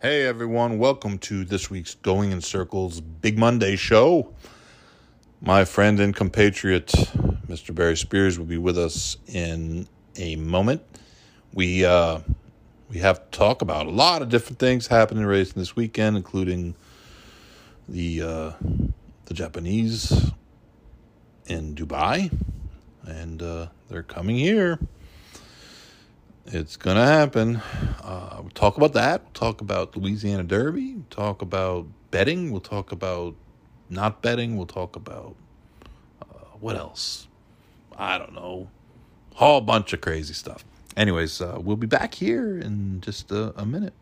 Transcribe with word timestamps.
Hey 0.00 0.26
everyone, 0.26 0.78
welcome 0.78 1.18
to 1.18 1.44
this 1.44 1.70
week's 1.70 1.96
Going 1.96 2.30
in 2.30 2.40
Circles 2.40 3.00
Big 3.00 3.36
Monday 3.36 3.74
show. 3.74 4.32
My 5.40 5.64
friend 5.64 5.98
and 5.98 6.14
compatriot, 6.14 6.86
Mr. 7.48 7.74
Barry 7.74 7.96
Spears, 7.96 8.38
will 8.38 8.46
be 8.46 8.58
with 8.58 8.78
us 8.78 9.16
in 9.26 9.88
a 10.14 10.36
moment. 10.36 10.82
We 11.52 11.84
uh, 11.84 12.20
we 12.88 12.98
have 12.98 13.28
to 13.28 13.36
talk 13.36 13.60
about 13.60 13.86
a 13.86 13.90
lot 13.90 14.22
of 14.22 14.28
different 14.28 14.60
things 14.60 14.86
happening 14.86 15.24
racing 15.24 15.54
this 15.56 15.74
weekend, 15.74 16.16
including 16.16 16.76
the 17.88 18.22
uh, 18.22 18.52
the 19.24 19.34
Japanese 19.34 20.30
in 21.46 21.74
Dubai, 21.74 22.30
and 23.04 23.42
uh, 23.42 23.66
they're 23.88 24.04
coming 24.04 24.36
here. 24.36 24.78
It's 26.50 26.78
gonna 26.78 27.04
happen. 27.04 27.56
Uh, 28.02 28.38
we'll 28.40 28.50
talk 28.50 28.78
about 28.78 28.94
that. 28.94 29.22
We'll 29.22 29.32
talk 29.32 29.60
about 29.60 29.94
Louisiana 29.94 30.44
Derby. 30.44 30.94
We'll 30.94 31.04
talk 31.10 31.42
about 31.42 31.86
betting. 32.10 32.50
We'll 32.50 32.62
talk 32.62 32.90
about 32.90 33.34
not 33.90 34.22
betting. 34.22 34.56
We'll 34.56 34.64
talk 34.64 34.96
about 34.96 35.36
uh, 36.22 36.46
what 36.58 36.74
else? 36.74 37.28
I 37.98 38.16
don't 38.16 38.32
know. 38.32 38.70
Whole 39.34 39.60
bunch 39.60 39.92
of 39.92 40.00
crazy 40.00 40.32
stuff. 40.32 40.64
Anyways, 40.96 41.42
uh, 41.42 41.58
we'll 41.60 41.76
be 41.76 41.86
back 41.86 42.14
here 42.14 42.58
in 42.58 43.02
just 43.02 43.30
a, 43.30 43.52
a 43.60 43.66
minute. 43.66 43.92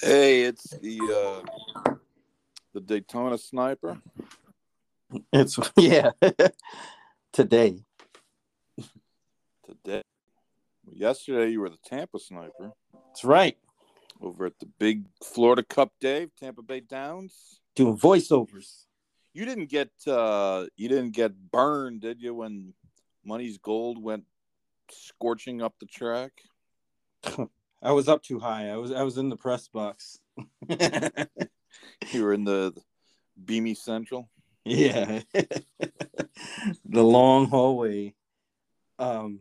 Hey, 0.00 0.44
it's 0.44 0.70
the 0.70 1.44
uh, 1.84 1.92
the 2.72 2.80
Daytona 2.80 3.36
sniper. 3.36 4.00
It's 5.34 5.58
yeah. 5.76 6.12
Today. 7.32 7.78
Today, 9.66 10.02
yesterday 10.90 11.50
you 11.50 11.60
were 11.60 11.70
the 11.70 11.78
Tampa 11.84 12.18
sniper 12.18 12.72
That's 12.92 13.24
right. 13.24 13.56
over 14.20 14.46
at 14.46 14.58
the 14.58 14.66
big 14.78 15.04
Florida 15.22 15.62
Cup 15.62 15.92
day, 16.00 16.26
Tampa 16.38 16.62
Bay 16.62 16.80
Downs. 16.80 17.60
Doing 17.76 17.96
voiceovers. 17.96 18.86
You 19.32 19.44
didn't 19.44 19.66
get 19.66 19.90
uh, 20.08 20.66
you 20.76 20.88
didn't 20.88 21.12
get 21.12 21.32
burned, 21.52 22.00
did 22.00 22.20
you? 22.20 22.34
When 22.34 22.74
Munnys 23.26 23.62
Gold 23.62 24.02
went 24.02 24.24
scorching 24.90 25.62
up 25.62 25.74
the 25.78 25.86
track. 25.86 26.32
I 27.82 27.92
was 27.92 28.08
up 28.08 28.22
too 28.22 28.40
high. 28.40 28.70
I 28.70 28.76
was 28.76 28.90
I 28.90 29.02
was 29.02 29.18
in 29.18 29.28
the 29.28 29.36
press 29.36 29.68
box. 29.68 30.18
You 32.12 32.24
were 32.24 32.32
in 32.32 32.44
the 32.44 32.74
Beamy 33.44 33.74
Central. 33.74 34.28
Yeah. 34.64 35.22
the 35.34 37.02
long 37.02 37.46
hallway. 37.48 38.14
Um 38.98 39.40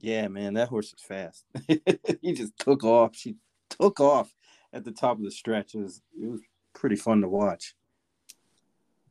yeah, 0.00 0.26
man, 0.28 0.54
that 0.54 0.68
horse 0.68 0.92
is 0.92 1.02
fast. 1.02 1.44
he 2.22 2.32
just 2.32 2.58
took 2.58 2.82
off. 2.82 3.14
She 3.14 3.36
took 3.70 4.00
off 4.00 4.34
at 4.72 4.84
the 4.84 4.90
top 4.90 5.18
of 5.18 5.22
the 5.22 5.30
stretch. 5.30 5.74
It 5.74 5.80
was 5.80 6.02
it 6.20 6.28
was 6.28 6.40
pretty 6.74 6.96
fun 6.96 7.20
to 7.20 7.28
watch. 7.28 7.74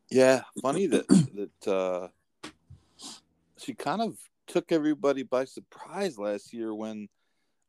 Yeah, 0.10 0.42
funny 0.62 0.88
that 0.88 1.08
that 1.08 1.72
uh, 1.72 2.08
she 3.58 3.74
kind 3.74 4.02
of 4.02 4.18
took 4.48 4.74
everybody 4.74 5.24
by 5.24 5.46
surprise 5.46 6.20
last 6.20 6.52
year 6.52 6.76
when 6.76 7.08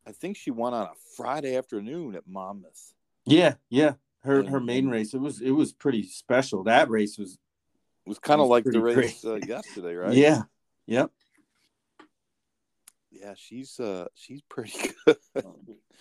I 0.05 0.11
think 0.11 0.35
she 0.35 0.51
won 0.51 0.73
on 0.73 0.87
a 0.87 0.91
Friday 1.15 1.55
afternoon 1.55 2.15
at 2.15 2.27
Monmouth. 2.27 2.93
Yeah, 3.25 3.55
yeah. 3.69 3.93
Her 4.23 4.43
her 4.43 4.59
main 4.59 4.89
race. 4.89 5.13
It 5.13 5.21
was 5.21 5.41
it 5.41 5.51
was 5.51 5.71
pretty 5.71 6.03
special. 6.03 6.63
That 6.63 6.89
race 6.89 7.17
was 7.17 7.37
It 8.05 8.09
was 8.09 8.19
kind 8.19 8.41
of 8.41 8.47
like 8.47 8.65
the 8.65 8.81
race 8.81 9.23
uh, 9.23 9.35
yesterday, 9.35 9.95
right? 9.95 10.13
Yeah. 10.13 10.41
Yep. 10.87 11.11
yeah. 13.11 13.33
She's 13.35 13.79
uh, 13.79 14.07
she's 14.13 14.41
pretty 14.41 14.73
good. 15.05 15.17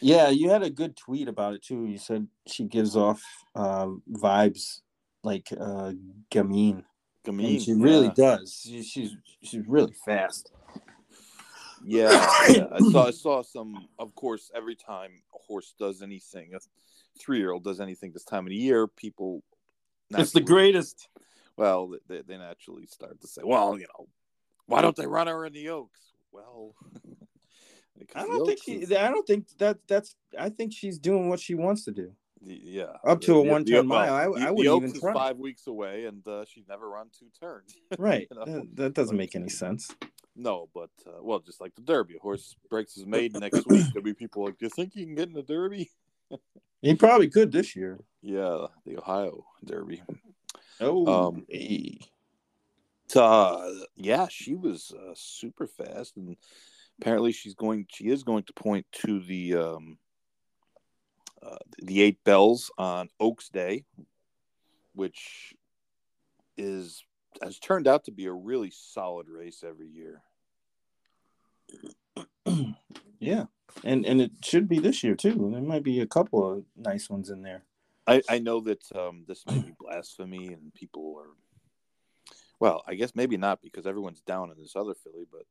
Yeah, 0.01 0.31
you 0.31 0.51
had 0.51 0.65
a 0.65 0.71
good 0.71 0.97
tweet 0.97 1.29
about 1.29 1.55
it 1.55 1.63
too. 1.63 1.87
You 1.87 1.99
said 1.99 2.27
she 2.47 2.65
gives 2.65 2.97
off 2.97 3.23
uh, 3.55 3.87
vibes 4.11 4.81
like 5.23 5.49
uh, 5.53 5.93
Gamine. 6.31 6.85
Gamine, 7.25 7.53
And 7.53 7.63
she 7.63 7.73
really 7.75 8.07
yeah. 8.07 8.13
does. 8.17 8.61
She, 8.65 8.83
she's 8.83 9.17
she's 9.43 9.65
really 9.67 9.95
fast. 10.05 10.51
Yeah, 11.85 12.11
yeah. 12.49 12.67
I 12.73 12.79
saw 12.79 13.07
I 13.07 13.11
saw 13.11 13.43
some. 13.43 13.89
Of 13.99 14.15
course, 14.15 14.51
every 14.55 14.75
time 14.75 15.11
a 15.35 15.39
horse 15.39 15.75
does 15.79 16.03
anything, 16.03 16.55
a 16.55 16.59
three 17.19 17.39
year 17.39 17.53
old 17.53 17.65
does 17.65 17.81
anything 17.81 18.13
this 18.13 18.25
time 18.25 18.47
of 18.47 18.51
the 18.51 18.57
year, 18.57 18.87
people. 18.87 19.43
It's 20.11 20.33
the 20.33 20.41
greatest. 20.41 21.09
Well, 21.57 21.95
they, 22.09 22.23
they 22.23 22.39
naturally 22.39 22.87
start 22.87 23.21
to 23.21 23.29
say, 23.29 23.43
"Well, 23.45 23.79
you 23.79 23.87
know, 23.99 24.09
why 24.67 24.81
don't 24.83 24.97
they 24.97 25.07
run 25.07 25.27
her 25.27 25.45
in 25.47 25.53
the 25.53 25.69
Oaks?" 25.71 26.01
Well, 26.33 26.75
I 28.15 28.27
don't 28.27 28.47
think 28.47 28.61
she. 28.65 28.73
is- 28.83 28.93
I 28.93 29.09
don't 29.11 29.27
think 29.27 29.47
that 29.59 29.79
that's. 29.87 30.17
I 30.39 30.49
think 30.49 30.73
she's 30.73 30.99
doing 30.99 31.29
what 31.29 31.41
she 31.41 31.55
wants 31.55 31.85
to 31.85 31.93
do. 31.93 32.13
the- 32.41 32.61
yeah, 32.63 32.97
Up 33.05 33.21
to 33.23 33.33
The- 33.35 33.39
a 33.39 33.43
110 33.43 33.77
the- 33.77 33.83
mile, 33.85 34.15
I- 34.15 34.25
the- 34.41 34.47
I 34.47 34.51
wouldn't 34.51 34.77
even 34.85 34.95
is 34.97 35.01
try. 35.01 35.13
five 35.13 35.39
weeks 35.39 35.67
away, 35.67 36.07
and 36.07 36.27
uh, 36.27 36.45
she's 36.47 36.67
never 36.69 36.89
run 36.89 37.09
two 37.17 37.27
turns. 37.39 37.77
Right. 37.99 38.27
You 38.31 38.37
know? 38.39 38.45
that, 38.47 38.77
that 38.77 38.95
doesn't 38.95 39.17
make 39.17 39.37
any 39.37 39.49
sense. 39.51 39.89
No, 40.35 40.69
but 40.75 40.91
uh, 41.07 41.23
well, 41.23 41.41
just 41.41 41.61
like 41.61 41.75
the 41.75 41.83
Derby, 41.83 42.17
a 42.17 42.19
horse 42.19 42.57
breaks 42.71 42.95
his 42.95 43.05
maiden 43.07 43.41
next 43.41 43.67
week. 43.67 43.85
There'll 43.93 44.03
be 44.03 44.15
people 44.15 44.45
like, 44.47 44.57
"Do 44.59 44.65
you 44.67 44.71
think 44.71 44.97
you 44.97 45.05
can 45.05 45.15
get 45.15 45.29
in 45.29 45.35
the 45.35 45.43
Derby?" 45.43 45.91
He 46.81 46.97
probably 46.97 47.29
could 47.31 47.53
this 47.53 47.77
year. 47.77 48.01
Yeah, 48.23 48.67
the 48.85 48.99
Ohio 48.99 49.45
Derby. 49.65 50.03
Oh, 50.83 51.29
Um, 51.29 51.47
hey. 51.49 51.99
uh, 53.17 53.71
yeah, 53.97 54.27
she 54.29 54.55
was 54.55 54.93
uh, 54.93 55.13
super 55.15 55.67
fast, 55.67 56.17
and 56.17 56.37
apparently 57.01 57.33
she's 57.33 57.55
going. 57.55 57.87
She 57.89 58.09
is 58.09 58.23
going 58.23 58.45
to 58.45 58.53
point 58.55 58.87
to 59.05 59.21
the 59.21 59.55
um, 59.55 59.99
uh, 61.43 61.59
the 61.83 62.03
Eight 62.03 62.23
Belles 62.25 62.71
on 62.79 63.09
Oaks 63.21 63.49
Day, 63.49 63.85
which 64.95 65.55
is 66.57 67.05
has 67.43 67.59
turned 67.59 67.89
out 67.89 68.05
to 68.05 68.11
be 68.13 68.27
a 68.27 68.33
really 68.33 68.71
solid 68.71 69.29
race 69.29 69.65
every 69.67 69.89
year. 69.89 70.23
yeah, 73.19 73.45
and 73.85 74.05
and 74.05 74.21
it 74.21 74.33
should 74.43 74.69
be 74.69 74.79
this 74.79 75.03
year 75.03 75.15
too. 75.15 75.51
There 75.53 75.63
might 75.63 75.83
be 75.83 76.01
a 76.01 76.07
couple 76.07 76.51
of 76.51 76.65
nice 76.77 77.09
ones 77.09 77.31
in 77.31 77.43
there. 77.43 77.63
I, 78.07 78.23
I 78.29 78.39
know 78.39 78.61
that 78.61 78.83
um, 78.95 79.25
this 79.27 79.45
may 79.47 79.59
be 79.59 79.73
blasphemy, 79.79 80.49
and 80.49 80.75
people 80.75 81.17
are. 81.19 81.31
Well, 82.59 82.83
I 82.87 82.95
guess 82.95 83.15
maybe 83.15 83.37
not 83.37 83.61
because 83.63 83.87
everyone's 83.87 84.21
down 84.21 84.51
in 84.51 84.59
this 84.59 84.77
other 84.77 84.95
Philly, 84.95 85.27
but 85.31 85.43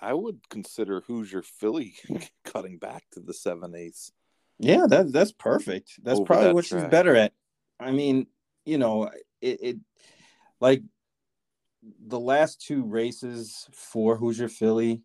I, 0.00 0.10
I 0.10 0.14
would 0.14 0.48
consider 0.48 1.02
Hoosier 1.02 1.42
Philly 1.42 1.94
cutting 2.44 2.78
back 2.78 3.04
to 3.12 3.20
the 3.20 3.34
seven 3.34 3.74
eighths. 3.74 4.12
Yeah, 4.58 4.86
that 4.88 5.12
that's 5.12 5.32
perfect. 5.32 5.92
That's 6.02 6.20
probably 6.20 6.46
that 6.46 6.54
what 6.54 6.64
she's 6.64 6.84
better 6.84 7.14
at. 7.14 7.32
I 7.78 7.92
mean, 7.92 8.26
you 8.64 8.78
know, 8.78 9.10
it, 9.40 9.58
it 9.62 9.76
like 10.60 10.82
the 12.06 12.18
last 12.18 12.60
two 12.60 12.84
races 12.84 13.68
for 13.72 14.16
Hoosier 14.16 14.48
Philly 14.48 15.02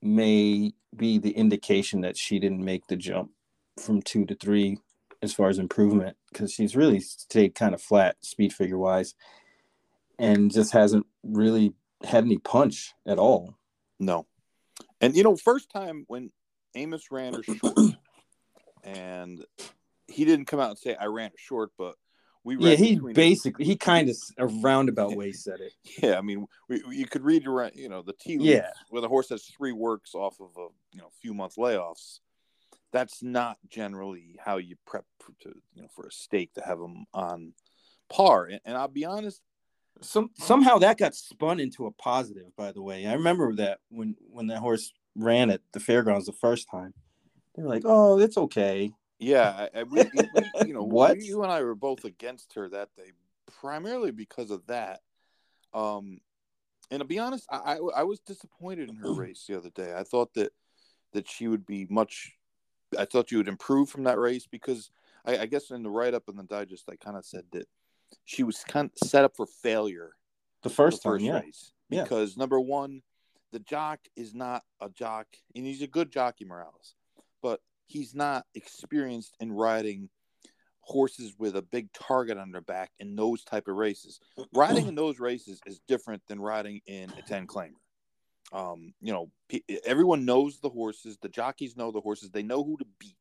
may 0.00 0.72
be 0.96 1.18
the 1.18 1.32
indication 1.32 2.00
that 2.02 2.16
she 2.16 2.38
didn't 2.38 2.64
make 2.64 2.86
the 2.86 2.96
jump 2.96 3.30
from 3.78 4.00
two 4.00 4.24
to 4.24 4.34
three 4.34 4.78
as 5.22 5.32
far 5.32 5.48
as 5.48 5.58
improvement 5.58 6.16
because 6.32 6.52
she's 6.52 6.76
really 6.76 7.00
stayed 7.00 7.54
kind 7.54 7.74
of 7.74 7.82
flat 7.82 8.16
speed 8.20 8.52
figure 8.52 8.78
wise 8.78 9.14
and 10.18 10.52
just 10.52 10.72
hasn't 10.72 11.06
really 11.22 11.74
had 12.04 12.24
any 12.24 12.38
punch 12.38 12.94
at 13.06 13.18
all. 13.18 13.54
No, 13.98 14.26
and 15.00 15.16
you 15.16 15.22
know, 15.22 15.36
first 15.36 15.70
time 15.70 16.04
when 16.08 16.30
Amoss 16.76 17.10
ran 17.10 17.34
her 17.34 17.42
short, 17.42 17.74
and 18.84 19.44
he 20.06 20.24
didn't 20.24 20.46
come 20.46 20.60
out 20.60 20.70
and 20.70 20.78
say 20.78 20.94
I 20.94 21.06
ran 21.06 21.30
her 21.30 21.38
short, 21.38 21.70
but 21.76 21.94
we 22.44 22.56
Yeah, 22.56 22.76
he 22.76 22.96
basically 22.96 23.64
he 23.64 23.76
kind 23.76 24.08
of 24.08 24.16
a 24.38 24.46
roundabout 24.46 25.16
way 25.16 25.32
said 25.32 25.60
it. 25.60 25.72
Yeah, 26.02 26.18
I 26.18 26.22
mean, 26.22 26.46
we, 26.68 26.82
you 26.90 27.06
could 27.06 27.22
read 27.24 27.46
around, 27.46 27.72
you 27.74 27.88
know, 27.88 28.02
the 28.02 28.14
tea 28.14 28.38
leaves 28.38 28.50
Yeah. 28.50 28.70
where 28.90 29.02
the 29.02 29.08
horse 29.08 29.28
has 29.30 29.44
three 29.44 29.72
works 29.72 30.14
off 30.14 30.40
of 30.40 30.50
a 30.56 30.68
you 30.92 31.00
know 31.00 31.10
few 31.20 31.34
month 31.34 31.56
layoffs. 31.56 32.20
That's 32.92 33.22
not 33.22 33.58
generally 33.68 34.36
how 34.42 34.56
you 34.56 34.76
prep 34.86 35.04
for, 35.20 35.32
to 35.42 35.54
you 35.74 35.82
know 35.82 35.88
for 35.94 36.06
a 36.06 36.12
stake 36.12 36.54
to 36.54 36.62
have 36.62 36.78
them 36.78 37.04
on 37.12 37.52
par. 38.08 38.46
And, 38.46 38.60
and 38.64 38.76
I'll 38.76 38.88
be 38.88 39.04
honest, 39.04 39.42
Some 40.00 40.30
somehow 40.38 40.78
that 40.78 40.98
got 40.98 41.14
spun 41.14 41.60
into 41.60 41.86
a 41.86 41.90
positive. 41.92 42.54
By 42.56 42.72
the 42.72 42.82
way, 42.82 43.06
I 43.06 43.12
remember 43.14 43.54
that 43.56 43.78
when 43.90 44.16
when 44.30 44.46
that 44.48 44.58
horse 44.58 44.92
ran 45.14 45.50
at 45.50 45.60
the 45.72 45.80
fairgrounds 45.80 46.26
the 46.26 46.32
first 46.32 46.68
time, 46.70 46.94
they 47.54 47.62
were 47.62 47.68
like, 47.68 47.82
"Oh, 47.84 48.18
it's 48.18 48.38
okay." 48.38 48.92
yeah, 49.18 49.68
I, 49.74 49.80
I 49.80 49.82
we, 49.82 50.02
we- 50.14 50.30
you 50.66 50.72
know, 50.72 50.84
What? 50.84 51.18
you 51.18 51.42
and 51.42 51.50
I 51.52 51.62
were 51.62 51.74
both 51.74 52.04
against 52.04 52.54
her 52.54 52.68
that 52.68 52.88
day, 52.96 53.12
primarily 53.60 54.12
because 54.12 54.50
of 54.50 54.66
that. 54.68 55.00
Um, 55.74 56.20
and 56.90 57.00
to 57.00 57.04
be 57.04 57.18
honest, 57.18 57.46
I, 57.50 57.74
I 57.74 57.76
I 57.96 58.02
was 58.04 58.20
disappointed 58.20 58.88
in 58.88 58.96
her 58.96 59.12
race 59.12 59.44
the 59.46 59.58
other 59.58 59.70
day. 59.70 59.94
I 59.94 60.04
thought 60.04 60.32
that 60.34 60.52
that 61.12 61.28
she 61.28 61.48
would 61.48 61.66
be 61.66 61.86
much. 61.90 62.32
I 62.96 63.04
thought 63.04 63.30
you 63.30 63.38
would 63.38 63.48
improve 63.48 63.88
from 63.88 64.04
that 64.04 64.18
race 64.18 64.46
because 64.46 64.90
I, 65.24 65.38
I 65.38 65.46
guess 65.46 65.70
in 65.70 65.82
the 65.82 65.90
write 65.90 66.14
up 66.14 66.28
in 66.28 66.36
the 66.36 66.42
digest, 66.44 66.88
I 66.90 66.96
kind 66.96 67.16
of 67.16 67.24
said 67.24 67.44
that 67.52 67.66
she 68.24 68.42
was 68.42 68.64
kind 68.64 68.90
of 68.90 69.08
set 69.08 69.24
up 69.24 69.36
for 69.36 69.46
failure 69.46 70.12
The 70.62 70.68
the 70.68 70.74
first 70.74 71.02
time, 71.02 71.12
race 71.26 71.72
Yeah. 71.90 72.04
because 72.04 72.36
number 72.36 72.58
one, 72.60 73.02
the 73.52 73.58
jock 73.60 74.00
is 74.16 74.34
not 74.34 74.62
a 74.80 74.88
jock, 74.88 75.26
and 75.54 75.64
he's 75.66 75.82
a 75.82 75.86
good 75.86 76.10
jockey, 76.10 76.44
Morales, 76.44 76.94
but 77.42 77.60
he's 77.86 78.14
not 78.14 78.46
experienced 78.54 79.34
in 79.40 79.52
riding 79.52 80.10
horses 80.80 81.34
with 81.38 81.56
a 81.56 81.62
big 81.62 81.92
target 81.92 82.38
on 82.38 82.50
their 82.50 82.62
back 82.62 82.90
in 82.98 83.14
those 83.14 83.44
type 83.44 83.68
of 83.68 83.76
races. 83.76 84.20
Riding 84.54 84.86
in 84.86 84.94
those 84.94 85.18
races 85.20 85.60
is 85.66 85.80
different 85.86 86.22
than 86.28 86.40
riding 86.40 86.80
in 86.86 87.12
a 87.18 87.22
10 87.22 87.46
claimer. 87.46 87.72
Um, 88.52 88.94
you 89.00 89.12
know, 89.12 89.30
everyone 89.84 90.24
knows 90.24 90.58
the 90.60 90.70
horses, 90.70 91.18
the 91.20 91.28
jockeys 91.28 91.76
know 91.76 91.90
the 91.90 92.00
horses, 92.00 92.30
they 92.30 92.42
know 92.42 92.64
who 92.64 92.76
to 92.78 92.86
beat. 92.98 93.14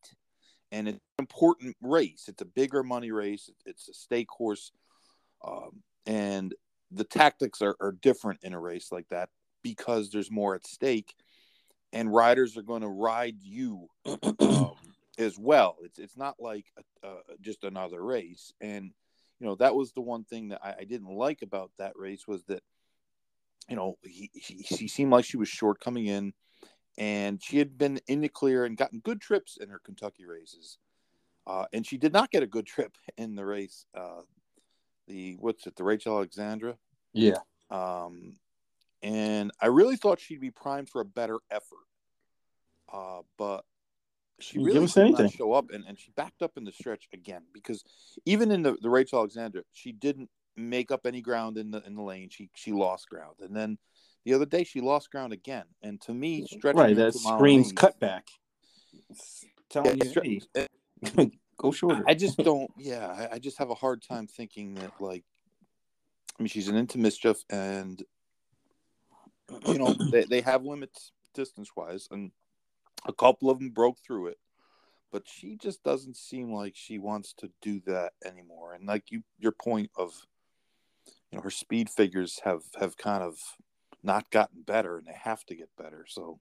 And 0.71 0.87
it's 0.87 0.97
an 1.17 1.23
important 1.23 1.75
race. 1.81 2.25
It's 2.27 2.41
a 2.41 2.45
bigger 2.45 2.83
money 2.83 3.11
race. 3.11 3.49
It's 3.65 3.87
a 3.87 3.93
stake 3.93 4.29
horse. 4.29 4.71
Um, 5.45 5.83
and 6.05 6.53
the 6.91 7.05
tactics 7.05 7.61
are, 7.61 7.75
are 7.79 7.93
different 7.93 8.41
in 8.43 8.53
a 8.53 8.59
race 8.59 8.91
like 8.91 9.07
that 9.09 9.29
because 9.63 10.11
there's 10.11 10.31
more 10.31 10.55
at 10.55 10.65
stake 10.65 11.13
and 11.93 12.13
riders 12.13 12.57
are 12.57 12.63
going 12.63 12.81
to 12.81 12.87
ride 12.87 13.41
you 13.41 13.87
um, 14.39 14.71
as 15.17 15.37
well. 15.37 15.77
It's 15.83 15.99
it's 15.99 16.17
not 16.17 16.35
like 16.39 16.65
a, 17.03 17.15
just 17.41 17.63
another 17.63 18.03
race, 18.03 18.53
and 18.61 18.91
you 19.39 19.47
know 19.47 19.55
that 19.55 19.75
was 19.75 19.93
the 19.93 20.01
one 20.01 20.23
thing 20.23 20.49
that 20.49 20.59
I, 20.63 20.75
I 20.79 20.83
didn't 20.83 21.09
like 21.09 21.41
about 21.41 21.71
that 21.77 21.93
race 21.95 22.27
was 22.27 22.43
that 22.45 22.61
you 23.69 23.75
know 23.75 23.97
he, 24.03 24.29
he, 24.33 24.55
he 24.55 24.87
seemed 24.87 25.11
like 25.11 25.25
she 25.25 25.37
was 25.37 25.49
short 25.49 25.79
coming 25.79 26.07
in, 26.07 26.33
and 26.97 27.41
she 27.43 27.57
had 27.57 27.77
been 27.77 27.99
in 28.07 28.21
the 28.21 28.29
clear 28.29 28.65
and 28.65 28.77
gotten 28.77 28.99
good 28.99 29.21
trips 29.21 29.57
in 29.57 29.69
her 29.69 29.79
Kentucky 29.83 30.25
races, 30.25 30.77
uh, 31.45 31.65
and 31.73 31.85
she 31.85 31.97
did 31.97 32.13
not 32.13 32.31
get 32.31 32.43
a 32.43 32.47
good 32.47 32.65
trip 32.65 32.95
in 33.17 33.35
the 33.35 33.45
race. 33.45 33.85
Uh, 33.95 34.21
the 35.07 35.37
what's 35.39 35.65
it? 35.67 35.75
The 35.75 35.83
Rachel 35.83 36.15
Alexandra. 36.15 36.77
Yeah. 37.13 37.39
Um, 37.69 38.37
and 39.01 39.51
I 39.61 39.67
really 39.67 39.95
thought 39.95 40.19
she'd 40.19 40.41
be 40.41 40.51
primed 40.51 40.89
for 40.89 41.01
a 41.01 41.05
better 41.05 41.39
effort. 41.51 41.85
Uh, 42.91 43.21
but 43.37 43.63
she 44.39 44.59
really 44.59 44.85
did 44.85 45.11
not 45.17 45.31
show 45.31 45.53
up, 45.53 45.71
and, 45.71 45.83
and 45.87 45.99
she 45.99 46.11
backed 46.15 46.41
up 46.41 46.57
in 46.57 46.63
the 46.63 46.71
stretch 46.71 47.07
again 47.13 47.43
because 47.53 47.83
even 48.25 48.51
in 48.51 48.61
the, 48.61 48.77
the 48.81 48.89
Rachel 48.89 49.19
Alexandra, 49.19 49.63
she 49.73 49.91
didn't 49.91 50.29
make 50.57 50.91
up 50.91 51.05
any 51.05 51.21
ground 51.21 51.57
in 51.57 51.71
the 51.71 51.83
in 51.85 51.95
the 51.95 52.01
lane. 52.01 52.29
She 52.29 52.49
she 52.55 52.71
lost 52.71 53.09
ground, 53.09 53.35
and 53.39 53.55
then 53.55 53.77
the 54.25 54.33
other 54.33 54.45
day 54.45 54.63
she 54.63 54.81
lost 54.81 55.11
ground 55.11 55.33
again. 55.33 55.65
And 55.81 56.01
to 56.01 56.13
me, 56.13 56.45
stretching 56.45 56.79
right 56.79 56.95
that 56.95 57.13
screams 57.13 57.73
cutback. 57.73 58.23
Telling 59.69 59.97
yeah, 59.97 60.11
you, 60.23 60.41
hey, 60.53 60.67
eh, 61.17 61.25
go 61.57 61.71
shorter. 61.71 62.03
I 62.07 62.13
just 62.13 62.37
don't. 62.37 62.71
Yeah, 62.77 63.07
I, 63.07 63.35
I 63.35 63.39
just 63.39 63.57
have 63.59 63.69
a 63.69 63.75
hard 63.75 64.01
time 64.01 64.27
thinking 64.27 64.75
that 64.75 64.91
like. 64.99 65.23
I 66.39 66.43
mean, 66.43 66.49
she's 66.49 66.67
an 66.67 66.75
into 66.75 66.99
mischief, 66.99 67.43
and 67.49 68.03
you 69.67 69.77
know 69.77 69.93
they, 70.11 70.25
they 70.25 70.41
have 70.41 70.63
limits 70.63 71.11
distance 71.33 71.69
wise, 71.75 72.07
and 72.11 72.31
a 73.07 73.13
couple 73.13 73.49
of 73.49 73.59
them 73.59 73.69
broke 73.69 73.97
through 73.99 74.27
it, 74.27 74.37
but 75.11 75.23
she 75.25 75.55
just 75.55 75.83
doesn't 75.83 76.17
seem 76.17 76.51
like 76.51 76.73
she 76.75 76.99
wants 76.99 77.33
to 77.37 77.49
do 77.61 77.79
that 77.85 78.13
anymore. 78.25 78.73
And 78.73 78.85
like 78.85 79.11
you, 79.11 79.23
your 79.39 79.53
point 79.53 79.89
of, 79.95 80.13
you 81.31 81.37
know, 81.37 81.43
her 81.43 81.49
speed 81.49 81.89
figures 81.89 82.39
have 82.43 82.63
have 82.79 82.97
kind 82.97 83.23
of 83.23 83.37
not 84.03 84.29
gotten 84.31 84.61
better, 84.61 84.97
and 84.97 85.07
they 85.07 85.17
have 85.21 85.43
to 85.45 85.55
get 85.55 85.69
better. 85.77 86.05
So, 86.07 86.39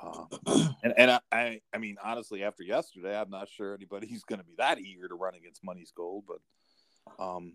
uh, 0.00 0.24
and 0.82 0.94
and 0.96 1.10
I, 1.10 1.20
I, 1.32 1.60
I 1.74 1.78
mean, 1.78 1.96
honestly, 2.02 2.42
after 2.42 2.62
yesterday, 2.62 3.18
I'm 3.18 3.30
not 3.30 3.48
sure 3.48 3.74
anybody's 3.74 4.24
going 4.24 4.40
to 4.40 4.46
be 4.46 4.54
that 4.58 4.78
eager 4.78 5.08
to 5.08 5.14
run 5.14 5.34
against 5.34 5.64
Munnys 5.64 5.94
Gold, 5.94 6.24
but, 6.26 7.22
um, 7.22 7.54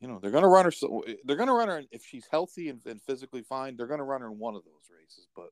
you 0.00 0.08
know, 0.08 0.18
they're 0.20 0.30
going 0.30 0.44
to 0.44 0.48
run 0.48 0.64
her. 0.64 0.70
So 0.70 1.04
they're 1.24 1.36
going 1.36 1.48
to 1.48 1.54
run 1.54 1.68
her 1.68 1.82
if 1.90 2.04
she's 2.04 2.26
healthy 2.30 2.68
and, 2.68 2.80
and 2.86 3.02
physically 3.02 3.42
fine. 3.42 3.76
They're 3.76 3.86
going 3.86 3.98
to 3.98 4.04
run 4.04 4.22
her 4.22 4.28
in 4.28 4.38
one 4.38 4.54
of 4.54 4.64
those 4.64 4.90
races. 4.96 5.26
But 5.36 5.50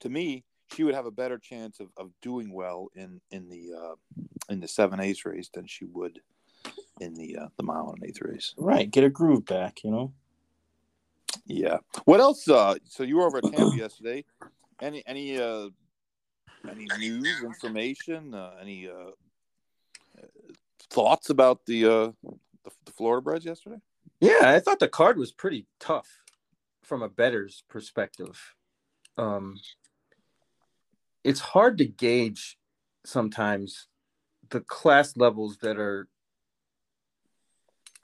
to 0.00 0.08
me, 0.08 0.44
she 0.74 0.82
would 0.84 0.94
have 0.94 1.06
a 1.06 1.10
better 1.10 1.38
chance 1.38 1.80
of, 1.80 1.88
of 1.96 2.10
doing 2.22 2.52
well 2.52 2.88
in 2.94 3.20
in 3.30 3.48
the 3.48 3.72
uh, 3.72 4.22
in 4.48 4.60
the 4.60 4.68
seven 4.68 5.00
eighths 5.00 5.24
race 5.24 5.50
than 5.52 5.66
she 5.66 5.84
would 5.84 6.20
in 7.00 7.14
the 7.14 7.36
uh, 7.36 7.48
the 7.56 7.62
mile 7.62 7.94
and 7.94 8.04
eighth 8.08 8.20
race. 8.22 8.54
Right, 8.56 8.90
get 8.90 9.04
a 9.04 9.10
groove 9.10 9.44
back, 9.44 9.84
you 9.84 9.90
know. 9.90 10.12
Yeah. 11.46 11.78
What 12.04 12.20
else? 12.20 12.48
Uh, 12.48 12.76
so 12.84 13.02
you 13.02 13.16
were 13.16 13.26
over 13.26 13.38
at 13.38 13.44
Tampa 13.44 13.76
yesterday. 13.76 14.24
Any 14.80 15.02
any 15.06 15.38
uh, 15.38 15.68
any 16.68 16.86
news, 16.98 17.42
information, 17.42 18.34
uh, 18.34 18.52
any 18.60 18.88
uh, 18.88 19.10
thoughts 20.90 21.30
about 21.30 21.66
the, 21.66 21.84
uh, 21.84 22.12
the 22.22 22.70
the 22.84 22.92
Florida 22.92 23.22
Breds 23.22 23.44
yesterday? 23.44 23.80
Yeah, 24.20 24.42
I 24.42 24.60
thought 24.60 24.78
the 24.78 24.88
card 24.88 25.18
was 25.18 25.32
pretty 25.32 25.66
tough 25.78 26.08
from 26.82 27.02
a 27.02 27.08
better's 27.08 27.64
perspective. 27.68 28.54
Um, 29.18 29.58
it's 31.22 31.40
hard 31.40 31.78
to 31.78 31.84
gauge 31.84 32.58
sometimes 33.04 33.88
the 34.50 34.60
class 34.60 35.16
levels 35.16 35.58
that 35.58 35.78
are 35.78 36.08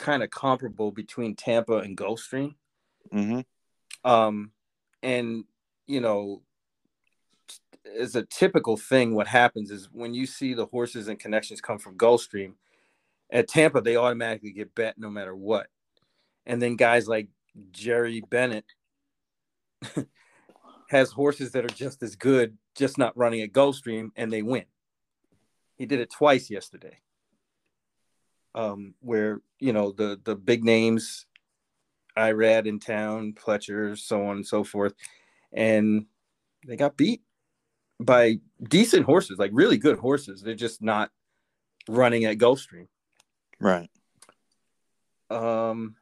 kind 0.00 0.22
of 0.22 0.30
comparable 0.30 0.90
between 0.90 1.36
Tampa 1.36 1.76
and 1.76 1.96
Gulfstream. 1.96 2.54
Mm-hmm. 3.12 4.10
Um, 4.10 4.50
and 5.02 5.44
you 5.86 6.00
know, 6.00 6.42
as 7.98 8.16
a 8.16 8.24
typical 8.24 8.76
thing, 8.76 9.14
what 9.14 9.28
happens 9.28 9.70
is 9.70 9.88
when 9.92 10.14
you 10.14 10.26
see 10.26 10.54
the 10.54 10.66
horses 10.66 11.08
and 11.08 11.18
connections 11.18 11.60
come 11.60 11.78
from 11.78 11.96
Gulfstream, 11.96 12.54
at 13.30 13.48
Tampa 13.48 13.80
they 13.80 13.96
automatically 13.96 14.52
get 14.52 14.74
bet 14.74 14.98
no 14.98 15.10
matter 15.10 15.36
what. 15.36 15.68
And 16.46 16.60
then 16.60 16.76
guys 16.76 17.06
like 17.06 17.28
Jerry 17.70 18.22
Bennett 18.28 18.64
has 20.88 21.10
horses 21.10 21.52
that 21.52 21.64
are 21.64 21.68
just 21.68 22.02
as 22.02 22.16
good, 22.16 22.56
just 22.74 22.98
not 22.98 23.16
running 23.16 23.42
at 23.42 23.52
Gulfstream, 23.52 24.10
and 24.16 24.32
they 24.32 24.42
win. 24.42 24.64
He 25.76 25.86
did 25.86 26.00
it 26.00 26.10
twice 26.10 26.50
yesterday. 26.50 26.98
Um, 28.54 28.94
where 29.00 29.40
you 29.58 29.72
know 29.72 29.92
the 29.92 30.20
the 30.24 30.34
big 30.34 30.64
names, 30.64 31.26
Irad 32.16 32.66
in 32.66 32.80
town, 32.80 33.34
Pletcher, 33.34 33.96
so 33.96 34.26
on 34.26 34.36
and 34.36 34.46
so 34.46 34.64
forth, 34.64 34.94
and 35.52 36.06
they 36.66 36.76
got 36.76 36.96
beat 36.96 37.22
by 38.00 38.38
decent 38.62 39.04
horses, 39.04 39.38
like 39.38 39.50
really 39.54 39.78
good 39.78 39.98
horses. 39.98 40.42
They're 40.42 40.54
just 40.54 40.82
not 40.82 41.10
running 41.88 42.24
at 42.24 42.38
Gulfstream. 42.38 42.88
Right. 43.60 43.90
Um. 45.30 45.96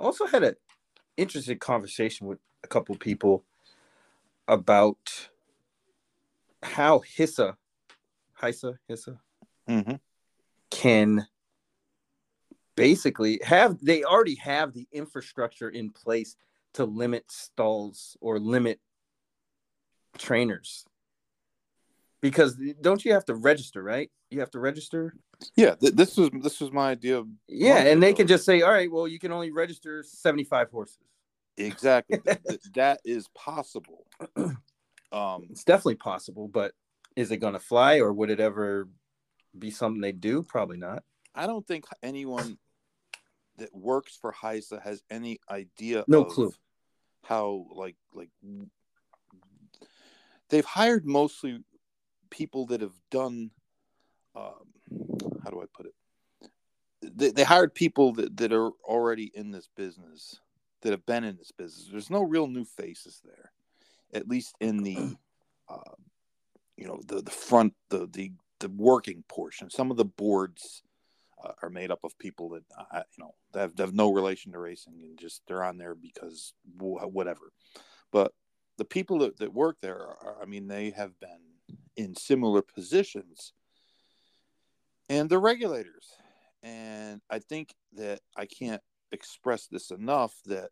Also 0.00 0.26
had 0.26 0.44
an 0.44 0.54
interesting 1.16 1.58
conversation 1.58 2.26
with 2.26 2.38
a 2.64 2.68
couple 2.68 2.94
people 2.96 3.44
about 4.46 5.28
how 6.62 7.00
HISA, 7.00 7.54
HISA, 8.40 8.78
HISA, 8.88 9.18
mm-hmm. 9.68 9.94
Can 10.78 11.26
basically 12.76 13.40
have 13.42 13.76
they 13.82 14.04
already 14.04 14.36
have 14.36 14.72
the 14.72 14.86
infrastructure 14.92 15.68
in 15.68 15.90
place 15.90 16.36
to 16.74 16.84
limit 16.84 17.24
stalls 17.28 18.16
or 18.20 18.38
limit 18.38 18.78
trainers. 20.16 20.84
Because 22.20 22.56
don't 22.80 23.04
you 23.04 23.12
have 23.12 23.24
to 23.24 23.34
register 23.34 23.82
right? 23.82 24.08
You 24.30 24.38
have 24.38 24.52
to 24.52 24.60
register? 24.60 25.14
Yeah 25.56 25.74
th- 25.74 25.94
this 25.94 26.16
was 26.16 26.30
this 26.42 26.60
was 26.60 26.70
my 26.70 26.90
idea 26.90 27.24
yeah 27.48 27.78
and 27.78 28.00
they 28.00 28.12
can 28.12 28.28
just 28.28 28.44
say 28.44 28.62
all 28.62 28.72
right 28.72 28.90
well 28.90 29.08
you 29.08 29.18
can 29.18 29.32
only 29.32 29.50
register 29.50 30.04
75 30.04 30.70
horses. 30.70 30.98
Exactly. 31.56 32.20
that 32.74 33.00
is 33.04 33.26
possible. 33.34 34.06
Um, 35.10 35.46
it's 35.50 35.64
definitely 35.64 35.94
possible, 35.94 36.48
but 36.48 36.72
is 37.16 37.30
it 37.30 37.38
going 37.38 37.54
to 37.54 37.58
fly 37.58 37.98
or 38.00 38.12
would 38.12 38.28
it 38.28 38.40
ever 38.40 38.86
be 39.56 39.70
something 39.70 40.00
they 40.00 40.12
do? 40.12 40.42
Probably 40.42 40.76
not. 40.76 41.04
I 41.34 41.46
don't 41.46 41.66
think 41.66 41.84
anyone 42.02 42.58
that 43.58 43.74
works 43.74 44.16
for 44.16 44.32
HISA 44.32 44.82
has 44.82 45.02
any 45.10 45.38
idea. 45.50 46.04
No 46.08 46.24
clue. 46.24 46.52
How 47.24 47.66
like 47.74 47.96
like 48.14 48.30
they've 50.48 50.64
hired 50.64 51.04
mostly 51.04 51.62
people 52.30 52.66
that 52.66 52.80
have 52.80 52.98
done. 53.10 53.50
Um, 54.34 54.68
how 55.42 55.50
do 55.50 55.60
I 55.60 55.66
put 55.74 55.86
it? 55.86 55.94
They, 57.16 57.30
they 57.30 57.44
hired 57.44 57.74
people 57.74 58.12
that, 58.14 58.36
that 58.38 58.52
are 58.52 58.70
already 58.84 59.30
in 59.34 59.50
this 59.50 59.68
business 59.76 60.40
that 60.82 60.90
have 60.90 61.06
been 61.06 61.24
in 61.24 61.36
this 61.36 61.52
business. 61.52 61.88
There's 61.90 62.10
no 62.10 62.22
real 62.22 62.46
new 62.46 62.64
faces 62.64 63.20
there, 63.24 63.52
at 64.12 64.28
least 64.28 64.54
in 64.60 64.82
the, 64.82 65.16
uh, 65.68 65.94
you 66.76 66.86
know, 66.86 67.00
the 67.06 67.22
the 67.22 67.30
front, 67.30 67.74
the 67.88 68.06
the 68.06 68.32
the 68.60 68.68
working 68.68 69.24
portion. 69.28 69.70
Some 69.70 69.90
of 69.90 69.96
the 69.96 70.04
boards 70.04 70.82
uh, 71.42 71.52
are 71.62 71.70
made 71.70 71.90
up 71.90 72.00
of 72.04 72.18
people 72.18 72.50
that 72.50 72.64
uh, 72.76 73.02
you 73.16 73.24
know 73.24 73.34
that 73.52 73.60
have, 73.60 73.78
have, 73.78 73.94
no 73.94 74.12
relation 74.12 74.52
to 74.52 74.58
racing 74.58 74.94
and 75.02 75.18
just 75.18 75.42
they're 75.46 75.64
on 75.64 75.78
there 75.78 75.94
because 75.94 76.52
whatever. 76.76 77.52
But 78.12 78.32
the 78.78 78.84
people 78.84 79.18
that, 79.20 79.38
that 79.38 79.52
work 79.52 79.76
there, 79.80 79.98
are, 79.98 80.36
I 80.42 80.46
mean, 80.46 80.68
they 80.68 80.90
have 80.90 81.18
been 81.20 81.76
in 81.96 82.14
similar 82.14 82.62
positions, 82.62 83.52
and 85.08 85.28
the 85.28 85.38
regulators. 85.38 86.06
And 86.62 87.20
I 87.30 87.38
think 87.38 87.72
that 87.94 88.20
I 88.36 88.46
can't 88.46 88.82
express 89.12 89.66
this 89.66 89.90
enough 89.92 90.34
that 90.46 90.70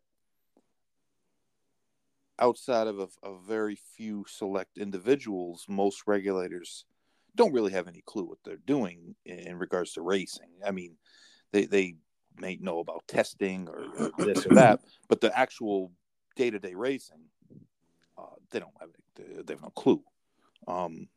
outside 2.39 2.87
of 2.87 2.99
a, 2.99 3.07
a 3.23 3.35
very 3.47 3.77
few 3.95 4.25
select 4.27 4.77
individuals, 4.77 5.65
most 5.69 6.03
regulators 6.05 6.85
don't 7.37 7.53
really 7.53 7.71
have 7.71 7.87
any 7.87 8.03
clue 8.05 8.25
what 8.25 8.39
they're 8.43 8.57
doing 8.65 9.15
in, 9.25 9.57
regards 9.57 9.93
to 9.93 10.01
racing. 10.01 10.49
I 10.65 10.71
mean, 10.71 10.97
they 11.53 11.65
they 11.65 11.95
may 12.37 12.57
know 12.57 12.79
about 12.79 13.07
testing 13.07 13.69
or, 13.69 13.85
or 13.97 14.25
this 14.25 14.45
or 14.45 14.55
that, 14.55 14.81
but 15.07 15.21
the 15.21 15.37
actual 15.37 15.91
day 16.35 16.49
to 16.49 16.59
day 16.59 16.75
racing, 16.75 17.21
uh, 18.17 18.35
they 18.51 18.59
don't 18.59 18.73
have 18.79 18.89
they 19.45 19.53
have 19.53 19.61
no 19.61 19.69
clue. 19.69 20.03
Um, 20.67 21.07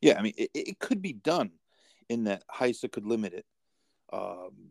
yeah, 0.00 0.18
I 0.18 0.22
mean, 0.22 0.34
it, 0.36 0.50
it 0.54 0.78
could 0.78 1.02
be 1.02 1.14
done 1.14 1.50
in 2.08 2.24
that 2.24 2.44
HISA 2.48 2.92
could 2.92 3.06
limit 3.06 3.32
it. 3.32 3.46
Um, 4.12 4.70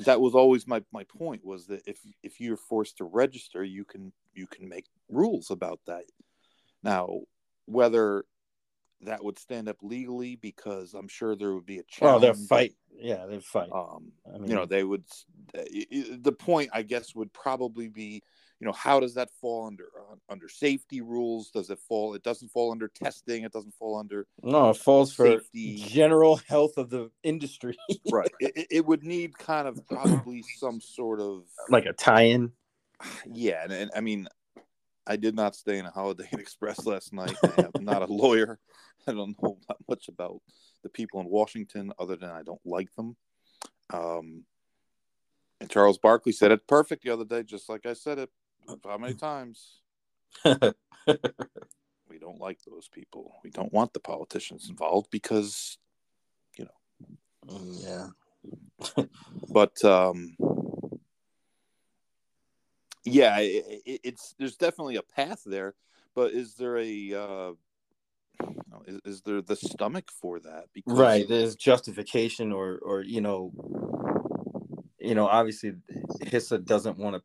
that 0.00 0.20
was 0.20 0.34
always 0.34 0.66
my, 0.66 0.82
my 0.92 1.04
point 1.04 1.44
was 1.44 1.66
that 1.66 1.82
if 1.86 1.98
if 2.22 2.40
you're 2.40 2.56
forced 2.56 2.98
to 2.98 3.04
register, 3.04 3.64
you 3.64 3.84
can 3.84 4.12
you 4.34 4.46
can 4.46 4.68
make 4.68 4.86
rules 5.08 5.50
about 5.50 5.80
that. 5.86 6.04
Now, 6.82 7.20
whether 7.66 8.24
that 9.02 9.22
would 9.22 9.38
stand 9.38 9.68
up 9.68 9.76
legally, 9.82 10.36
because 10.36 10.94
I'm 10.94 11.08
sure 11.08 11.36
there 11.36 11.54
would 11.54 11.66
be 11.66 11.78
a 11.78 11.84
challenge. 11.84 12.24
Oh, 12.24 12.26
they'll 12.26 12.46
fight. 12.46 12.74
Yeah, 12.96 13.26
they'd 13.26 13.44
fight. 13.44 13.70
Um, 13.72 14.12
I 14.26 14.38
mean, 14.38 14.50
you 14.50 14.56
know, 14.56 14.66
they 14.66 14.84
would. 14.84 15.04
The 15.52 16.34
point, 16.36 16.70
I 16.72 16.82
guess, 16.82 17.14
would 17.14 17.32
probably 17.32 17.88
be 17.88 18.22
you 18.60 18.66
know 18.66 18.72
how 18.72 19.00
does 19.00 19.14
that 19.14 19.30
fall 19.40 19.66
under 19.66 19.88
uh, 19.96 20.16
under 20.28 20.48
safety 20.48 21.00
rules 21.00 21.50
does 21.50 21.70
it 21.70 21.78
fall 21.88 22.14
it 22.14 22.22
doesn't 22.22 22.48
fall 22.48 22.72
under 22.72 22.88
testing 22.88 23.44
it 23.44 23.52
doesn't 23.52 23.74
fall 23.74 23.98
under 23.98 24.26
no 24.42 24.70
it 24.70 24.76
falls 24.76 25.16
safety. 25.16 25.82
for 25.82 25.88
general 25.88 26.40
health 26.48 26.76
of 26.76 26.90
the 26.90 27.10
industry 27.22 27.76
right 28.12 28.30
it, 28.40 28.66
it, 28.70 28.86
would 28.86 29.04
need 29.04 29.36
kind 29.38 29.68
of 29.68 29.80
probably 29.86 30.42
some 30.58 30.80
sort 30.80 31.20
of 31.20 31.44
like 31.68 31.86
a 31.86 31.92
tie-in 31.92 32.50
yeah 33.32 33.62
and, 33.62 33.72
and 33.72 33.90
i 33.94 34.00
mean 34.00 34.28
i 35.08 35.16
did 35.16 35.34
not 35.34 35.56
stay 35.56 35.78
in 35.78 35.86
a 35.86 35.90
holiday 35.90 36.28
inn 36.32 36.40
express 36.46 36.86
last 36.86 37.12
night 37.12 37.36
i'm 37.74 37.84
not 37.84 38.02
a 38.02 38.06
lawyer 38.12 38.58
i 39.06 39.12
don't 39.12 39.40
know 39.42 39.58
that 39.68 39.76
much 39.88 40.08
about 40.08 40.40
the 40.82 40.88
people 40.88 41.20
in 41.20 41.28
washington 41.28 41.92
other 41.98 42.16
than 42.16 42.30
i 42.30 42.42
don't 42.42 42.64
like 42.64 42.94
them 42.94 43.16
um 43.90 44.44
and 45.60 45.68
Charles 45.68 45.98
Barkley 45.98 46.30
said 46.30 46.52
it 46.52 46.68
perfect 46.68 47.02
the 47.02 47.10
other 47.10 47.24
day, 47.24 47.42
just 47.42 47.68
like 47.68 47.84
I 47.84 47.94
said 47.94 48.18
it 48.18 48.30
how 48.84 48.98
many 48.98 49.14
times? 49.14 49.80
we 50.44 52.18
don't 52.18 52.40
like 52.40 52.58
those 52.66 52.88
people. 52.88 53.32
We 53.42 53.50
don't 53.50 53.72
want 53.72 53.92
the 53.92 54.00
politicians 54.00 54.68
involved 54.68 55.08
because, 55.10 55.78
you 56.56 56.66
know. 56.66 57.54
Mm, 57.54 58.12
yeah. 58.96 59.04
but 59.48 59.84
um, 59.84 60.36
yeah, 63.04 63.38
it, 63.38 63.82
it, 63.86 64.00
it's 64.04 64.34
there's 64.38 64.56
definitely 64.56 64.96
a 64.96 65.02
path 65.02 65.42
there, 65.44 65.74
but 66.14 66.32
is 66.32 66.54
there 66.54 66.78
a 66.78 67.14
uh, 67.14 67.52
is, 68.86 69.00
is 69.04 69.22
there 69.22 69.42
the 69.42 69.56
stomach 69.56 70.10
for 70.10 70.40
that? 70.40 70.66
Because 70.74 70.98
right, 70.98 71.28
there's 71.28 71.56
justification, 71.56 72.52
or 72.52 72.78
or 72.78 73.02
you 73.02 73.20
know, 73.20 73.52
you 74.98 75.14
know, 75.14 75.26
obviously, 75.26 75.74
HISA 76.22 76.64
doesn't 76.64 76.98
want 76.98 77.16
to 77.16 77.22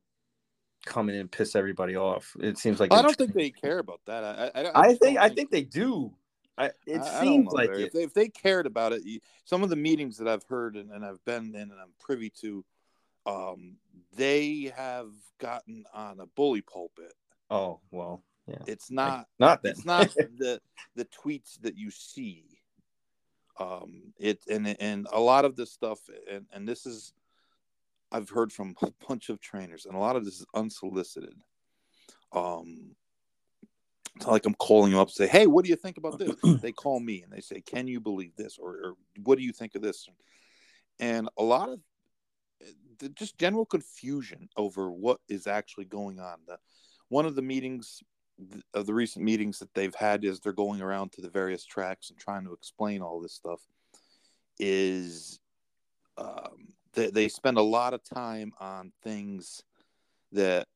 come 0.85 1.09
in 1.09 1.15
and 1.15 1.31
piss 1.31 1.55
everybody 1.55 1.95
off. 1.95 2.35
It 2.39 2.57
seems 2.57 2.79
like 2.79 2.93
I 2.93 3.01
don't 3.01 3.15
think 3.15 3.33
they 3.33 3.49
care 3.49 3.79
about 3.79 4.01
that. 4.05 4.23
I 4.23 4.51
I, 4.53 4.63
I, 4.63 4.89
I 4.89 4.93
think 4.95 5.19
I 5.19 5.29
think 5.29 5.51
they 5.51 5.63
do. 5.63 6.13
I, 6.57 6.65
it 6.85 7.01
I, 7.01 7.21
seems 7.21 7.51
like 7.51 7.71
it. 7.71 7.81
If, 7.81 7.93
they, 7.93 8.03
if 8.03 8.13
they 8.13 8.29
cared 8.29 8.67
about 8.67 8.93
it, 8.93 9.03
you, 9.03 9.19
some 9.43 9.63
of 9.63 9.69
the 9.69 9.75
meetings 9.75 10.17
that 10.17 10.27
I've 10.27 10.43
heard 10.43 10.75
and, 10.75 10.91
and 10.91 11.03
I've 11.03 11.23
been 11.25 11.55
in 11.55 11.61
and 11.61 11.73
I'm 11.73 11.93
privy 11.99 12.29
to, 12.41 12.63
um, 13.25 13.77
they 14.15 14.71
have 14.75 15.09
gotten 15.39 15.85
on 15.93 16.19
a 16.19 16.25
bully 16.25 16.61
pulpit. 16.61 17.13
Oh 17.49 17.79
well, 17.91 18.23
yeah. 18.47 18.63
It's 18.67 18.91
not 18.91 19.27
not 19.39 19.61
it's 19.63 19.85
not 19.85 20.13
the 20.37 20.59
the 20.95 21.05
tweets 21.05 21.59
that 21.61 21.77
you 21.77 21.91
see. 21.91 22.45
Um, 23.59 24.13
it 24.17 24.39
and 24.49 24.75
and 24.79 25.07
a 25.11 25.19
lot 25.19 25.45
of 25.45 25.55
this 25.55 25.71
stuff 25.71 25.99
and 26.31 26.45
and 26.51 26.67
this 26.67 26.85
is 26.85 27.13
I've 28.11 28.29
heard 28.29 28.51
from 28.51 28.75
a 28.81 28.91
bunch 29.07 29.29
of 29.29 29.41
trainers, 29.41 29.85
and 29.85 29.95
a 29.95 29.99
lot 29.99 30.15
of 30.15 30.23
this 30.23 30.39
is 30.39 30.45
unsolicited. 30.53 31.35
Um, 32.31 32.95
it's 34.15 34.25
not 34.27 34.33
like 34.33 34.45
I'm 34.45 34.53
calling 34.55 34.91
them 34.91 34.99
up 34.99 35.07
and 35.07 35.15
say, 35.15 35.27
"Hey, 35.27 35.47
what 35.47 35.65
do 35.65 35.69
you 35.69 35.75
think 35.75 35.97
about 35.97 36.19
this?" 36.19 36.35
they 36.61 36.71
call 36.71 36.99
me 36.99 37.23
and 37.23 37.31
they 37.31 37.41
say, 37.41 37.61
"Can 37.61 37.87
you 37.87 37.99
believe 37.99 38.35
this?" 38.35 38.59
or, 38.59 38.69
or 38.69 38.93
"What 39.23 39.37
do 39.37 39.43
you 39.43 39.51
think 39.51 39.73
of 39.73 39.81
this?" 39.81 40.07
And 40.99 41.27
a 41.37 41.43
lot 41.43 41.69
of 41.69 41.79
the, 43.03 43.09
just 43.09 43.37
general 43.37 43.65
confusion 43.65 44.49
over 44.57 44.91
what 44.91 45.19
is 45.29 45.47
actually 45.47 45.85
going 45.85 46.19
on. 46.19 46.39
The, 46.47 46.57
one 47.09 47.25
of 47.25 47.35
the 47.35 47.41
meetings 47.41 48.01
of 48.73 48.85
the 48.85 48.93
recent 48.93 49.23
meetings 49.23 49.59
that 49.59 49.73
they've 49.73 49.93
had 49.93 50.25
is 50.25 50.39
they're 50.39 50.53
going 50.53 50.81
around 50.81 51.11
to 51.11 51.21
the 51.21 51.29
various 51.29 51.65
tracks 51.65 52.09
and 52.09 52.17
trying 52.17 52.45
to 52.45 52.53
explain 52.53 53.01
all 53.01 53.21
this 53.21 53.33
stuff. 53.33 53.61
Is 54.59 55.39
um, 56.17 56.73
they, 56.93 57.09
they 57.09 57.27
spend 57.27 57.57
a 57.57 57.61
lot 57.61 57.93
of 57.93 58.03
time 58.03 58.53
on 58.59 58.91
things 59.03 59.63
that 60.31 60.67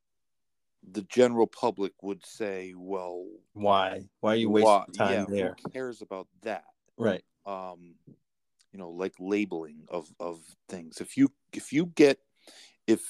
the 0.91 1.01
general 1.03 1.47
public 1.47 1.93
would 2.01 2.25
say, 2.25 2.73
well, 2.75 3.25
why? 3.53 4.03
Why 4.19 4.33
are 4.33 4.35
you 4.35 4.49
wasting 4.49 4.67
why, 4.69 4.85
time 4.93 5.25
yeah, 5.29 5.35
there? 5.35 5.55
Who 5.63 5.69
cares 5.71 6.01
about 6.01 6.27
that? 6.43 6.65
Right. 6.97 7.23
Um, 7.45 7.95
you 8.77 8.83
know, 8.83 8.91
like 8.91 9.15
labeling 9.19 9.85
of 9.89 10.07
of 10.19 10.39
things. 10.69 11.01
If 11.01 11.17
you 11.17 11.31
if 11.51 11.73
you 11.73 11.87
get 11.87 12.19
if 12.85 13.01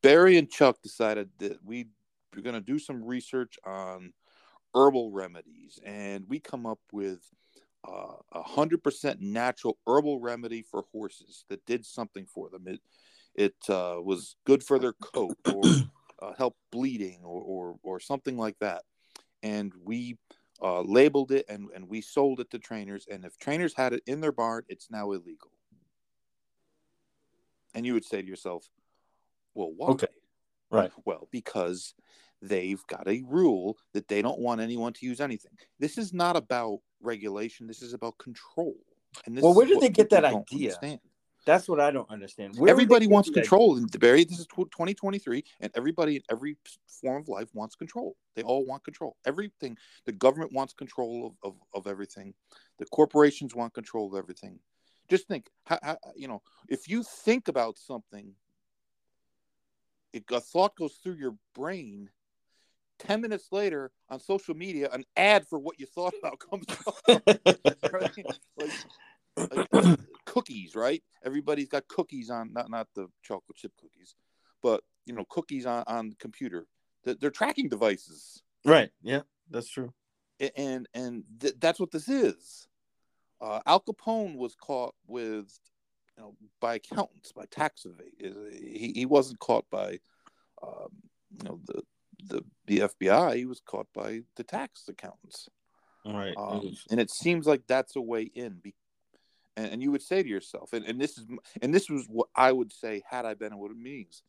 Barry 0.00 0.38
and 0.38 0.48
Chuck 0.48 0.80
decided 0.82 1.30
that 1.38 1.58
we 1.64 1.88
we're 2.34 2.42
going 2.42 2.54
to 2.54 2.60
do 2.60 2.78
some 2.78 3.04
research 3.04 3.58
on 3.64 4.12
herbal 4.72 5.10
remedies 5.10 5.80
and 5.84 6.24
we 6.28 6.38
come 6.38 6.64
up 6.64 6.78
with 6.92 7.20
a 8.32 8.42
hundred 8.42 8.84
percent 8.84 9.20
natural 9.20 9.78
herbal 9.86 10.20
remedy 10.20 10.62
for 10.62 10.84
horses 10.92 11.44
that 11.48 11.64
did 11.66 11.84
something 11.84 12.26
for 12.26 12.48
them. 12.48 12.68
It 12.68 12.80
it 13.34 13.56
uh, 13.68 13.96
was 14.00 14.36
good 14.44 14.62
for 14.62 14.78
their 14.78 14.92
coat 14.92 15.36
or 15.52 15.62
uh, 16.22 16.34
help 16.38 16.56
bleeding 16.70 17.20
or, 17.24 17.42
or, 17.42 17.76
or 17.82 18.00
something 18.00 18.38
like 18.38 18.56
that. 18.60 18.82
And 19.42 19.72
we 19.84 20.18
uh, 20.62 20.80
labeled 20.82 21.32
it 21.32 21.46
and, 21.48 21.68
and 21.74 21.88
we 21.88 22.00
sold 22.00 22.40
it 22.40 22.50
to 22.50 22.58
trainers. 22.58 23.06
And 23.10 23.24
if 23.24 23.36
trainers 23.38 23.74
had 23.74 23.92
it 23.92 24.02
in 24.06 24.20
their 24.20 24.32
barn, 24.32 24.64
it's 24.68 24.90
now 24.90 25.12
illegal. 25.12 25.50
And 27.74 27.84
you 27.84 27.94
would 27.94 28.04
say 28.04 28.22
to 28.22 28.26
yourself, 28.26 28.68
well, 29.54 29.72
why? 29.76 29.88
Okay. 29.88 30.06
Right. 30.70 30.90
Well, 31.04 31.28
because 31.30 31.94
they've 32.42 32.84
got 32.88 33.06
a 33.08 33.22
rule 33.26 33.76
that 33.92 34.08
they 34.08 34.22
don't 34.22 34.40
want 34.40 34.60
anyone 34.60 34.92
to 34.94 35.06
use 35.06 35.20
anything. 35.20 35.52
This 35.78 35.98
is 35.98 36.12
not 36.12 36.36
about 36.36 36.80
regulation. 37.00 37.66
This 37.66 37.82
is 37.82 37.92
about 37.92 38.18
control. 38.18 38.76
And 39.24 39.40
well, 39.40 39.54
where 39.54 39.66
did 39.66 39.80
they 39.80 39.88
get 39.88 40.10
that 40.10 40.24
idea? 40.24 40.74
Understand. 40.74 41.00
That's 41.46 41.68
what 41.68 41.78
I 41.78 41.92
don't 41.92 42.10
understand. 42.10 42.56
Where 42.58 42.68
everybody 42.68 43.06
wants 43.06 43.30
control 43.30 43.76
in 43.76 43.86
the 43.86 44.00
Barry. 44.00 44.24
This 44.24 44.40
is 44.40 44.48
2023, 44.48 45.44
and 45.60 45.70
everybody 45.76 46.16
in 46.16 46.22
every 46.28 46.56
form 46.88 47.22
of 47.22 47.28
life 47.28 47.48
wants 47.54 47.76
control. 47.76 48.16
They 48.34 48.42
all 48.42 48.66
want 48.66 48.82
control. 48.82 49.16
Everything. 49.24 49.78
The 50.06 50.12
government 50.12 50.52
wants 50.52 50.74
control 50.74 51.36
of, 51.44 51.52
of, 51.52 51.56
of 51.72 51.86
everything. 51.86 52.34
The 52.78 52.86
corporations 52.86 53.54
want 53.54 53.74
control 53.74 54.08
of 54.08 54.18
everything. 54.18 54.58
Just 55.08 55.28
think, 55.28 55.48
how, 55.64 55.78
how, 55.84 55.92
uh, 55.92 56.10
you 56.16 56.26
know, 56.26 56.42
if 56.68 56.88
you 56.88 57.04
think 57.04 57.46
about 57.46 57.78
something, 57.78 58.32
it, 60.12 60.24
a 60.32 60.40
thought 60.40 60.74
goes 60.74 60.94
through 60.94 61.14
your 61.14 61.36
brain 61.54 62.10
10 62.98 63.20
minutes 63.20 63.48
later 63.52 63.92
on 64.08 64.18
social 64.18 64.54
media, 64.54 64.88
an 64.92 65.04
ad 65.16 65.46
for 65.46 65.60
what 65.60 65.78
you 65.78 65.86
thought 65.86 66.14
about 66.18 66.40
comes 66.50 66.66
up. 66.86 66.96
right? 67.92 68.26
like, 68.56 68.70
like, 69.36 69.98
cookies, 70.24 70.74
right? 70.74 71.02
Everybody's 71.24 71.68
got 71.68 71.88
cookies 71.88 72.30
on, 72.30 72.52
not, 72.52 72.70
not 72.70 72.88
the 72.94 73.08
chocolate 73.22 73.56
chip 73.56 73.72
cookies, 73.80 74.14
but, 74.62 74.82
you 75.04 75.14
know, 75.14 75.24
cookies 75.28 75.66
on, 75.66 75.84
on 75.86 76.10
the 76.10 76.16
computer. 76.16 76.66
They're 77.04 77.30
tracking 77.30 77.68
devices. 77.68 78.42
Right. 78.64 78.90
Yeah, 79.02 79.22
that's 79.50 79.70
true. 79.70 79.92
And, 80.56 80.88
and 80.92 81.24
th- 81.40 81.54
that's 81.58 81.78
what 81.78 81.92
this 81.92 82.08
is. 82.08 82.66
Uh, 83.40 83.60
Al 83.66 83.80
Capone 83.80 84.36
was 84.36 84.54
caught 84.56 84.94
with, 85.06 85.58
you 86.16 86.22
know, 86.22 86.34
by 86.60 86.76
accountants, 86.76 87.32
by 87.32 87.44
tax 87.50 87.86
evasion. 87.86 88.50
He, 88.52 88.92
he 88.94 89.06
wasn't 89.06 89.38
caught 89.38 89.66
by, 89.70 90.00
um, 90.62 90.88
you 91.30 91.44
know, 91.44 91.60
the 91.66 91.82
the 92.28 92.42
the 92.66 92.78
FBI, 92.78 93.36
he 93.36 93.44
was 93.44 93.60
caught 93.60 93.88
by 93.94 94.22
the 94.36 94.44
tax 94.44 94.88
accountants. 94.88 95.48
Right. 96.04 96.34
Um, 96.36 96.74
and 96.90 97.00
it 97.00 97.10
seems 97.10 97.46
like 97.46 97.62
that's 97.66 97.96
a 97.96 98.00
way 98.00 98.22
in. 98.22 98.58
Be- 98.62 98.74
and, 99.56 99.72
and, 99.72 99.82
you 99.82 99.90
would 99.92 100.02
say 100.02 100.22
to 100.22 100.28
yourself, 100.28 100.72
and, 100.72 100.84
and 100.84 101.00
this 101.00 101.18
is 101.18 101.26
and 101.62 101.74
this 101.74 101.88
was 101.88 102.06
what 102.08 102.28
I 102.34 102.52
would 102.52 102.72
say 102.72 103.02
had 103.08 103.24
I 103.24 103.34
been 103.34 103.52
in 103.52 103.58
what 103.58 103.70
it 103.70 103.76
means. 103.76 104.22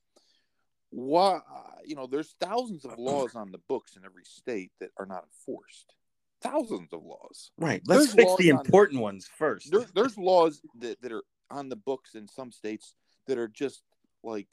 Why 0.90 1.40
you 1.86 1.96
know, 1.96 2.08
there's 2.08 2.36
thousands 2.40 2.86
of 2.86 2.98
laws 2.98 3.36
on 3.36 3.52
the 3.52 3.60
books 3.70 3.96
in 3.96 4.06
every 4.06 4.24
state 4.26 4.72
that 4.80 4.92
are 4.98 5.06
not 5.06 5.26
enforced. 5.26 5.94
Thousands 6.42 6.94
of 6.94 7.04
laws. 7.04 7.52
Right. 7.58 7.82
Let's 7.86 8.14
there's 8.14 8.16
fix 8.16 8.36
the 8.38 8.50
important 8.50 8.98
on, 8.98 9.04
ones 9.04 9.30
first. 9.38 9.72
There, 9.72 9.86
there's 9.96 10.18
laws 10.18 10.62
that, 10.80 11.02
that 11.02 11.12
are 11.12 11.24
on 11.50 11.70
the 11.70 11.76
books 11.76 12.14
in 12.14 12.28
some 12.28 12.52
states 12.52 12.94
that 13.26 13.38
are 13.38 13.48
just 13.48 13.82
like 14.24 14.48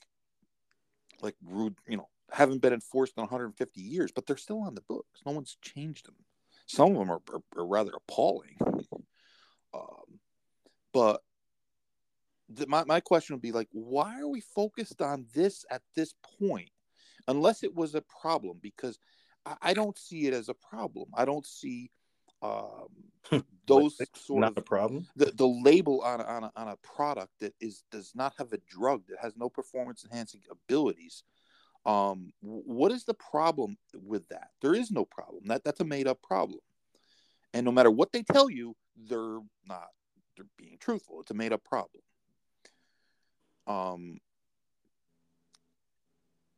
like 1.20 1.36
rude, 1.44 1.76
you 1.86 1.96
know, 1.96 2.08
haven't 2.30 2.62
been 2.62 2.72
enforced 2.72 3.14
in 3.16 3.22
150 3.22 3.80
years, 3.80 4.12
but 4.12 4.26
they're 4.26 4.36
still 4.36 4.60
on 4.60 4.74
the 4.74 4.82
books. 4.82 5.20
No 5.24 5.32
one's 5.32 5.56
changed 5.62 6.06
them. 6.06 6.16
Some 6.66 6.92
of 6.92 6.98
them 6.98 7.10
are, 7.10 7.20
are, 7.32 7.42
are 7.56 7.66
rather 7.66 7.92
appalling. 7.96 8.56
But 10.94 11.20
the, 12.48 12.66
my, 12.66 12.84
my 12.84 13.00
question 13.00 13.34
would 13.34 13.42
be 13.42 13.52
like, 13.52 13.68
why 13.72 14.20
are 14.20 14.28
we 14.28 14.40
focused 14.40 15.02
on 15.02 15.26
this 15.34 15.66
at 15.70 15.82
this 15.94 16.14
point? 16.38 16.70
Unless 17.28 17.64
it 17.64 17.74
was 17.74 17.94
a 17.94 18.02
problem, 18.02 18.58
because 18.62 18.98
I, 19.44 19.56
I 19.60 19.74
don't 19.74 19.98
see 19.98 20.26
it 20.26 20.32
as 20.34 20.48
a 20.48 20.54
problem. 20.54 21.08
I 21.14 21.24
don't 21.24 21.44
see 21.46 21.90
um, 22.42 22.88
those 23.66 23.98
sort 24.14 24.42
not 24.42 24.52
of 24.52 24.58
a 24.58 24.62
problem. 24.62 25.06
the, 25.16 25.32
the 25.34 25.46
label 25.46 26.02
on 26.02 26.20
a, 26.20 26.24
on, 26.24 26.44
a, 26.44 26.52
on 26.56 26.68
a 26.68 26.76
product 26.76 27.32
that 27.40 27.54
is 27.60 27.82
does 27.90 28.12
not 28.14 28.34
have 28.38 28.52
a 28.52 28.58
drug 28.68 29.02
that 29.08 29.18
has 29.20 29.36
no 29.36 29.48
performance 29.48 30.04
enhancing 30.04 30.42
abilities 30.50 31.22
um 31.86 32.32
what 32.40 32.92
is 32.92 33.04
the 33.04 33.14
problem 33.14 33.76
with 33.94 34.26
that 34.28 34.48
there 34.62 34.74
is 34.74 34.90
no 34.90 35.04
problem 35.04 35.42
that 35.46 35.64
that's 35.64 35.80
a 35.80 35.84
made 35.84 36.06
up 36.06 36.20
problem 36.22 36.60
and 37.52 37.64
no 37.64 37.72
matter 37.72 37.90
what 37.90 38.12
they 38.12 38.22
tell 38.22 38.50
you 38.50 38.74
they're 39.08 39.40
not 39.66 39.88
they're 40.36 40.46
being 40.58 40.76
truthful 40.78 41.20
it's 41.20 41.30
a 41.30 41.34
made 41.34 41.52
up 41.52 41.62
problem 41.64 42.02
um 43.66 44.18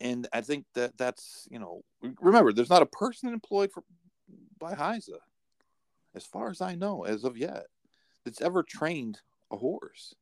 and 0.00 0.26
i 0.32 0.40
think 0.40 0.64
that 0.74 0.96
that's 0.98 1.46
you 1.50 1.58
know 1.58 1.82
remember 2.20 2.52
there's 2.52 2.70
not 2.70 2.82
a 2.82 2.86
person 2.86 3.32
employed 3.32 3.70
for 3.72 3.82
by 4.58 4.74
HISA 4.74 5.18
as 6.14 6.24
far 6.24 6.50
as 6.50 6.60
i 6.60 6.74
know 6.74 7.04
as 7.04 7.24
of 7.24 7.36
yet 7.36 7.66
that's 8.24 8.40
ever 8.40 8.62
trained 8.62 9.20
a 9.50 9.56
horse 9.56 10.14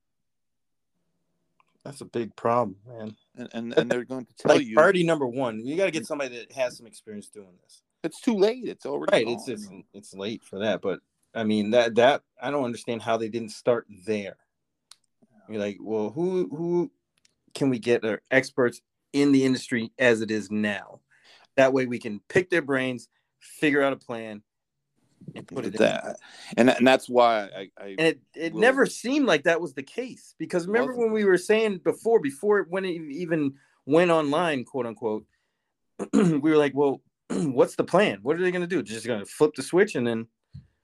That's 1.85 2.01
a 2.01 2.07
big 2.07 2.35
problem, 2.37 2.77
man. 2.87 3.15
and 3.37 3.49
and, 3.53 3.73
and 3.79 3.91
they're 3.91 4.05
going 4.05 4.25
to 4.27 4.35
tell 4.35 4.55
Like 4.57 4.67
you 4.67 4.75
priority 4.75 5.05
number 5.05 5.27
one, 5.27 5.65
you 5.67 5.77
got 5.77 5.85
to 5.85 5.91
get 5.91 6.07
somebody 6.07 6.37
that 6.39 6.53
has 6.53 6.77
some 6.79 6.87
experience 6.87 7.29
doing 7.29 7.59
this. 7.63 7.83
it's 8.03 8.21
too 8.21 8.35
late 8.37 8.65
it's 8.65 8.87
already 8.87 9.13
Right. 9.13 9.25
gone. 9.27 9.35
It's 9.35 9.49
it's 9.49 9.69
it's 9.93 10.15
late 10.15 10.43
for 10.43 10.59
that, 10.61 10.81
but 10.81 11.01
I 11.35 11.45
mean 11.45 11.71
that 11.71 11.95
that 11.97 12.23
I 12.41 12.51
don't 12.51 12.65
understand 12.65 13.03
how 13.03 13.17
they 13.17 13.29
didn't 13.29 13.51
start 13.51 13.87
there. 14.07 14.37
You're 15.49 15.61
like, 15.61 15.79
well, 15.81 16.11
who 16.11 16.49
who 16.49 16.91
can 17.55 17.71
we 17.71 17.79
get 17.79 18.05
are 18.05 18.23
experts 18.31 18.81
in 19.13 19.33
the 19.33 19.45
industry 19.45 19.93
as 19.99 20.21
it 20.21 20.31
is 20.31 20.51
now? 20.51 21.01
That 21.57 21.73
way 21.73 21.87
we 21.87 21.99
can 21.99 22.21
pick 22.29 22.51
their 22.51 22.63
brains, 22.63 23.09
figure 23.41 23.83
out 23.83 23.93
a 23.93 23.97
plan, 23.97 24.43
and 25.35 25.47
put 25.47 25.67
it 25.67 25.75
in. 25.75 25.81
that 25.83 26.17
and 26.57 26.71
and 26.71 26.87
that's 26.87 27.09
why 27.09 27.49
i, 27.57 27.71
I 27.79 27.87
And 27.99 28.01
it, 28.01 28.21
it 28.35 28.53
Will- 28.53 28.61
never 28.61 28.87
seemed 28.87 29.27
like 29.27 29.45
that 29.45 29.61
was 29.61 29.75
the 29.75 29.83
case 29.83 30.35
because 30.39 30.67
remember 30.67 30.93
Wasn't. 30.93 31.07
when 31.07 31.13
we 31.13 31.25
were 31.25 31.39
saying 31.39 31.81
before, 31.85 32.21
before 32.21 32.61
it 32.61 32.67
when 32.71 32.85
it 32.85 32.91
even 32.91 33.55
went 33.87 34.11
online, 34.11 34.65
quote 34.65 34.87
unquote, 34.87 35.27
we 36.13 36.39
were 36.39 36.57
like, 36.57 36.75
well, 36.75 37.03
what's 37.31 37.77
the 37.77 37.85
plan? 37.85 38.21
What 38.23 38.37
are 38.37 38.43
they 38.43 38.51
going 38.51 38.63
to 38.63 38.67
do? 38.67 38.83
Just 38.83 39.07
going 39.07 39.21
to 39.21 39.27
flip 39.27 39.55
the 39.55 39.63
switch 39.63 39.95
and 39.95 40.07
then 40.07 40.27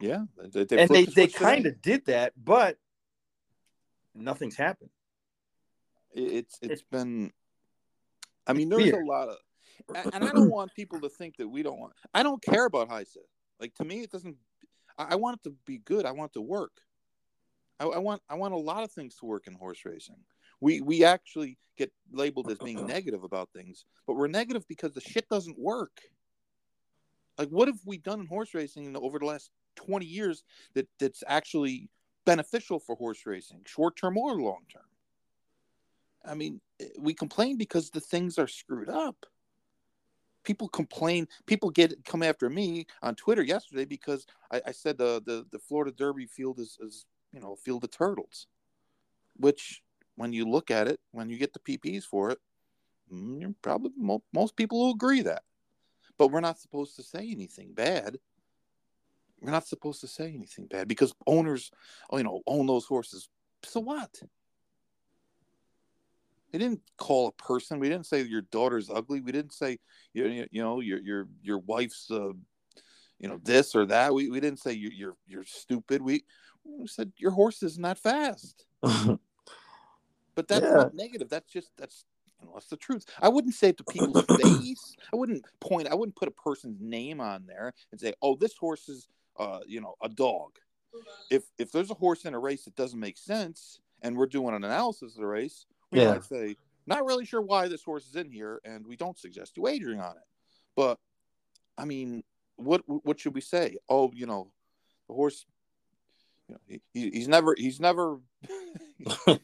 yeah 0.01 0.25
they, 0.53 0.65
they 0.65 0.79
and 0.79 0.91
they, 0.91 1.05
the 1.05 1.13
they 1.13 1.27
kind 1.27 1.67
of 1.67 1.81
did 1.83 2.07
that, 2.07 2.33
but 2.43 2.77
nothing's 4.15 4.57
happened. 4.57 4.91
It- 6.13 6.33
it's 6.33 6.59
it's 6.63 6.83
been 6.83 7.33
i 8.47 8.53
mean 8.53 8.69
there's 8.69 8.83
weird. 8.85 9.05
a 9.05 9.07
lot 9.07 9.29
of 9.29 9.37
and 10.13 10.25
i 10.25 10.33
don't 10.33 10.51
want 10.51 10.75
people 10.75 11.01
to 11.01 11.09
think 11.09 11.37
that 11.37 11.47
we 11.49 11.63
don't 11.63 11.79
want 11.79 11.93
i 12.15 12.23
don't 12.23 12.43
care 12.43 12.67
about 12.67 12.89
HISA. 12.89 13.19
like 13.61 13.75
to 13.77 13.85
me 13.85 14.01
it 14.01 14.11
doesn't 14.11 14.37
i, 14.99 15.09
I 15.11 15.15
want 15.15 15.39
it 15.39 15.45
to 15.49 15.55
be 15.67 15.79
good 15.79 16.07
i 16.07 16.11
want 16.11 16.31
it 16.33 16.35
to 16.35 16.41
work 16.41 16.73
I, 17.79 17.85
I 17.85 17.99
want 17.99 18.23
i 18.29 18.35
want 18.35 18.55
a 18.55 18.59
lot 18.59 18.83
of 18.83 18.91
things 18.91 19.15
to 19.17 19.27
work 19.27 19.47
in 19.47 19.55
horse 19.55 19.85
racing 19.85 20.17
we 20.61 20.81
we 20.81 21.05
actually 21.05 21.59
get 21.77 21.93
labeled 22.13 22.51
as 22.51 22.59
being 22.59 22.85
negative 22.87 23.23
about 23.23 23.51
things 23.55 23.85
but 24.07 24.15
we're 24.15 24.27
negative 24.27 24.67
because 24.67 24.93
the 24.95 25.01
shit 25.01 25.29
doesn't 25.29 25.59
work 25.59 26.01
like 27.39 27.49
what 27.51 27.69
have 27.69 27.79
we 27.87 27.99
done 27.99 28.21
in 28.21 28.27
horse 28.27 28.53
racing 28.53 28.97
over 28.97 29.19
the 29.21 29.27
last 29.27 29.51
20 29.85 30.07
years 30.07 30.43
that 30.75 30.89
that's 30.99 31.25
actually 31.27 31.89
beneficial 32.27 32.79
for 32.79 32.95
horse 32.97 33.25
racing 33.27 33.61
short 33.67 33.97
term 33.97 34.17
or 34.17 34.35
long 34.35 34.63
term 34.73 34.83
I 36.25 36.35
mean, 36.35 36.61
eh, 36.81 36.89
we 36.99 37.15
complain 37.15 37.57
because 37.57 37.91
the 37.91 38.01
things 38.01 38.39
are 38.39 38.49
screwed 38.49 38.89
up. 38.89 39.27
People 40.45 40.69
complain. 40.69 41.29
People 41.47 41.71
get 41.71 42.05
come 42.05 42.23
after 42.23 42.49
me 42.49 42.87
on 43.03 43.15
Twitter 43.15 43.43
yesterday 43.43 43.85
because 43.85 44.27
I, 44.51 44.63
I 44.67 44.73
said 44.73 44.99
the, 44.99 45.23
the 45.25 45.47
the 45.51 45.59
Florida 45.59 45.93
Derby 45.93 46.27
field 46.27 46.59
is, 46.59 46.79
is 46.81 47.05
you 47.33 47.41
know 47.41 47.57
field 47.57 47.85
of 47.85 47.91
turtles, 47.91 48.47
which 49.37 49.83
when 50.17 50.33
you 50.33 50.49
look 50.49 50.71
at 50.71 50.89
it, 50.89 50.99
when 51.13 51.29
you 51.29 51.39
get 51.39 51.53
the 51.53 51.59
PPs 51.59 52.05
for 52.05 52.31
it, 52.31 52.39
mm, 53.13 53.41
you're 53.41 53.55
probably 53.63 53.93
mo- 53.97 54.25
most 54.33 54.57
people 54.57 54.81
will 54.81 54.95
agree 54.95 55.23
that. 55.23 55.43
But 56.19 56.29
we're 56.29 56.41
not 56.41 56.59
supposed 56.59 56.97
to 56.97 57.03
say 57.03 57.31
anything 57.31 57.73
bad. 57.75 58.19
We're 59.41 59.51
not 59.53 59.67
supposed 59.67 60.01
to 60.03 60.07
say 60.07 60.33
anything 60.35 60.67
bad 60.67 60.89
because 60.89 61.15
owners, 61.27 61.71
oh, 62.11 62.19
you 62.19 62.25
know, 62.25 62.43
own 62.47 62.67
those 62.67 62.85
horses. 62.85 63.29
So 63.65 63.81
what? 63.81 64.21
They 66.53 66.59
didn't 66.59 66.81
call 66.97 67.29
a 67.29 67.33
person. 67.33 67.79
We 67.79 67.89
didn't 67.89 68.07
say 68.07 68.23
your 68.23 68.43
daughter's 68.43 68.91
ugly. 68.91 69.21
We 69.21 69.33
didn't 69.33 69.53
say 69.53 69.79
you, 70.13 70.27
you, 70.27 70.47
you 70.51 70.63
know 70.63 70.81
your 70.81 70.99
your 70.99 71.29
your 71.43 71.59
wife's 71.59 72.11
uh, 72.11 72.33
you 73.19 73.29
know 73.29 73.39
this 73.45 73.75
or 73.75 73.87
that. 73.87 74.13
We, 74.13 74.29
we 74.31 74.41
didn't 74.41 74.59
say 74.59 74.73
you, 74.73 74.91
you're 74.93 75.17
you're 75.27 75.45
stupid. 75.45 76.03
We, 76.03 76.25
we 76.65 76.87
said 76.89 77.13
your 77.17 77.31
horse 77.31 77.63
is 77.63 77.79
not 77.79 77.99
fast. 77.99 78.67
But 80.37 80.49
that's 80.49 80.65
Yeah. 80.65 80.75
not 80.75 80.95
negative. 80.95 81.29
That's 81.29 81.51
just 81.53 81.73
that's 81.77 82.05
you 82.41 82.47
know, 82.47 82.53
that's 82.55 82.69
the 82.69 82.77
truth. 82.77 83.05
I 83.21 83.29
wouldn't 83.29 83.55
say 83.55 83.71
it 83.71 83.77
to 83.79 83.85
people's 83.85 84.23
face. 84.37 84.97
I 85.13 85.17
wouldn't 85.17 85.45
point. 85.61 85.89
I 85.89 85.95
wouldn't 85.95 86.17
put 86.17 86.29
a 86.29 86.31
person's 86.31 86.81
name 86.81 87.21
on 87.21 87.45
there 87.47 87.75
and 87.91 88.01
say, 88.01 88.15
"Oh, 88.23 88.37
this 88.37 88.57
horse 88.57 88.89
is 88.89 89.09
uh 89.39 89.61
you 89.67 89.81
know 89.81 89.95
a 90.03 90.09
dog." 90.09 90.59
If 91.31 91.45
if 91.59 91.71
there's 91.73 91.91
a 91.91 91.95
horse 91.95 92.25
in 92.25 92.35
a 92.35 92.39
race 92.39 92.65
that 92.65 92.75
doesn't 92.75 92.99
make 92.99 93.17
sense, 93.19 93.81
and 94.03 94.17
we're 94.17 94.27
doing 94.27 94.55
an 94.55 94.65
analysis 94.65 95.15
of 95.15 95.21
the 95.21 95.27
race, 95.27 95.67
we 95.93 96.01
Yeah. 96.01 96.09
might 96.09 96.25
say, 96.25 96.57
"Not 96.87 97.05
really 97.05 97.25
sure 97.25 97.41
why 97.43 97.69
this 97.69 97.85
horse 97.85 98.07
is 98.09 98.17
in 98.17 98.31
here," 98.31 98.61
and 98.65 98.87
we 98.87 98.97
don't 98.97 99.19
suggest 99.19 99.57
you 99.57 99.63
wagering 99.63 100.01
on 100.01 100.17
it. 100.17 100.25
But 100.75 100.99
I 101.79 101.85
mean, 101.85 102.25
what 102.57 102.83
what 102.87 103.21
should 103.21 103.35
we 103.35 103.41
say? 103.41 103.77
Oh, 103.89 104.11
you 104.13 104.27
know, 104.27 104.51
the 105.09 105.15
horse. 105.15 105.47
You 106.49 106.55
know, 106.57 106.61
he, 106.67 106.81
he- 106.93 107.11
he's 107.11 107.29
never 107.29 107.55
he's 107.57 107.79
never 107.79 108.19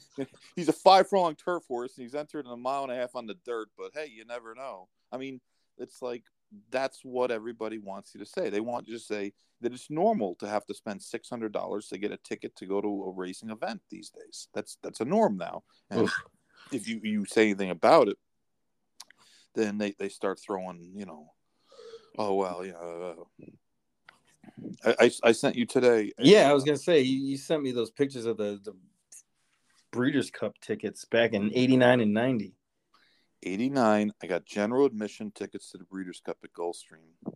he's 0.57 0.69
a 0.69 0.73
five 0.73 1.09
furlong 1.09 1.37
turf 1.37 1.65
horse 1.69 1.97
and 1.97 2.03
he's 2.05 2.15
entered 2.15 2.47
in 2.47 2.53
a 2.53 2.57
mile 2.57 2.83
and 2.83 2.93
a 2.93 2.97
half 2.97 3.15
on 3.15 3.27
the 3.27 3.35
dirt 3.45 3.69
but 3.79 3.93
hey 3.95 4.07
you 4.07 4.25
never 4.25 4.55
know 4.55 4.89
i 5.13 5.17
mean 5.17 5.41
it's 5.79 6.03
like 6.03 6.25
that's 6.71 7.01
what 7.03 7.31
everybody 7.31 7.79
wants 7.79 8.15
you 8.15 8.21
to 8.21 8.27
say 8.27 8.49
they 8.49 8.61
want 8.61 8.87
you 8.87 8.95
to 8.95 9.03
say 9.03 9.33
that 9.61 9.73
it's 9.73 9.91
normal 9.91 10.35
to 10.37 10.49
have 10.49 10.65
to 10.67 10.75
spend 10.75 11.01
$600 11.01 11.89
to 11.89 11.99
get 11.99 12.13
a 12.13 12.17
ticket 12.19 12.55
to 12.57 12.67
go 12.67 12.81
to 12.81 13.05
a 13.05 13.11
racing 13.11 13.51
event 13.51 13.81
these 13.91 14.11
days 14.11 14.49
that's 14.55 14.79
that's 14.83 15.01
a 15.01 15.05
norm 15.05 15.37
now 15.37 15.63
and 15.91 16.03
Oof. 16.03 16.25
if 16.73 16.89
you 16.89 17.01
you 17.03 17.25
say 17.25 17.43
anything 17.43 17.71
about 17.71 18.09
it 18.09 18.19
then 19.55 19.79
they 19.79 19.95
they 19.99 20.09
start 20.09 20.39
throwing 20.39 20.93
you 20.95 21.07
know 21.07 21.33
oh 22.19 22.35
well 22.35 22.65
yeah 22.65 22.75
uh, 22.75 23.15
I, 24.85 24.95
I, 25.01 25.11
I 25.25 25.33
sent 25.33 25.57
you 25.57 25.67
today 25.67 26.13
yeah, 26.19 26.49
I 26.49 26.53
was 26.53 26.65
gonna 26.65 26.79
say 26.79 27.01
you, 27.01 27.19
you 27.19 27.37
sent 27.37 27.63
me 27.63 27.73
those 27.73 27.91
pictures 27.91 28.27
of 28.27 28.37
the 28.37 28.61
the 28.65 28.73
Breeders' 29.93 30.31
Cup 30.31 30.59
tickets 30.61 31.05
back 31.05 31.33
in 31.33 31.51
'89 31.55 32.01
and 32.01 32.13
'90. 32.13 32.56
89 33.47 34.13
i 34.23 34.27
got 34.27 34.45
general 34.45 34.87
admission 34.87 35.31
tickets 35.31 35.71
to 35.71 35.79
the 35.79 35.85
breeders 35.85 36.21
cup 36.25 36.39
at 36.43 36.53
gulfstream. 36.53 37.35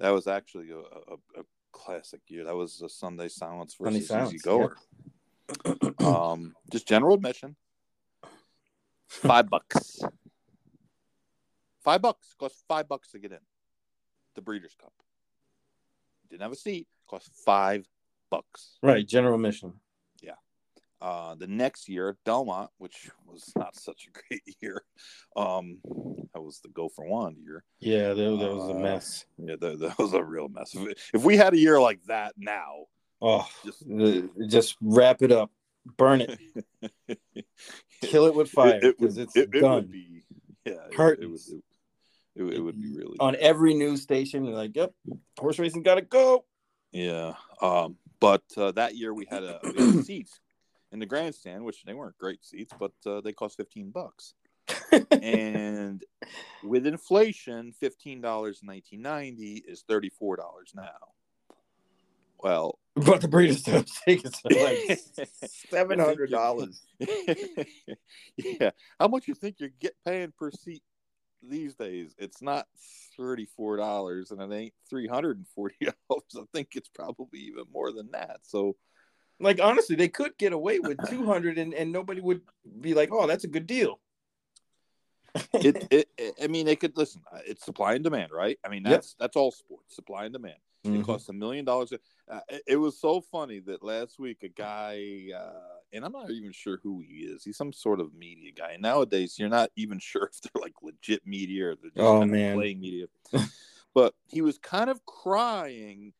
That 0.00 0.10
was 0.10 0.26
actually 0.26 0.70
a, 0.70 0.78
a, 0.78 1.40
a 1.40 1.44
classic 1.72 2.20
year. 2.28 2.44
That 2.44 2.56
was 2.56 2.82
a 2.82 2.88
sunday 2.88 3.28
silence 3.28 3.76
Sunday 3.76 3.98
versus 3.98 4.08
Silence, 4.08 4.34
easy 4.34 4.42
goer 4.42 4.76
um 6.00 6.54
just 6.72 6.88
general 6.88 7.14
admission. 7.14 7.56
Five 9.06 9.48
bucks. 9.48 10.00
Five 11.82 12.02
bucks. 12.02 12.34
Cost 12.38 12.64
five 12.66 12.88
bucks 12.88 13.10
to 13.12 13.18
get 13.18 13.32
in 13.32 13.38
the 14.34 14.42
breeders 14.42 14.74
cup. 14.80 14.92
Didn't 16.30 16.42
have 16.42 16.52
a 16.52 16.56
seat. 16.56 16.88
Cost 17.06 17.30
five 17.44 17.86
bucks. 18.30 18.78
Right, 18.82 19.06
general 19.06 19.38
mission. 19.38 19.74
Uh, 21.00 21.34
the 21.34 21.46
next 21.46 21.88
year 21.88 22.16
Belmont, 22.24 22.70
which 22.78 23.10
was 23.26 23.52
not 23.56 23.74
such 23.80 24.06
a 24.08 24.10
great 24.28 24.42
year, 24.60 24.82
um, 25.36 25.78
that 26.32 26.40
was 26.42 26.60
the 26.60 26.68
Go 26.70 26.88
for 26.88 27.06
Wand 27.06 27.36
year. 27.38 27.64
Yeah, 27.80 28.08
that, 28.14 28.16
that 28.16 28.54
was 28.54 28.68
a 28.68 28.74
Uh, 28.74 28.78
mess. 28.78 29.26
Yeah, 29.38 29.56
that, 29.60 29.78
that 29.80 29.98
was 29.98 30.12
a 30.14 30.22
real 30.22 30.48
mess. 30.48 30.74
If, 30.74 31.10
if 31.14 31.24
we 31.24 31.36
had 31.36 31.52
a 31.54 31.58
year 31.58 31.80
like 31.80 32.02
that 32.04 32.34
now, 32.36 32.86
Oh, 33.22 33.48
just 33.64 33.82
just 34.48 34.76
wrap 34.82 35.22
it 35.22 35.32
up, 35.32 35.50
burn 35.96 36.20
it, 36.20 36.38
kill 38.02 38.26
it 38.26 38.34
with 38.34 38.50
fire 38.50 38.78
it, 38.82 38.98
because 38.98 39.16
would, 39.16 39.22
it's 39.24 39.36
it, 39.36 39.48
it 39.54 39.60
done. 39.60 39.74
would 39.76 39.90
be 39.90 40.24
yeah, 40.66 40.72
it, 40.72 40.78
it, 40.90 40.92
Curtains. 40.92 41.50
would, 41.50 41.62
it, 42.36 42.52
it, 42.52 42.56
it 42.56 42.60
would 42.60 42.80
be 42.80 42.92
really 42.94 43.16
on 43.20 43.36
every 43.40 43.72
news 43.72 44.02
station. 44.02 44.44
You're 44.44 44.56
like, 44.56 44.76
"Yep, 44.76 44.92
horse 45.38 45.58
racing 45.58 45.84
got 45.84 45.94
to 45.94 46.02
go." 46.02 46.44
Yeah. 46.92 47.34
Um, 47.62 47.96
but 48.20 48.42
uh, 48.56 48.72
that 48.72 48.94
year 48.96 49.14
we 49.14 49.26
had, 49.30 49.42
a, 49.42 49.60
we 49.62 49.82
had 49.82 50.04
seats 50.04 50.40
in 50.94 51.00
the 51.00 51.06
grandstand, 51.06 51.64
which 51.64 51.82
they 51.82 51.92
weren't 51.92 52.16
great 52.16 52.42
seats, 52.42 52.72
but 52.78 52.92
uh, 53.04 53.20
they 53.20 53.32
cost 53.32 53.58
15 53.58 53.90
bucks. 53.90 54.32
and 55.10 56.02
with 56.64 56.86
inflation, 56.86 57.72
fifteen 57.72 58.22
dollars 58.22 58.60
in 58.62 58.66
nineteen 58.66 59.02
ninety 59.02 59.62
is 59.68 59.84
thirty 59.86 60.08
four 60.08 60.36
dollars 60.36 60.72
now. 60.74 61.12
Well, 62.42 62.78
but 62.94 63.20
the 63.20 63.28
Breeders' 63.28 63.62
Cup 63.62 63.84
tickets 64.06 64.40
are 64.46 64.58
like 64.58 65.00
seven 65.68 65.98
hundred 65.98 66.30
dollars. 66.30 66.80
yeah, 68.36 68.70
how 68.98 69.08
much 69.08 69.28
you 69.28 69.34
think 69.34 69.56
you're 69.58 69.68
get 69.80 69.96
paying 70.06 70.32
per 70.38 70.50
seat 70.50 70.82
these 71.42 71.74
days? 71.74 72.14
It's 72.16 72.40
not 72.40 72.66
thirty 73.18 73.46
four 73.56 73.76
dollars, 73.76 74.30
and 74.30 74.40
it 74.40 74.54
ain't 74.54 74.74
three 74.88 75.08
hundred 75.08 75.36
and 75.36 75.48
forty 75.48 75.76
dollars. 76.08 76.22
I 76.36 76.44
think 76.54 76.68
it's 76.74 76.88
probably 76.88 77.40
even 77.40 77.64
more 77.70 77.92
than 77.92 78.12
that. 78.12 78.38
So, 78.44 78.76
like 79.44 79.60
honestly, 79.60 79.94
they 79.94 80.08
could 80.08 80.36
get 80.38 80.52
away 80.52 80.80
with 80.80 80.98
two 81.08 81.24
hundred, 81.24 81.58
and 81.58 81.74
and 81.74 81.92
nobody 81.92 82.20
would 82.20 82.40
be 82.80 82.94
like, 82.94 83.10
"Oh, 83.12 83.26
that's 83.26 83.44
a 83.44 83.48
good 83.48 83.66
deal." 83.66 84.00
it, 85.52 85.86
it, 85.90 86.08
it, 86.16 86.34
I 86.42 86.46
mean, 86.46 86.66
they 86.66 86.76
could 86.76 86.96
listen. 86.96 87.22
uh, 87.32 87.38
It's 87.46 87.64
supply 87.64 87.94
and 87.94 88.04
demand, 88.04 88.32
right? 88.32 88.58
I 88.64 88.68
mean, 88.68 88.82
that's 88.82 89.10
yep. 89.12 89.24
that's 89.24 89.36
all 89.36 89.52
sports, 89.52 89.94
supply 89.94 90.24
and 90.24 90.32
demand. 90.32 90.58
Mm-hmm. 90.84 91.00
It 91.00 91.06
costs 91.06 91.28
a 91.28 91.32
million 91.32 91.64
dollars. 91.64 91.92
Uh, 92.28 92.40
it, 92.66 92.76
was 92.76 93.00
so 93.00 93.20
funny 93.20 93.58
that 93.60 93.82
last 93.82 94.18
week 94.18 94.38
a 94.42 94.48
guy, 94.48 95.28
uh, 95.34 95.78
and 95.94 96.04
I'm 96.04 96.12
not 96.12 96.30
even 96.30 96.52
sure 96.52 96.78
who 96.82 97.00
he 97.00 97.24
is. 97.24 97.42
He's 97.42 97.56
some 97.56 97.72
sort 97.72 98.00
of 98.00 98.12
media 98.14 98.52
guy. 98.52 98.72
And 98.72 98.82
nowadays, 98.82 99.38
you're 99.38 99.48
not 99.48 99.70
even 99.76 99.98
sure 100.00 100.30
if 100.30 100.40
they're 100.42 100.62
like 100.62 100.74
legit 100.82 101.26
media 101.26 101.70
or 101.70 101.76
they're 101.76 101.90
just 101.90 102.00
oh, 102.00 102.20
kind 102.20 102.30
man. 102.30 102.52
of 102.52 102.58
playing 102.58 102.80
media. 102.80 103.06
but 103.94 104.14
he 104.26 104.42
was 104.42 104.58
kind 104.58 104.90
of 104.90 105.04
crying 105.06 106.12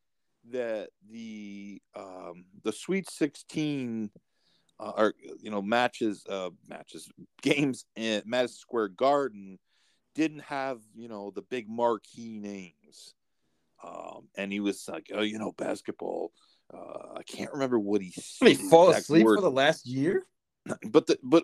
that 0.51 0.89
the 1.09 1.81
um, 1.95 2.45
the 2.63 2.71
Sweet 2.71 3.09
16 3.09 4.09
uh, 4.79 4.91
or 4.97 5.13
you 5.39 5.51
know 5.51 5.61
matches 5.61 6.25
uh, 6.29 6.49
matches 6.67 7.09
games 7.41 7.85
in 7.95 8.21
Madison 8.25 8.57
Square 8.57 8.89
Garden 8.89 9.59
didn't 10.13 10.41
have 10.41 10.79
you 10.95 11.07
know 11.07 11.31
the 11.35 11.41
big 11.41 11.69
marquee 11.69 12.39
names 12.39 13.13
um, 13.83 14.27
and 14.35 14.51
he 14.51 14.59
was 14.59 14.87
like, 14.87 15.11
"Oh, 15.13 15.21
you 15.21 15.37
know, 15.37 15.51
basketball." 15.51 16.31
Uh, 16.73 17.17
I 17.17 17.23
can't 17.23 17.51
remember 17.53 17.79
what 17.79 18.01
he. 18.01 18.13
Did 18.41 18.57
he 18.57 18.69
fall 18.69 18.89
asleep 18.89 19.25
word. 19.25 19.37
for 19.37 19.41
the 19.41 19.51
last 19.51 19.85
year? 19.85 20.23
But 20.89 21.05
the 21.05 21.19
but 21.21 21.43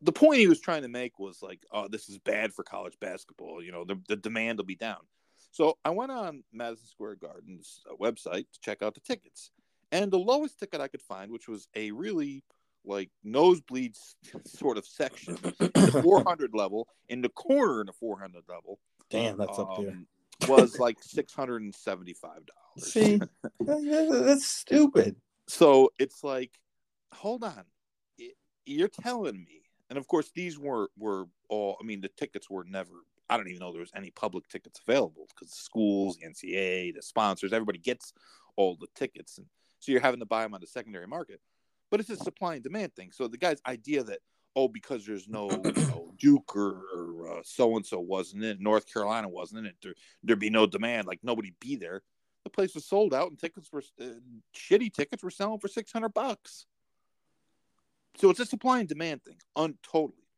the 0.00 0.12
point 0.12 0.38
he 0.38 0.46
was 0.46 0.60
trying 0.60 0.82
to 0.82 0.88
make 0.88 1.18
was 1.18 1.42
like, 1.42 1.58
"Oh, 1.72 1.88
this 1.88 2.08
is 2.08 2.18
bad 2.18 2.52
for 2.52 2.62
college 2.62 2.96
basketball. 3.00 3.60
You 3.60 3.72
know, 3.72 3.84
the, 3.84 4.00
the 4.06 4.14
demand 4.14 4.58
will 4.58 4.64
be 4.64 4.76
down." 4.76 5.00
So 5.54 5.78
I 5.84 5.90
went 5.90 6.10
on 6.10 6.42
Madison 6.52 6.88
Square 6.88 7.18
Garden's 7.22 7.84
uh, 7.88 7.94
website 7.94 8.46
to 8.52 8.60
check 8.60 8.82
out 8.82 8.94
the 8.94 9.00
tickets, 9.00 9.52
and 9.92 10.10
the 10.10 10.18
lowest 10.18 10.58
ticket 10.58 10.80
I 10.80 10.88
could 10.88 11.00
find, 11.00 11.30
which 11.30 11.46
was 11.46 11.68
a 11.76 11.92
really 11.92 12.42
like 12.84 13.08
nosebleeds 13.24 14.16
sort 14.44 14.78
of 14.78 14.84
section, 14.84 15.36
the 15.36 16.00
400 16.02 16.50
level 16.54 16.88
in 17.08 17.22
the 17.22 17.28
corner 17.28 17.80
in 17.80 17.86
the 17.86 17.92
400 17.92 18.42
level. 18.48 18.80
Damn, 19.10 19.38
that's 19.38 19.56
um, 19.56 19.66
up 19.66 19.78
there. 19.78 19.90
Um, 19.90 20.06
was 20.48 20.80
like 20.80 20.96
six 21.00 21.32
hundred 21.32 21.62
and 21.62 21.72
seventy-five 21.72 22.40
dollars. 22.46 22.92
See, 22.92 23.20
that's 23.60 24.44
stupid. 24.44 25.14
So 25.46 25.92
it's 26.00 26.24
like, 26.24 26.50
hold 27.12 27.44
on, 27.44 27.62
you're 28.66 28.88
telling 28.88 29.36
me, 29.36 29.62
and 29.88 30.00
of 30.00 30.08
course 30.08 30.32
these 30.34 30.58
were 30.58 30.88
were 30.98 31.26
all. 31.48 31.76
I 31.80 31.84
mean, 31.84 32.00
the 32.00 32.08
tickets 32.08 32.50
were 32.50 32.64
never. 32.64 32.90
I 33.28 33.36
don't 33.36 33.48
even 33.48 33.60
know 33.60 33.72
there 33.72 33.80
was 33.80 33.90
any 33.94 34.10
public 34.10 34.48
tickets 34.48 34.80
available 34.86 35.26
because 35.28 35.50
the 35.50 35.62
schools, 35.62 36.16
the 36.16 36.26
NCAA, 36.26 36.94
the 36.94 37.02
sponsors, 37.02 37.52
everybody 37.52 37.78
gets 37.78 38.12
all 38.56 38.76
the 38.76 38.88
tickets, 38.94 39.38
and 39.38 39.46
so 39.80 39.92
you're 39.92 40.00
having 40.00 40.20
to 40.20 40.26
buy 40.26 40.42
them 40.42 40.54
on 40.54 40.60
the 40.60 40.66
secondary 40.66 41.06
market. 41.06 41.40
But 41.90 42.00
it's 42.00 42.10
a 42.10 42.16
supply 42.16 42.54
and 42.54 42.62
demand 42.62 42.94
thing. 42.94 43.12
So 43.12 43.28
the 43.28 43.36
guy's 43.36 43.60
idea 43.66 44.02
that 44.04 44.20
oh, 44.56 44.68
because 44.68 45.04
there's 45.04 45.28
no 45.28 45.50
you 45.50 45.72
know, 45.72 46.12
Duke 46.18 46.56
or 46.56 47.40
so 47.44 47.76
and 47.76 47.84
so 47.84 47.98
wasn't 47.98 48.44
in, 48.44 48.62
North 48.62 48.92
Carolina 48.92 49.28
wasn't 49.28 49.60
in 49.60 49.66
it, 49.66 49.76
there, 49.82 49.94
there'd 50.22 50.38
be 50.38 50.50
no 50.50 50.66
demand, 50.66 51.06
like 51.06 51.20
nobody'd 51.22 51.58
be 51.60 51.76
there. 51.76 52.02
The 52.44 52.50
place 52.50 52.74
was 52.74 52.84
sold 52.84 53.14
out, 53.14 53.30
and 53.30 53.38
tickets 53.38 53.72
were 53.72 53.82
uh, 54.00 54.04
shitty. 54.54 54.92
Tickets 54.92 55.22
were 55.22 55.30
selling 55.30 55.60
for 55.60 55.68
six 55.68 55.90
hundred 55.92 56.12
bucks. 56.12 56.66
So 58.16 58.30
it's 58.30 58.40
a 58.40 58.46
supply 58.46 58.80
and 58.80 58.88
demand 58.88 59.24
thing, 59.24 59.38
un 59.56 59.76
totally. 59.82 60.28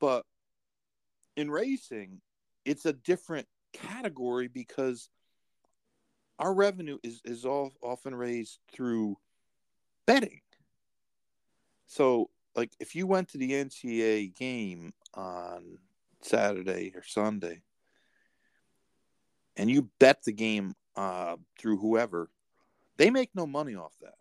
But 0.00 0.24
in 1.36 1.50
racing, 1.50 2.20
it's 2.64 2.86
a 2.86 2.92
different 2.92 3.46
category 3.72 4.48
because 4.48 5.08
our 6.38 6.52
revenue 6.52 6.98
is 7.02 7.20
is 7.24 7.44
all 7.44 7.72
often 7.82 8.14
raised 8.14 8.58
through 8.72 9.16
betting. 10.06 10.40
So 11.86 12.30
like 12.54 12.72
if 12.80 12.94
you 12.94 13.06
went 13.06 13.28
to 13.30 13.38
the 13.38 13.52
NCAA 13.52 14.34
game 14.34 14.92
on 15.14 15.78
Saturday 16.22 16.92
or 16.94 17.02
Sunday 17.02 17.62
and 19.56 19.70
you 19.70 19.90
bet 19.98 20.22
the 20.24 20.32
game 20.32 20.74
uh, 20.96 21.36
through 21.58 21.78
whoever, 21.78 22.30
they 22.96 23.10
make 23.10 23.30
no 23.34 23.46
money 23.46 23.74
off 23.74 23.94
that. 24.00 24.14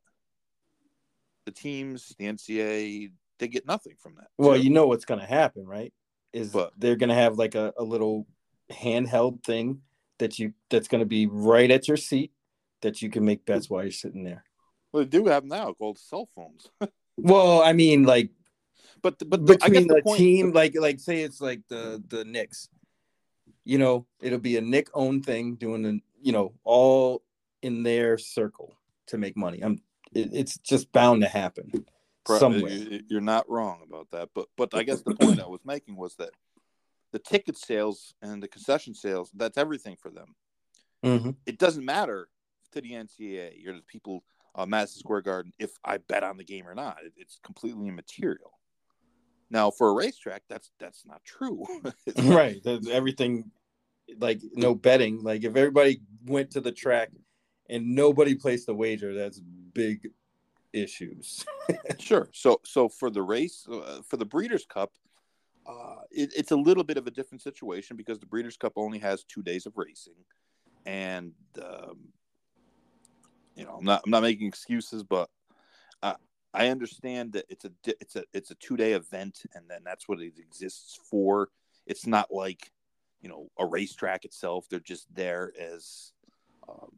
The 1.46 1.52
teams, 1.52 2.16
the 2.18 2.26
NCAA, 2.26 3.12
they 3.40 3.48
get 3.48 3.66
nothing 3.66 3.96
from 4.00 4.16
that. 4.16 4.28
Well, 4.38 4.52
so, 4.52 4.56
you 4.56 4.70
know 4.70 4.88
what's 4.88 5.06
going 5.06 5.20
to 5.20 5.26
happen, 5.26 5.66
right? 5.66 5.94
Is 6.36 6.52
but, 6.52 6.74
they're 6.78 6.98
going 6.98 7.10
to 7.10 7.16
have 7.16 7.38
like 7.38 7.56
a, 7.56 7.74
a 7.78 7.84
little 7.84 8.28
handheld 8.70 9.42
thing 9.44 9.82
that 10.20 10.38
you 10.38 10.54
that's 10.70 10.90
going 10.90 11.00
to 11.00 11.06
be 11.06 11.28
right 11.28 11.72
at 11.72 11.88
your 11.88 11.96
seat 11.96 12.34
that 12.82 13.02
you 13.02 13.10
can 13.10 13.24
make 13.24 13.46
bets 13.46 13.70
while 13.70 13.84
you're 13.84 13.92
sitting 13.92 14.26
there. 14.26 14.44
Well, 14.92 15.04
they 15.04 15.10
do 15.10 15.28
have 15.28 15.46
now 15.46 15.72
called 15.74 15.98
cell 15.98 16.30
phones. 16.36 16.70
Well, 17.18 17.62
I 17.62 17.72
mean, 17.72 18.04
like, 18.04 18.32
but 19.02 19.18
but 19.30 19.46
between 19.46 19.88
the, 19.88 20.02
the 20.04 20.16
team, 20.18 20.52
like 20.52 20.76
like 20.78 21.00
say 21.00 21.22
it's 21.22 21.40
like 21.40 21.62
the 21.70 22.04
the 22.10 22.26
Knicks, 22.26 22.68
you 23.64 23.78
know, 23.78 24.06
it'll 24.20 24.38
be 24.38 24.58
a 24.58 24.62
Knick 24.62 24.90
own 24.94 25.24
thing 25.24 25.56
doing 25.56 25.82
the 25.82 26.02
you 26.22 26.34
know 26.34 26.52
all 26.66 27.24
in 27.62 27.84
their 27.84 28.18
circle 28.18 28.78
to 29.08 29.18
make 29.18 29.38
money. 29.38 29.62
I'm 29.62 29.80
it, 30.14 30.32
it's 30.34 30.58
just 30.58 30.92
bound 30.92 31.22
to 31.22 31.30
happen 31.30 31.86
somewhere. 32.28 33.00
You're 33.08 33.22
not 33.22 33.50
wrong 33.50 33.82
about 33.88 34.10
that, 34.12 34.30
but 34.34 34.48
but 34.58 34.74
I 34.74 34.84
guess 34.84 35.02
the 35.02 35.16
point 35.20 35.42
I 35.42 35.48
was 35.48 35.62
making 35.66 35.96
was 35.96 36.16
that 36.16 36.32
the 37.12 37.20
ticket 37.20 37.58
sales 37.58 38.14
and 38.22 38.42
the 38.42 38.48
concession 38.48 38.94
sales 38.94 39.32
that's 39.34 39.58
everything 39.58 39.96
for 39.96 40.12
them. 40.12 40.36
Mm-hmm. 41.04 41.32
It 41.46 41.60
doesn't 41.60 41.86
matter 41.86 42.28
to 42.74 42.82
the 42.82 42.92
NCAA. 42.92 43.54
You're 43.58 43.76
the 43.76 43.82
people 43.82 44.24
uh, 44.56 44.66
Madison 44.66 45.00
Square 45.00 45.22
Garden 45.22 45.52
if 45.60 45.72
I 45.84 45.98
bet 45.98 46.24
on 46.24 46.38
the 46.38 46.44
game 46.44 46.68
or 46.68 46.76
not. 46.76 46.98
It, 47.04 47.14
it's 47.18 47.40
completely 47.44 47.88
immaterial. 47.88 48.52
Now, 49.50 49.70
for 49.70 49.90
a 49.90 49.94
racetrack, 49.94 50.44
that's 50.50 50.72
that's 50.80 51.06
not 51.06 51.24
true. 51.24 51.66
right. 52.24 52.58
There's 52.64 52.90
everything 52.90 53.52
like 54.20 54.42
no 54.54 54.76
betting. 54.76 55.24
Like 55.24 55.44
if 55.44 55.56
everybody 55.56 56.02
went 56.26 56.52
to 56.52 56.62
the 56.62 56.72
track 56.72 57.10
and 57.70 57.96
nobody 57.96 58.36
placed 58.36 58.70
a 58.70 58.74
wager, 58.74 59.14
that's 59.14 59.40
big 59.40 60.10
issues. 60.76 61.46
sure. 62.00 62.30
So 62.34 62.60
so 62.64 62.90
for 62.90 63.10
the 63.10 63.22
race 63.22 63.68
uh, 63.72 64.02
for 64.08 64.18
the 64.18 64.26
Breeders' 64.26 64.66
Cup, 64.66 64.92
uh, 65.66 66.02
it, 66.12 66.32
it's 66.36 66.52
a 66.52 66.56
little 66.56 66.84
bit 66.84 66.98
of 66.98 67.08
a 67.08 67.12
different 67.12 67.42
situation 67.42 67.98
because 67.98 68.20
the 68.20 68.26
Breeders' 68.26 68.58
Cup 68.58 68.74
only 68.76 69.00
has 69.00 69.24
two 69.24 69.42
days 69.42 69.66
of 69.66 69.74
racing, 69.78 70.14
and 70.86 71.34
um, 71.64 72.10
you 73.56 73.64
know, 73.64 73.78
I'm 73.80 73.86
not 73.86 74.02
I'm 74.06 74.12
not 74.12 74.24
making 74.24 74.48
excuses, 74.48 75.04
but 75.04 75.30
I 76.04 76.16
I 76.54 76.68
understand 76.68 77.34
that 77.34 77.46
it's 77.50 77.66
a 77.66 77.72
it's 77.86 78.16
a 78.16 78.24
it's 78.34 78.52
a 78.52 78.56
two 78.56 78.78
day 78.78 78.94
event, 78.94 79.44
and 79.56 79.66
then 79.70 79.82
that's 79.84 80.08
what 80.08 80.20
it 80.20 80.34
exists 80.38 81.00
for. 81.10 81.50
It's 81.88 82.06
not 82.06 82.32
like 82.32 82.72
you 83.22 83.30
know 83.30 83.50
a 83.58 83.66
racetrack 83.66 84.26
itself; 84.26 84.68
they're 84.70 84.80
just 84.80 85.08
there 85.14 85.52
as 85.60 86.12
um, 86.68 86.92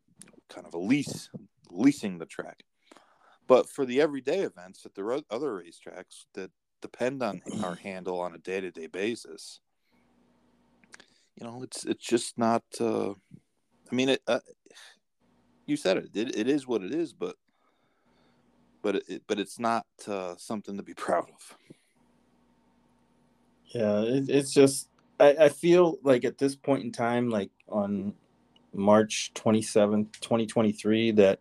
kind 0.49 0.65
of 0.65 0.73
a 0.73 0.79
lease 0.79 1.29
leasing 1.69 2.17
the 2.17 2.25
track. 2.25 2.63
But 3.47 3.69
for 3.69 3.85
the 3.85 4.01
everyday 4.01 4.41
events 4.41 4.85
at 4.85 4.93
the 4.93 5.23
other 5.29 5.51
racetracks 5.53 6.25
that 6.33 6.51
depend 6.81 7.23
on 7.23 7.41
our 7.63 7.75
handle 7.75 8.19
on 8.19 8.35
a 8.35 8.37
day 8.37 8.61
to 8.61 8.71
day 8.71 8.87
basis, 8.87 9.61
you 11.39 11.45
know, 11.45 11.63
it's 11.63 11.85
it's 11.85 12.05
just 12.05 12.37
not. 12.37 12.63
Uh, 12.79 13.11
I 13.11 13.95
mean, 13.95 14.09
it, 14.09 14.21
uh, 14.27 14.39
you 15.65 15.77
said 15.77 15.97
it. 15.97 16.09
It, 16.13 16.35
it 16.35 16.47
is 16.49 16.67
what 16.67 16.83
it 16.83 16.93
is, 16.93 17.13
but 17.13 17.35
but 18.81 18.95
it, 19.07 19.23
but 19.27 19.39
it's 19.39 19.59
not 19.59 19.85
uh, 20.07 20.35
something 20.37 20.77
to 20.77 20.83
be 20.83 20.93
proud 20.95 21.29
of. 21.29 21.57
Yeah, 23.67 24.01
it, 24.01 24.29
it's 24.29 24.53
just 24.53 24.89
I, 25.19 25.35
I 25.41 25.49
feel 25.49 25.99
like 26.03 26.25
at 26.25 26.37
this 26.37 26.55
point 26.55 26.83
in 26.83 26.91
time, 26.91 27.29
like 27.29 27.51
on 27.69 28.13
March 28.73 29.31
27th, 29.35 30.11
2023, 30.21 31.11
that 31.11 31.39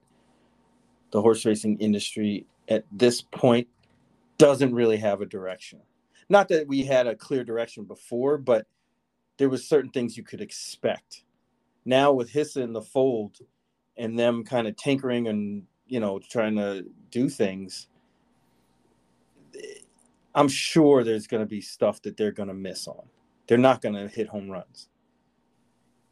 the 1.11 1.21
horse 1.21 1.45
racing 1.45 1.79
industry 1.79 2.47
at 2.69 2.85
this 2.93 3.23
point 3.23 3.69
doesn't 4.39 4.75
really 4.75 4.97
have 4.97 5.21
a 5.21 5.27
direction. 5.27 5.81
Not 6.29 6.49
that 6.49 6.67
we 6.67 6.85
had 6.85 7.07
a 7.07 7.15
clear 7.15 7.45
direction 7.45 7.85
before, 7.85 8.39
but 8.39 8.67
there 9.39 9.49
was 9.49 9.69
certain 9.69 9.91
things 9.91 10.17
you 10.17 10.23
could 10.23 10.41
expect. 10.41 11.25
Now 11.85 12.13
with 12.13 12.33
HISA 12.33 12.63
in 12.63 12.73
the 12.73 12.83
fold, 12.83 13.39
and 13.97 14.19
them 14.19 14.45
kind 14.45 14.67
of 14.67 14.77
tinkering 14.77 15.29
and 15.29 15.63
you 15.87 16.01
know 16.01 16.19
trying 16.19 16.57
to 16.57 16.85
do 17.11 17.31
things 17.31 17.89
I'm 20.37 20.49
sure 20.49 21.03
there's 21.03 21.27
going 21.27 21.43
to 21.43 21.49
be 21.49 21.63
stuff 21.63 22.03
that 22.03 22.19
they're 22.19 22.31
going 22.31 22.51
to 22.51 22.55
miss 22.55 22.87
on. 22.87 23.09
They're 23.49 23.57
not 23.57 23.81
going 23.81 23.95
to 23.95 24.07
hit 24.07 24.29
home 24.29 24.51
runs. 24.51 24.91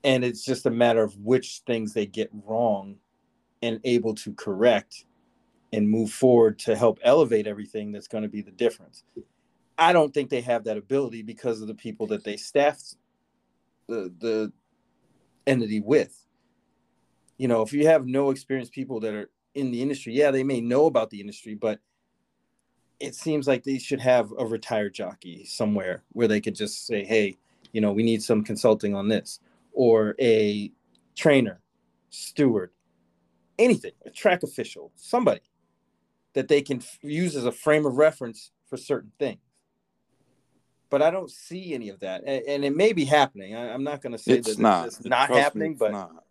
And 0.03 0.25
it's 0.25 0.45
just 0.45 0.65
a 0.65 0.71
matter 0.71 1.03
of 1.03 1.17
which 1.19 1.61
things 1.67 1.93
they 1.93 2.07
get 2.07 2.31
wrong 2.47 2.97
and 3.63 3.81
able 3.85 4.15
to 4.15 4.33
correct 4.35 5.07
and 5.73 5.89
move 5.89 6.11
forward 6.11 6.59
to 6.61 6.77
help 6.77 6.99
elevate 7.03 7.47
everything 7.47 7.93
that's 7.93 8.09
going 8.09 8.23
to 8.23 8.29
be 8.29 8.43
the 8.43 8.51
difference. 8.53 9.03
I 9.77 9.93
don't 9.93 10.15
think 10.15 10.31
they 10.31 10.41
have 10.43 10.65
that 10.65 10.77
ability 10.77 11.23
because 11.23 11.61
of 11.61 11.69
the 11.69 11.75
people 11.75 12.07
that 12.09 12.25
they 12.25 12.37
staffed 12.37 12.97
the 13.89 14.13
the 14.19 14.53
entity 15.47 15.81
with. 15.81 16.27
You 17.39 17.49
know, 17.49 17.63
if 17.63 17.73
you 17.73 17.87
have 17.87 18.07
no 18.07 18.31
experienced 18.31 18.73
people 18.73 19.01
that 19.01 19.15
are 19.15 19.31
in 19.55 19.73
the 19.73 19.83
industry, 19.83 20.15
yeah, 20.15 20.31
they 20.31 20.45
may 20.45 20.61
know 20.61 20.87
about 20.87 21.11
the 21.11 21.21
industry, 21.21 21.55
but 21.55 21.81
it 23.01 23.15
seems 23.15 23.49
like 23.49 23.65
they 23.65 23.79
should 23.79 24.01
have 24.01 24.33
a 24.39 24.47
retired 24.47 24.95
jockey 24.95 25.45
somewhere 25.45 26.05
where 26.13 26.29
they 26.29 26.41
could 26.41 26.55
just 26.55 26.87
say, 26.87 27.05
"Hey, 27.05 27.39
you 27.73 27.81
know, 27.81 27.93
we 27.93 28.05
need 28.05 28.23
some 28.23 28.45
consulting 28.45 28.95
on 28.95 29.09
this," 29.09 29.41
or 29.73 30.15
a 30.21 30.71
trainer, 31.17 31.61
steward, 32.11 32.71
anything, 33.59 33.93
a 34.05 34.11
track 34.11 34.43
official, 34.43 34.93
somebody 34.97 35.41
that 36.35 36.49
they 36.49 36.63
can 36.63 36.79
f- 36.79 36.99
use 37.03 37.37
as 37.37 37.45
a 37.45 37.53
frame 37.53 37.87
of 37.87 37.97
reference 37.97 38.51
for 38.69 38.77
certain 38.77 39.13
things. 39.19 39.41
But 40.91 41.03
I 41.03 41.11
don't 41.11 41.31
see 41.31 41.75
any 41.75 41.89
of 41.89 42.01
that, 42.01 42.23
and, 42.27 42.43
and 42.47 42.65
it 42.65 42.77
may 42.77 42.93
be 42.93 43.05
happening. 43.05 43.57
I, 43.57 43.69
am 43.69 43.83
not 43.83 44.01
going 44.03 44.13
to 44.13 44.19
say 44.19 44.35
it's 44.35 44.49
that 44.49 44.59
not. 44.59 44.87
it's 44.87 45.05
not 45.05 45.27
Trust 45.27 45.35
me, 45.35 45.41
happening, 45.41 45.73
it's 45.73 45.81
but 45.81 45.93
not. 45.93 46.25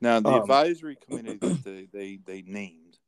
now 0.00 0.20
the 0.20 0.28
um, 0.30 0.42
advisory 0.42 0.96
committee 1.08 1.36
that 1.36 1.62
they, 1.64 1.88
they 1.92 2.18
they 2.24 2.42
named. 2.42 2.98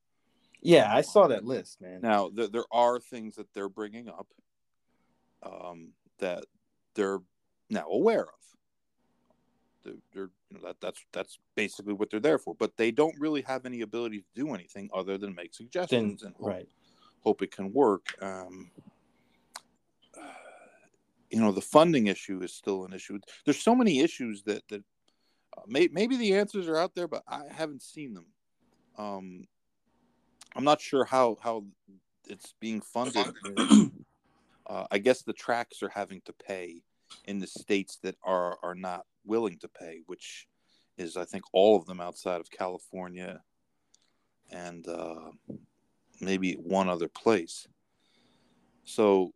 yeah, 0.61 0.93
I 0.93 1.01
saw 1.01 1.27
that 1.29 1.45
list, 1.45 1.81
man. 1.81 2.01
Now 2.03 2.29
there, 2.29 2.49
there 2.49 2.65
are 2.71 3.01
things 3.01 3.37
that 3.37 3.53
they're 3.55 3.69
bringing 3.69 4.09
up 4.09 4.29
um, 5.43 5.93
that 6.19 6.45
they're 6.95 7.19
now 7.71 7.87
aware 7.89 8.23
of. 8.23 8.40
They're, 9.85 9.95
they're 10.13 10.31
you 10.51 10.59
know 10.59 10.61
that 10.67 10.77
that's 10.81 11.05
that's 11.13 11.39
basically 11.55 11.95
what 11.95 12.11
they're 12.11 12.21
there 12.21 12.39
for. 12.39 12.55
But 12.55 12.77
they 12.77 12.91
don't 12.91 13.15
really 13.19 13.43
have 13.43 13.67
any 13.67 13.81
ability 13.83 14.19
to 14.19 14.27
do 14.35 14.55
anything 14.55 14.91
other 14.93 15.19
than 15.19 15.35
make 15.35 15.53
Then 15.53 15.67
suggestions 15.67 16.23
and 16.23 16.35
hope, 16.37 16.47
right, 16.47 16.69
hope 17.21 17.43
it 17.43 17.51
can 17.51 17.73
work. 17.73 18.07
Um, 18.23 18.71
you 21.31 21.41
know, 21.41 21.53
the 21.53 21.61
funding 21.61 22.09
issue 22.09 22.43
is 22.43 22.53
still 22.53 22.85
an 22.85 22.93
issue. 22.93 23.19
There's 23.45 23.63
so 23.63 23.75
many 23.75 24.01
issues 24.01 24.43
that 24.45 24.67
that 24.69 24.83
uh, 25.57 25.63
may, 25.67 25.89
maybe 25.93 26.17
the 26.17 26.35
answers 26.35 26.69
are 26.69 26.77
out 26.77 26.95
there, 26.95 27.09
but 27.09 27.23
I 27.29 27.43
haven't 27.51 27.83
seen 27.83 28.15
them. 28.15 28.27
Um, 28.99 29.45
I'm 30.57 30.65
not 30.65 30.81
sure 30.81 31.05
how 31.05 31.39
how 31.41 31.65
it's 32.27 32.55
being 32.61 32.81
funded. 32.81 33.27
uh, 34.67 34.87
I 34.91 34.99
guess 34.99 35.23
the 35.23 35.33
tracks 35.33 35.83
are 35.83 35.89
having 35.89 36.21
to 36.25 36.33
pay 36.33 36.83
in 37.27 37.39
the 37.39 37.47
states 37.47 37.99
that 38.03 38.17
are 38.23 38.59
are 38.63 38.75
not 38.75 39.05
willing 39.25 39.59
to 39.59 39.69
pay, 39.69 40.01
which 40.07 40.47
is 40.99 41.17
I 41.17 41.25
think 41.25 41.45
all 41.53 41.77
of 41.77 41.87
them 41.87 42.01
outside 42.01 42.41
of 42.41 42.51
California 42.51 43.41
and 44.51 44.87
uh, 44.89 45.31
maybe 46.21 46.55
one 46.55 46.89
other 46.89 47.09
place. 47.09 47.67
So 48.85 49.33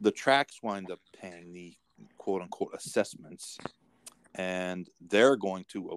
the 0.00 0.10
tracks 0.10 0.60
wind 0.62 0.90
up 0.90 1.00
paying 1.20 1.52
the 1.52 1.74
quote 2.18 2.42
unquote 2.42 2.74
assessments, 2.74 3.58
and 4.34 4.88
they're 5.08 5.36
going 5.36 5.64
to, 5.70 5.90
uh, 5.90 5.96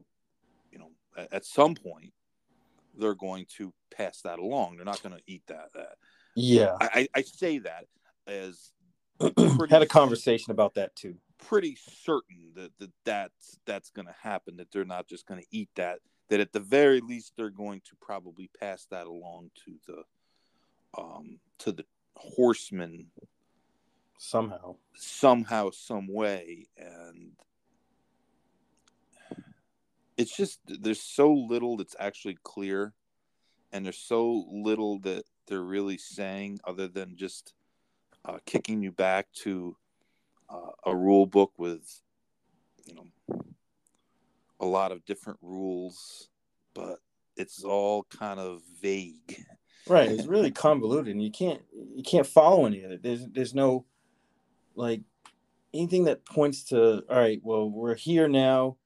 you 0.72 0.80
know, 0.80 0.92
at, 1.32 1.46
some 1.46 1.76
point, 1.76 2.14
they're 2.98 3.16
going 3.16 3.46
to 3.58 3.74
pass 3.96 4.22
that 4.22 4.40
along. 4.40 4.76
They're 4.76 4.86
not 4.86 5.04
going 5.04 5.16
to 5.16 5.24
eat 5.28 5.44
that. 5.48 5.70
that. 5.74 5.96
yeah. 6.36 6.76
I, 6.80 7.08
I 7.16 7.22
say 7.22 7.60
that 7.60 7.86
as 8.28 8.72
Had 9.70 9.82
a 9.82 9.86
conversation 9.86 10.52
about 10.52 10.76
that 10.76 10.96
too. 10.96 11.16
pretty 11.40 11.78
certain 12.04 12.52
that, 12.56 12.72
that 12.80 12.92
that's 13.06 13.60
that's 13.66 13.90
going 13.90 14.08
to 14.08 14.16
happen. 14.22 14.58
That 14.58 14.72
they're 14.72 14.86
not 14.86 15.08
just 15.08 15.26
going 15.26 15.42
to 15.42 15.48
eat 15.52 15.70
that. 15.76 16.00
That 16.30 16.40
at 16.40 16.54
the 16.54 16.60
very 16.60 17.02
least 17.02 17.34
they're 17.36 17.50
going 17.50 17.82
to 17.82 17.96
probably 18.02 18.50
pass 18.60 18.86
that 18.92 19.08
along 19.08 19.52
to 19.66 19.74
the 19.88 21.02
um, 21.02 21.40
to 21.60 21.72
the 21.72 21.86
horsemen 22.16 23.08
somehow. 24.18 24.76
somehow, 24.96 25.72
some 25.72 26.08
way, 26.08 26.68
and 26.78 27.32
it's 30.18 30.36
just 30.36 30.60
there's 30.66 31.02
so 31.02 31.32
little 31.34 31.78
that's 31.78 31.96
actually 32.00 32.38
clear, 32.44 32.94
and 33.72 33.86
there's 33.86 33.98
so 33.98 34.46
little 34.52 35.00
that 35.00 35.24
they're 35.48 35.62
really 35.62 35.98
saying 35.98 36.60
other 36.66 36.88
than 36.88 37.18
just 37.18 37.54
uh, 38.26 38.38
kicking 38.46 38.82
you 38.82 38.92
back 38.92 39.28
to 39.44 39.76
uh, 40.50 40.72
a 40.86 40.96
rule 40.96 41.26
book 41.26 41.52
with, 41.58 42.02
you 42.86 42.96
know, 42.96 43.42
a 44.60 44.66
lot 44.66 44.92
of 44.92 45.06
different 45.06 45.40
rules, 45.42 46.30
but 46.74 47.00
it's 47.38 47.64
all 47.64 48.04
kind 48.04 48.40
of 48.40 48.62
vague. 48.82 49.46
Right. 49.88 50.12
It's 50.12 50.28
really 50.28 50.52
convoluted 50.52 51.14
and 51.14 51.24
you 51.24 51.32
can't 51.32 51.62
you 51.96 52.04
can't 52.04 52.28
follow 52.28 52.66
any 52.66 52.84
of 52.84 52.92
it. 52.92 53.02
There's 53.02 53.26
there's 53.28 53.56
no 53.56 53.86
like 54.76 55.02
anything 55.74 56.04
that 56.06 56.26
points 56.26 56.64
to 56.66 57.04
all 57.10 57.18
right, 57.18 57.40
well, 57.44 57.70
we're 57.70 57.96
here 57.96 58.28
now. 58.28 58.78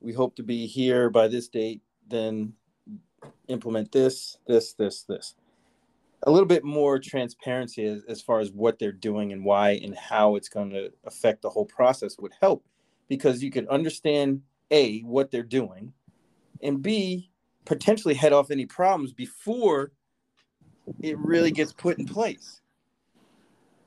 We 0.00 0.12
hope 0.12 0.36
to 0.36 0.42
be 0.42 0.66
here 0.66 1.10
by 1.10 1.28
this 1.28 1.48
date, 1.48 1.80
then 2.08 2.54
implement 3.48 3.92
this, 3.92 4.36
this, 4.46 4.72
this, 4.72 5.04
this. 5.04 5.34
A 6.24 6.30
little 6.30 6.46
bit 6.46 6.64
more 6.64 6.98
transparency 6.98 7.84
as, 7.84 8.04
as 8.08 8.22
far 8.22 8.38
as 8.40 8.52
what 8.52 8.78
they're 8.78 8.92
doing 8.92 9.32
and 9.32 9.44
why 9.44 9.70
and 9.82 9.96
how 9.96 10.36
it's 10.36 10.48
going 10.48 10.70
to 10.70 10.92
affect 11.04 11.42
the 11.42 11.50
whole 11.50 11.66
process 11.66 12.16
would 12.18 12.32
help 12.40 12.64
because 13.08 13.42
you 13.42 13.50
can 13.50 13.68
understand 13.68 14.42
A, 14.70 15.00
what 15.00 15.30
they're 15.30 15.42
doing, 15.42 15.92
and 16.62 16.80
B, 16.80 17.30
potentially 17.64 18.14
head 18.14 18.32
off 18.32 18.50
any 18.50 18.66
problems 18.66 19.12
before 19.12 19.92
it 21.00 21.18
really 21.18 21.50
gets 21.50 21.72
put 21.72 21.98
in 21.98 22.06
place. 22.06 22.60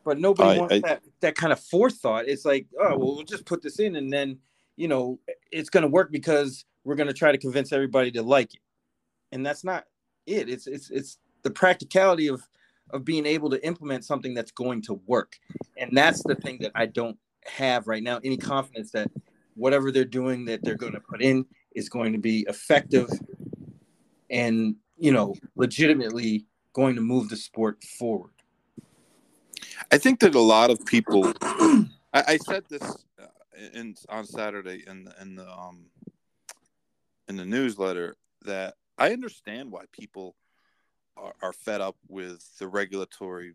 But 0.03 0.19
nobody 0.19 0.49
I- 0.49 0.59
wants 0.59 0.75
I- 0.75 0.79
that 0.79 1.03
that 1.21 1.35
kind 1.35 1.53
of 1.53 1.59
forethought. 1.59 2.27
It's 2.27 2.45
like, 2.45 2.67
oh 2.79 2.97
well, 2.97 3.15
we'll 3.15 3.23
just 3.23 3.45
put 3.45 3.61
this 3.61 3.79
in, 3.79 3.95
and 3.95 4.11
then 4.11 4.37
you 4.75 4.87
know 4.87 5.19
it's 5.51 5.69
going 5.69 5.83
to 5.83 5.87
work 5.89 6.11
because 6.11 6.65
we're 6.83 6.95
going 6.95 7.07
to 7.07 7.13
try 7.13 7.31
to 7.31 7.37
convince 7.37 7.71
everybody 7.71 8.11
to 8.11 8.21
like 8.21 8.53
it, 8.53 8.61
and 9.31 9.45
that's 9.45 9.63
not 9.63 9.85
it. 10.27 10.49
It's 10.49 10.67
it's 10.67 10.91
it's 10.91 11.17
the 11.45 11.51
practicality 11.51 12.27
of 12.27 12.41
of 12.91 13.05
being 13.05 13.25
able 13.25 13.49
to 13.49 13.65
implement 13.65 14.03
something 14.03 14.33
that's 14.33 14.51
going 14.51 14.81
to 14.81 14.95
work, 15.07 15.39
and 15.77 15.95
that's 15.95 16.21
the 16.23 16.35
thing 16.35 16.57
that 16.59 16.71
I 16.75 16.87
don't 16.87 17.17
have 17.45 17.87
right 17.87 18.03
now. 18.03 18.19
Any 18.23 18.37
confidence 18.37 18.91
that 18.91 19.09
whatever 19.55 19.91
they're 19.91 20.03
doing 20.03 20.43
that 20.45 20.63
they're 20.63 20.75
going 20.75 20.93
to 20.93 20.99
put 20.99 21.21
in 21.21 21.45
is 21.73 21.87
going 21.87 22.11
to 22.13 22.19
be 22.19 22.45
effective 22.49 23.07
and 24.29 24.75
you 24.97 25.11
know 25.11 25.35
legitimately 25.55 26.45
going 26.73 26.95
to 26.95 27.01
move 27.01 27.29
the 27.29 27.37
sport 27.37 27.83
forward. 27.83 28.31
I 29.91 29.97
think 29.97 30.19
that 30.19 30.35
a 30.35 30.39
lot 30.39 30.69
of 30.71 30.83
people. 30.85 31.31
I, 31.41 32.23
I 32.27 32.37
said 32.37 32.63
this 32.69 32.83
uh, 33.21 33.27
in 33.73 33.95
on 34.09 34.25
Saturday 34.25 34.83
in 34.87 35.05
the, 35.05 35.13
in 35.21 35.35
the 35.35 35.49
um 35.49 35.85
in 37.27 37.37
the 37.37 37.45
newsletter 37.45 38.15
that 38.45 38.75
I 38.97 39.11
understand 39.11 39.71
why 39.71 39.85
people 39.91 40.35
are, 41.17 41.33
are 41.41 41.53
fed 41.53 41.81
up 41.81 41.95
with 42.07 42.43
the 42.59 42.67
regulatory, 42.67 43.53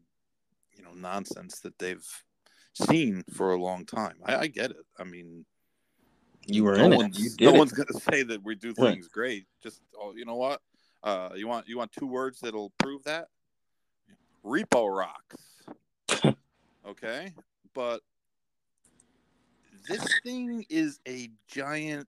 you 0.76 0.82
know, 0.82 0.92
nonsense 0.94 1.60
that 1.60 1.78
they've 1.78 2.06
seen 2.74 3.24
for 3.32 3.52
a 3.52 3.60
long 3.60 3.84
time. 3.84 4.16
I, 4.24 4.36
I 4.36 4.46
get 4.46 4.70
it. 4.70 4.84
I 4.98 5.04
mean, 5.04 5.44
You 6.46 6.64
were 6.64 6.76
no 6.76 6.86
in 6.86 6.92
one's, 6.92 7.34
it. 7.34 7.40
No 7.40 7.52
it. 7.52 7.58
one's 7.58 7.72
gonna 7.72 7.92
say 8.10 8.22
that 8.22 8.42
we 8.42 8.54
do 8.54 8.74
Right. 8.78 8.92
things 8.92 9.08
great. 9.08 9.46
Just 9.62 9.80
oh, 9.98 10.14
you 10.16 10.24
know 10.24 10.36
what? 10.36 10.60
Uh, 11.02 11.30
you 11.34 11.48
want 11.48 11.68
you 11.68 11.78
want 11.78 11.92
two 11.92 12.06
words 12.06 12.40
that'll 12.40 12.72
prove 12.78 13.04
that? 13.04 13.28
Repo 14.44 14.88
rocks. 14.94 16.34
okay, 16.86 17.34
but 17.74 18.00
this 19.88 20.04
thing 20.22 20.64
is 20.68 20.98
a 21.06 21.30
giant 21.48 22.06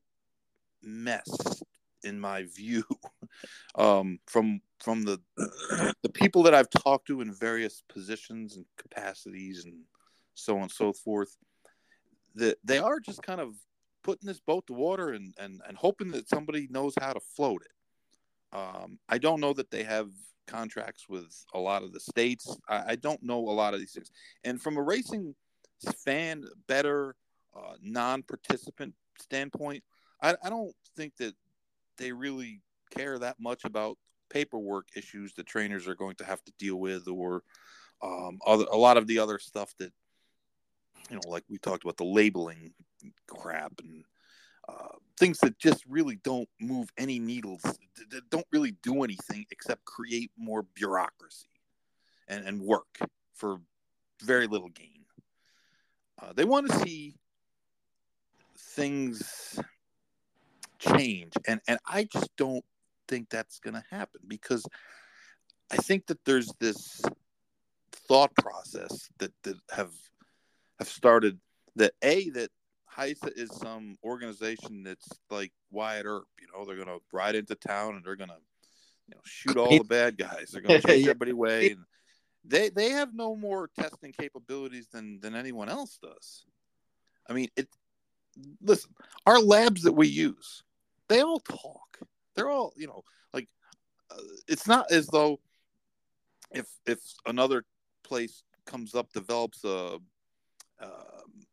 mess 0.83 1.63
in 2.03 2.19
my 2.21 2.45
view. 2.45 2.85
Um, 3.75 4.19
from 4.27 4.61
from 4.81 5.05
the 5.05 5.21
the 6.03 6.09
people 6.13 6.43
that 6.45 6.55
I've 6.55 6.71
talked 6.71 7.07
to 7.07 7.21
in 7.21 7.33
various 7.33 7.83
positions 7.89 8.57
and 8.57 8.67
capacities 8.77 9.65
and 9.65 9.75
so 10.35 10.57
on 10.57 10.63
and 10.63 10.71
so 10.71 10.93
forth, 10.93 11.37
that 12.35 12.59
they 12.65 12.79
are 12.79 13.01
just 13.01 13.23
kind 13.23 13.41
of 13.41 13.55
putting 14.03 14.27
this 14.27 14.41
boat 14.41 14.67
to 14.67 14.73
water 14.73 15.11
and, 15.11 15.35
and, 15.39 15.61
and 15.67 15.77
hoping 15.77 16.11
that 16.11 16.29
somebody 16.29 16.67
knows 16.71 16.95
how 17.01 17.13
to 17.13 17.21
float 17.21 17.63
it. 17.63 18.57
Um, 18.57 18.99
I 19.09 19.19
don't 19.19 19.41
know 19.41 19.53
that 19.55 19.71
they 19.71 19.85
have 19.85 20.09
contracts 20.47 21.09
with 21.09 21.33
a 21.55 21.59
lot 21.59 21.83
of 21.83 21.93
the 21.93 22.01
states. 22.01 22.57
I, 22.69 22.93
I 22.93 22.97
don't 22.97 23.23
know 23.23 23.39
a 23.39 23.51
lot 23.51 23.75
of 23.75 23.81
these 23.81 23.93
things. 23.93 24.11
And 24.45 24.61
from 24.61 24.77
a 24.77 24.83
racing 24.83 25.35
fan, 26.05 26.45
better 26.69 27.15
uh, 27.57 27.75
non 27.81 28.23
participant 28.23 28.95
standpoint, 29.21 29.83
I, 30.21 30.35
I 30.43 30.51
don't 30.51 30.75
think 30.97 31.17
that 31.19 31.35
they 31.99 32.13
really 32.13 32.61
care 32.95 33.19
that 33.19 33.37
much 33.41 33.65
about 33.65 33.97
paperwork 34.31 34.89
issues 34.97 35.35
that 35.35 35.47
trainers 35.47 35.87
are 35.87 35.95
going 35.95 36.17
to 36.17 36.25
have 36.25 36.43
to 36.45 36.53
deal 36.59 36.77
with 36.77 37.07
or 37.09 37.43
um, 38.03 38.39
other 38.47 38.65
a 38.73 38.77
lot 38.77 38.97
of 38.97 39.07
the 39.07 39.19
other 39.19 39.39
stuff 39.39 39.73
that 39.79 39.93
you 41.11 41.17
know, 41.17 41.29
like 41.29 41.45
we 41.49 41.59
talked 41.59 41.85
about 41.85 41.97
the 41.97 42.05
labeling 42.05 42.73
crap 43.27 43.73
and 43.83 44.05
uh, 44.69 44.97
things 45.19 45.39
that 45.41 45.59
just 45.59 45.85
really 45.89 46.17
don't 46.23 46.49
move 46.61 46.89
any 46.97 47.19
needles, 47.19 47.63
that 48.11 48.31
don't 48.31 48.47
really 48.53 48.77
do 48.83 49.03
anything 49.03 49.45
except 49.51 49.85
create 49.85 50.31
more 50.39 50.65
bureaucracy 50.75 51.49
and, 52.29 52.47
and 52.47 52.61
work 52.61 52.99
for 53.35 53.61
very 54.23 54.47
little 54.47 54.69
gain. 54.69 55.05
Uh, 56.21 56.33
they 56.35 56.45
want 56.45 56.71
to 56.71 56.79
see 56.79 57.17
things 58.57 59.59
change, 60.79 61.33
and 61.47 61.61
and 61.67 61.79
I 61.87 62.05
just 62.05 62.31
don't 62.37 62.65
think 63.13 63.29
that's 63.29 63.59
going 63.59 63.75
to 63.75 63.85
happen 63.91 64.23
because 64.27 64.65
I 65.71 65.77
think 65.77 66.07
that 66.07 66.25
there's 66.25 66.51
this 66.59 67.03
thought 68.09 68.35
process 68.37 69.11
that 69.19 69.33
that 69.43 69.57
have 69.71 69.93
have 70.79 70.89
started 70.89 71.39
that 71.77 71.93
a 72.03 72.31
that 72.31 72.51
HISA 72.97 73.37
is 73.37 73.51
some 73.59 73.97
organization 74.03 74.83
that's 74.83 75.09
like 75.31 75.53
Wyatt 75.71 76.07
Earp. 76.07 76.25
You 76.41 76.47
know, 76.53 76.65
they're 76.65 76.83
gonna 76.83 76.99
ride 77.13 77.35
into 77.35 77.55
town 77.55 77.97
and 77.97 78.05
they're 78.05 78.17
gonna, 78.17 78.39
you 79.09 79.15
know, 79.15 79.21
shoot 79.25 79.59
all 79.59 79.69
the 79.69 79.85
bad 79.85 80.17
guys. 80.17 80.51
They're 80.53 80.63
gonna 80.63 80.81
chase 80.87 81.03
everybody 81.07 81.33
away. 81.33 81.73
And 81.73 81.85
they 82.47 82.71
they 82.71 82.91
have 82.91 83.15
no 83.15 83.37
more 83.37 83.69
testing 83.79 84.13
capabilities 84.19 84.89
than 84.91 85.21
than 85.21 85.35
anyone 85.35 85.69
else 85.69 85.99
does. 86.03 86.47
I 87.29 87.35
mean, 87.35 87.49
it. 87.57 87.69
Listen, 88.63 88.95
our 89.27 89.39
labs 89.39 89.83
that 89.83 89.93
we 89.93 90.09
use, 90.09 90.63
they 91.09 91.21
all 91.21 91.41
talk. 91.41 91.99
They're 92.35 92.51
all, 92.51 92.73
you 92.77 92.87
know, 92.87 93.03
like 93.33 93.49
uh, 94.11 94.21
it's 94.49 94.67
not 94.67 94.91
as 94.91 95.07
though 95.09 95.41
if 96.51 96.67
if 96.87 96.99
another 97.27 97.65
place 98.05 98.43
comes 98.67 98.95
up 98.95 99.13
develops 99.13 99.65
a 99.65 99.99
um, 100.83 101.47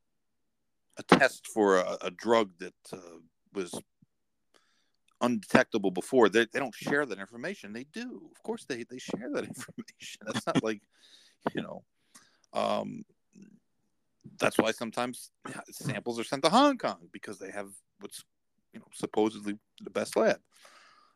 a 0.97 1.03
test 1.03 1.47
for 1.47 1.77
a, 1.77 1.97
a 2.01 2.11
drug 2.11 2.51
that 2.59 2.73
uh, 2.93 3.19
was 3.53 3.73
undetectable 5.21 5.91
before. 5.91 6.29
They, 6.29 6.45
they 6.51 6.59
don't 6.59 6.75
share 6.75 7.05
that 7.05 7.19
information. 7.19 7.73
They 7.73 7.85
do. 7.91 8.29
Of 8.35 8.43
course, 8.43 8.65
they, 8.65 8.83
they 8.83 8.97
share 8.97 9.29
that 9.33 9.43
information. 9.47 10.21
That's 10.25 10.45
not 10.45 10.63
like, 10.63 10.81
you 11.53 11.61
know, 11.61 11.83
um, 12.53 13.03
that's 14.37 14.57
why 14.57 14.71
sometimes 14.71 15.31
samples 15.71 16.19
are 16.19 16.23
sent 16.23 16.43
to 16.43 16.49
Hong 16.49 16.77
Kong 16.77 17.09
because 17.11 17.39
they 17.39 17.51
have 17.51 17.69
what's, 17.99 18.23
you 18.73 18.79
know, 18.79 18.87
supposedly 18.93 19.57
the 19.81 19.89
best 19.89 20.15
lab. 20.15 20.39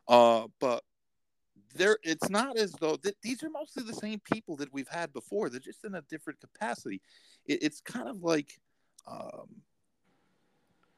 Uh, 0.08 0.48
but 0.60 0.84
there, 1.76 1.98
it's 2.04 2.30
not 2.30 2.58
as 2.58 2.72
though 2.74 2.96
th- 2.96 3.16
these 3.22 3.44
are 3.44 3.50
mostly 3.50 3.84
the 3.84 3.94
same 3.94 4.22
people 4.32 4.56
that 4.58 4.74
we've 4.74 4.88
had 4.88 5.14
before. 5.14 5.50
They're 5.50 5.60
just 5.60 5.86
in 5.86 5.96
a 5.96 6.02
different 6.04 6.40
capacity. 6.40 7.02
It, 7.46 7.64
it's 7.64 7.82
kind 7.82 8.08
of 8.08 8.22
like, 8.22 8.60
um, 9.08 9.48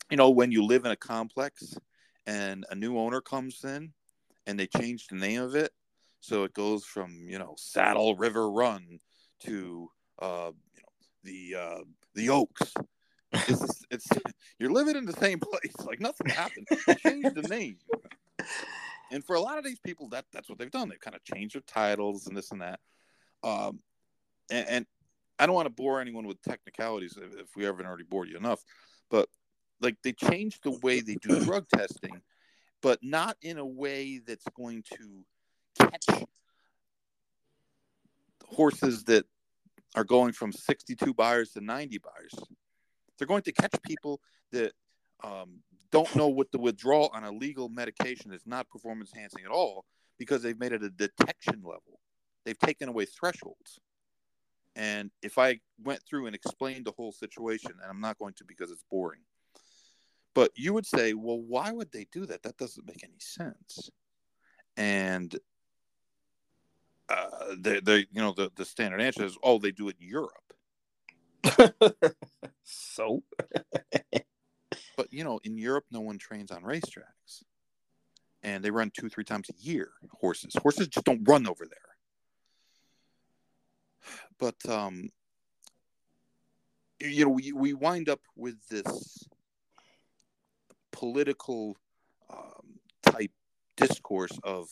you 0.09 0.17
know, 0.17 0.29
when 0.29 0.51
you 0.51 0.63
live 0.63 0.85
in 0.85 0.91
a 0.91 0.95
complex 0.97 1.75
and 2.25 2.65
a 2.69 2.75
new 2.75 2.97
owner 2.97 3.21
comes 3.21 3.63
in 3.63 3.93
and 4.45 4.59
they 4.59 4.67
change 4.67 5.07
the 5.07 5.15
name 5.15 5.41
of 5.41 5.55
it. 5.55 5.71
So 6.19 6.43
it 6.43 6.53
goes 6.53 6.85
from, 6.85 7.25
you 7.27 7.39
know, 7.39 7.55
Saddle 7.57 8.15
River 8.15 8.49
Run 8.49 8.99
to, 9.41 9.89
uh, 10.21 10.51
you 10.73 10.81
know, 10.81 10.93
the, 11.23 11.55
uh, 11.55 11.83
the 12.15 12.29
Oaks. 12.29 12.73
It's, 13.47 13.85
it's, 13.91 14.07
you're 14.59 14.71
living 14.71 14.95
in 14.95 15.05
the 15.05 15.13
same 15.13 15.39
place. 15.39 15.75
Like 15.85 15.99
nothing 15.99 16.27
happened. 16.27 16.67
They 16.87 16.95
changed 16.95 17.35
the 17.35 17.43
name. 17.43 17.77
And 19.11 19.23
for 19.23 19.35
a 19.35 19.41
lot 19.41 19.57
of 19.57 19.63
these 19.63 19.79
people, 19.79 20.09
that 20.09 20.25
that's 20.33 20.49
what 20.49 20.57
they've 20.57 20.71
done. 20.71 20.89
They've 20.89 20.99
kind 20.99 21.15
of 21.15 21.23
changed 21.23 21.55
their 21.55 21.61
titles 21.61 22.27
and 22.27 22.35
this 22.35 22.51
and 22.51 22.61
that. 22.61 22.79
Um, 23.43 23.79
and, 24.49 24.67
and 24.67 24.85
I 25.37 25.45
don't 25.45 25.55
want 25.55 25.67
to 25.67 25.73
bore 25.73 26.01
anyone 26.01 26.27
with 26.27 26.41
technicalities 26.41 27.17
if, 27.17 27.39
if 27.39 27.55
we 27.55 27.63
haven't 27.63 27.85
already 27.85 28.03
bored 28.03 28.29
you 28.29 28.37
enough, 28.37 28.63
but 29.09 29.29
like 29.81 29.97
they 30.03 30.13
changed 30.13 30.63
the 30.63 30.71
way 30.79 31.01
they 31.01 31.15
do 31.21 31.43
drug 31.43 31.67
testing, 31.75 32.21
but 32.81 32.99
not 33.01 33.37
in 33.41 33.57
a 33.57 33.65
way 33.65 34.19
that's 34.25 34.45
going 34.55 34.83
to 34.93 35.25
catch 35.79 36.25
horses 38.47 39.03
that 39.05 39.25
are 39.95 40.03
going 40.03 40.33
from 40.33 40.51
62 40.51 41.13
Beyers 41.13 41.51
to 41.51 41.61
90 41.61 41.99
Beyers. 41.99 42.33
They're 43.17 43.27
going 43.27 43.43
to 43.43 43.51
catch 43.51 43.73
people 43.83 44.19
that 44.51 44.73
um, 45.23 45.59
don't 45.91 46.13
know 46.15 46.27
what 46.27 46.51
the 46.51 46.59
withdrawal 46.59 47.09
on 47.13 47.23
a 47.23 47.31
legal 47.31 47.69
medication 47.69 48.33
is 48.33 48.41
not 48.45 48.69
performance 48.69 49.11
enhancing 49.13 49.45
at 49.45 49.51
all 49.51 49.85
because 50.17 50.41
they've 50.41 50.59
made 50.59 50.73
it 50.73 50.83
a 50.83 50.89
detection 50.89 51.61
level. 51.63 51.99
They've 52.45 52.59
taken 52.59 52.89
away 52.89 53.05
thresholds. 53.05 53.79
And 54.75 55.09
if 55.21 55.37
I 55.37 55.59
went 55.83 56.01
through 56.07 56.25
and 56.27 56.35
explained 56.35 56.85
the 56.85 56.91
whole 56.91 57.11
situation, 57.13 57.71
and 57.81 57.89
I'm 57.89 58.01
not 58.01 58.17
going 58.19 58.33
to 58.35 58.43
because 58.45 58.71
it's 58.71 58.83
boring, 58.91 59.21
but 60.33 60.51
you 60.55 60.73
would 60.73 60.85
say, 60.85 61.13
well, 61.13 61.39
why 61.39 61.71
would 61.71 61.91
they 61.91 62.07
do 62.11 62.25
that? 62.25 62.43
That 62.43 62.57
doesn't 62.57 62.85
make 62.85 63.03
any 63.03 63.19
sense. 63.19 63.89
And 64.75 65.33
uh, 67.07 67.55
they, 67.57 67.79
they, 67.79 67.99
you 68.11 68.21
know, 68.21 68.33
the, 68.33 68.51
the 68.55 68.65
standard 68.65 68.99
answer 68.99 69.23
is, 69.23 69.37
oh, 69.43 69.59
they 69.59 69.71
do 69.71 69.87
it 69.87 69.95
in 70.01 70.07
Europe. 70.09 70.53
so, 72.65 73.23
but 74.97 75.07
you 75.11 75.23
know, 75.23 75.39
in 75.43 75.57
Europe, 75.57 75.85
no 75.91 76.01
one 76.01 76.17
trains 76.17 76.51
on 76.51 76.63
racetracks, 76.63 77.43
and 78.43 78.63
they 78.63 78.71
run 78.71 78.91
two, 78.91 79.07
three 79.07 79.23
times 79.23 79.49
a 79.49 79.63
year. 79.63 79.91
Horses, 80.19 80.55
horses 80.61 80.87
just 80.87 81.05
don't 81.05 81.27
run 81.27 81.47
over 81.47 81.65
there. 81.65 81.79
But 84.37 84.55
um, 84.69 85.09
you 86.99 87.25
know, 87.25 87.31
we 87.31 87.51
we 87.53 87.73
wind 87.73 88.09
up 88.09 88.19
with 88.35 88.55
this 88.67 89.27
political 90.91 91.77
um, 92.29 92.79
type 93.03 93.31
discourse 93.77 94.37
of 94.43 94.67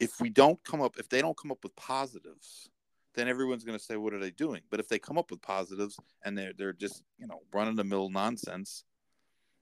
if 0.00 0.20
we 0.20 0.28
don't 0.28 0.62
come 0.64 0.80
up 0.80 0.96
if 0.98 1.08
they 1.08 1.20
don't 1.20 1.36
come 1.36 1.50
up 1.50 1.62
with 1.62 1.74
positives 1.76 2.68
then 3.14 3.28
everyone's 3.28 3.64
going 3.64 3.78
to 3.78 3.84
say 3.84 3.96
what 3.96 4.12
are 4.12 4.18
they 4.18 4.30
doing 4.30 4.60
but 4.70 4.80
if 4.80 4.88
they 4.88 4.98
come 4.98 5.18
up 5.18 5.30
with 5.30 5.42
positives 5.42 5.98
and 6.24 6.36
they're 6.36 6.52
they're 6.56 6.72
just 6.72 7.02
you 7.18 7.26
know 7.26 7.40
running 7.52 7.76
the 7.76 7.84
mill 7.84 8.08
nonsense 8.08 8.84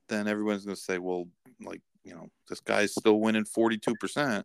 then 0.09 0.27
everyone's 0.27 0.65
going 0.65 0.75
to 0.75 0.81
say 0.81 0.97
well 0.97 1.27
like 1.61 1.81
you 2.03 2.13
know 2.13 2.29
this 2.49 2.59
guy's 2.59 2.93
still 2.93 3.19
winning 3.19 3.45
42% 3.45 4.43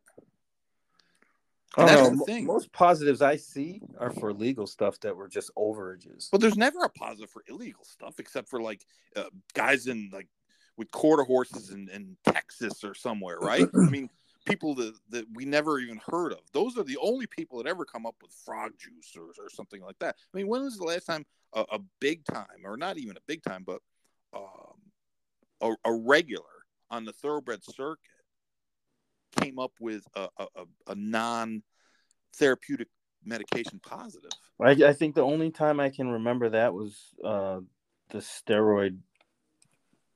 and 1.76 1.88
that's 1.88 2.10
the 2.10 2.24
thing. 2.24 2.46
Most 2.46 2.72
positives 2.72 3.20
I 3.20 3.36
see 3.36 3.82
are 3.98 4.10
for 4.10 4.32
legal 4.32 4.66
stuff 4.66 4.98
that 5.00 5.14
were 5.14 5.28
just 5.28 5.50
overages. 5.56 6.28
But 6.30 6.40
there's 6.40 6.56
never 6.56 6.80
a 6.80 6.88
positive 6.88 7.30
for 7.30 7.42
illegal 7.46 7.84
stuff, 7.84 8.18
except 8.18 8.48
for 8.48 8.60
like 8.60 8.84
uh, 9.14 9.24
guys 9.54 9.86
in 9.86 10.10
like 10.12 10.28
with 10.76 10.90
quarter 10.90 11.24
horses 11.24 11.70
in, 11.70 11.88
in 11.90 12.16
Texas 12.24 12.84
or 12.84 12.94
somewhere, 12.94 13.38
right? 13.38 13.68
I 13.74 13.90
mean, 13.90 14.08
people 14.48 14.74
that, 14.76 14.94
that 15.10 15.26
we 15.34 15.44
never 15.44 15.78
even 15.78 16.00
heard 16.06 16.32
of. 16.32 16.40
Those 16.52 16.78
are 16.78 16.84
the 16.84 16.98
only 17.00 17.26
people 17.26 17.58
that 17.58 17.68
ever 17.68 17.84
come 17.84 18.06
up 18.06 18.16
with 18.22 18.32
frog 18.44 18.72
juice 18.78 19.14
or, 19.16 19.28
or 19.42 19.50
something 19.50 19.82
like 19.82 19.98
that. 20.00 20.16
I 20.18 20.36
mean, 20.36 20.48
when 20.48 20.62
was 20.62 20.78
the 20.78 20.84
last 20.84 21.04
time 21.04 21.24
a, 21.52 21.64
a 21.72 21.78
big 22.00 22.24
time, 22.24 22.64
or 22.64 22.76
not 22.76 22.98
even 22.98 23.16
a 23.16 23.20
big 23.26 23.42
time, 23.42 23.64
but 23.66 23.80
um, 24.34 24.78
a, 25.60 25.74
a, 25.84 25.92
regular 25.92 26.44
on 26.90 27.04
the 27.04 27.12
thoroughbred 27.12 27.64
circuit 27.64 27.98
came 29.40 29.58
up 29.58 29.72
with 29.80 30.02
a, 30.14 30.28
a, 30.38 30.46
a 30.88 30.94
non 30.94 31.62
therapeutic 32.36 32.88
medication 33.24 33.80
positive? 33.82 34.30
I, 34.60 34.70
I, 34.70 34.92
think 34.92 35.14
the 35.14 35.22
only 35.22 35.50
time 35.50 35.80
I 35.80 35.90
can 35.90 36.08
remember 36.08 36.50
that 36.50 36.74
was 36.74 36.98
uh, 37.24 37.60
the 38.10 38.18
steroid 38.18 38.98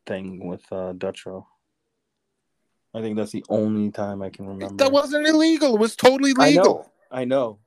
thing 0.07 0.47
with 0.47 0.64
uh, 0.71 0.92
Dutrow. 0.92 1.45
I 2.94 3.00
think 3.00 3.16
that's 3.16 3.33
the 3.33 3.44
only 3.48 3.90
time 3.90 4.22
I 4.22 4.31
can 4.31 4.46
remember. 4.46 4.76
That 4.76 4.92
wasn't 4.92 5.26
illegal. 5.26 5.74
It 5.74 5.81
was 5.81 5.96
totally 5.96 6.33
legal. 6.35 6.42
I 6.42 6.52
know. 6.52 6.90
I 7.11 7.24
know. 7.24 7.59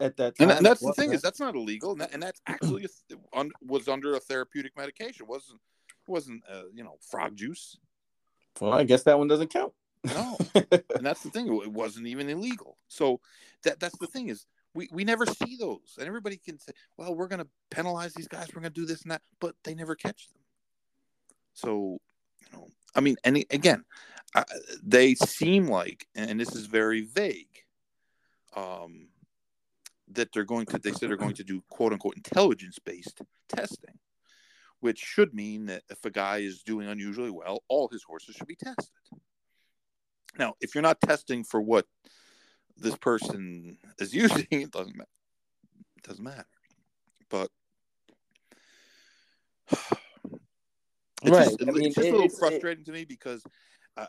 At 0.00 0.16
that 0.16 0.36
time, 0.36 0.50
and, 0.50 0.58
and 0.58 0.66
that's 0.66 0.80
the 0.80 0.92
thing 0.92 1.12
is 1.12 1.22
that's 1.22 1.38
not 1.38 1.54
illegal, 1.54 1.92
and, 1.92 2.00
that, 2.00 2.12
and 2.12 2.20
that's 2.20 2.42
actually 2.48 2.84
a, 2.84 3.38
un, 3.38 3.52
was 3.64 3.86
under 3.86 4.14
a 4.14 4.20
therapeutic 4.20 4.76
medication. 4.76 5.24
It 5.24 5.28
wasn't 5.28 5.60
wasn't 6.08 6.42
uh, 6.50 6.64
you 6.74 6.82
know 6.82 6.96
frog 7.00 7.36
juice. 7.36 7.78
Well, 8.60 8.72
I 8.72 8.82
guess 8.82 9.04
that 9.04 9.18
one 9.18 9.28
doesn't 9.28 9.50
count. 9.50 9.72
No, 10.04 10.36
and 10.54 11.06
that's 11.06 11.22
the 11.22 11.30
thing. 11.30 11.46
It 11.46 11.72
wasn't 11.72 12.08
even 12.08 12.28
illegal. 12.28 12.76
So 12.88 13.20
that 13.62 13.78
that's 13.78 13.96
the 13.98 14.08
thing 14.08 14.30
is 14.30 14.46
we, 14.74 14.88
we 14.92 15.04
never 15.04 15.26
see 15.26 15.56
those, 15.56 15.96
and 15.98 16.08
everybody 16.08 16.36
can 16.36 16.58
say, 16.58 16.72
"Well, 16.96 17.14
we're 17.14 17.28
going 17.28 17.42
to 17.42 17.48
penalize 17.70 18.12
these 18.14 18.28
guys. 18.28 18.48
We're 18.48 18.62
going 18.62 18.72
to 18.72 18.80
do 18.80 18.86
this 18.86 19.02
and 19.02 19.12
that," 19.12 19.22
but 19.40 19.54
they 19.62 19.74
never 19.74 19.94
catch 19.94 20.28
them. 20.28 20.40
So, 21.54 22.00
you 22.40 22.58
know, 22.58 22.68
I 22.94 23.00
mean, 23.00 23.16
and 23.24 23.36
again, 23.50 23.84
uh, 24.34 24.44
they 24.82 25.14
seem 25.14 25.66
like, 25.68 26.06
and 26.14 26.40
this 26.40 26.54
is 26.54 26.66
very 26.66 27.02
vague, 27.02 27.64
um, 28.56 29.08
that 30.08 30.32
they're 30.32 30.44
going 30.44 30.66
to. 30.66 30.78
They 30.78 30.92
said 30.92 31.08
they're 31.08 31.16
going 31.16 31.34
to 31.34 31.44
do 31.44 31.62
quote 31.70 31.92
unquote 31.92 32.16
intelligence 32.16 32.78
based 32.78 33.20
testing, 33.48 33.98
which 34.80 34.98
should 34.98 35.34
mean 35.34 35.66
that 35.66 35.82
if 35.88 36.04
a 36.04 36.10
guy 36.10 36.38
is 36.38 36.62
doing 36.62 36.88
unusually 36.88 37.30
well, 37.30 37.62
all 37.68 37.88
his 37.88 38.02
horses 38.02 38.34
should 38.36 38.46
be 38.48 38.56
tested. 38.56 38.90
Now, 40.38 40.54
if 40.60 40.74
you're 40.74 40.82
not 40.82 41.00
testing 41.00 41.44
for 41.44 41.60
what 41.60 41.86
this 42.76 42.96
person 42.96 43.78
is 43.98 44.12
using, 44.22 44.46
it 44.50 44.72
doesn't 44.72 44.96
matter. 44.96 45.08
It 45.96 46.02
doesn't 46.02 46.24
matter. 46.24 46.44
But 47.30 47.50
it's 49.70 49.80
Right. 51.24 51.44
just, 51.44 51.62
I 51.62 51.64
mean, 51.70 51.86
it's 51.86 51.94
just 51.94 52.08
a 52.08 52.10
little 52.10 52.26
it's- 52.26 52.34
it- 52.34 52.38
frustrating 52.38 52.84
to 52.84 52.92
me 52.92 53.04
because 53.04 53.42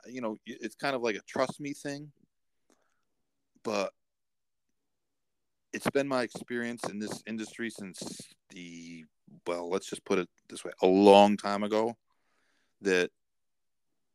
you 0.08 0.22
know 0.22 0.38
it's 0.46 0.76
kind 0.76 0.96
of 0.96 1.02
like 1.02 1.16
a 1.16 1.22
trust 1.28 1.60
me 1.60 1.74
thing, 1.74 2.12
but 3.64 3.92
it's 5.74 5.90
been 5.90 6.08
my 6.08 6.24
experience 6.24 6.88
in 6.90 7.00
this 7.00 7.22
industry 7.28 7.70
since 7.70 8.02
the 8.50 9.04
well, 9.46 9.70
let's 9.70 9.90
just 9.90 10.06
put 10.06 10.20
it 10.20 10.30
this 10.50 10.64
way, 10.64 10.72
a 10.82 10.88
long 10.88 11.36
time 11.38 11.64
ago, 11.64 11.96
that 12.82 13.12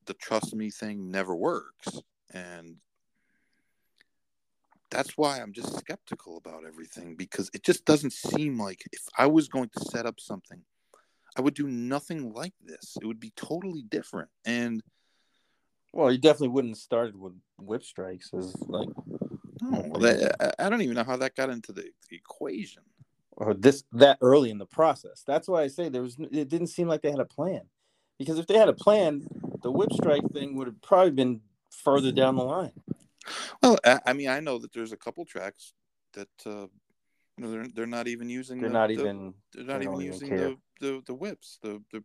the 0.07 0.15
trust 0.15 0.55
me 0.55 0.71
thing 0.71 1.11
never 1.11 1.35
works, 1.35 2.01
and 2.33 2.77
that's 4.91 5.17
why 5.17 5.39
I'm 5.39 5.53
just 5.53 5.77
skeptical 5.79 6.37
about 6.37 6.65
everything 6.67 7.15
because 7.15 7.49
it 7.55 7.63
just 7.63 7.85
doesn't 7.85 8.13
seem 8.13 8.59
like 8.59 8.83
if 8.93 9.03
I 9.17 9.27
was 9.27 9.49
going 9.49 9.71
to 9.77 9.85
set 9.85 10.05
up 10.07 10.19
something, 10.19 10.63
I 11.37 11.43
would 11.43 11.55
do 11.55 11.69
nothing 11.69 12.33
like 12.33 12.55
this. 12.61 12.97
It 13.01 13.07
would 13.07 13.21
be 13.21 13.33
totally 13.37 13.83
different. 13.83 14.31
And 14.45 14.83
Well, 15.93 16.13
you 16.13 16.19
definitely 16.19 16.49
wouldn't 16.49 16.73
have 16.73 16.79
started 16.79 17.17
with 17.17 17.33
whip 17.59 17.83
strikes 17.83 18.33
as 18.35 18.55
like 18.69 18.89
no, 19.61 19.83
that, 19.99 20.55
I- 20.59 20.69
don't 20.71 20.83
even 20.83 20.95
know 20.95 21.05
how 21.05 21.17
that 21.17 21.35
got 21.35 21.51
into 21.51 21.73
the, 21.73 21.91
the 22.09 22.17
equation. 22.17 22.83
or 23.33 23.55
this 23.55 23.85
that 23.93 24.19
early 24.21 24.51
in 24.51 24.59
the 24.59 24.67
process. 24.67 25.23
That's 25.27 25.49
why 25.49 25.63
I 25.63 25.69
say 25.69 25.89
there 25.89 26.03
was 26.03 26.17
it 26.19 26.49
didn't 26.49 26.69
seem 26.69 26.89
like 26.89 27.03
they 27.03 27.11
had 27.11 27.21
a 27.21 27.25
plan. 27.25 27.63
Because 28.19 28.39
if 28.39 28.47
they 28.47 28.59
had 28.59 28.69
a 28.69 28.75
plan, 28.75 29.27
the 29.63 29.73
whip 29.73 29.93
strike 29.93 30.29
thing 30.33 30.55
would 30.57 30.67
have 30.67 30.81
probably 30.83 31.11
been 31.11 31.41
further 31.71 32.13
down 32.13 32.37
the 32.37 32.45
line. 32.45 32.73
Well, 33.63 33.79
I, 33.85 34.01
I 34.07 34.13
mean, 34.13 34.29
I 34.29 34.41
know 34.41 34.59
that 34.59 34.73
there's 34.73 34.93
a 34.93 34.97
couple 34.97 35.25
tracks 35.25 35.73
that 36.15 36.29
uh, 36.47 36.67
you 37.37 37.39
know 37.39 37.51
they're 37.51 37.69
they're 37.69 37.87
not 37.87 38.09
even 38.09 38.29
using. 38.29 38.61
They're 38.61 38.69
the, 38.69 38.73
not 38.75 38.89
the- 38.89 38.93
even 38.95 39.35
they're 39.53 39.65
not 39.65 39.79
they 39.79 39.85
even 39.85 39.93
don't 39.93 40.03
even 40.03 40.13
using 40.13 40.31
the, 40.31 40.57
the 40.81 41.03
the 41.07 41.15
whips. 41.15 41.59
The 41.63 41.83
the 41.93 42.05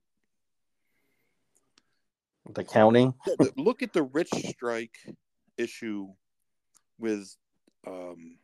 the 2.53 2.63
counting. 2.63 3.13
look 3.57 3.81
at 3.81 3.93
the 3.93 4.03
rich 4.03 4.29
strike 4.29 4.95
issue 5.57 6.07
with 6.99 7.35
um 7.87 8.37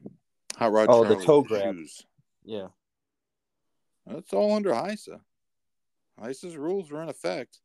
hot 0.57 0.71
rod 0.71 0.87
Oh, 0.89 1.03
the 1.03 1.09
Charlie 1.15 1.25
toe 1.25 1.41
grab. 1.43 1.75
shoes. 1.75 2.05
Yeah. 2.43 2.67
That's 4.05 4.33
all 4.33 4.53
under 4.53 4.71
HISA. 4.71 5.21
HISA's 6.21 6.57
rules 6.57 6.91
were 6.91 7.01
in 7.01 7.09
effect, 7.09 7.59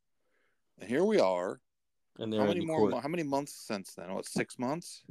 and 0.78 0.89
here 0.89 1.05
we 1.05 1.18
are. 1.18 1.61
And 2.18 2.32
How 2.32 2.47
many 2.47 2.61
more? 2.64 2.91
court. 2.91 3.03
How 3.03 3.09
many 3.09 3.22
months 3.22 3.53
since 3.53 3.95
then? 3.95 4.12
What 4.14 4.26
six 4.26 4.59
months? 4.59 5.03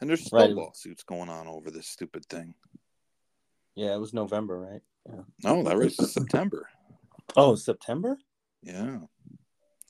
And 0.00 0.08
there's 0.10 0.24
still 0.26 0.38
Right. 0.40 0.50
lawsuits 0.54 1.02
going 1.04 1.28
on 1.28 1.46
over 1.46 1.70
this 1.70 1.86
stupid 1.88 2.26
thing. 2.26 2.54
Yeah, 3.74 3.94
it 3.94 3.98
was 3.98 4.12
November, 4.12 4.58
right? 4.58 4.82
Yeah. 5.06 5.22
No, 5.44 5.62
that 5.62 5.76
was 5.76 5.96
September. 6.12 6.68
Oh, 7.36 7.54
September? 7.54 8.18
Yeah, 8.62 9.00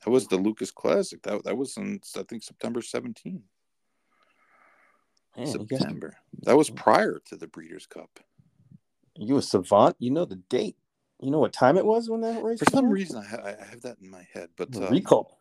that 0.07 0.13
was 0.13 0.29
the 0.29 0.37
Lukas 0.37 0.71
Classic. 0.71 1.21
That 1.23 1.43
that 1.43 1.57
was 1.57 1.77
in 1.77 2.01
I 2.17 2.23
think 2.23 2.45
September 2.45 2.81
17th. 2.81 3.43
Man, 5.37 5.47
September. 5.47 6.17
That 6.45 6.57
was 6.57 6.71
prior 6.71 7.21
to 7.27 7.37
the 7.37 7.49
Breeders' 7.49 7.87
Cup. 7.87 8.21
you 9.17 9.37
a 9.37 9.43
savant. 9.43 9.97
You 9.99 10.13
know 10.13 10.25
the 10.25 10.37
date. 10.37 10.77
You 11.21 11.33
know 11.33 11.41
what 11.41 11.53
time 11.53 11.77
it 11.77 11.85
was 11.85 12.09
when 12.09 12.21
that 12.21 12.43
race 12.45 12.61
For 12.61 12.71
some 12.71 12.89
reason, 12.89 13.19
I, 13.21 13.27
ha- 13.27 13.43
I 13.45 13.65
have 13.65 13.81
that 13.83 13.97
in 14.01 14.09
my 14.09 14.25
head, 14.33 14.51
but 14.57 14.77
uh, 14.77 14.91
recall. 14.91 15.41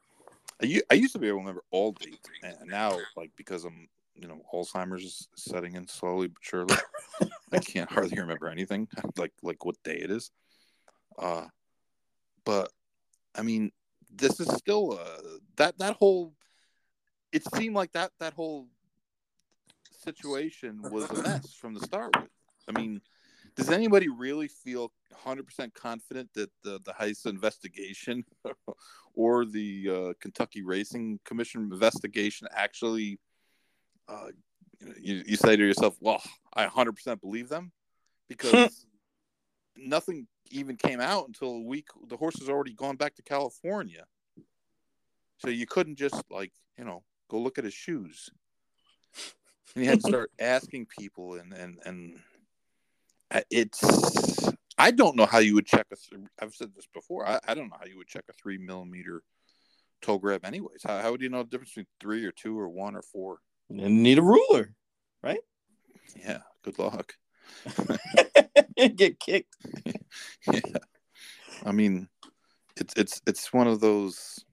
I, 0.63 0.81
I 0.89 0.95
used 0.95 1.13
to 1.13 1.19
be 1.19 1.27
able 1.27 1.37
to 1.37 1.41
remember 1.41 1.63
all 1.69 1.91
dates, 1.91 2.27
and 2.41 2.67
now, 2.67 2.97
like 3.15 3.31
because 3.35 3.65
I'm, 3.65 3.87
you 4.15 4.27
know, 4.27 4.41
Alzheimer's 4.51 5.03
is 5.03 5.27
setting 5.35 5.75
in 5.75 5.87
slowly 5.87 6.27
but 6.29 6.41
surely. 6.41 6.75
I 7.51 7.59
can't 7.59 7.91
hardly 7.91 8.19
remember 8.19 8.49
anything, 8.49 8.87
like 9.15 9.33
like 9.43 9.63
what 9.63 9.75
day 9.83 9.97
it 9.97 10.09
is. 10.09 10.31
Uh, 11.19 11.45
but 12.45 12.71
I 13.35 13.43
mean, 13.43 13.71
this 14.17 14.39
is 14.39 14.47
still 14.55 14.93
a, 14.93 15.39
that 15.57 15.77
that 15.79 15.95
whole. 15.95 16.33
It 17.31 17.43
seemed 17.55 17.75
like 17.75 17.91
that 17.93 18.11
that 18.19 18.33
whole 18.33 18.67
situation 19.91 20.81
was 20.81 21.09
a 21.09 21.21
mess 21.21 21.53
from 21.53 21.73
the 21.73 21.81
start. 21.81 22.15
With, 22.15 22.29
I 22.67 22.79
mean, 22.79 23.01
does 23.55 23.69
anybody 23.69 24.07
really 24.07 24.47
feel 24.47 24.91
100% 25.25 25.73
confident 25.73 26.29
that 26.33 26.49
the 26.63 26.79
the 26.85 26.93
HISA 26.93 27.27
investigation 27.27 28.23
or 29.13 29.45
the 29.45 29.89
uh, 29.89 30.13
Kentucky 30.19 30.63
Racing 30.63 31.19
Commission 31.25 31.69
investigation 31.71 32.47
actually? 32.55 33.19
Uh, 34.07 34.27
you, 34.99 35.23
you 35.25 35.35
say 35.35 35.55
to 35.55 35.65
yourself, 35.65 35.97
"Well, 35.99 36.21
I 36.53 36.67
100% 36.67 37.21
believe 37.21 37.49
them," 37.49 37.71
because 38.27 38.85
nothing 39.75 40.27
even 40.51 40.77
came 40.77 40.99
out 40.99 41.27
until 41.27 41.49
a 41.49 41.61
week. 41.61 41.87
The 42.07 42.17
horse 42.17 42.39
has 42.39 42.49
already 42.49 42.73
gone 42.73 42.95
back 42.95 43.15
to 43.15 43.23
California, 43.23 44.05
so 45.37 45.49
you 45.49 45.65
couldn't 45.65 45.97
just 45.97 46.23
like 46.29 46.51
you 46.77 46.85
know 46.85 47.03
go 47.29 47.39
look 47.39 47.57
at 47.57 47.63
his 47.63 47.73
shoes. 47.73 48.29
And 49.75 49.83
you 49.83 49.89
had 49.89 50.01
to 50.01 50.07
start 50.07 50.31
asking 50.39 50.87
people, 50.97 51.35
and 51.35 51.53
and 51.53 51.79
and 51.85 52.19
uh, 53.31 53.41
it's. 53.49 53.83
I 54.77 54.91
don't 54.91 55.15
know 55.15 55.25
how 55.25 55.39
you 55.39 55.55
would 55.55 55.65
check 55.65 55.87
a. 55.91 55.95
I've 56.41 56.53
said 56.53 56.71
this 56.75 56.87
before. 56.93 57.27
I, 57.27 57.39
I 57.47 57.53
don't 57.53 57.69
know 57.69 57.77
how 57.79 57.85
you 57.85 57.97
would 57.97 58.07
check 58.07 58.25
a 58.29 58.33
three 58.33 58.57
millimeter 58.57 59.23
toe 60.01 60.17
grab. 60.17 60.43
Anyways, 60.43 60.81
how, 60.85 60.99
how 60.99 61.11
would 61.11 61.21
you 61.21 61.29
know 61.29 61.43
the 61.43 61.49
difference 61.49 61.71
between 61.71 61.87
three 61.99 62.25
or 62.25 62.31
two 62.31 62.59
or 62.59 62.69
one 62.69 62.95
or 62.95 63.01
four? 63.01 63.39
And 63.69 64.03
need 64.03 64.19
a 64.19 64.21
ruler. 64.21 64.75
Right? 65.23 65.39
Yeah, 66.15 66.39
good 66.63 66.77
luck. 66.77 67.15
Get 68.95 69.19
kicked. 69.19 69.55
yeah. 70.51 70.59
I 71.65 71.71
mean, 71.71 72.07
it's 72.77 72.93
it's 72.95 73.21
it's 73.25 73.53
one 73.53 73.67
of 73.67 73.79
those. 73.79 74.43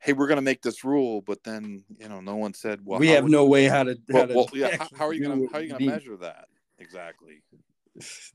Hey, 0.00 0.12
we're 0.12 0.28
gonna 0.28 0.42
make 0.42 0.62
this 0.62 0.84
rule, 0.84 1.22
but 1.22 1.42
then 1.44 1.84
you 1.98 2.08
know, 2.08 2.20
no 2.20 2.36
one 2.36 2.54
said. 2.54 2.80
Well, 2.84 3.00
we 3.00 3.08
have 3.08 3.28
no 3.28 3.46
way 3.46 3.64
how 3.64 3.84
to. 3.84 3.98
How 4.10 4.18
Well, 4.18 4.26
to 4.26 4.34
well, 4.34 4.48
yeah. 4.54 4.76
How, 4.76 4.88
how 4.96 5.06
are 5.06 5.12
you 5.12 5.22
gonna 5.22 5.46
how 5.52 5.58
are 5.58 5.62
you 5.62 5.70
gonna 5.70 5.80
need. 5.80 5.90
measure 5.90 6.16
that 6.18 6.46
exactly? 6.78 7.42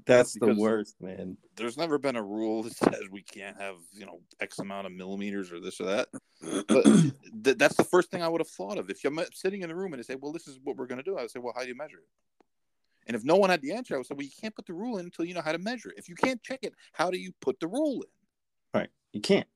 That's 0.06 0.34
the 0.34 0.54
worst, 0.54 0.96
man. 1.02 1.38
There's 1.56 1.78
never 1.78 1.98
been 1.98 2.18
a 2.18 2.24
rule 2.24 2.64
that 2.64 2.76
says 2.76 3.04
we 3.12 3.22
can't 3.22 3.60
have 3.60 3.76
you 3.94 4.06
know 4.06 4.20
X 4.40 4.60
amount 4.60 4.88
of 4.88 4.94
millimeters 4.94 5.52
or 5.52 5.60
this 5.60 5.80
or 5.80 5.86
that. 5.86 6.10
But 6.68 6.84
th- 7.44 7.58
that's 7.58 7.76
the 7.76 7.86
first 7.86 8.12
thing 8.12 8.22
I 8.22 8.28
would 8.28 8.42
have 8.42 8.50
thought 8.50 8.78
of. 8.78 8.90
If 8.90 9.04
you're 9.04 9.14
sitting 9.34 9.62
in 9.62 9.70
the 9.70 9.76
room 9.76 9.94
and 9.94 10.00
they 10.00 10.04
say, 10.04 10.16
"Well, 10.16 10.34
this 10.34 10.48
is 10.48 10.60
what 10.64 10.76
we're 10.76 10.88
gonna 10.88 11.04
do," 11.04 11.18
I 11.18 11.22
would 11.22 11.32
say, 11.32 11.40
"Well, 11.40 11.54
how 11.56 11.62
do 11.62 11.70
you 11.70 11.76
measure 11.76 11.98
it?" 11.98 12.08
And 13.08 13.16
if 13.16 13.24
no 13.24 13.36
one 13.36 13.50
had 13.50 13.62
the 13.62 13.74
answer, 13.74 13.96
I 13.96 13.98
would 13.98 14.08
say, 14.08 14.16
"Well, 14.16 14.26
you 14.26 14.32
can't 14.40 14.56
put 14.56 14.66
the 14.66 14.74
rule 14.74 14.98
in 14.98 15.06
until 15.06 15.26
you 15.26 15.34
know 15.34 15.42
how 15.42 15.52
to 15.52 15.58
measure 15.58 15.90
it. 15.90 15.98
If 15.98 16.08
you 16.10 16.16
can't 16.16 16.42
check 16.42 16.60
it, 16.64 16.74
how 16.94 17.12
do 17.12 17.18
you 17.18 17.32
put 17.42 17.60
the 17.60 17.68
rule 17.68 18.02
in?" 18.02 18.80
Right. 18.80 18.90
You 19.12 19.22
can't. 19.22 19.48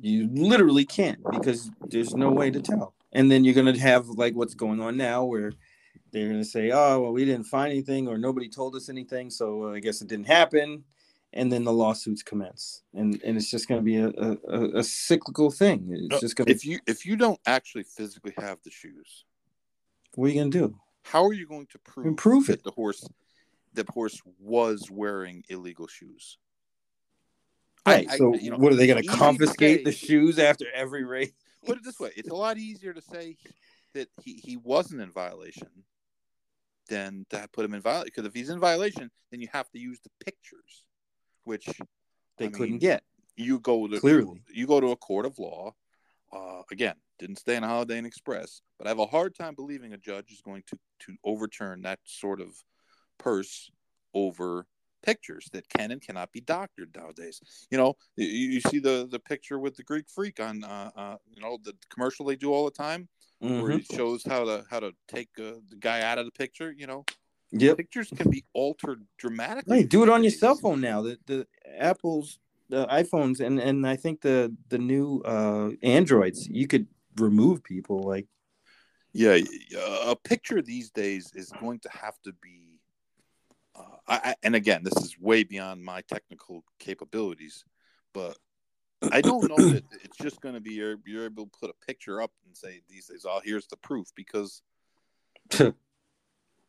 You 0.00 0.28
literally 0.32 0.84
can't 0.84 1.18
because 1.30 1.70
there's 1.88 2.14
no 2.14 2.30
way 2.30 2.50
to 2.50 2.60
tell. 2.60 2.94
And 3.12 3.30
then 3.30 3.44
you're 3.44 3.54
gonna 3.54 3.78
have 3.78 4.06
like 4.08 4.34
what's 4.34 4.54
going 4.54 4.80
on 4.80 4.96
now, 4.96 5.24
where 5.24 5.52
they're 6.12 6.28
gonna 6.28 6.44
say, 6.44 6.70
"Oh, 6.70 7.00
well, 7.02 7.12
we 7.12 7.24
didn't 7.24 7.44
find 7.44 7.70
anything, 7.70 8.08
or 8.08 8.16
nobody 8.18 8.48
told 8.48 8.74
us 8.74 8.88
anything, 8.88 9.30
so 9.30 9.64
uh, 9.68 9.72
I 9.72 9.80
guess 9.80 10.00
it 10.00 10.08
didn't 10.08 10.26
happen." 10.26 10.84
And 11.34 11.50
then 11.50 11.64
the 11.64 11.72
lawsuits 11.72 12.22
commence, 12.22 12.82
and 12.94 13.20
and 13.22 13.36
it's 13.36 13.50
just 13.50 13.68
gonna 13.68 13.82
be 13.82 13.96
a 13.96 14.08
a, 14.08 14.78
a- 14.78 14.84
cyclical 14.84 15.50
thing. 15.50 15.88
It's 15.90 16.08
No, 16.08 16.18
just 16.20 16.36
gonna. 16.36 16.50
If 16.50 16.64
you 16.64 16.78
if 16.86 17.04
you 17.06 17.16
don't 17.16 17.40
actually 17.46 17.84
physically 17.84 18.34
have 18.38 18.58
the 18.64 18.70
shoes, 18.70 19.24
what 20.14 20.26
are 20.26 20.28
you 20.28 20.40
gonna 20.40 20.50
do? 20.50 20.78
How 21.02 21.24
are 21.24 21.32
you 21.32 21.46
going 21.46 21.66
to 21.72 21.78
prove 21.80 22.06
Improve 22.06 22.46
that 22.46 22.60
it. 22.60 22.64
the 22.64 22.70
horse 22.70 23.06
the 23.74 23.84
horse 23.88 24.20
was 24.38 24.90
wearing 24.90 25.42
illegal 25.48 25.86
shoes? 25.86 26.38
Right. 27.86 28.06
I- 28.08 28.16
so 28.16 28.34
you 28.34 28.50
know, 28.50 28.58
what 28.58 28.72
are 28.72 28.76
they 28.76 28.86
gonna 28.86 29.02
to 29.02 29.08
confiscate 29.08 29.78
say- 29.80 29.84
the 29.84 29.92
shoes 29.92 30.38
after 30.38 30.66
every 30.74 31.04
race? 31.04 31.32
Put 31.66 31.78
it 31.78 31.84
this 31.84 31.98
way: 32.00 32.10
it's 32.16 32.28
a 32.28 32.34
lot 32.34 32.58
easier 32.58 32.92
to 32.92 33.00
say 33.00 33.36
that 33.94 34.08
he, 34.22 34.34
he 34.34 34.56
wasn't 34.56 35.00
in 35.00 35.10
violation 35.12 35.68
than 36.88 37.24
to 37.30 37.48
put 37.52 37.64
him 37.64 37.74
in 37.74 37.80
violation. 37.80 38.06
Because 38.14 38.26
if 38.26 38.34
he's 38.34 38.48
in 38.50 38.58
violation, 38.58 39.10
then 39.30 39.40
you 39.40 39.48
have 39.52 39.70
to 39.70 39.78
use 39.78 40.00
the 40.00 40.10
pictures, 40.24 40.84
which 41.44 41.66
They 42.38 42.46
I 42.46 42.48
couldn't 42.48 42.70
mean, 42.70 42.78
get. 42.78 43.04
You 43.36 43.60
go 43.60 43.86
to 43.86 44.00
Clearly. 44.00 44.42
you 44.52 44.66
go 44.66 44.80
to 44.80 44.88
a 44.88 44.96
court 44.96 45.24
of 45.26 45.38
law. 45.38 45.74
Uh, 46.32 46.62
again, 46.70 46.94
didn't 47.22 47.38
stay 47.38 47.54
in 47.56 47.62
Holiday 47.62 47.98
Inn 47.98 48.04
Express, 48.04 48.62
but 48.78 48.86
I 48.86 48.90
have 48.90 48.98
a 48.98 49.06
hard 49.06 49.34
time 49.34 49.54
believing 49.54 49.92
a 49.92 49.96
judge 49.96 50.32
is 50.32 50.42
going 50.42 50.64
to 50.66 50.78
to 51.06 51.16
overturn 51.24 51.82
that 51.82 52.00
sort 52.04 52.40
of 52.40 52.48
purse 53.18 53.70
over 54.12 54.66
pictures 55.02 55.48
that 55.52 55.68
can 55.68 55.90
and 55.90 56.00
cannot 56.00 56.30
be 56.32 56.40
doctored 56.40 56.94
nowadays. 56.96 57.40
You 57.70 57.78
know, 57.78 57.94
you, 58.16 58.26
you 58.26 58.60
see 58.60 58.80
the 58.80 59.08
the 59.10 59.20
picture 59.20 59.58
with 59.58 59.76
the 59.76 59.84
Greek 59.84 60.06
freak 60.08 60.40
on, 60.40 60.64
uh, 60.64 60.90
uh, 60.96 61.16
you 61.34 61.40
know, 61.40 61.58
the 61.62 61.74
commercial 61.90 62.26
they 62.26 62.36
do 62.36 62.52
all 62.52 62.64
the 62.64 62.70
time, 62.70 63.08
where 63.38 63.70
Mhm. 63.70 63.78
it 63.78 63.86
shows 63.86 64.24
how 64.24 64.44
to 64.44 64.64
how 64.68 64.80
to 64.80 64.92
take 65.08 65.30
uh, 65.38 65.62
the 65.68 65.76
guy 65.78 66.02
out 66.02 66.18
of 66.18 66.24
the 66.24 66.32
picture. 66.32 66.72
You 66.72 66.86
know, 66.88 67.04
Yep. 67.52 67.76
pictures 67.76 68.10
can 68.16 68.30
be 68.30 68.44
altered 68.52 69.06
dramatically. 69.18 69.78
Hey, 69.78 69.84
do 69.84 70.02
it 70.02 70.08
on 70.08 70.24
your 70.24 70.32
cell 70.32 70.56
phone 70.56 70.80
now. 70.80 71.02
The 71.02 71.18
the 71.26 71.46
Apple's 71.78 72.38
the 72.68 72.86
iPhones 72.86 73.40
and 73.40 73.60
and 73.60 73.86
I 73.86 73.96
think 73.96 74.22
the 74.22 74.54
the 74.68 74.78
new 74.78 75.20
uh 75.24 75.70
Androids, 75.82 76.48
you 76.48 76.66
could 76.66 76.86
remove 77.16 77.62
people 77.62 78.02
like 78.02 78.26
Yeah, 79.12 79.38
a 80.04 80.16
picture 80.16 80.62
these 80.62 80.90
days 80.90 81.32
is 81.34 81.52
going 81.60 81.80
to 81.80 81.90
have 81.90 82.20
to 82.24 82.32
be 82.42 82.80
uh, 83.74 83.96
I, 84.06 84.34
and 84.42 84.54
again, 84.54 84.82
this 84.84 84.96
is 85.04 85.18
way 85.18 85.44
beyond 85.44 85.84
my 85.84 86.02
technical 86.02 86.64
capabilities, 86.78 87.64
but 88.12 88.36
I 89.10 89.20
don't 89.20 89.48
know 89.48 89.64
that 89.64 89.84
it's 90.04 90.16
just 90.16 90.40
going 90.40 90.54
to 90.54 90.60
be 90.60 90.72
you're, 90.72 90.96
you're 91.06 91.24
able 91.24 91.46
to 91.46 91.50
put 91.58 91.70
a 91.70 91.86
picture 91.86 92.20
up 92.20 92.32
and 92.46 92.56
say 92.56 92.82
these 92.88 93.06
days, 93.06 93.26
oh, 93.28 93.40
here's 93.44 93.66
the 93.66 93.76
proof 93.76 94.08
because 94.14 94.62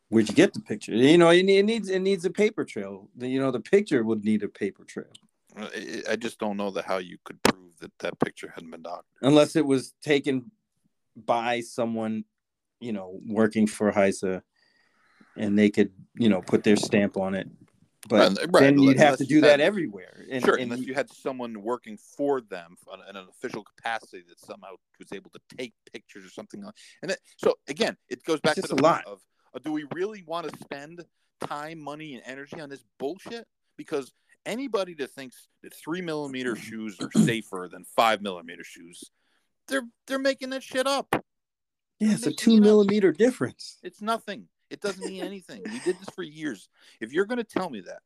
where'd 0.08 0.28
you 0.28 0.34
get 0.34 0.54
the 0.54 0.60
picture? 0.60 0.92
You 0.92 1.18
know, 1.18 1.30
it, 1.30 1.42
needs 1.42 1.88
it 1.88 2.00
needs 2.00 2.24
a 2.24 2.30
paper 2.30 2.64
trail. 2.64 3.08
You 3.18 3.40
know, 3.40 3.50
the 3.50 3.60
picture 3.60 4.02
would 4.02 4.24
need 4.24 4.42
a 4.42 4.48
paper 4.48 4.84
trail. 4.84 5.12
I 6.08 6.16
just 6.16 6.38
don't 6.38 6.56
know 6.56 6.70
that 6.72 6.84
how 6.84 6.98
you 6.98 7.18
could 7.24 7.42
prove 7.42 7.78
that 7.80 7.92
that 8.00 8.18
picture 8.18 8.52
hadn't 8.54 8.70
been 8.70 8.82
doctored 8.82 9.04
unless 9.22 9.56
it 9.56 9.64
was 9.64 9.92
taken 10.02 10.50
by 11.16 11.60
someone, 11.60 12.24
you 12.80 12.92
know, 12.92 13.20
working 13.26 13.66
for 13.66 13.92
HISA, 13.92 14.42
and 15.36 15.58
they 15.58 15.70
could, 15.70 15.92
you 16.16 16.28
know, 16.28 16.42
put 16.42 16.64
their 16.64 16.76
stamp 16.76 17.16
on 17.16 17.34
it 17.34 17.48
but 18.08 18.38
right, 18.50 18.60
then 18.60 18.78
you'd 18.78 18.98
have 18.98 19.16
to 19.18 19.24
do 19.24 19.40
that 19.42 19.60
everywhere. 19.60 20.24
And, 20.30 20.44
sure, 20.44 20.54
and 20.54 20.72
unless 20.72 20.86
you 20.86 20.94
had 20.94 21.10
someone 21.10 21.62
working 21.62 21.96
for 21.96 22.40
them 22.40 22.76
in 23.08 23.16
an 23.16 23.26
official 23.28 23.64
capacity 23.64 24.22
that 24.28 24.40
somehow 24.40 24.74
was 24.98 25.12
able 25.12 25.30
to 25.30 25.40
take 25.56 25.72
pictures 25.92 26.24
or 26.24 26.30
something. 26.30 26.62
Like, 26.62 26.74
and 27.02 27.10
that, 27.10 27.18
so 27.36 27.54
again, 27.68 27.96
it 28.08 28.22
goes 28.24 28.40
back 28.40 28.56
to 28.56 28.62
the 28.62 28.82
lot 28.82 29.04
of 29.06 29.20
uh, 29.54 29.58
do 29.62 29.72
we 29.72 29.86
really 29.94 30.22
want 30.26 30.50
to 30.50 30.58
spend 30.58 31.04
time, 31.46 31.78
money, 31.78 32.14
and 32.14 32.22
energy 32.26 32.60
on 32.60 32.68
this 32.68 32.84
bullshit? 32.98 33.46
Because 33.76 34.12
anybody 34.46 34.94
that 34.94 35.10
thinks 35.10 35.48
that 35.62 35.74
three 35.74 36.00
millimeter 36.00 36.56
shoes 36.56 36.96
are 37.00 37.10
safer 37.22 37.68
than 37.70 37.84
five 37.96 38.22
millimeter 38.22 38.64
shoes, 38.64 39.02
they're 39.68 39.86
they're 40.06 40.18
making 40.18 40.50
that 40.50 40.62
shit 40.62 40.86
up. 40.86 41.08
Yeah, 42.00 42.12
it's 42.12 42.26
a 42.26 42.32
two 42.32 42.60
millimeter 42.60 43.10
up. 43.10 43.16
difference. 43.16 43.78
It's 43.82 44.02
nothing. 44.02 44.48
It 44.70 44.80
doesn't 44.80 45.06
mean 45.06 45.22
anything. 45.22 45.62
we 45.64 45.78
did 45.80 45.98
this 46.00 46.08
for 46.14 46.22
years. 46.22 46.68
If 47.00 47.12
you're 47.12 47.26
going 47.26 47.38
to 47.38 47.44
tell 47.44 47.70
me 47.70 47.82
that, 47.82 48.00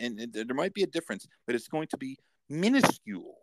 and, 0.00 0.18
and 0.18 0.32
there 0.32 0.54
might 0.54 0.74
be 0.74 0.82
a 0.82 0.86
difference, 0.86 1.26
but 1.46 1.54
it's 1.54 1.68
going 1.68 1.88
to 1.88 1.96
be 1.96 2.18
minuscule 2.48 3.38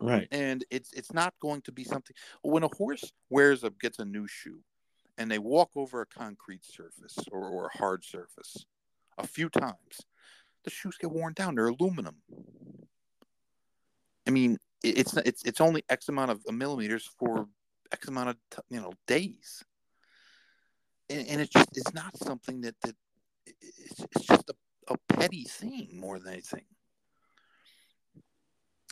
right 0.00 0.28
and 0.30 0.64
it's 0.70 0.92
it's 0.92 1.12
not 1.12 1.34
going 1.40 1.60
to 1.62 1.72
be 1.72 1.84
something 1.84 2.14
when 2.42 2.62
a 2.62 2.68
horse 2.76 3.12
wears 3.30 3.64
a 3.64 3.70
gets 3.80 3.98
a 3.98 4.04
new 4.04 4.26
shoe 4.26 4.60
and 5.18 5.30
they 5.30 5.38
walk 5.38 5.70
over 5.76 6.00
a 6.00 6.06
concrete 6.06 6.64
surface 6.64 7.16
or, 7.30 7.48
or 7.48 7.66
a 7.66 7.78
hard 7.78 8.04
surface 8.04 8.64
a 9.18 9.26
few 9.26 9.48
times 9.48 10.00
the 10.64 10.70
shoes 10.70 10.96
get 10.98 11.10
worn 11.10 11.32
down 11.34 11.54
they're 11.54 11.68
aluminum. 11.68 12.16
I 14.26 14.30
mean 14.30 14.58
it's 14.82 15.16
it's 15.16 15.42
it's 15.44 15.60
only 15.60 15.82
x 15.88 16.08
amount 16.08 16.30
of 16.30 16.40
millimeters 16.52 17.08
for 17.18 17.46
x 17.92 18.08
amount 18.08 18.30
of 18.30 18.36
you 18.68 18.80
know 18.80 18.92
days. 19.06 19.64
And, 21.10 21.26
and 21.28 21.40
it's 21.40 21.50
just 21.50 21.68
it's 21.74 21.94
not 21.94 22.16
something 22.16 22.62
that 22.62 22.74
that 22.82 22.94
it's, 23.46 24.00
it's 24.00 24.26
just 24.26 24.50
a, 24.50 24.92
a 24.92 24.96
petty 25.14 25.44
thing 25.44 25.88
more 25.94 26.18
than 26.18 26.32
anything. 26.32 26.64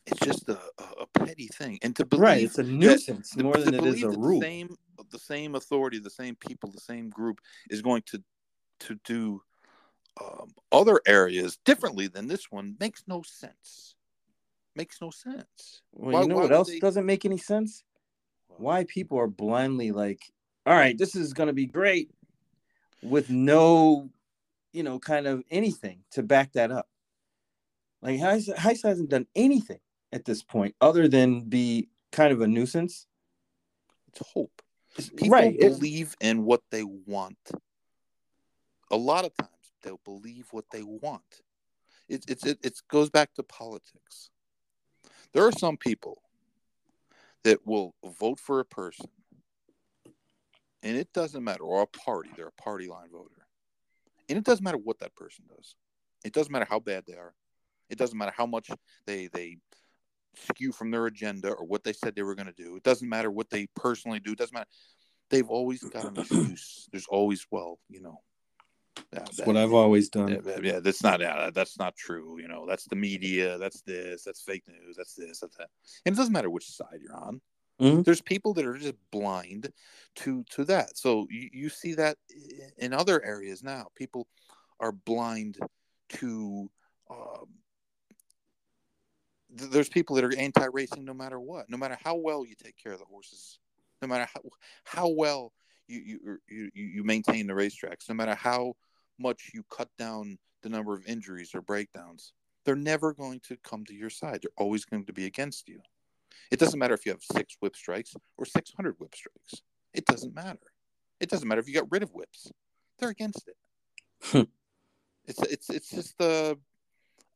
It's 0.04 0.18
just 0.20 0.48
a, 0.48 0.58
a, 0.78 1.06
petty 1.14 1.46
thing. 1.46 1.78
And 1.82 1.94
to 1.94 2.04
believe 2.04 2.22
right 2.22 2.42
it's 2.42 2.58
a 2.58 2.64
nuisance 2.64 3.30
that, 3.30 3.42
more 3.44 3.56
than 3.56 3.74
it 3.74 3.84
is 3.84 4.02
a 4.02 4.08
rule 4.08 4.40
the 4.40 4.46
same 4.46 4.76
the 5.10 5.18
same 5.18 5.54
authority 5.54 5.98
the 5.98 6.10
same 6.10 6.36
people 6.36 6.70
the 6.70 6.80
same 6.80 7.08
group 7.08 7.40
is 7.70 7.82
going 7.82 8.02
to 8.06 8.22
to 8.80 8.98
do 9.04 9.40
um, 10.20 10.52
other 10.70 11.00
areas 11.06 11.58
differently 11.64 12.06
than 12.06 12.28
this 12.28 12.50
one 12.50 12.76
makes 12.78 13.04
no 13.06 13.22
sense 13.22 13.94
makes 14.74 15.00
no 15.00 15.10
sense 15.10 15.82
well 15.92 16.12
why, 16.12 16.22
you 16.22 16.28
know 16.28 16.36
what 16.36 16.52
else 16.52 16.68
they... 16.68 16.78
doesn't 16.78 17.06
make 17.06 17.24
any 17.24 17.36
sense 17.36 17.84
why 18.48 18.84
people 18.84 19.18
are 19.18 19.26
blindly 19.26 19.90
like 19.90 20.32
all 20.64 20.74
right, 20.74 20.96
this 20.96 21.16
is 21.16 21.32
going 21.32 21.48
to 21.48 21.52
be 21.52 21.66
great 21.66 22.10
with 23.02 23.30
no, 23.30 24.10
you 24.72 24.82
know, 24.82 24.98
kind 24.98 25.26
of 25.26 25.42
anything 25.50 26.00
to 26.12 26.22
back 26.22 26.52
that 26.52 26.70
up. 26.70 26.88
Like 28.00 28.18
HISA, 28.18 28.54
HISA 28.56 28.88
hasn't 28.88 29.10
done 29.10 29.26
anything 29.34 29.80
at 30.12 30.24
this 30.24 30.42
point 30.42 30.74
other 30.80 31.08
than 31.08 31.42
be 31.42 31.88
kind 32.12 32.32
of 32.32 32.40
a 32.40 32.46
nuisance. 32.46 33.06
It's 34.08 34.22
hope. 34.32 34.62
People 34.96 35.30
right. 35.30 35.58
believe 35.58 36.14
in 36.20 36.44
what 36.44 36.60
they 36.70 36.84
want. 36.84 37.38
A 38.90 38.96
lot 38.96 39.24
of 39.24 39.34
times 39.36 39.50
they'll 39.83 40.01
believe 40.05 40.49
what 40.51 40.64
they 40.70 40.83
want. 40.83 41.43
It, 42.09 42.24
it's 42.28 42.45
it, 42.45 42.59
it 42.62 42.80
goes 42.89 43.11
back 43.11 43.35
to 43.35 43.43
politics. 43.43 44.30
There 45.33 45.47
are 45.47 45.53
some 45.53 45.76
people 45.76 46.22
that 47.45 47.66
will 47.66 47.95
vote 48.05 48.39
for 48.39 48.61
a 48.61 48.64
person 48.64 49.09
and 50.83 50.97
it 50.97 51.12
doesn't 51.12 51.45
matter, 51.45 51.62
or 51.62 51.83
a 51.83 51.87
party, 51.87 52.30
they're 52.37 52.49
a 52.49 52.62
party 52.62 52.89
line 52.89 53.09
voter. 53.12 53.47
And 54.28 54.37
it 54.37 54.45
doesn't 54.45 54.64
matter 54.64 54.78
what 54.78 54.99
that 54.99 55.14
person 55.14 55.45
does. 55.49 55.76
It 56.24 56.33
doesn't 56.33 56.53
matter 56.53 56.66
how 56.68 56.80
bad 56.80 57.05
they 57.07 57.14
are. 57.14 57.35
It 57.89 57.99
doesn't 57.99 58.18
matter 58.18 58.33
how 58.37 58.47
much 58.47 58.70
they 59.07 59.28
they 59.33 59.59
skew 60.35 60.72
from 60.72 60.91
their 60.91 61.07
agenda 61.07 61.51
or 61.51 61.66
what 61.66 61.85
they 61.85 61.93
said 61.93 62.14
they 62.14 62.22
were 62.22 62.35
going 62.35 62.47
to 62.47 62.53
do. 62.53 62.76
It 62.76 62.83
doesn't 62.83 63.09
matter 63.09 63.30
what 63.30 63.51
they 63.51 63.68
personally 63.76 64.18
do. 64.18 64.33
It 64.33 64.39
doesn't 64.39 64.55
matter. 64.55 64.70
They've 65.30 65.49
always 65.49 65.83
got 65.83 66.05
an 66.05 66.18
excuse. 66.18 66.89
There's 66.91 67.07
always, 67.09 67.47
well, 67.51 67.78
you 67.89 68.01
know, 68.01 68.20
that's 69.12 69.36
that, 69.36 69.46
what 69.46 69.56
I've 69.56 69.74
always 69.74 70.08
done. 70.08 70.42
Yeah, 70.44 70.58
yeah, 70.62 70.80
that's 70.80 71.02
not 71.02 71.20
yeah, 71.20 71.50
that's 71.52 71.78
not 71.78 71.94
true. 71.96 72.38
You 72.40 72.48
know, 72.48 72.66
that's 72.66 72.86
the 72.86 72.96
media. 72.96 73.58
That's 73.58 73.82
this. 73.82 74.24
That's 74.24 74.42
fake 74.42 74.64
news. 74.66 74.96
That's 74.96 75.14
this. 75.14 75.40
That's 75.40 75.56
that. 75.58 75.68
And 76.06 76.14
it 76.14 76.16
doesn't 76.16 76.32
matter 76.32 76.50
which 76.50 76.70
side 76.70 77.00
you're 77.00 77.14
on. 77.14 77.40
Mm-hmm. 77.80 78.02
There's 78.02 78.22
people 78.22 78.54
that 78.54 78.66
are 78.66 78.76
just 78.76 78.94
blind 79.10 79.70
to 80.16 80.44
to 80.50 80.64
that. 80.64 80.96
So 80.96 81.26
you, 81.30 81.50
you 81.52 81.68
see 81.68 81.94
that 81.94 82.16
in 82.78 82.92
other 82.92 83.22
areas 83.22 83.62
now. 83.62 83.88
People 83.96 84.28
are 84.80 84.92
blind 84.92 85.58
to. 86.10 86.70
Um, 87.10 87.46
th- 89.58 89.70
there's 89.70 89.88
people 89.88 90.16
that 90.16 90.24
are 90.24 90.36
anti-racing 90.36 91.04
no 91.04 91.14
matter 91.14 91.38
what, 91.38 91.68
no 91.68 91.76
matter 91.76 91.98
how 92.02 92.16
well 92.16 92.46
you 92.46 92.54
take 92.54 92.76
care 92.76 92.92
of 92.92 92.98
the 92.98 93.04
horses, 93.04 93.58
no 94.00 94.08
matter 94.08 94.26
how 94.32 94.40
how 94.84 95.08
well 95.08 95.52
you 95.86 96.00
you 96.00 96.38
you, 96.48 96.70
you 96.72 97.04
maintain 97.04 97.46
the 97.46 97.52
racetracks, 97.52 98.08
no 98.08 98.14
matter 98.14 98.34
how 98.34 98.74
much 99.18 99.50
you 99.54 99.64
cut 99.70 99.88
down 99.98 100.38
the 100.62 100.68
number 100.68 100.94
of 100.94 101.06
injuries 101.06 101.54
or 101.54 101.60
breakdowns. 101.60 102.32
They're 102.64 102.76
never 102.76 103.12
going 103.12 103.40
to 103.48 103.56
come 103.56 103.84
to 103.86 103.94
your 103.94 104.10
side. 104.10 104.40
They're 104.42 104.50
always 104.56 104.84
going 104.84 105.04
to 105.06 105.12
be 105.12 105.26
against 105.26 105.68
you. 105.68 105.80
It 106.50 106.58
doesn't 106.58 106.78
matter 106.78 106.94
if 106.94 107.04
you 107.04 107.12
have 107.12 107.22
six 107.22 107.56
whip 107.60 107.76
strikes 107.76 108.14
or 108.36 108.44
600 108.44 108.94
whip 108.98 109.14
strikes. 109.14 109.62
It 109.94 110.04
doesn't 110.06 110.34
matter. 110.34 110.58
It 111.20 111.28
doesn't 111.28 111.46
matter 111.46 111.60
if 111.60 111.68
you 111.68 111.74
got 111.74 111.90
rid 111.90 112.02
of 112.02 112.12
whips. 112.12 112.50
They're 112.98 113.10
against 113.10 113.48
it. 113.48 113.56
Hmm. 114.24 114.42
it's 115.24 115.42
it's 115.42 115.70
it's 115.70 115.90
just 115.90 116.16
the 116.18 116.56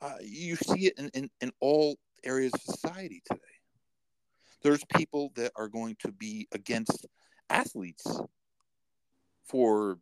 uh, 0.00 0.14
you 0.22 0.56
see 0.56 0.86
it 0.86 0.94
in, 0.98 1.08
in, 1.14 1.30
in 1.40 1.50
all 1.60 1.96
areas 2.24 2.52
of 2.54 2.60
society 2.60 3.22
today. 3.28 3.40
There's 4.62 4.84
people 4.94 5.32
that 5.36 5.52
are 5.56 5.68
going 5.68 5.96
to 6.00 6.12
be 6.12 6.48
against 6.52 7.06
athletes 7.48 8.04
for 9.46 9.98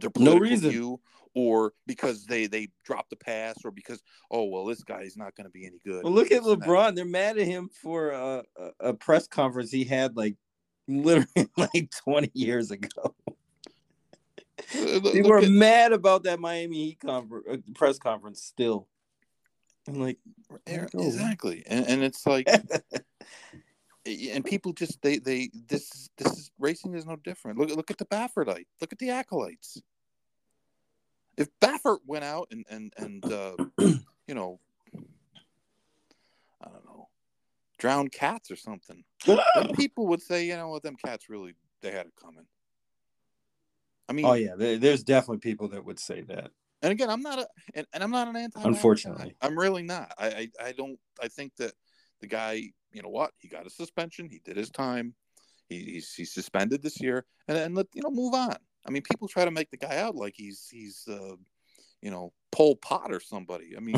their 0.00 0.10
political 0.10 0.38
no 0.38 0.40
reason. 0.40 0.70
view 0.70 1.00
or 1.34 1.72
because 1.86 2.26
they 2.26 2.46
they 2.46 2.68
dropped 2.84 3.10
the 3.10 3.16
pass 3.16 3.56
or 3.64 3.70
because 3.70 4.02
oh 4.30 4.44
well 4.44 4.64
this 4.64 4.82
guy 4.82 5.02
is 5.02 5.16
not 5.16 5.34
going 5.36 5.44
to 5.44 5.50
be 5.50 5.66
any 5.66 5.78
good. 5.84 6.02
Well, 6.04 6.12
look 6.12 6.32
at 6.32 6.42
LeBron. 6.42 6.96
They're 6.96 7.04
mad 7.04 7.38
at 7.38 7.46
him 7.46 7.68
for 7.82 8.10
a, 8.10 8.42
a, 8.80 8.94
press 8.94 9.26
conference 9.26 9.70
he 9.70 9.84
had 9.84 10.16
like 10.16 10.36
literally 10.88 11.48
like 11.56 11.90
20 12.04 12.30
years 12.34 12.70
ago. 12.70 13.14
Uh, 14.74 15.00
they 15.12 15.22
were 15.22 15.38
at, 15.38 15.48
mad 15.48 15.92
about 15.92 16.24
that 16.24 16.40
Miami 16.40 16.86
Heat 16.86 17.00
conference, 17.00 17.46
uh, 17.50 17.56
press 17.74 17.98
conference 17.98 18.42
still. 18.42 18.88
I'm 19.88 19.94
like, 19.94 20.18
exactly, 20.66 21.64
and, 21.66 21.86
and 21.86 22.02
it's 22.04 22.26
like, 22.26 22.46
and 24.06 24.44
people 24.44 24.72
just 24.72 25.00
they 25.00 25.18
they 25.18 25.50
this 25.68 26.10
this 26.18 26.32
is 26.32 26.50
racing 26.58 26.94
is 26.94 27.06
no 27.06 27.16
different. 27.16 27.58
Look 27.58 27.70
look 27.70 27.90
at 27.90 27.98
the 27.98 28.04
Baffert 28.04 28.46
Look 28.80 28.92
at 28.92 28.98
the 28.98 29.10
acolytes 29.10 29.80
if 31.40 31.48
Baffert 31.58 32.00
went 32.06 32.22
out 32.22 32.48
and 32.52 32.64
and 32.70 32.92
and 32.98 33.24
uh, 33.24 33.56
you 34.28 34.34
know, 34.34 34.60
I 34.94 36.68
don't 36.68 36.84
know, 36.84 37.08
drowned 37.78 38.12
cats 38.12 38.50
or 38.50 38.56
something, 38.56 39.02
people 39.74 40.06
would 40.08 40.22
say, 40.22 40.46
you 40.46 40.56
know 40.56 40.68
what, 40.68 40.82
them 40.82 40.96
cats 41.02 41.28
really 41.28 41.54
they 41.80 41.90
had 41.90 42.06
it 42.06 42.12
coming. 42.22 42.44
I 44.08 44.12
mean, 44.12 44.26
oh 44.26 44.34
yeah, 44.34 44.54
there's 44.56 45.02
definitely 45.02 45.38
people 45.38 45.68
that 45.68 45.84
would 45.84 45.98
say 45.98 46.20
that. 46.22 46.50
And 46.82 46.92
again, 46.92 47.10
I'm 47.10 47.22
not 47.22 47.38
a 47.38 47.48
and, 47.74 47.86
and 47.92 48.02
I'm 48.02 48.10
not 48.10 48.28
an 48.28 48.36
anti. 48.36 48.60
Unfortunately, 48.62 49.34
I'm 49.40 49.58
really 49.58 49.82
not. 49.82 50.12
I, 50.18 50.26
I 50.26 50.66
I 50.66 50.72
don't. 50.72 50.98
I 51.22 51.28
think 51.28 51.56
that 51.56 51.72
the 52.20 52.26
guy, 52.26 52.62
you 52.92 53.02
know 53.02 53.08
what, 53.08 53.32
he 53.38 53.48
got 53.48 53.66
a 53.66 53.70
suspension. 53.70 54.28
He 54.28 54.40
did 54.44 54.56
his 54.56 54.70
time. 54.70 55.14
He, 55.68 55.84
he's 55.84 56.12
he's 56.12 56.34
suspended 56.34 56.82
this 56.82 57.00
year, 57.00 57.24
and 57.48 57.56
and 57.56 57.74
let 57.74 57.86
you 57.94 58.02
know 58.02 58.10
move 58.10 58.34
on. 58.34 58.56
I 58.86 58.90
mean, 58.90 59.02
people 59.02 59.28
try 59.28 59.44
to 59.44 59.50
make 59.50 59.70
the 59.70 59.76
guy 59.76 59.98
out 59.98 60.16
like 60.16 60.34
he's 60.36 60.68
he's 60.70 61.06
uh, 61.08 61.36
you 62.02 62.10
know 62.10 62.32
Pol 62.52 62.76
Pot 62.76 63.12
or 63.12 63.20
somebody. 63.20 63.76
I 63.76 63.80
mean, 63.80 63.96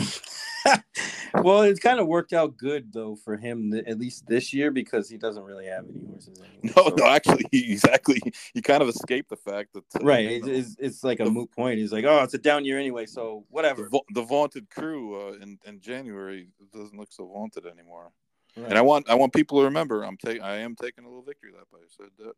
well, 1.34 1.62
it's 1.62 1.80
kind 1.80 2.00
of 2.00 2.06
worked 2.06 2.32
out 2.32 2.56
good 2.56 2.92
though 2.92 3.14
for 3.16 3.36
him, 3.36 3.70
th- 3.72 3.84
at 3.86 3.98
least 3.98 4.26
this 4.26 4.52
year, 4.52 4.70
because 4.70 5.08
he 5.08 5.16
doesn't 5.16 5.42
really 5.44 5.66
have 5.66 5.84
any 5.88 6.04
horses 6.06 6.38
anymore. 6.40 6.58
No, 6.76 6.88
so- 6.90 6.94
no, 6.96 7.06
actually, 7.06 7.44
he 7.50 7.72
exactly. 7.72 8.20
He 8.54 8.60
kind 8.62 8.82
of 8.82 8.88
escaped 8.88 9.30
the 9.30 9.36
fact 9.36 9.72
that 9.74 9.84
uh, 10.00 10.04
right. 10.04 10.28
you 10.28 10.36
It's, 10.36 10.46
know, 10.46 10.52
it's, 10.52 10.76
it's 10.78 11.04
like 11.04 11.20
a 11.20 11.24
The- 11.24 11.30
moot 11.30 11.50
point. 11.52 11.78
He's 11.78 11.92
like, 11.92 12.04
oh, 12.04 12.22
it's 12.22 12.34
a 12.34 12.38
down 12.38 12.64
year 12.64 12.78
anyway, 12.78 13.06
so 13.06 13.44
the, 13.48 13.54
whatever. 13.54 13.88
va- 13.88 14.00
the 14.14 14.22
vaunted 14.22 14.68
crew 14.70 15.28
uh, 15.28 15.32
in 15.40 15.58
in 15.64 15.80
January 15.80 16.48
doesn't 16.72 16.98
look 16.98 17.12
so 17.12 17.26
vaunted 17.26 17.66
anymore. 17.66 18.12
Right. 18.56 18.68
And 18.68 18.76
I 18.78 18.82
want 18.82 19.08
I 19.08 19.14
want 19.14 19.32
people 19.32 19.58
to 19.60 19.64
remember 19.64 20.02
I'm 20.02 20.16
taking 20.18 20.42
I 20.42 20.56
am 20.58 20.74
taking 20.76 21.04
a 21.04 21.08
little 21.08 21.22
victory 21.22 21.52
lap. 21.56 21.68
I 21.74 21.78
said 21.88 22.10
that 22.18 22.34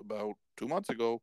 about 0.00 0.34
two 0.56 0.68
months 0.68 0.90
ago. 0.90 1.20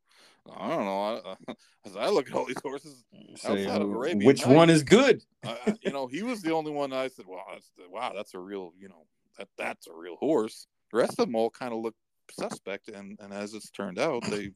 I 0.56 0.68
don't 0.68 0.84
know. 0.84 1.22
I, 1.48 1.54
as 1.86 1.96
I 1.96 2.08
look 2.08 2.28
at 2.28 2.34
all 2.34 2.46
these 2.46 2.60
horses, 2.62 3.04
Say, 3.36 3.64
outside 3.64 3.82
of 3.82 3.88
uh, 3.88 3.94
Arabian 3.94 4.26
which 4.26 4.46
one 4.46 4.70
is 4.70 4.82
good? 4.82 5.22
I, 5.44 5.76
you 5.82 5.92
know, 5.92 6.06
he 6.06 6.22
was 6.22 6.42
the 6.42 6.52
only 6.52 6.72
one 6.72 6.92
I 6.92 7.08
said, 7.08 7.26
"Wow, 7.26 7.44
that's 7.52 7.70
wow, 7.90 8.12
that's 8.14 8.34
a 8.34 8.38
real, 8.38 8.72
you 8.78 8.88
know, 8.88 9.06
that 9.38 9.48
that's 9.56 9.86
a 9.86 9.94
real 9.94 10.16
horse." 10.16 10.66
The 10.90 10.98
rest 10.98 11.12
of 11.12 11.26
them 11.26 11.36
all 11.36 11.50
kind 11.50 11.72
of 11.72 11.80
look 11.80 11.94
suspect, 12.30 12.88
and 12.88 13.18
and 13.20 13.32
as 13.32 13.54
it's 13.54 13.70
turned 13.70 13.98
out, 13.98 14.24
they 14.24 14.50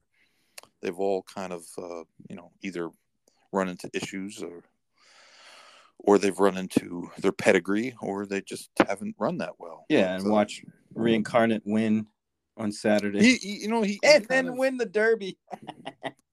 they've 0.83 0.99
all 0.99 1.23
kind 1.23 1.53
of 1.53 1.65
uh, 1.79 2.05
you 2.29 2.37
know 2.37 2.51
either 2.63 2.91
run 3.53 3.69
into 3.69 3.91
issues 3.95 4.43
or 4.43 4.63
or 5.99 6.19
they've 6.19 6.39
run 6.39 6.57
into 6.57 7.11
their 7.19 7.33
pedigree, 7.33 7.95
or 8.01 8.27
they 8.27 8.41
just 8.41 8.71
haven't 8.87 9.17
run 9.19 9.39
that 9.39 9.55
well. 9.59 9.87
Yeah, 9.89 10.15
and 10.17 10.27
uh, 10.27 10.31
watch 10.31 10.63
reincarnate 10.95 11.63
win 11.65 12.07
on 12.57 12.73
Saturday, 12.73 13.21
He, 13.21 13.37
he- 13.37 13.57
you 13.63 13.69
know, 13.69 13.83
he, 13.83 13.93
he 13.93 14.01
and 14.05 14.27
kind 14.29 14.47
then 14.47 14.49
of- 14.53 14.59
win 14.59 14.77
the 14.77 14.87
Derby. 14.87 15.39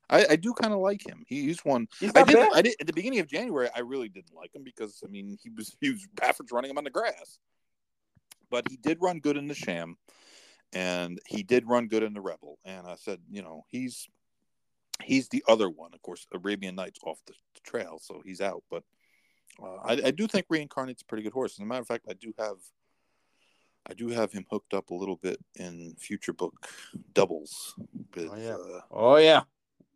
I, 0.09 0.25
I 0.31 0.35
do 0.35 0.53
kind 0.53 0.73
of 0.73 0.79
like 0.79 1.05
him. 1.07 1.23
He, 1.27 1.43
he's 1.43 1.63
one 1.65 1.87
He's 1.99 2.11
I 2.15 2.23
did. 2.23 2.35
bad. 2.35 2.49
I 2.53 2.61
did 2.61 2.75
at 2.79 2.85
the 2.87 2.93
beginning 2.93 3.19
of 3.19 3.27
January. 3.27 3.69
I 3.75 3.79
really 3.79 4.09
didn't 4.09 4.35
like 4.35 4.53
him 4.53 4.63
because 4.63 5.01
I 5.03 5.07
mean 5.09 5.37
he 5.41 5.49
was 5.49 5.75
he 5.81 5.89
was 5.91 6.05
Baffert's 6.15 6.51
running 6.51 6.69
him 6.71 6.77
on 6.77 6.83
the 6.83 6.89
grass, 6.91 7.39
but 8.51 8.65
he 8.69 8.77
did 8.77 8.99
run 9.01 9.19
good 9.19 9.37
in 9.37 9.47
the 9.47 9.55
Sham, 9.55 9.95
and 10.71 11.19
he 11.25 11.41
did 11.41 11.67
run 11.67 11.87
good 11.87 12.03
in 12.03 12.13
the 12.13 12.21
Rebel. 12.21 12.59
And 12.63 12.85
I 12.85 12.95
said, 12.95 13.19
you 13.31 13.41
know, 13.41 13.65
he's 13.69 14.07
he's 15.01 15.29
the 15.29 15.43
other 15.47 15.69
one. 15.69 15.93
Of 15.93 16.01
course, 16.03 16.27
Arabian 16.33 16.75
Knight's 16.75 16.99
off 17.03 17.19
the 17.25 17.33
trail, 17.63 17.97
so 17.99 18.21
he's 18.23 18.41
out. 18.41 18.61
But 18.69 18.83
uh, 19.63 19.77
I, 19.83 19.93
I 20.07 20.11
do 20.11 20.27
think 20.27 20.45
Reincarnate's 20.49 21.01
a 21.01 21.05
pretty 21.05 21.23
good 21.23 21.33
horse. 21.33 21.53
As 21.53 21.59
a 21.59 21.65
matter 21.65 21.81
of 21.81 21.87
fact, 21.87 22.05
I 22.09 22.13
do 22.13 22.33
have 22.37 22.57
I 23.89 23.93
do 23.93 24.07
have 24.09 24.31
him 24.31 24.45
hooked 24.49 24.73
up 24.73 24.89
a 24.91 24.93
little 24.95 25.17
bit 25.17 25.39
in 25.55 25.93
future 25.99 26.33
book 26.33 26.67
doubles 27.13 27.75
with 28.15 28.29
Oh, 28.31 28.35
yeah. 28.37 28.55
uh, 28.55 28.81
Oh 28.91 29.15
yeah, 29.17 29.41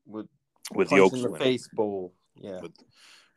with 0.06 0.28
with 0.74 0.90
the 0.90 1.00
Oaks 1.00 1.16
in 1.16 1.22
the 1.22 1.30
winner. 1.32 1.44
face 1.44 1.68
bowl. 1.70 2.14
Yeah, 2.36 2.60
With, 2.62 2.74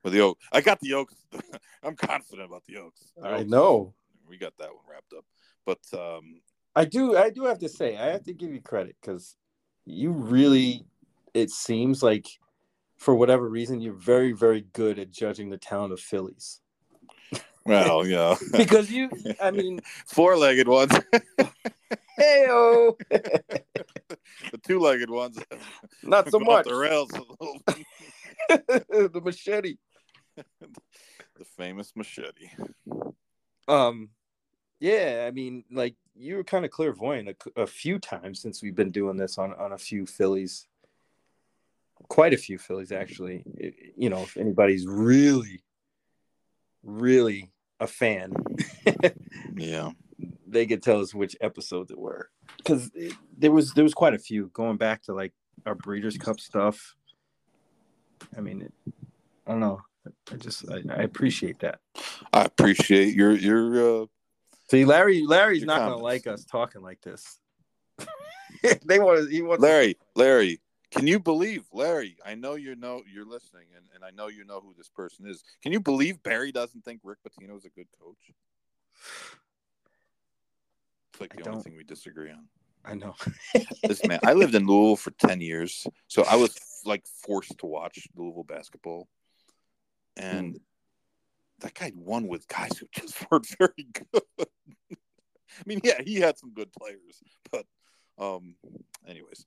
with 0.03 0.13
the 0.13 0.21
Oaks. 0.21 0.45
I 0.53 0.61
got 0.61 0.81
the 0.81 0.95
Oaks. 0.95 1.15
I'm 1.85 1.95
confident 1.95 2.49
about 2.49 2.65
the 2.67 2.79
Oaks. 2.79 3.13
The 3.17 3.27
I 3.27 3.33
Oaks, 3.39 3.51
know. 3.51 3.95
We 4.29 4.37
got 4.37 4.57
that 4.59 4.69
one 4.69 4.83
wrapped 4.91 5.13
up. 5.17 5.25
But 5.65 5.79
um, 5.99 6.41
I 6.75 6.85
do. 6.85 7.17
I 7.17 7.31
do 7.31 7.45
have 7.45 7.59
to 7.61 7.69
say, 7.69 7.97
I 7.97 8.07
have 8.07 8.25
to 8.25 8.33
give 8.35 8.53
you 8.53 8.61
credit 8.61 8.97
because 9.01 9.37
you 9.87 10.11
really. 10.11 10.85
It 11.33 11.51
seems 11.51 12.03
like, 12.03 12.27
for 12.97 13.15
whatever 13.15 13.49
reason, 13.49 13.81
you're 13.81 13.93
very, 13.95 14.33
very 14.33 14.63
good 14.73 14.99
at 14.99 15.13
judging 15.13 15.49
the 15.49 15.59
talent 15.59 15.93
of 15.93 16.01
fillies. 16.01 16.61
Well, 17.65 18.07
yeah, 18.07 18.37
Because 18.53 18.91
you, 18.91 19.11
I 19.41 19.51
mean, 19.51 19.81
four-legged 20.07 20.69
ones, 20.69 20.93
heyo, 22.19 22.97
the 23.09 24.59
two-legged 24.67 25.11
ones, 25.11 25.39
not 26.03 26.31
so 26.31 26.41
much. 26.41 26.67
The 26.67 26.75
rails, 26.75 27.11
the 28.49 29.21
machete. 29.23 29.77
the 30.37 31.45
famous 31.57 31.93
machete. 31.95 32.51
Um, 33.69 34.11
yeah, 34.81 35.25
I 35.29 35.31
mean, 35.31 35.65
like 35.71 35.95
you 36.17 36.37
were 36.37 36.45
kind 36.45 36.65
of 36.65 36.71
clairvoyant 36.71 37.29
a, 37.29 37.63
a 37.63 37.67
few 37.67 37.99
times 37.99 38.41
since 38.41 38.63
we've 38.63 38.75
been 38.75 38.91
doing 38.91 39.17
this 39.17 39.39
on 39.39 39.53
on 39.55 39.73
a 39.73 39.79
few 39.79 40.07
fillies, 40.07 40.67
quite 42.09 42.33
a 42.33 42.39
few 42.39 42.59
fillies 42.59 42.91
actually. 42.91 43.45
You 43.97 44.11
know, 44.11 44.23
if 44.23 44.37
anybody's 44.37 44.87
really, 44.87 45.63
really 46.83 47.51
a 47.79 47.87
fan, 47.87 48.33
Yeah, 49.57 49.91
they 50.47 50.67
could 50.67 50.83
tell 50.83 51.01
us 51.01 51.15
which 51.15 51.37
episodes 51.41 51.91
it 51.91 51.99
were 51.99 52.31
because 52.59 52.91
there 53.37 53.53
was 53.53 53.73
there 53.75 53.85
was 53.85 53.95
quite 53.95 54.15
a 54.15 54.19
few 54.19 54.49
going 54.53 54.77
back 54.77 55.03
to 55.05 55.15
like 55.15 55.33
our 55.67 55.75
Breeders' 55.75 56.19
Cup 56.19 56.41
stuff. 56.41 56.97
I 58.37 58.41
mean, 58.41 58.63
it, 58.63 58.73
I 59.47 59.53
don't 59.53 59.61
know. 59.61 59.81
I 60.33 60.37
just 60.37 60.71
I, 60.71 60.83
I 60.91 61.03
appreciate 61.03 61.61
that. 61.61 61.81
I 62.33 62.43
appreciate 62.45 63.15
your 63.15 63.33
your. 63.33 64.03
Uh, 64.03 64.07
See, 64.71 64.85
Larry, 64.85 65.25
Larry's 65.27 65.65
not 65.65 65.81
gonna 65.81 65.97
like 65.97 66.27
us 66.27 66.45
talking 66.45 66.83
like 66.83 67.01
this. 67.01 67.39
they 68.85 68.99
want 68.99 69.25
to. 69.25 69.27
He 69.31 69.43
wants. 69.43 69.63
Larry, 69.63 69.97
Larry, 70.15 70.61
can 70.91 71.07
you 71.07 71.21
believe 71.21 71.65
Larry? 71.73 72.17
I 72.25 72.35
know 72.35 72.55
you 72.55 72.75
know 72.75 73.03
you're 73.13 73.25
listening, 73.25 73.67
and, 73.77 73.85
and 73.95 74.05
I 74.05 74.11
know 74.11 74.29
you 74.29 74.45
know 74.45 74.61
who 74.61 74.75
this 74.77 74.89
person 74.89 75.27
is. 75.27 75.43
Can 75.63 75.73
you 75.73 75.81
believe 75.81 76.23
Barry 76.23 76.53
doesn't 76.53 76.85
think 76.85 77.01
Rick 77.05 77.19
Pitino 77.27 77.57
is 77.57 77.65
a 77.65 77.71
good 77.71 77.87
coach? 78.01 78.33
It's 81.13 81.21
like 81.21 81.35
the 81.37 81.49
only 81.49 81.63
thing 81.63 81.77
we 81.77 81.85
disagree 81.85 82.31
on. 82.31 82.49
I 82.85 82.95
know. 82.95 83.15
This 83.83 84.05
man, 84.07 84.21
I 84.25 84.33
lived 84.33 84.55
in 84.55 84.67
Louisville 84.67 84.97
for 84.97 85.11
ten 85.13 85.41
years, 85.41 85.87
so 86.09 86.25
I 86.25 86.37
was 86.37 86.57
like 86.85 87.07
forced 87.07 87.59
to 87.59 87.67
watch 87.67 88.09
Louisville 88.17 88.45
basketball, 88.45 89.09
and 90.17 90.59
that 91.61 91.75
guy 91.75 91.93
won 91.95 92.27
with 92.27 92.49
guys 92.49 92.79
who 92.79 92.87
just 92.93 93.25
weren't 93.31 93.47
very 93.59 93.87
good. 93.93 94.47
I 94.91 95.63
mean, 95.67 95.81
yeah, 95.85 96.01
he 96.05 96.17
had 96.17 96.39
some 96.39 96.53
good 96.55 96.73
players, 96.73 97.23
but 97.51 97.67
um, 98.19 98.55
anyways, 99.07 99.47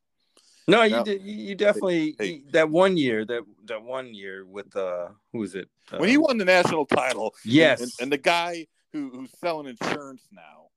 No, 0.68 0.84
you 0.84 1.04
did. 1.04 1.22
You, 1.22 1.56
definitely 1.56 2.16
Hey. 2.18 2.26
you- 2.26 2.52
that 2.52 2.70
one 2.70 2.96
year. 2.98 3.26
That 3.26 3.44
that 3.66 3.84
one 3.84 4.14
year 4.14 4.46
with 4.46 4.76
uh, 4.76 5.10
who 5.32 5.40
was 5.40 5.56
it? 5.56 5.70
when 5.98 6.10
he 6.10 6.18
Uh, 6.18 6.22
won 6.22 6.38
the 6.38 6.46
national 6.46 6.86
title, 6.86 7.34
Yes. 7.44 7.82
and, 7.82 7.92
and 8.00 8.12
the 8.12 8.18
guy 8.18 8.68
who 8.94 9.10
who's 9.10 9.32
selling 9.40 9.68
insurance 9.68 10.24
now 10.32 10.70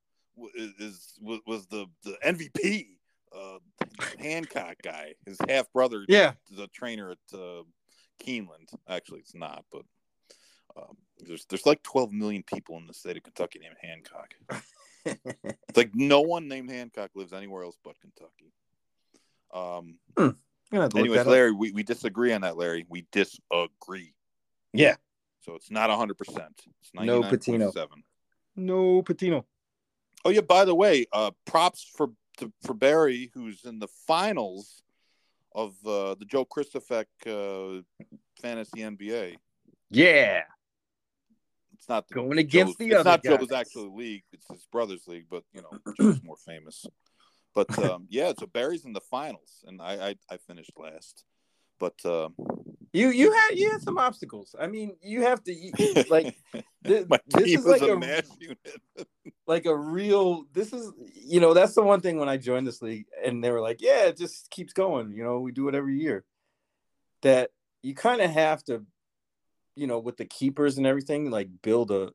is, 0.55 0.71
is 0.79 1.13
was, 1.21 1.39
was 1.47 1.67
the 1.67 1.85
the 2.03 2.17
MVP, 2.25 2.87
uh, 3.35 3.59
Hancock 4.19 4.75
guy. 4.83 5.13
His 5.25 5.37
half 5.47 5.71
brother, 5.71 6.03
yeah. 6.09 6.33
is 6.51 6.59
a 6.59 6.67
trainer 6.67 7.11
at 7.11 7.17
uh, 7.39 7.63
Keeneland. 8.21 8.73
Actually, 8.89 9.19
it's 9.21 9.35
not, 9.35 9.63
but 9.71 9.83
um, 10.75 10.97
there's 11.19 11.45
there's 11.45 11.65
like 11.65 11.81
12 11.83 12.11
million 12.11 12.43
people 12.43 12.77
in 12.77 12.87
the 12.87 12.93
state 12.93 13.15
of 13.17 13.23
Kentucky 13.23 13.59
named 13.59 13.77
Hancock. 13.81 14.33
It's 15.05 15.77
like 15.77 15.91
no 15.95 16.19
one 16.19 16.49
named 16.49 16.69
Hancock 16.69 17.11
lives 17.15 17.31
anywhere 17.31 17.63
else 17.63 17.77
but 17.81 17.95
Kentucky. 18.01 18.51
Um. 19.57 19.95
I'm 20.17 20.35
gonna 20.71 20.83
have 20.83 20.89
to 20.91 20.97
look 20.97 21.05
Anyways, 21.05 21.17
that 21.19 21.27
up. 21.27 21.31
Larry, 21.31 21.51
we, 21.53 21.71
we 21.71 21.83
disagree 21.83 22.33
on 22.33 22.41
that, 22.41 22.57
Larry. 22.57 22.85
We 22.89 23.05
disagree. 23.11 24.13
Yeah. 24.73 24.95
So 25.45 25.55
it's 25.55 25.71
not 25.71 25.89
100%. 25.89 26.11
It's 26.19 26.91
No 26.93 27.21
Pitino. 27.21 27.73
99.7. 27.73 27.87
No 28.57 29.01
Pitino. 29.01 29.45
Oh 30.25 30.29
yeah, 30.29 30.41
by 30.41 30.65
the 30.65 30.75
way, 30.75 31.05
uh 31.13 31.31
props 31.45 31.89
for 31.95 32.09
to, 32.39 32.51
for 32.63 32.73
Barry 32.73 33.31
who's 33.33 33.63
in 33.63 33.79
the 33.79 33.87
finals 34.07 34.83
of 35.55 35.73
uh, 35.85 36.15
the 36.15 36.25
Joe 36.27 36.45
Kristufek 36.45 37.05
uh, 37.25 37.81
fantasy 38.41 38.79
NBA. 38.81 39.37
Yeah. 39.89 40.41
It's 41.75 41.87
not 41.87 42.07
the, 42.09 42.15
Going 42.15 42.37
against 42.39 42.77
Joe's- 42.77 42.89
the 42.89 42.95
it's 42.95 42.95
other 43.05 43.11
It's 43.15 43.25
not 43.25 43.39
Joe's 43.39 43.47
guys. 43.47 43.59
actual 43.61 43.95
league. 43.95 44.23
It's 44.33 44.45
his 44.51 44.67
brother's 44.71 45.07
league, 45.07 45.27
but 45.29 45.43
you 45.53 45.61
know 45.61 45.93
Joe's 45.99 46.21
more 46.23 46.35
famous. 46.45 46.85
But 47.57 47.79
um, 47.83 48.05
yeah, 48.09 48.33
so 48.37 48.45
Barry's 48.45 48.85
in 48.85 48.93
the 48.93 49.01
finals, 49.01 49.65
and 49.65 49.81
I 49.81 50.09
I, 50.09 50.15
I 50.29 50.37
finished 50.37 50.73
last. 50.77 51.25
But 51.79 51.95
uh, 52.05 52.29
You 52.93 53.09
you 53.09 53.31
had 53.31 53.57
you 53.57 53.71
had 53.71 53.81
some 53.81 53.97
obstacles. 53.97 54.55
I 54.59 54.67
mean, 54.67 54.95
you 55.01 55.23
have 55.23 55.43
to 55.45 55.53
you- 55.53 55.73
like 56.07 56.35
this 56.83 57.49
is 57.55 57.65
like 57.65 57.81
a 57.81 57.97
a 58.99 59.05
like 59.47 59.65
a 59.65 59.75
real 59.75 60.45
this 60.53 60.71
is 60.71 60.91
you 61.15 61.39
know 61.39 61.53
that's 61.55 61.73
the 61.73 61.81
one 61.81 62.01
thing 62.01 62.17
when 62.17 62.29
i 62.29 62.37
joined 62.37 62.67
this 62.67 62.81
league 62.81 63.05
and 63.25 63.43
they 63.43 63.51
were 63.51 63.61
like 63.61 63.81
yeah 63.81 64.05
it 64.05 64.17
just 64.17 64.49
keeps 64.51 64.73
going 64.73 65.11
you 65.11 65.23
know 65.23 65.39
we 65.39 65.51
do 65.51 65.67
it 65.67 65.75
every 65.75 65.97
year 65.99 66.23
that 67.23 67.49
you 67.81 67.93
kind 67.95 68.21
of 68.21 68.29
have 68.29 68.63
to 68.63 68.83
you 69.75 69.87
know 69.87 69.99
with 69.99 70.17
the 70.17 70.25
keepers 70.25 70.77
and 70.77 70.87
everything 70.87 71.29
like 71.31 71.49
build 71.61 71.91
a 71.91 72.11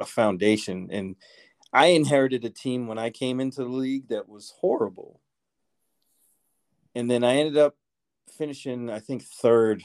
a 0.00 0.04
foundation 0.04 0.88
and 0.90 1.16
i 1.76 1.86
inherited 1.88 2.44
a 2.44 2.50
team 2.50 2.86
when 2.86 2.98
i 2.98 3.10
came 3.10 3.40
into 3.40 3.62
the 3.62 3.68
league 3.68 4.08
that 4.08 4.28
was 4.28 4.54
horrible. 4.60 5.20
And 6.94 7.10
then 7.10 7.22
i 7.22 7.36
ended 7.36 7.58
up 7.58 7.76
finishing 8.36 8.90
i 8.90 8.98
think 8.98 9.22
third 9.22 9.82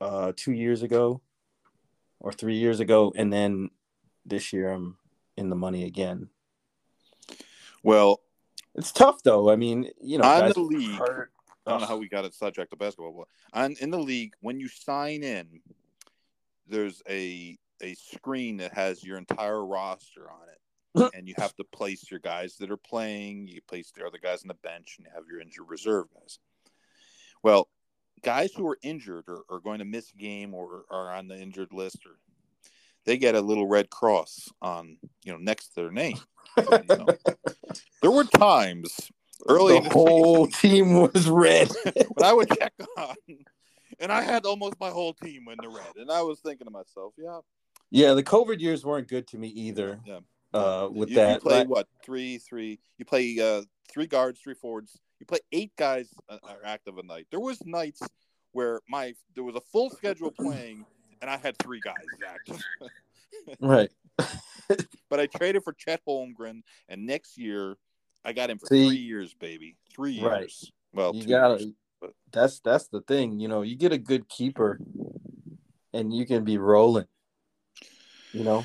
uh 0.00 0.32
two 0.36 0.52
years 0.52 0.82
ago 0.82 1.20
or 2.20 2.32
three 2.32 2.56
years 2.56 2.80
ago. 2.80 3.12
And 3.16 3.32
then 3.32 3.70
this 4.24 4.52
year 4.52 4.70
i'm 4.70 4.96
in 5.36 5.50
the 5.50 5.56
money 5.56 5.84
again. 5.84 6.28
Well, 7.82 8.20
it's 8.74 8.92
tough 8.92 9.22
though. 9.22 9.50
I 9.50 9.56
mean, 9.56 9.90
you 10.00 10.18
know, 10.18 10.24
On 10.24 10.50
the 10.50 10.60
league, 10.60 10.98
hurt. 10.98 11.30
I 11.66 11.70
don't 11.72 11.80
know 11.80 11.86
how 11.86 11.96
we 11.96 12.08
got 12.08 12.24
it 12.24 12.34
sidetracked 12.34 12.70
to 12.70 12.76
basketball, 12.76 13.12
but 13.12 13.58
on 13.58 13.74
in 13.80 13.90
the 13.90 13.98
league, 13.98 14.34
when 14.40 14.60
you 14.60 14.68
sign 14.68 15.22
in, 15.22 15.60
there's 16.68 17.02
a 17.08 17.58
a 17.82 17.94
screen 17.94 18.58
that 18.58 18.72
has 18.72 19.04
your 19.04 19.18
entire 19.18 19.64
roster 19.64 20.30
on 20.30 20.48
it, 20.48 20.60
and 21.14 21.28
you 21.28 21.34
have 21.36 21.54
to 21.56 21.64
place 21.64 22.10
your 22.10 22.20
guys 22.20 22.56
that 22.56 22.70
are 22.70 22.76
playing. 22.76 23.48
You 23.48 23.60
place 23.62 23.92
the 23.94 24.06
other 24.06 24.18
guys 24.18 24.42
on 24.42 24.48
the 24.48 24.54
bench, 24.54 24.96
and 24.98 25.06
you 25.06 25.12
have 25.14 25.24
your 25.30 25.40
injured 25.40 25.66
reserve 25.68 26.06
guys. 26.14 26.38
Well, 27.42 27.68
guys 28.22 28.52
who 28.52 28.66
are 28.68 28.78
injured 28.82 29.24
or 29.28 29.42
are 29.50 29.60
going 29.60 29.78
to 29.78 29.84
miss 29.84 30.10
a 30.12 30.16
game 30.16 30.54
or 30.54 30.84
are 30.90 31.12
on 31.12 31.28
the 31.28 31.38
injured 31.38 31.72
list, 31.72 31.98
or 32.06 32.18
they 33.04 33.18
get 33.18 33.34
a 33.34 33.40
little 33.40 33.66
red 33.66 33.90
cross 33.90 34.48
on 34.62 34.98
you 35.24 35.32
know 35.32 35.38
next 35.38 35.68
to 35.68 35.74
their 35.76 35.92
name. 35.92 36.18
So, 36.58 36.82
you 36.88 36.96
know, 36.96 37.06
there 38.02 38.10
were 38.10 38.24
times 38.24 39.10
early 39.48 39.78
the 39.80 39.90
whole 39.90 40.46
season, 40.46 40.70
team 40.70 40.94
was 41.00 41.28
red. 41.28 41.70
when 41.84 42.24
I 42.24 42.32
would 42.32 42.48
check 42.48 42.72
on, 42.96 43.14
and 44.00 44.10
I 44.10 44.22
had 44.22 44.46
almost 44.46 44.80
my 44.80 44.90
whole 44.90 45.12
team 45.14 45.46
in 45.48 45.58
the 45.60 45.68
red, 45.68 45.96
and 45.96 46.10
I 46.10 46.22
was 46.22 46.40
thinking 46.40 46.66
to 46.66 46.70
myself, 46.70 47.12
yeah, 47.18 47.40
yeah, 47.90 48.14
the 48.14 48.22
COVID 48.22 48.60
years 48.60 48.84
weren't 48.84 49.08
good 49.08 49.26
to 49.28 49.38
me 49.38 49.48
either. 49.48 50.00
Yeah. 50.04 50.20
Uh, 50.56 50.88
with 50.88 51.10
you, 51.10 51.16
that, 51.16 51.34
you 51.34 51.40
play 51.40 51.64
what 51.64 51.86
three, 52.04 52.38
three? 52.38 52.78
You 52.98 53.04
play 53.04 53.38
uh, 53.40 53.62
three 53.90 54.06
guards, 54.06 54.40
three 54.40 54.54
forwards. 54.54 54.98
You 55.20 55.26
play 55.26 55.38
eight 55.52 55.72
guys 55.76 56.08
uh, 56.28 56.38
are 56.44 56.64
active 56.64 56.98
a 56.98 57.02
night. 57.02 57.26
There 57.30 57.40
was 57.40 57.64
nights 57.64 58.02
where 58.52 58.80
my 58.88 59.14
there 59.34 59.44
was 59.44 59.54
a 59.54 59.60
full 59.60 59.90
schedule 59.90 60.30
playing, 60.30 60.84
and 61.20 61.30
I 61.30 61.36
had 61.36 61.56
three 61.58 61.80
guys 61.80 61.94
active. 62.26 62.62
right. 63.60 63.90
but 65.10 65.20
I 65.20 65.26
traded 65.26 65.62
for 65.62 65.72
Chet 65.72 66.00
Holmgren, 66.06 66.62
and 66.88 67.06
next 67.06 67.38
year 67.38 67.76
I 68.24 68.32
got 68.32 68.50
him 68.50 68.58
for 68.58 68.66
See, 68.66 68.88
three 68.88 68.96
years, 68.96 69.34
baby. 69.34 69.76
Three 69.94 70.12
years. 70.12 70.24
Right. 70.24 70.52
Well, 70.92 71.14
you 71.14 71.26
got 71.26 71.58
to. 71.58 71.74
That's 72.32 72.60
that's 72.60 72.88
the 72.88 73.00
thing. 73.02 73.40
You 73.40 73.48
know, 73.48 73.62
you 73.62 73.76
get 73.76 73.92
a 73.92 73.98
good 73.98 74.28
keeper, 74.28 74.78
and 75.92 76.12
you 76.12 76.26
can 76.26 76.44
be 76.44 76.58
rolling. 76.58 77.06
You 78.32 78.44
know. 78.44 78.64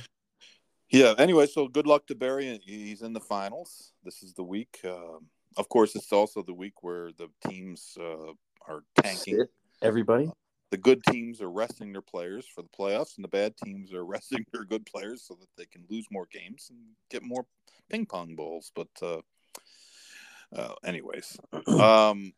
Yeah. 0.91 1.13
Anyway, 1.17 1.47
so 1.47 1.67
good 1.69 1.87
luck 1.87 2.05
to 2.07 2.15
Barry. 2.15 2.59
He's 2.65 3.01
in 3.01 3.13
the 3.13 3.21
finals. 3.21 3.93
This 4.03 4.21
is 4.21 4.33
the 4.33 4.43
week. 4.43 4.79
Um, 4.85 5.27
of 5.57 5.69
course, 5.69 5.95
it's 5.95 6.11
also 6.11 6.43
the 6.43 6.53
week 6.53 6.83
where 6.83 7.11
the 7.17 7.29
teams 7.47 7.97
uh, 7.99 8.33
are 8.67 8.83
tanking. 9.01 9.45
Everybody. 9.81 10.27
Uh, 10.27 10.31
the 10.69 10.77
good 10.77 11.01
teams 11.09 11.41
are 11.41 11.49
resting 11.49 11.91
their 11.93 12.01
players 12.01 12.45
for 12.45 12.61
the 12.61 12.69
playoffs, 12.69 13.15
and 13.15 13.23
the 13.23 13.29
bad 13.29 13.55
teams 13.63 13.93
are 13.93 14.05
resting 14.15 14.45
their 14.51 14.65
good 14.65 14.85
players 14.85 15.23
so 15.25 15.35
that 15.39 15.47
they 15.57 15.65
can 15.65 15.85
lose 15.89 16.05
more 16.11 16.27
games 16.31 16.67
and 16.69 16.79
get 17.09 17.23
more 17.23 17.45
ping 17.89 18.05
pong 18.05 18.35
balls. 18.35 18.71
But, 18.75 18.89
uh, 19.01 19.21
uh, 20.53 20.75
anyways, 20.85 21.37
um, 21.67 22.33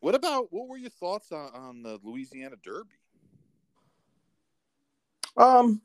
what 0.00 0.14
about 0.14 0.48
what 0.50 0.68
were 0.68 0.78
your 0.78 0.90
thoughts 0.90 1.32
on, 1.32 1.50
on 1.54 1.82
the 1.82 1.98
Louisiana 2.02 2.56
Derby? 2.62 2.96
Um, 5.36 5.82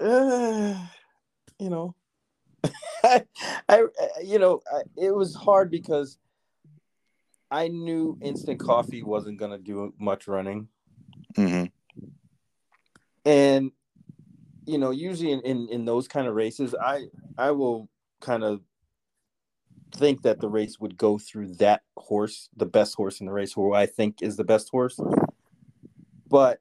uh, 0.00 0.74
you 1.58 1.70
know, 1.70 1.94
I, 3.04 3.22
I, 3.68 3.84
you 4.22 4.38
know, 4.38 4.60
I, 4.72 4.82
it 4.96 5.14
was 5.14 5.34
hard 5.34 5.70
because 5.70 6.18
I 7.50 7.68
knew 7.68 8.18
instant 8.20 8.60
coffee 8.60 9.02
wasn't 9.02 9.38
gonna 9.38 9.58
do 9.58 9.94
much 9.98 10.26
running, 10.26 10.68
mm-hmm. 11.36 11.66
and 13.24 13.70
you 14.66 14.78
know, 14.78 14.90
usually 14.90 15.32
in, 15.32 15.40
in 15.42 15.68
in 15.68 15.84
those 15.84 16.08
kind 16.08 16.26
of 16.26 16.34
races, 16.34 16.74
I 16.74 17.04
I 17.38 17.52
will 17.52 17.88
kind 18.20 18.42
of 18.42 18.60
think 19.94 20.22
that 20.22 20.40
the 20.40 20.48
race 20.48 20.80
would 20.80 20.96
go 20.96 21.18
through 21.18 21.54
that 21.54 21.82
horse, 21.96 22.48
the 22.56 22.66
best 22.66 22.94
horse 22.96 23.20
in 23.20 23.26
the 23.26 23.32
race, 23.32 23.52
who 23.52 23.72
I 23.72 23.86
think 23.86 24.22
is 24.22 24.36
the 24.36 24.44
best 24.44 24.68
horse. 24.70 24.98
But 26.28 26.60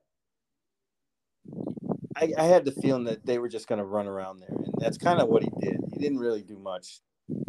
I, 2.15 2.33
I 2.37 2.43
had 2.45 2.65
the 2.65 2.71
feeling 2.71 3.03
that 3.05 3.25
they 3.25 3.39
were 3.39 3.49
just 3.49 3.67
going 3.67 3.79
to 3.79 3.85
run 3.85 4.07
around 4.07 4.39
there, 4.39 4.49
and 4.49 4.73
that's 4.77 4.97
kind 4.97 5.19
of 5.19 5.27
what 5.27 5.43
he 5.43 5.49
did. 5.59 5.77
He 5.93 5.99
didn't 5.99 6.19
really 6.19 6.43
do 6.43 6.57
much, 6.57 7.01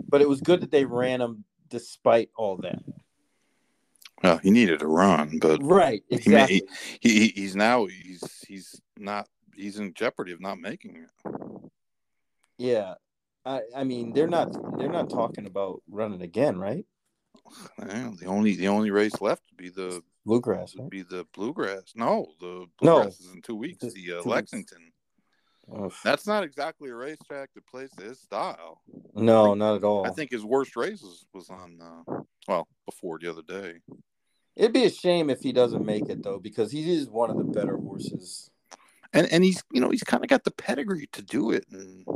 but 0.08 0.20
it 0.20 0.28
was 0.28 0.40
good 0.40 0.60
that 0.62 0.70
they 0.70 0.84
ran 0.84 1.20
him 1.20 1.44
despite 1.68 2.30
all 2.36 2.56
that. 2.58 2.82
Well, 4.22 4.38
he 4.38 4.50
needed 4.50 4.82
a 4.82 4.86
run, 4.86 5.38
but 5.40 5.60
right, 5.62 6.02
exactly. 6.10 6.62
He, 7.00 7.08
he, 7.08 7.28
he's 7.28 7.54
now 7.54 7.86
he's 7.86 8.44
he's 8.48 8.80
not 8.96 9.28
he's 9.54 9.78
in 9.78 9.92
jeopardy 9.94 10.32
of 10.32 10.40
not 10.40 10.58
making 10.58 10.96
it. 10.96 11.70
Yeah, 12.58 12.94
I 13.44 13.60
I 13.76 13.84
mean 13.84 14.12
they're 14.12 14.26
not 14.26 14.78
they're 14.78 14.88
not 14.88 15.10
talking 15.10 15.46
about 15.46 15.82
running 15.88 16.22
again, 16.22 16.58
right? 16.58 16.86
Well, 17.78 18.16
the 18.18 18.26
only 18.26 18.56
the 18.56 18.68
only 18.68 18.90
race 18.90 19.20
left 19.20 19.44
would 19.50 19.58
be 19.58 19.68
the 19.68 20.02
bluegrass. 20.26 20.74
Would 20.74 20.82
right? 20.82 20.90
be 20.90 21.02
the 21.02 21.24
bluegrass. 21.32 21.92
No, 21.94 22.26
the 22.40 22.66
bluegrass 22.78 23.20
no. 23.20 23.28
is 23.28 23.32
in 23.32 23.40
two 23.40 23.54
weeks. 23.54 23.80
The 23.80 24.18
uh, 24.18 24.22
Lexington. 24.24 24.92
Weeks. 25.68 25.96
That's 26.04 26.26
not 26.26 26.44
exactly 26.44 26.90
a 26.90 26.94
racetrack 26.94 27.50
that 27.54 27.66
plays 27.66 27.90
to 27.98 28.04
his 28.04 28.20
style. 28.20 28.82
No, 29.14 29.46
think, 29.46 29.58
not 29.58 29.76
at 29.76 29.84
all. 29.84 30.06
I 30.06 30.10
think 30.10 30.30
his 30.30 30.44
worst 30.44 30.76
races 30.76 31.26
was 31.32 31.50
on 31.50 31.80
uh, 31.80 32.20
well 32.46 32.68
before 32.84 33.18
the 33.20 33.30
other 33.30 33.42
day. 33.42 33.80
It'd 34.54 34.72
be 34.72 34.84
a 34.84 34.90
shame 34.90 35.28
if 35.28 35.40
he 35.40 35.52
doesn't 35.52 35.84
make 35.84 36.08
it 36.08 36.22
though, 36.22 36.38
because 36.38 36.70
he 36.70 36.94
is 36.94 37.08
one 37.08 37.30
of 37.30 37.36
the 37.36 37.44
better 37.44 37.76
horses. 37.76 38.50
And 39.12 39.30
and 39.32 39.42
he's 39.44 39.62
you 39.72 39.80
know 39.80 39.90
he's 39.90 40.04
kind 40.04 40.22
of 40.22 40.28
got 40.28 40.44
the 40.44 40.52
pedigree 40.52 41.08
to 41.12 41.22
do 41.22 41.50
it. 41.50 41.64
And 41.70 42.06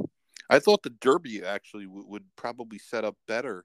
I 0.49 0.59
thought 0.59 0.83
the 0.83 0.91
Derby 0.91 1.45
actually 1.45 1.87
w- 1.87 2.07
would 2.07 2.25
probably 2.37 2.79
set 2.79 3.05
up 3.05 3.17
better 3.27 3.65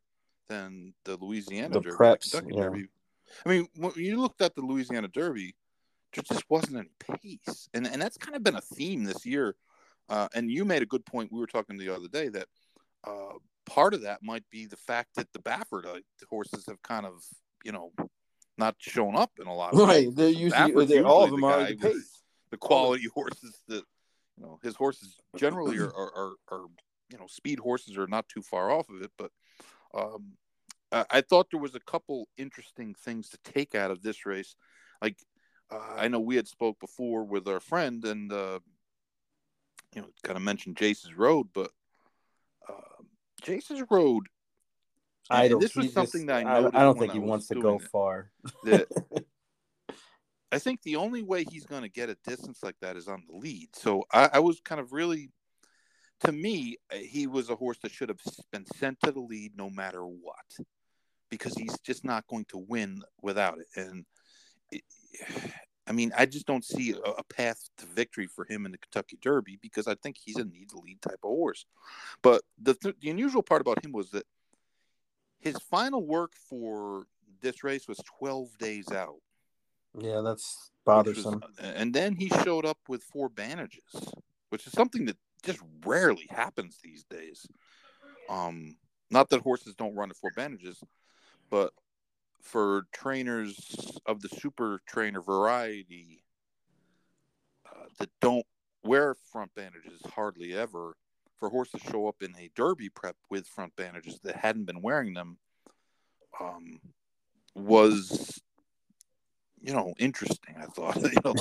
than 0.50 0.94
the 1.06 1.18
Louisiana 1.18 1.76
the 1.76 1.82
Derby. 1.82 1.96
Preps, 1.96 2.32
the 2.32 2.44
yeah. 2.50 2.64
Derby. 2.64 2.88
I 3.46 3.50
mean, 3.50 3.68
when 3.76 3.94
you 3.96 4.22
looked 4.22 4.42
at 4.42 4.56
the 4.56 4.62
Louisiana 4.62 5.08
Derby, 5.08 5.56
there 6.14 6.24
just 6.24 6.50
wasn't 6.50 6.78
any 6.78 7.18
pace, 7.18 7.70
and 7.74 7.86
and 7.88 8.02
that's 8.02 8.18
kind 8.18 8.36
of 8.36 8.44
been 8.44 8.56
a 8.56 8.62
theme 8.62 9.04
this 9.04 9.26
year. 9.26 9.56
Uh, 10.08 10.28
and 10.36 10.52
you 10.52 10.66
made 10.66 10.84
a 10.84 10.86
good 10.86 11.06
point. 11.06 11.32
We 11.32 11.40
were 11.40 11.48
talking 11.48 11.78
the 11.78 11.90
other 11.90 12.08
day 12.08 12.30
that 12.30 12.48
uh, 13.04 13.34
part 13.66 13.94
of 13.94 14.04
that 14.04 14.22
might 14.22 14.44
be 14.52 14.66
the 14.66 14.78
fact 14.78 15.10
that 15.16 15.32
the 15.34 15.40
Baffert 15.40 15.86
uh, 15.86 16.00
horses 16.30 16.66
have 16.68 16.82
kind 16.84 17.06
of 17.06 17.24
you 17.64 17.72
know 17.72 17.92
not 18.58 18.76
shown 18.80 19.16
up 19.16 19.32
in 19.40 19.48
a 19.48 19.54
lot 19.54 19.74
of 19.74 19.80
right. 19.80 20.08
They're 20.16 20.30
usually 20.30 21.00
all 21.02 21.24
of 21.24 21.32
them 21.32 21.42
the 21.42 21.48
are 21.48 21.66
the 21.66 21.76
pace. 21.76 22.22
The 22.52 22.58
quality 22.58 23.08
horses 23.14 23.62
that 23.68 23.84
you 24.38 24.44
know 24.44 24.60
his 24.64 24.76
horses 24.76 25.18
generally 25.36 25.78
are, 25.80 25.94
are, 25.94 26.12
are, 26.16 26.34
are 26.52 26.66
you 27.12 27.18
know 27.18 27.28
speed 27.28 27.60
horses 27.60 27.98
are 27.98 28.08
not 28.08 28.28
too 28.30 28.42
far 28.42 28.72
off 28.72 28.90
of 28.90 29.02
it, 29.02 29.12
but 29.18 29.32
um, 29.94 30.34
I, 30.92 31.06
I 31.10 31.22
thought 31.22 31.48
there 31.52 31.60
was 31.60 31.76
a 31.76 31.80
couple 31.80 32.28
interesting 32.38 32.96
things 32.96 33.30
to 33.30 33.38
take 33.44 33.76
out 33.76 33.92
of 33.92 34.02
this 34.02 34.26
race. 34.26 34.56
Like 35.02 35.18
uh, 35.72 35.96
I 35.98 36.08
know 36.08 36.20
we 36.20 36.36
had 36.36 36.48
spoke 36.48 36.80
before 36.80 37.24
with 37.24 37.48
our 37.48 37.60
friend 37.60 38.04
and 38.06 38.32
uh, 38.32 38.60
you 39.94 40.02
know 40.02 40.08
kind 40.24 40.38
of 40.38 40.44
mentioned 40.44 40.78
Jace's 40.78 41.16
Road, 41.16 41.48
but 41.54 41.72
uh, 42.70 43.04
Jace's 43.42 43.84
Road 43.90 44.28
I 45.30 45.48
don't. 45.48 45.60
This 45.60 45.76
was 45.76 45.92
something 45.94 46.28
just, 46.28 46.28
that 46.28 46.46
I, 46.46 46.60
I, 46.60 46.68
I 46.68 46.84
don't 46.84 47.00
think 47.00 47.14
he 47.14 47.20
wants 47.20 47.48
to 47.48 47.56
go 47.56 47.80
far. 47.80 48.32
I 50.52 50.60
think 50.60 50.84
the 50.84 50.98
only 50.98 51.24
way 51.24 51.44
he's 51.44 51.66
going 51.66 51.82
to 51.82 51.90
get 51.90 52.10
a 52.10 52.18
distance 52.26 52.60
like 52.64 52.76
that 52.82 52.96
is 52.96 53.08
on 53.08 53.24
the 53.28 53.36
lead. 53.36 53.70
So 53.76 54.04
I, 54.14 54.30
I, 54.34 54.40
was 54.40 54.62
kind 54.62 54.80
of 54.80 54.94
really, 54.94 55.32
to 56.22 56.32
me, 56.32 56.78
uh, 56.94 56.98
he 56.98 57.28
was 57.28 57.50
a 57.50 57.56
horse 57.56 57.80
that 57.82 57.92
should 57.92 58.10
have 58.10 58.22
been 58.54 58.66
sent 58.78 59.00
to 59.02 59.12
the 59.12 59.20
lead 59.20 59.54
no 59.58 59.70
matter 59.70 60.06
what, 60.06 60.46
because 61.30 61.56
he's 61.56 61.78
just 61.80 62.04
not 62.04 62.28
going 62.28 62.46
to 62.46 62.58
win 62.58 63.02
without 63.22 63.60
it. 63.60 63.68
And 63.76 64.06
it, 64.72 64.84
I 65.88 65.92
mean, 65.92 66.12
I 66.18 66.26
just 66.26 66.48
don't 66.48 66.66
see 66.66 66.92
a, 66.92 67.10
a, 67.12 67.24
path 67.24 67.70
to 67.78 67.86
victory 67.86 68.28
for 68.28 68.46
him 68.46 68.66
in 68.66 68.72
the 68.72 68.78
Kentucky 68.78 69.18
Derby 69.22 69.60
because 69.62 69.88
I 69.88 69.96
think 69.96 70.18
he's 70.18 70.38
a 70.38 70.46
need 70.46 70.70
to 70.70 70.80
lead 70.80 71.02
type 71.02 71.20
of 71.24 71.30
horse. 71.30 71.66
But 72.22 72.42
the 72.62 72.74
th- 72.74 72.96
the 73.02 73.10
unusual 73.12 73.44
part 73.44 73.62
about 73.62 73.84
him 73.84 73.92
was 73.92 74.10
that 74.12 74.26
his 75.40 75.58
final 75.70 76.06
work 76.06 76.34
for 76.50 77.06
this 77.42 77.64
race 77.64 77.88
was 77.88 78.00
12 78.20 78.58
days 78.58 78.92
out. 78.92 79.22
Yeah, 79.98 80.22
that's 80.22 80.72
bothersome. 80.86 81.42
Was, 81.42 81.52
and 81.60 81.94
then 81.94 82.16
he 82.16 82.30
showed 82.44 82.66
up 82.66 82.80
with 82.88 83.04
four 83.04 83.30
bandages, 83.30 83.84
which 84.50 84.66
is 84.66 84.74
something 84.74 85.06
that 85.06 85.18
just 85.44 85.60
rarely 85.86 86.28
happens 86.30 86.80
these 86.84 87.04
days. 87.04 87.46
Um, 88.28 88.76
not 89.12 89.30
that 89.30 89.42
horses 89.42 89.76
don't 89.76 89.96
run 89.96 90.10
at 90.10 90.18
four 90.18 90.32
bandages, 90.36 90.82
but 91.56 91.72
for 92.42 92.86
trainers 92.92 93.98
of 94.06 94.22
the 94.22 94.28
super 94.28 94.82
trainer 94.86 95.22
variety 95.22 96.22
uh, 97.66 97.86
that 97.98 98.10
don't 98.20 98.46
wear 98.84 99.16
front 99.32 99.56
bandages 99.56 100.02
hardly 100.14 100.54
ever, 100.54 100.98
for 101.40 101.48
horses 101.48 101.80
to 101.80 101.92
show 101.92 102.10
up 102.10 102.18
in 102.22 102.36
a 102.38 102.52
derby 102.58 102.90
prep 102.90 103.16
with 103.30 103.48
front 103.48 103.74
bandages 103.78 104.20
that 104.26 104.36
hadn't 104.36 104.66
been 104.66 104.82
wearing 104.82 105.14
them 105.14 105.38
um, 106.42 106.82
was 107.56 108.42
you 109.62 109.72
know 109.72 109.94
interesting. 109.98 110.56
I 110.60 110.66
thought 110.66 110.98
you 111.04 111.10
know, 111.24 111.34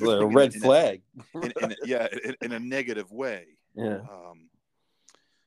but 0.00 0.20
a 0.20 0.26
red 0.26 0.52
in, 0.52 0.60
flag. 0.62 1.02
In, 1.32 1.52
in, 1.62 1.74
yeah, 1.84 2.08
in, 2.42 2.50
a 2.50 2.58
negative 2.58 3.12
way. 3.12 3.46
Yeah. 3.76 3.98
Um, 4.08 4.50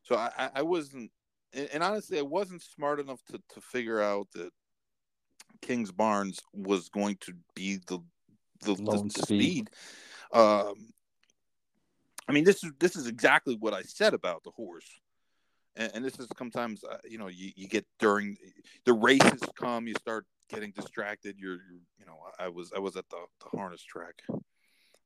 so 0.04 0.18
I, 0.18 0.50
I 0.54 0.62
wasn't, 0.62 1.12
and 1.54 1.84
honestly, 1.84 2.20
I 2.20 2.24
wasn't 2.24 2.62
smart 2.62 3.00
enough 3.00 3.24
to 3.32 3.42
to 3.54 3.62
figure 3.62 4.02
out 4.02 4.28
that 4.34 4.52
Kingsbarns 5.62 6.40
was 6.54 6.90
going 6.90 7.18
to 7.22 7.34
be 7.56 7.80
the 7.88 8.00
the, 8.62 8.76
the, 8.76 9.04
the 9.04 9.10
speed. 9.10 9.24
speed. 9.24 9.70
Um, 10.34 10.94
I 12.28 12.34
mean, 12.34 12.44
this 12.44 12.64
is 12.64 12.72
this 12.80 12.96
is 12.96 13.08
exactly 13.08 13.56
what 13.56 13.74
I 13.74 13.82
said 13.84 14.14
about 14.14 14.44
the 14.44 14.52
horse, 14.52 15.00
and, 15.76 15.92
and 15.96 16.06
this 16.06 16.20
is 16.20 16.28
sometimes 16.38 16.84
uh, 16.84 16.98
you 17.06 17.18
know 17.18 17.28
you, 17.28 17.52
you 17.56 17.68
get 17.68 17.86
during 18.00 18.38
the 18.86 18.94
races 18.94 19.42
come, 19.56 19.88
you 19.88 19.94
start 19.96 20.26
getting 20.50 20.72
distracted. 20.72 21.38
You're, 21.38 21.54
you're 21.54 21.82
you 22.00 22.06
know 22.06 22.18
I 22.38 22.50
was 22.50 22.72
I 22.76 22.80
was 22.80 22.98
at 22.98 23.08
the, 23.10 23.18
the 23.44 23.58
harness 23.58 23.84
track 23.84 24.22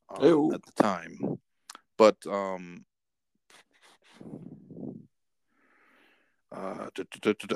um, 0.10 0.54
at 0.54 0.62
the 0.64 0.84
time, 0.84 1.40
but 1.98 2.18
um. 2.28 2.86
Uh, 6.54 6.88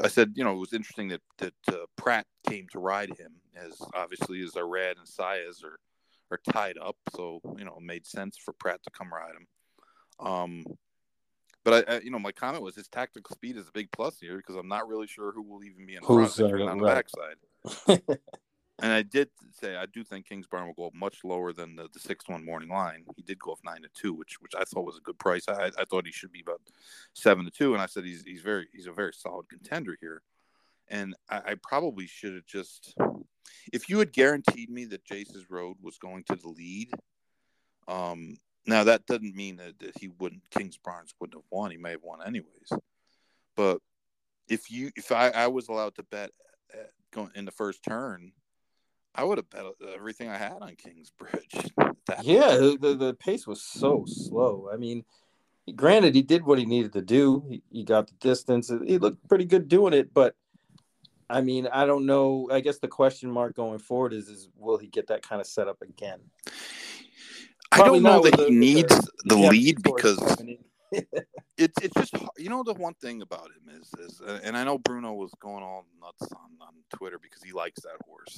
I 0.03 0.07
said, 0.07 0.33
you 0.35 0.43
know, 0.43 0.53
it 0.53 0.59
was 0.59 0.73
interesting 0.73 1.09
that 1.09 1.21
that 1.39 1.53
uh, 1.67 1.85
Prat 1.97 2.25
came 2.47 2.67
to 2.71 2.79
ride 2.79 3.09
him, 3.09 3.33
as 3.55 3.81
obviously 3.93 4.41
as 4.41 4.51
Irad 4.51 4.95
and 4.97 5.07
Saez 5.07 5.63
are 5.63 5.79
are 6.31 6.39
tied 6.51 6.77
up, 6.77 6.95
so 7.15 7.41
you 7.57 7.65
know, 7.65 7.75
it 7.77 7.83
made 7.83 8.05
sense 8.05 8.37
for 8.37 8.53
Prat 8.53 8.81
to 8.83 8.89
come 8.91 9.13
ride 9.13 9.35
him. 9.35 9.47
Um, 10.25 10.65
but 11.65 11.89
I, 11.89 11.95
I, 11.95 11.99
you 12.01 12.11
know, 12.11 12.19
my 12.19 12.31
comment 12.31 12.63
was 12.63 12.75
his 12.75 12.87
tactical 12.87 13.35
speed 13.35 13.57
is 13.57 13.67
a 13.67 13.71
big 13.73 13.91
plus 13.91 14.19
here 14.19 14.37
because 14.37 14.55
I'm 14.55 14.67
not 14.67 14.87
really 14.87 15.07
sure 15.07 15.31
who 15.31 15.41
will 15.41 15.63
even 15.63 15.85
be 15.85 15.95
in 15.95 16.03
front 16.03 16.21
Who's, 16.21 16.39
uh, 16.39 16.45
on 16.45 16.77
the 16.77 16.85
backside. 16.85 18.01
And 18.81 18.91
I 18.91 19.03
did 19.03 19.29
say 19.51 19.77
I 19.77 19.85
do 19.85 20.03
think 20.03 20.27
Kingsbarn 20.27 20.65
will 20.65 20.73
go 20.73 20.87
up 20.87 20.93
much 20.93 21.23
lower 21.23 21.53
than 21.53 21.75
the, 21.75 21.87
the 21.93 21.99
six 21.99 22.27
one 22.27 22.43
morning 22.43 22.69
line. 22.69 23.05
He 23.15 23.21
did 23.21 23.39
go 23.39 23.51
off 23.51 23.59
nine 23.63 23.81
to 23.83 23.89
two, 23.93 24.13
which 24.13 24.41
which 24.41 24.53
I 24.57 24.65
thought 24.65 24.85
was 24.85 24.97
a 24.97 25.01
good 25.01 25.17
price. 25.17 25.47
I 25.47 25.71
I 25.79 25.85
thought 25.85 26.05
he 26.05 26.11
should 26.11 26.31
be 26.31 26.41
about 26.41 26.61
seven 27.13 27.45
to 27.45 27.51
two, 27.51 27.73
and 27.73 27.81
I 27.81 27.85
said 27.85 28.03
he's 28.03 28.23
he's 28.23 28.41
very 28.41 28.67
he's 28.73 28.87
a 28.87 28.91
very 28.91 29.13
solid 29.13 29.47
contender 29.47 29.97
here. 30.01 30.21
And 30.89 31.15
I, 31.29 31.37
I 31.37 31.55
probably 31.63 32.05
should 32.05 32.35
have 32.35 32.45
just 32.45 32.93
if 33.71 33.89
you 33.89 33.99
had 33.99 34.11
guaranteed 34.11 34.69
me 34.69 34.85
that 34.85 35.05
Jace's 35.05 35.49
Road 35.49 35.77
was 35.81 35.97
going 35.97 36.25
to 36.25 36.35
the 36.35 36.49
lead. 36.49 36.91
Um, 37.87 38.37
now 38.67 38.83
that 38.83 39.05
doesn't 39.05 39.35
mean 39.35 39.57
that, 39.57 39.79
that 39.79 39.97
he 39.99 40.09
wouldn't 40.09 40.49
Kingsbarns 40.49 41.13
wouldn't 41.19 41.35
have 41.35 41.49
won. 41.49 41.71
He 41.71 41.77
may 41.77 41.91
have 41.91 42.03
won 42.03 42.19
anyways. 42.25 42.73
But 43.55 43.79
if 44.49 44.69
you 44.69 44.91
if 44.97 45.13
I, 45.13 45.29
I 45.29 45.47
was 45.47 45.69
allowed 45.69 45.95
to 45.95 46.03
bet 46.03 46.31
uh, 46.73 46.87
going 47.13 47.31
in 47.35 47.45
the 47.45 47.51
first 47.51 47.83
turn, 47.83 48.33
I 49.15 49.23
would 49.23 49.37
have 49.37 49.49
bet 49.49 49.65
everything 49.95 50.29
I 50.29 50.37
had 50.37 50.57
on 50.61 50.75
Kingsbridge. 50.75 51.71
Yeah, 52.21 52.55
the, 52.57 52.77
the, 52.79 52.95
the 52.95 53.13
pace 53.15 53.47
was 53.47 53.63
so 53.63 54.05
slow. 54.07 54.69
I 54.71 54.77
mean, 54.77 55.03
granted, 55.75 56.13
he 56.13 56.21
did 56.21 56.45
what 56.45 56.59
he 56.59 56.65
needed 56.65 56.93
to 56.93 57.01
do. 57.01 57.43
He, 57.49 57.63
he 57.71 57.83
got 57.83 58.07
the 58.07 58.13
distance. 58.19 58.71
He 58.85 58.99
looked 58.99 59.27
pretty 59.27 59.45
good 59.45 59.67
doing 59.67 59.93
it, 59.93 60.13
but 60.13 60.35
I 61.29 61.41
mean, 61.41 61.67
I 61.67 61.85
don't 61.87 62.05
know. 62.05 62.47
I 62.51 62.59
guess 62.59 62.77
the 62.77 62.87
question 62.87 63.31
mark 63.31 63.55
going 63.55 63.79
forward 63.79 64.13
is: 64.13 64.29
is 64.29 64.49
will 64.55 64.77
he 64.77 64.87
get 64.87 65.07
that 65.07 65.23
kind 65.27 65.41
of 65.41 65.47
setup 65.47 65.81
again? 65.81 66.19
I 67.71 67.77
Probably 67.77 68.01
don't 68.01 68.03
know 68.03 68.21
that 68.21 68.37
the- 68.37 68.43
he 68.43 68.49
with 68.51 68.53
needs 68.53 68.95
the- 68.99 69.11
the 69.25 69.35
lead 69.37 69.81
because 69.81 70.19
it's 71.57 71.77
it's 71.81 71.95
just 71.97 72.13
you 72.37 72.49
know 72.49 72.61
the 72.61 72.75
one 72.75 72.93
thing 72.93 73.23
about 73.23 73.47
him 73.49 73.81
is 73.81 73.89
is 73.99 74.21
and 74.43 74.55
I 74.55 74.63
know 74.63 74.77
Bruno 74.77 75.13
was 75.13 75.31
going 75.39 75.63
all 75.63 75.85
nuts 75.99 76.31
on 76.33 76.51
on 76.61 76.73
Twitter 76.95 77.17
because 77.19 77.41
he 77.41 77.51
likes 77.51 77.81
that 77.81 77.97
horse, 78.05 78.37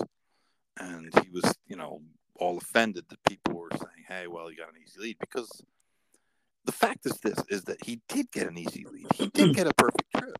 and 0.79 1.11
he 1.23 1.29
was 1.29 1.55
you 1.67 1.75
know 1.75 2.01
all 2.39 2.57
offended 2.57 3.05
that 3.09 3.23
people 3.23 3.59
were 3.59 3.69
saying, 3.71 4.05
"Hey, 4.07 4.27
well, 4.27 4.51
you 4.51 4.57
got 4.57 4.69
an 4.69 4.81
easy 4.81 4.99
lead," 4.99 5.17
because 5.19 5.49
the 6.65 6.71
fact 6.71 7.05
is 7.05 7.17
this 7.23 7.39
is 7.49 7.63
that 7.63 7.83
he 7.83 8.01
did 8.07 8.31
get 8.31 8.47
an 8.47 8.57
easy 8.57 8.85
lead. 8.91 9.07
He 9.13 9.27
did 9.27 9.55
get 9.55 9.67
a 9.67 9.73
perfect 9.73 10.13
trip, 10.15 10.37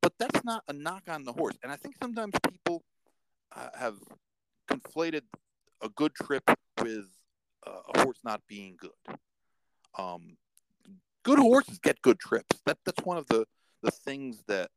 but 0.00 0.12
that's 0.18 0.44
not 0.44 0.62
a 0.68 0.72
knock 0.72 1.04
on 1.08 1.24
the 1.24 1.32
horse. 1.32 1.56
And 1.62 1.72
I 1.72 1.76
think 1.76 1.96
sometimes 2.00 2.34
people 2.48 2.82
uh, 3.54 3.68
have 3.78 3.96
conflated 4.70 5.22
a 5.82 5.88
good 5.88 6.14
trip 6.14 6.44
with 6.82 7.06
uh, 7.66 7.80
a 7.94 8.00
horse 8.02 8.18
not 8.24 8.40
being 8.48 8.76
good. 8.78 9.16
Um, 9.98 10.36
good 11.24 11.38
horses 11.38 11.78
get 11.78 12.00
good 12.02 12.18
trips. 12.18 12.60
That 12.66 12.78
that's 12.84 13.04
one 13.04 13.18
of 13.18 13.26
the 13.26 13.46
the 13.82 13.90
things 13.90 14.42
that 14.46 14.70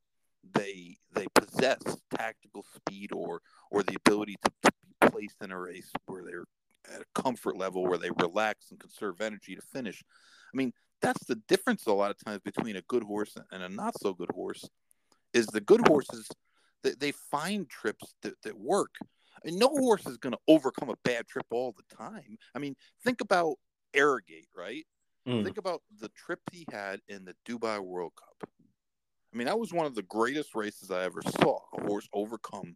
they 0.54 0.98
they 1.14 1.26
possess 1.36 1.80
tactical 2.16 2.66
speed 2.76 3.12
or 3.14 3.42
or 3.72 3.84
the 3.84 3.96
ability 3.96 4.36
to, 4.44 4.52
to 4.64 4.72
be 4.82 5.10
placed 5.10 5.42
in 5.42 5.52
a 5.52 5.60
race 5.60 5.92
where 6.06 6.24
they're 6.24 6.46
at 6.94 7.02
a 7.02 7.22
comfort 7.22 7.58
level 7.58 7.84
where 7.84 7.98
they 7.98 8.10
relax 8.20 8.70
and 8.72 8.80
conserve 8.80 9.22
energy 9.22 9.56
to 9.56 9.62
finish. 9.62 10.04
I 10.54 10.58
mean, 10.58 10.74
that's 11.02 11.24
the 11.26 11.36
difference 11.48 11.86
a 11.86 11.94
lot 11.94 12.12
of 12.12 12.18
times 12.24 12.42
between 12.44 12.76
a 12.76 12.82
good 12.84 13.04
horse 13.04 13.36
and 13.52 13.64
a 13.64 13.70
not 13.70 14.00
so 14.00 14.14
good 14.14 14.32
horse 14.34 14.68
is 15.34 15.48
the 15.48 15.62
good 15.62 15.88
horses 15.88 16.28
they, 16.84 16.92
they 16.92 17.12
find 17.12 17.70
trips 17.70 18.14
that, 18.22 18.42
that 18.44 18.60
work. 18.60 18.96
I 19.02 19.50
mean, 19.50 19.60
no 19.60 19.70
horse 19.70 20.06
is 20.06 20.18
going 20.18 20.34
to 20.34 20.40
overcome 20.48 20.90
a 20.90 20.98
bad 21.04 21.28
trip 21.28 21.46
all 21.52 21.74
the 21.76 21.96
time. 21.96 22.38
I 22.54 22.60
mean, 22.60 22.76
think 23.04 23.22
about 23.22 23.56
Arrogate, 23.94 24.48
right? 24.56 24.86
Mm. 25.28 25.44
Think 25.44 25.58
about 25.58 25.82
the 26.00 26.10
trip 26.10 26.40
he 26.52 26.66
had 26.72 27.00
in 27.08 27.26
the 27.26 27.36
Dubai 27.48 27.80
World 27.80 28.14
Cup. 28.16 28.50
I 29.34 29.38
mean, 29.38 29.48
that 29.48 29.58
was 29.58 29.74
one 29.74 29.86
of 29.86 29.96
the 29.96 30.04
greatest 30.04 30.54
races 30.54 30.92
I 30.92 31.04
ever 31.04 31.22
saw 31.22 31.60
a 31.74 31.82
horse 31.82 32.08
overcome 32.14 32.76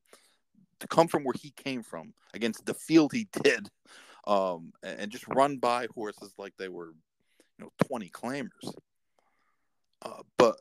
to 0.80 0.88
come 0.88 1.08
from 1.08 1.24
where 1.24 1.36
he 1.40 1.52
came 1.52 1.84
from 1.84 2.14
against 2.34 2.66
the 2.66 2.74
field 2.74 3.12
he 3.14 3.28
did, 3.44 3.70
um, 4.26 4.72
and, 4.82 5.12
just 5.12 5.28
run 5.28 5.58
by 5.58 5.88
horses 5.94 6.34
like 6.38 6.54
they 6.58 6.70
were, 6.70 6.94
you 7.58 7.66
know, 7.66 7.72
twenty 7.86 8.10
claimers. 8.10 8.74
Uh, 10.02 10.22
but 10.38 10.56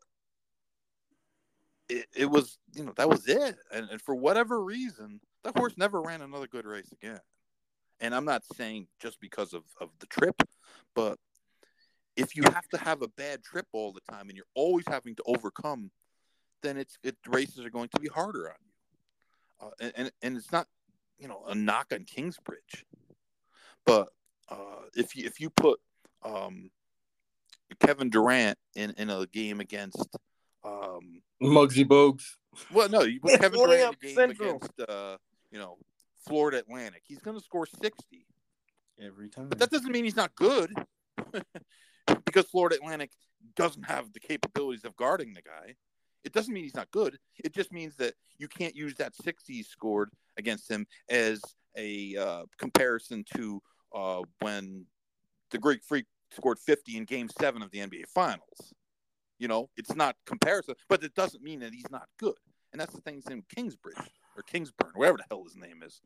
it, 1.89 2.07
it 2.15 2.27
was, 2.27 2.59
you 2.75 2.85
know, 2.85 2.93
that 2.97 3.09
was 3.09 3.27
it. 3.29 3.57
And, 3.73 3.89
and 3.91 4.01
for 4.01 4.15
whatever 4.15 4.63
reason, 4.63 5.21
that 5.45 5.57
horse 5.57 5.75
never 5.77 6.01
ran 6.01 6.23
another 6.23 6.47
good 6.47 6.67
race 6.67 6.91
again. 6.93 7.21
And 8.01 8.15
I'm 8.15 8.25
not 8.25 8.45
saying 8.57 8.89
just 9.01 9.21
because 9.21 9.55
of, 9.55 9.65
of 9.81 9.91
the 10.01 10.07
trip, 10.07 10.43
but 10.95 11.19
if 12.17 12.35
you 12.35 12.43
have 12.45 12.69
to 12.69 12.79
have 12.79 13.03
a 13.03 13.09
bad 13.09 13.43
trip 13.43 13.67
all 13.73 13.93
the 13.93 14.01
time 14.11 14.29
and 14.29 14.37
you're 14.37 14.47
always 14.55 14.85
having 14.89 15.15
to 15.17 15.23
overcome, 15.27 15.91
then 16.63 16.77
it's 16.77 16.99
it 17.03 17.17
races 17.29 17.65
are 17.65 17.71
going 17.71 17.89
to 17.95 18.01
be 18.01 18.09
harder 18.09 18.49
on 18.49 18.57
you. 18.65 19.67
Uh, 19.67 19.71
and, 19.81 19.93
and 19.97 20.13
and 20.23 20.37
it's 20.37 20.53
not 20.53 20.67
you 21.19 21.29
know 21.29 21.45
a 21.47 21.55
knock 21.55 21.89
on 21.93 22.05
Kingsbridge, 22.05 22.85
but 23.85 24.09
uh, 24.49 24.87
if 24.95 25.17
you 25.17 25.25
if 25.27 25.41
you 25.41 25.51
put 25.51 25.81
um, 26.25 26.71
Kevin 27.81 28.11
Durant 28.11 28.59
in 28.75 28.93
in 28.99 29.11
a 29.11 29.27
game 29.27 29.61
against 29.61 30.17
um, 30.65 31.23
Muggsy 31.43 31.85
Bogues. 31.85 32.25
well 32.73 32.89
no 32.89 33.03
you 33.03 33.21
put 33.21 33.41
Kevin 33.41 33.61
Only 33.61 33.77
Durant 33.77 33.97
in 34.03 34.09
a 34.09 34.13
game 34.13 34.17
Central. 34.17 34.57
against 34.57 34.81
uh, 34.89 35.17
you 35.51 35.59
know 35.59 35.77
Florida 36.27 36.59
Atlantic, 36.59 37.03
he's 37.07 37.21
going 37.21 37.37
to 37.37 37.45
score 37.45 37.67
sixty. 37.67 38.27
Every 38.99 39.29
time. 39.29 39.51
But 39.51 39.59
that 39.59 39.69
doesn't 39.69 39.93
mean 39.93 40.05
he's 40.05 40.17
not 40.17 40.35
good. 40.35 40.73
because 42.25 42.47
Florida 42.47 42.77
Atlantic 42.77 43.11
doesn't 43.55 43.85
have 43.85 44.13
the 44.13 44.21
capabilities 44.21 44.85
of 44.85 44.97
guarding 44.97 45.35
the 45.35 45.43
guy. 45.43 45.75
It 46.25 46.33
doesn't 46.33 46.53
mean 46.53 46.65
he's 46.65 46.75
not 46.75 46.91
good. 46.91 47.19
It 47.37 47.55
just 47.55 47.73
means 47.73 47.97
that 47.97 48.15
you 48.39 48.49
can't 48.49 48.75
use 48.75 48.95
that 48.95 49.15
60 49.15 49.53
he 49.53 49.63
scored 49.63 50.11
against 50.37 50.71
him 50.71 50.87
as 51.09 51.41
a 51.77 52.17
uh, 52.17 52.43
comparison 52.59 53.25
to 53.35 53.63
uh, 53.95 54.23
when 54.41 54.87
the 55.51 55.59
Greek 55.59 55.83
Freak 55.85 56.07
scored 56.33 56.59
50 56.59 56.97
in 56.97 57.05
game 57.05 57.29
seven 57.41 57.63
of 57.63 57.71
the 57.71 57.79
NBA 57.79 58.09
Finals. 58.13 58.75
You 59.39 59.49
know, 59.49 59.69
it's 59.77 59.95
not 59.95 60.17
comparison, 60.27 60.75
but 60.89 61.05
it 61.05 61.15
doesn't 61.15 61.43
mean 61.43 61.61
that 61.61 61.73
he's 61.73 61.91
not 61.91 62.09
good. 62.19 62.35
And 62.73 62.81
that's 62.81 62.95
the 62.95 63.01
thing 63.03 63.23
in 63.31 63.43
Kingsbridge 63.55 63.97
or 64.37 64.43
Kingsburn, 64.43 64.95
whatever 64.95 65.19
the 65.19 65.25
hell 65.31 65.45
his 65.45 65.57
name 65.57 65.83
is. 65.83 66.01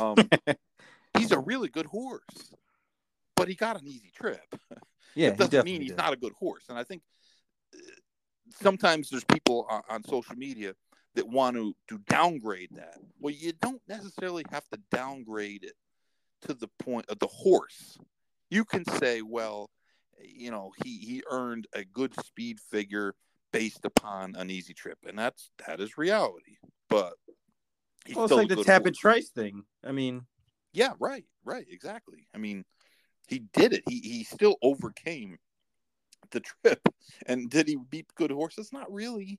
Um, 0.00 0.16
he's 1.18 1.32
a 1.32 1.38
really 1.38 1.68
good 1.68 1.86
horse, 1.86 2.54
but 3.36 3.48
he 3.48 3.54
got 3.54 3.80
an 3.80 3.86
easy 3.86 4.10
trip 4.14 4.40
yeah, 5.14 5.28
it 5.28 5.36
doesn't 5.36 5.50
definitely 5.50 5.72
mean 5.72 5.82
he's 5.82 5.90
did. 5.90 5.98
not 5.98 6.12
a 6.12 6.16
good 6.16 6.32
horse. 6.32 6.64
And 6.68 6.78
I 6.78 6.84
think 6.84 7.02
uh, 7.74 7.78
sometimes 8.60 9.10
there's 9.10 9.24
people 9.24 9.66
on, 9.68 9.82
on 9.88 10.04
social 10.04 10.36
media 10.36 10.74
that 11.14 11.28
want 11.28 11.56
to 11.56 11.74
to 11.88 11.98
downgrade 12.08 12.70
that. 12.72 12.96
Well, 13.20 13.34
you 13.34 13.52
don't 13.60 13.82
necessarily 13.88 14.44
have 14.50 14.66
to 14.70 14.80
downgrade 14.90 15.64
it 15.64 15.74
to 16.42 16.54
the 16.54 16.68
point 16.78 17.06
of 17.08 17.18
the 17.18 17.26
horse. 17.26 17.98
You 18.50 18.64
can 18.64 18.84
say, 18.84 19.22
well, 19.22 19.70
you 20.22 20.50
know, 20.50 20.72
he 20.82 20.98
he 20.98 21.22
earned 21.30 21.66
a 21.74 21.84
good 21.84 22.14
speed 22.24 22.60
figure 22.60 23.14
based 23.52 23.84
upon 23.84 24.34
an 24.36 24.50
easy 24.50 24.72
trip, 24.72 24.98
and 25.06 25.18
that's 25.18 25.50
that 25.66 25.80
is 25.80 25.98
reality. 25.98 26.56
But 26.88 27.14
Well, 28.14 28.24
it's 28.24 28.32
like 28.32 28.48
the 28.48 28.56
Tapit 28.56 28.84
horse. 28.84 28.98
Trice 28.98 29.28
thing. 29.28 29.64
I 29.84 29.92
mean, 29.92 30.22
Yeah, 30.72 30.92
right, 30.98 31.24
right, 31.44 31.66
exactly. 31.70 32.28
I 32.34 32.38
mean, 32.38 32.64
he 33.28 33.40
did 33.52 33.72
it. 33.72 33.82
He 33.88 34.00
he 34.00 34.24
still 34.24 34.56
overcame 34.62 35.38
the 36.30 36.40
trip. 36.40 36.80
And 37.26 37.50
did 37.50 37.68
he 37.68 37.76
beat 37.76 38.06
good 38.14 38.30
horses? 38.30 38.72
Not 38.72 38.90
really. 38.92 39.38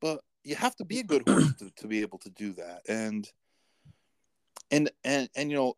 But 0.00 0.20
you 0.44 0.56
have 0.56 0.74
to 0.76 0.84
be 0.84 0.98
a 0.98 1.04
good 1.04 1.26
horse 1.28 1.54
to, 1.54 1.70
to 1.70 1.86
be 1.86 2.00
able 2.00 2.18
to 2.18 2.30
do 2.30 2.52
that. 2.54 2.82
And 2.88 3.30
and 4.70 4.90
and 5.04 5.28
and 5.36 5.50
you 5.50 5.56
know, 5.56 5.74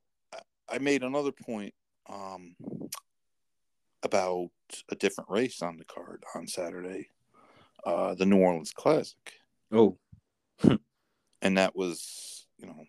I- 0.68 0.78
made 0.78 1.02
another 1.02 1.32
point 1.32 1.74
um 2.08 2.56
about 4.02 4.50
a 4.90 4.96
different 4.96 5.30
race 5.30 5.60
on 5.62 5.76
the 5.76 5.84
card 5.84 6.24
on 6.34 6.46
Saturday. 6.46 7.08
Uh 7.84 8.14
the 8.14 8.26
New 8.26 8.38
Orleans 8.38 8.72
Classic 8.72 9.34
oh, 9.72 9.98
and 11.42 11.58
that 11.58 11.74
was 11.76 12.46
you 12.58 12.66
know 12.66 12.84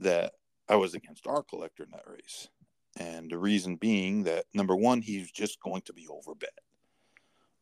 that 0.00 0.32
I 0.68 0.76
was 0.76 0.94
against 0.94 1.26
Art 1.26 1.48
Collector 1.48 1.84
in 1.84 1.90
that 1.92 2.06
race. 2.06 2.48
And 2.96 3.30
the 3.30 3.38
reason 3.38 3.76
being 3.76 4.24
that 4.24 4.44
number 4.54 4.76
one, 4.76 5.02
he's 5.02 5.30
just 5.30 5.60
going 5.60 5.82
to 5.82 5.92
be 5.92 6.06
overbet. 6.06 6.46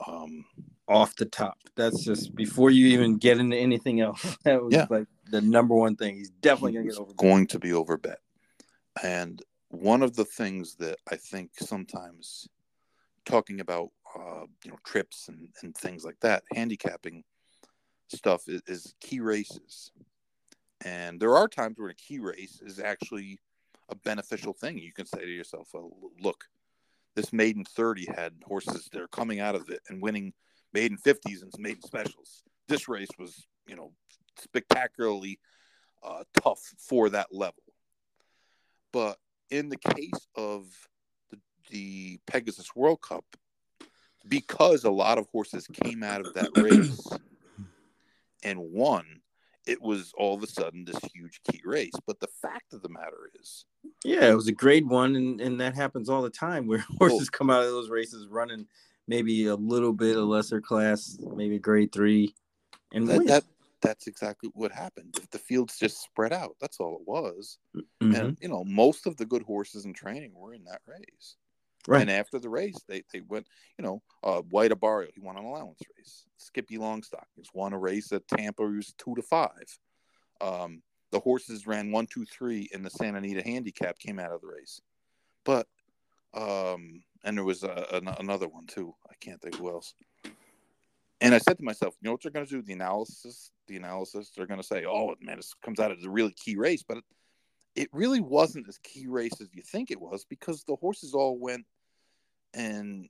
Um, 0.06 0.44
off 0.88 1.14
the 1.16 1.24
top. 1.24 1.58
That's 1.76 2.04
just 2.04 2.34
before 2.34 2.70
you 2.70 2.88
even 2.88 3.16
get 3.16 3.38
into 3.38 3.56
anything 3.56 4.00
else. 4.00 4.36
That 4.44 4.62
was 4.62 4.74
yeah. 4.74 4.86
like 4.90 5.06
the 5.30 5.40
number 5.40 5.74
one 5.74 5.96
thing. 5.96 6.16
He's 6.16 6.30
definitely 6.30 6.72
going 6.72 6.88
to 6.88 6.92
get 6.92 7.00
overbet. 7.00 7.16
Going 7.16 7.46
to 7.48 7.58
be 7.58 7.70
overbet. 7.70 8.16
And 9.02 9.42
one 9.68 10.02
of 10.02 10.16
the 10.16 10.24
things 10.24 10.74
that 10.76 10.98
I 11.10 11.16
think 11.16 11.52
sometimes 11.58 12.48
talking 13.24 13.60
about, 13.60 13.88
uh, 14.14 14.44
you 14.64 14.70
know, 14.70 14.78
trips 14.84 15.28
and, 15.28 15.48
and 15.62 15.74
things 15.74 16.04
like 16.04 16.20
that, 16.20 16.42
handicapping 16.52 17.24
stuff 18.08 18.48
is, 18.48 18.62
is 18.66 18.94
key 19.00 19.20
races. 19.20 19.92
And 20.84 21.20
there 21.20 21.36
are 21.36 21.48
times 21.48 21.78
where 21.78 21.90
a 21.90 21.94
key 21.94 22.18
race 22.18 22.60
is 22.60 22.80
actually 22.80 23.38
a 23.92 23.94
beneficial 23.94 24.54
thing. 24.54 24.78
You 24.78 24.92
can 24.92 25.06
say 25.06 25.20
to 25.20 25.30
yourself, 25.30 25.68
oh, 25.74 25.92
look, 26.20 26.44
this 27.14 27.32
maiden 27.32 27.64
30 27.64 28.06
had 28.06 28.32
horses 28.44 28.88
that 28.90 29.00
are 29.00 29.08
coming 29.08 29.38
out 29.38 29.54
of 29.54 29.68
it 29.68 29.80
and 29.88 30.02
winning 30.02 30.32
maiden 30.72 30.96
50s 30.96 31.42
and 31.42 31.52
maiden 31.58 31.82
specials. 31.82 32.42
This 32.68 32.88
race 32.88 33.10
was, 33.18 33.46
you 33.68 33.76
know, 33.76 33.92
spectacularly 34.38 35.38
uh, 36.02 36.24
tough 36.42 36.60
for 36.78 37.10
that 37.10 37.28
level. 37.30 37.62
But 38.92 39.18
in 39.50 39.68
the 39.68 39.76
case 39.76 40.26
of 40.34 40.66
the, 41.30 41.38
the 41.70 42.18
Pegasus 42.26 42.74
World 42.74 43.02
Cup, 43.02 43.24
because 44.26 44.84
a 44.84 44.90
lot 44.90 45.18
of 45.18 45.26
horses 45.28 45.66
came 45.66 46.02
out 46.02 46.24
of 46.24 46.32
that 46.34 46.50
race 46.56 47.06
and 48.42 48.58
won, 48.58 49.04
it 49.66 49.80
was 49.80 50.12
all 50.16 50.34
of 50.34 50.42
a 50.42 50.46
sudden 50.46 50.84
this 50.84 50.98
huge 51.14 51.40
key 51.50 51.60
race. 51.64 51.92
But 52.06 52.20
the 52.20 52.28
fact 52.40 52.72
of 52.72 52.82
the 52.82 52.88
matter 52.88 53.30
is, 53.40 53.64
yeah, 54.04 54.30
it 54.30 54.34
was 54.34 54.48
a 54.48 54.52
grade 54.52 54.88
one, 54.88 55.16
and, 55.16 55.40
and 55.40 55.60
that 55.60 55.74
happens 55.74 56.08
all 56.08 56.22
the 56.22 56.30
time 56.30 56.66
where 56.66 56.84
horses 56.98 57.30
come 57.30 57.50
out 57.50 57.62
of 57.62 57.70
those 57.70 57.90
races 57.90 58.26
running 58.28 58.66
maybe 59.08 59.46
a 59.46 59.56
little 59.56 59.92
bit 59.92 60.16
of 60.16 60.24
lesser 60.24 60.60
class, 60.60 61.18
maybe 61.34 61.58
grade 61.58 61.92
three, 61.92 62.34
and 62.92 63.08
that, 63.08 63.26
that 63.26 63.44
that's 63.82 64.06
exactly 64.06 64.50
what 64.54 64.72
happened. 64.72 65.18
The 65.30 65.38
fields 65.38 65.78
just 65.78 66.00
spread 66.02 66.32
out. 66.32 66.56
That's 66.60 66.78
all 66.78 66.96
it 66.96 67.08
was. 67.08 67.58
Mm-hmm. 67.76 68.14
And 68.14 68.38
you 68.40 68.48
know, 68.48 68.64
most 68.64 69.06
of 69.06 69.16
the 69.16 69.26
good 69.26 69.42
horses 69.42 69.84
in 69.84 69.92
training 69.92 70.32
were 70.34 70.54
in 70.54 70.64
that 70.64 70.80
race. 70.86 71.36
Right. 71.88 72.02
And 72.02 72.10
after 72.10 72.38
the 72.38 72.48
race, 72.48 72.78
they, 72.86 73.02
they 73.12 73.20
went, 73.20 73.46
you 73.76 73.84
know, 73.84 74.02
uh, 74.22 74.42
White 74.42 74.70
Abarrio, 74.70 75.08
he 75.12 75.20
won 75.20 75.36
an 75.36 75.44
allowance 75.44 75.80
race. 75.98 76.24
Skippy 76.36 76.78
Longstock, 76.78 77.26
he's 77.34 77.50
won 77.52 77.72
a 77.72 77.78
race 77.78 78.12
at 78.12 78.28
Tampa, 78.28 78.62
he 78.68 78.76
was 78.76 78.94
two 78.98 79.14
to 79.16 79.22
five. 79.22 79.78
Um, 80.40 80.82
the 81.10 81.20
horses 81.20 81.66
ran 81.66 81.90
one, 81.90 82.06
two, 82.06 82.24
three 82.24 82.68
in 82.72 82.82
the 82.82 82.90
Santa 82.90 83.18
Anita 83.18 83.42
handicap, 83.42 83.98
came 83.98 84.18
out 84.18 84.32
of 84.32 84.40
the 84.40 84.46
race. 84.46 84.80
But, 85.44 85.66
um, 86.34 87.02
and 87.24 87.36
there 87.36 87.44
was 87.44 87.64
a, 87.64 88.00
another 88.18 88.48
one 88.48 88.66
too. 88.66 88.94
I 89.10 89.14
can't 89.20 89.40
think 89.40 89.56
who 89.56 89.70
else. 89.70 89.94
And 91.20 91.34
I 91.34 91.38
said 91.38 91.58
to 91.58 91.64
myself, 91.64 91.94
you 92.00 92.06
know 92.06 92.12
what 92.12 92.22
they're 92.22 92.32
going 92.32 92.46
to 92.46 92.50
do? 92.50 92.62
The 92.62 92.72
analysis, 92.72 93.52
the 93.68 93.76
analysis, 93.76 94.32
they're 94.34 94.46
going 94.46 94.60
to 94.60 94.66
say, 94.66 94.84
oh, 94.86 95.14
man, 95.20 95.36
this 95.36 95.54
comes 95.64 95.78
out 95.78 95.92
as 95.92 96.04
a 96.04 96.10
really 96.10 96.32
key 96.32 96.56
race. 96.56 96.82
But 96.82 96.98
it 97.76 97.88
really 97.92 98.20
wasn't 98.20 98.68
as 98.68 98.78
key 98.78 99.06
race 99.06 99.40
as 99.40 99.48
you 99.52 99.62
think 99.62 99.90
it 99.90 100.00
was 100.00 100.24
because 100.24 100.64
the 100.64 100.76
horses 100.76 101.14
all 101.14 101.38
went 101.38 101.64
and 102.54 103.08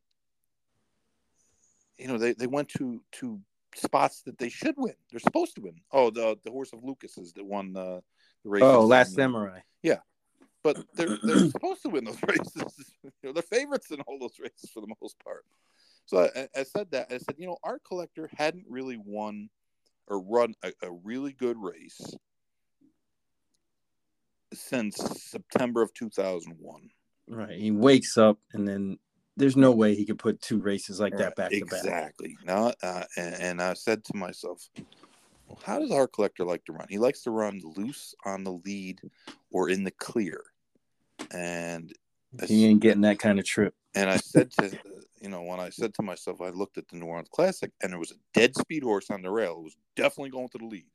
you 1.98 2.08
know 2.08 2.18
they, 2.18 2.32
they 2.32 2.46
went 2.46 2.68
to 2.68 3.02
to 3.12 3.40
spots 3.74 4.22
that 4.22 4.38
they 4.38 4.48
should 4.48 4.74
win. 4.76 4.94
They're 5.10 5.20
supposed 5.20 5.54
to 5.56 5.62
win. 5.62 5.80
Oh, 5.92 6.10
the 6.10 6.36
the 6.44 6.50
horse 6.50 6.72
of 6.72 6.80
Lukas's 6.80 7.32
that 7.34 7.44
won 7.44 7.72
the, 7.72 7.80
uh, 7.80 8.00
the 8.44 8.50
race. 8.50 8.62
Oh, 8.62 8.84
Last 8.84 9.14
Samurai. 9.14 9.60
Yeah, 9.82 9.98
but 10.62 10.78
they're 10.94 11.18
they're 11.22 11.48
supposed 11.50 11.82
to 11.82 11.88
win 11.88 12.04
those 12.04 12.22
races. 12.26 12.92
you 13.02 13.10
know, 13.22 13.32
they're 13.32 13.42
favorites 13.42 13.90
in 13.90 14.00
all 14.02 14.18
those 14.18 14.38
races 14.38 14.70
for 14.72 14.80
the 14.80 14.94
most 15.00 15.16
part. 15.22 15.44
So 16.04 16.28
I, 16.34 16.48
I 16.56 16.64
said 16.64 16.90
that. 16.90 17.08
I 17.10 17.18
said, 17.18 17.36
you 17.38 17.46
know, 17.46 17.58
Art 17.62 17.82
Collector 17.86 18.28
hadn't 18.36 18.64
really 18.68 18.98
won 19.02 19.48
or 20.08 20.20
run 20.20 20.54
a, 20.62 20.72
a 20.82 20.90
really 20.90 21.32
good 21.32 21.56
race 21.56 22.00
since 24.52 24.96
September 24.96 25.82
of 25.82 25.94
2001. 25.94 26.90
Right. 27.28 27.56
He 27.56 27.70
wakes 27.70 28.18
up 28.18 28.38
and 28.52 28.66
then 28.66 28.98
there's 29.36 29.56
no 29.56 29.72
way 29.72 29.94
he 29.94 30.04
could 30.04 30.18
put 30.18 30.40
two 30.40 30.58
races 30.58 31.00
like 31.00 31.16
that 31.16 31.36
back 31.36 31.50
to 31.50 31.64
back. 31.64 31.80
Exactly. 31.80 32.36
No, 32.44 32.72
uh, 32.82 33.04
and, 33.16 33.34
and, 33.36 33.62
I 33.62 33.74
said 33.74 34.04
to 34.04 34.16
myself, 34.16 34.68
well, 35.46 35.58
how 35.64 35.78
does 35.78 35.90
Art 35.90 36.12
Collector 36.12 36.44
like 36.44 36.64
to 36.66 36.72
run? 36.72 36.86
He 36.88 36.98
likes 36.98 37.22
to 37.22 37.30
run 37.30 37.60
loose 37.76 38.14
on 38.24 38.44
the 38.44 38.60
lead 38.64 39.00
or 39.50 39.70
in 39.70 39.84
the 39.84 39.90
clear. 39.90 40.42
And 41.32 41.92
he 42.46 42.66
ain't 42.66 42.80
getting 42.80 43.02
that 43.02 43.18
kind 43.18 43.38
of 43.38 43.44
trip. 43.44 43.74
And 43.94 44.10
I 44.10 44.16
said 44.16 44.50
to, 44.52 44.78
you 45.20 45.28
know, 45.28 45.42
when 45.42 45.60
I 45.60 45.70
said 45.70 45.94
to 45.94 46.02
myself, 46.02 46.40
I 46.40 46.48
looked 46.48 46.78
at 46.78 46.88
the 46.88 46.96
New 46.96 47.06
Orleans 47.06 47.28
Classic 47.32 47.70
and 47.82 47.92
there 47.92 47.98
was 47.98 48.10
a 48.10 48.16
dead 48.34 48.54
speed 48.56 48.82
horse 48.82 49.10
on 49.10 49.22
the 49.22 49.30
rail. 49.30 49.58
It 49.58 49.64
was 49.64 49.76
definitely 49.96 50.30
going 50.30 50.48
to 50.50 50.58
the 50.58 50.66
lead, 50.66 50.86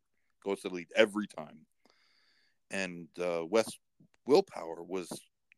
goes 0.43 0.61
to 0.61 0.69
the 0.69 0.75
lead 0.75 0.87
every 0.95 1.27
time 1.27 1.65
and 2.71 3.07
uh, 3.21 3.45
West 3.45 3.79
Will 4.25 4.43
Power 4.43 4.83
was 4.83 5.09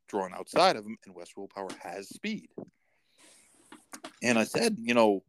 drawn 0.09 0.33
outside 0.33 0.75
of 0.75 0.85
him, 0.85 0.97
and 1.05 1.15
West 1.15 1.37
Will 1.37 1.47
Power 1.47 1.69
has 1.81 2.09
speed. 2.09 2.49
And 4.21 4.37
I 4.37 4.43
said, 4.43 4.77
you 4.79 4.93
know, 4.93 5.23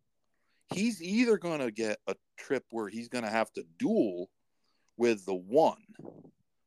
he's 0.72 1.03
either 1.03 1.39
going 1.39 1.61
to 1.61 1.70
get 1.70 1.99
a 2.07 2.14
trip 2.37 2.64
where 2.70 2.89
he's 2.89 3.09
going 3.09 3.24
to 3.24 3.31
have 3.31 3.53
to 3.53 3.64
duel 3.78 4.31
with 4.97 5.24
the 5.24 5.35
one, 5.35 5.83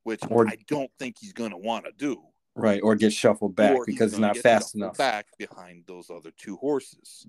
which 0.04 0.22
or, 0.30 0.48
I 0.48 0.58
don't 0.68 0.92
think 1.00 1.18
he's 1.20 1.34
going 1.34 1.52
to 1.52 1.58
want 1.58 1.86
to 1.86 1.92
do. 1.98 2.22
Right, 2.56 2.82
or 2.84 2.96
get 2.96 3.14
shuffled 3.14 3.56
back 3.56 3.78
because 3.86 4.12
he's 4.12 4.20
not 4.20 4.38
fast 4.38 4.76
enough. 4.76 4.98
Back 4.98 5.26
behind 5.40 5.86
those 5.88 6.10
other 6.10 6.32
two 6.38 6.56
horses, 6.58 7.26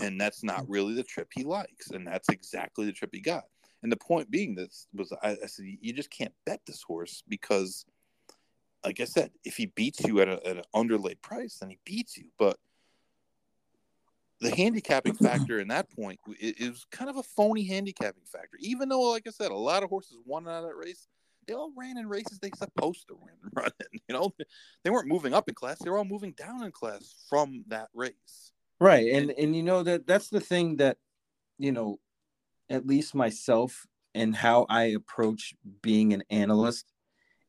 and 0.00 0.20
that's 0.20 0.42
not 0.42 0.68
really 0.68 0.94
the 0.94 1.04
trip 1.04 1.28
he 1.32 1.44
likes, 1.44 1.90
and 1.90 2.06
that's 2.06 2.28
exactly 2.30 2.84
the 2.84 2.92
trip 2.92 3.10
he 3.12 3.20
got. 3.20 3.44
And 3.82 3.92
the 3.92 3.96
point 3.96 4.30
being 4.30 4.56
that 4.56 4.74
was 4.92 5.12
I, 5.22 5.36
I, 5.42 5.46
said 5.46 5.66
you 5.80 5.92
just 5.92 6.10
can't 6.10 6.32
bet 6.44 6.60
this 6.66 6.82
horse 6.82 7.22
because, 7.28 7.84
like 8.86 9.00
I 9.00 9.04
said, 9.04 9.32
if 9.44 9.56
he 9.56 9.66
beats 9.66 10.04
you 10.04 10.20
at, 10.20 10.28
a, 10.28 10.46
at 10.46 10.58
an 10.58 10.62
underlaid 10.72 11.20
price, 11.20 11.58
then 11.58 11.70
he 11.70 11.78
beats 11.84 12.16
you. 12.16 12.26
But 12.38 12.56
the 14.40 14.54
handicapping 14.54 15.14
factor 15.22 15.58
in 15.58 15.68
that 15.68 15.90
point 15.90 16.20
is 16.38 16.86
kind 16.92 17.10
of 17.10 17.16
a 17.16 17.22
phony 17.24 17.66
handicapping 17.66 18.22
factor. 18.24 18.56
Even 18.60 18.88
though, 18.88 19.10
like 19.10 19.24
I 19.26 19.30
said, 19.30 19.50
a 19.50 19.56
lot 19.56 19.82
of 19.82 19.90
horses 19.90 20.18
won 20.24 20.46
out 20.46 20.62
of 20.62 20.68
that 20.70 20.76
race, 20.76 21.08
they 21.48 21.54
all 21.54 21.72
ran 21.76 21.98
in 21.98 22.08
races 22.08 22.38
they 22.38 22.50
supposed 22.56 23.08
to 23.08 23.14
run, 23.14 23.52
run 23.52 23.70
in. 23.80 24.00
You 24.08 24.14
know, 24.14 24.34
they 24.84 24.90
weren't 24.90 25.08
moving 25.08 25.34
up 25.34 25.48
in 25.48 25.54
class; 25.54 25.78
they 25.80 25.90
were 25.90 25.98
all 25.98 26.04
moving 26.04 26.32
down 26.32 26.62
in 26.62 26.70
class 26.70 27.12
from 27.28 27.64
that 27.66 27.88
race. 27.92 28.52
Right, 28.80 29.12
and 29.12 29.32
and 29.32 29.56
you 29.56 29.64
know 29.64 29.82
that 29.82 30.06
that's 30.06 30.28
the 30.28 30.40
thing 30.40 30.76
that 30.76 30.98
you 31.58 31.72
know 31.72 31.98
at 32.70 32.86
least 32.86 33.16
myself 33.16 33.84
and 34.14 34.34
how 34.34 34.66
I 34.68 34.84
approach 34.84 35.54
being 35.82 36.12
an 36.12 36.22
analyst 36.30 36.92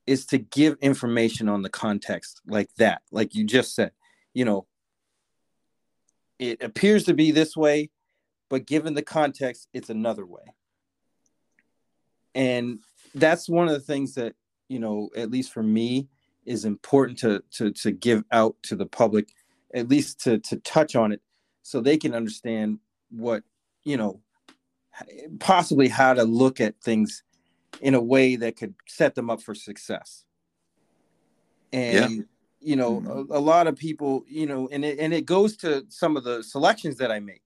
is 0.08 0.26
to 0.28 0.38
give 0.38 0.78
information 0.82 1.49
on 1.49 1.62
the 1.62 1.70
context 1.70 2.41
like 2.47 2.74
that, 2.78 3.01
like 3.12 3.36
you 3.36 3.43
just 3.43 3.76
said. 3.76 3.91
You 4.34 4.45
know, 4.45 4.68
it 6.39 6.64
appears 6.64 7.03
to 7.03 7.14
be 7.14 7.32
this 7.32 7.55
way, 7.55 7.89
but 8.49 8.66
given 8.66 8.93
the 8.93 9.01
context, 9.01 9.68
it's 9.74 9.89
another 9.89 10.26
way. 10.26 10.53
And 12.34 12.80
that's 13.14 13.49
one 13.49 13.68
of 13.68 13.74
the 13.74 13.80
things 13.82 14.14
that, 14.14 14.36
you 14.70 14.80
know, 14.80 15.10
at 15.16 15.30
least 15.30 15.51
for 15.51 15.64
me, 15.64 16.08
is 16.45 16.64
important 16.64 17.20
to 17.20 17.43
to 17.51 17.72
to 17.72 17.91
give 17.91 18.24
out 18.32 18.55
to 18.64 18.76
the 18.76 18.86
public, 18.86 19.28
at 19.74 19.89
least 19.89 20.22
to 20.22 20.39
to 20.39 20.55
touch 20.58 20.95
on 20.95 21.12
it 21.12 21.22
so 21.62 21.82
they 21.82 21.97
can 21.97 22.14
understand 22.14 22.80
what, 23.10 23.43
you 23.84 23.97
know, 23.97 24.22
possibly 25.39 25.89
how 25.89 26.14
to 26.14 26.24
look 26.24 26.62
at 26.62 26.80
things 26.82 27.24
in 27.82 27.93
a 27.93 28.01
way 28.01 28.36
that 28.36 28.55
could 28.55 28.75
set 28.88 29.15
them 29.15 29.30
up 29.30 29.41
for 29.41 29.55
success. 29.55 30.25
And 31.71 32.15
yeah. 32.15 32.21
you 32.59 32.75
know, 32.75 32.99
mm-hmm. 32.99 33.32
a, 33.32 33.38
a, 33.38 33.41
lot 33.41 33.67
of 33.67 33.75
people, 33.75 34.23
you 34.28 34.45
know, 34.45 34.69
and 34.71 34.86
it 34.86 34.99
and 34.99 35.13
it 35.13 35.25
goes 35.25 35.57
to 35.57 35.86
some 35.89 36.17
of 36.17 36.23
the 36.23 36.43
selections 36.43 36.97
that 36.97 37.11
I 37.11 37.19
make 37.19 37.43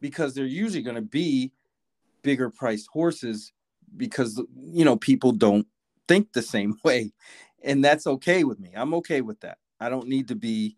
because 0.00 0.34
they're 0.34 0.46
usually 0.46 0.82
going 0.82 0.96
to 0.96 1.02
be 1.02 1.52
bigger 2.22 2.50
priced 2.50 2.88
horses 2.92 3.52
because 3.96 4.40
you 4.56 4.84
know 4.84 4.96
people 4.96 5.32
don't 5.32 5.66
think 6.08 6.32
the 6.32 6.42
same 6.42 6.76
way 6.84 7.12
and 7.62 7.84
that's 7.84 8.06
okay 8.06 8.44
with 8.44 8.58
me. 8.58 8.70
I'm 8.74 8.94
okay 8.94 9.20
with 9.20 9.40
that. 9.40 9.58
I 9.78 9.88
don't 9.88 10.08
need 10.08 10.28
to 10.28 10.34
be 10.34 10.76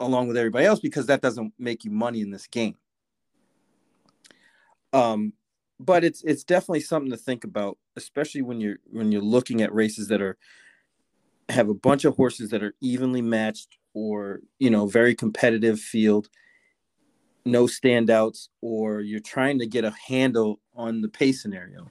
along 0.00 0.28
with 0.28 0.36
everybody 0.36 0.66
else 0.66 0.80
because 0.80 1.06
that 1.06 1.22
doesn't 1.22 1.52
make 1.58 1.84
you 1.84 1.90
money 1.90 2.20
in 2.20 2.30
this 2.30 2.46
game. 2.46 2.76
Um, 4.92 5.32
but 5.80 6.04
it's 6.04 6.22
it's 6.22 6.44
definitely 6.44 6.80
something 6.80 7.10
to 7.10 7.16
think 7.16 7.44
about, 7.44 7.78
especially 7.96 8.42
when 8.42 8.60
you're 8.60 8.78
when 8.90 9.12
you're 9.12 9.22
looking 9.22 9.62
at 9.62 9.74
races 9.74 10.08
that 10.08 10.22
are 10.22 10.36
have 11.48 11.68
a 11.68 11.74
bunch 11.74 12.04
of 12.04 12.16
horses 12.16 12.50
that 12.50 12.62
are 12.62 12.74
evenly 12.80 13.22
matched 13.22 13.76
or 13.92 14.40
you 14.58 14.70
know 14.70 14.86
very 14.86 15.14
competitive 15.14 15.78
field 15.78 16.28
no 17.44 17.64
standouts 17.64 18.48
or 18.62 19.02
you're 19.02 19.20
trying 19.20 19.58
to 19.58 19.66
get 19.66 19.84
a 19.84 19.94
handle 20.08 20.58
on 20.74 21.02
the 21.02 21.08
pace 21.08 21.42
scenario 21.42 21.90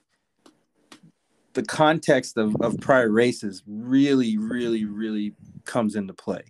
the 1.53 1.63
context 1.63 2.37
of, 2.37 2.55
of 2.61 2.79
prior 2.79 3.09
races 3.09 3.63
really, 3.67 4.37
really, 4.37 4.85
really 4.85 5.33
comes 5.65 5.95
into 5.95 6.13
play. 6.13 6.43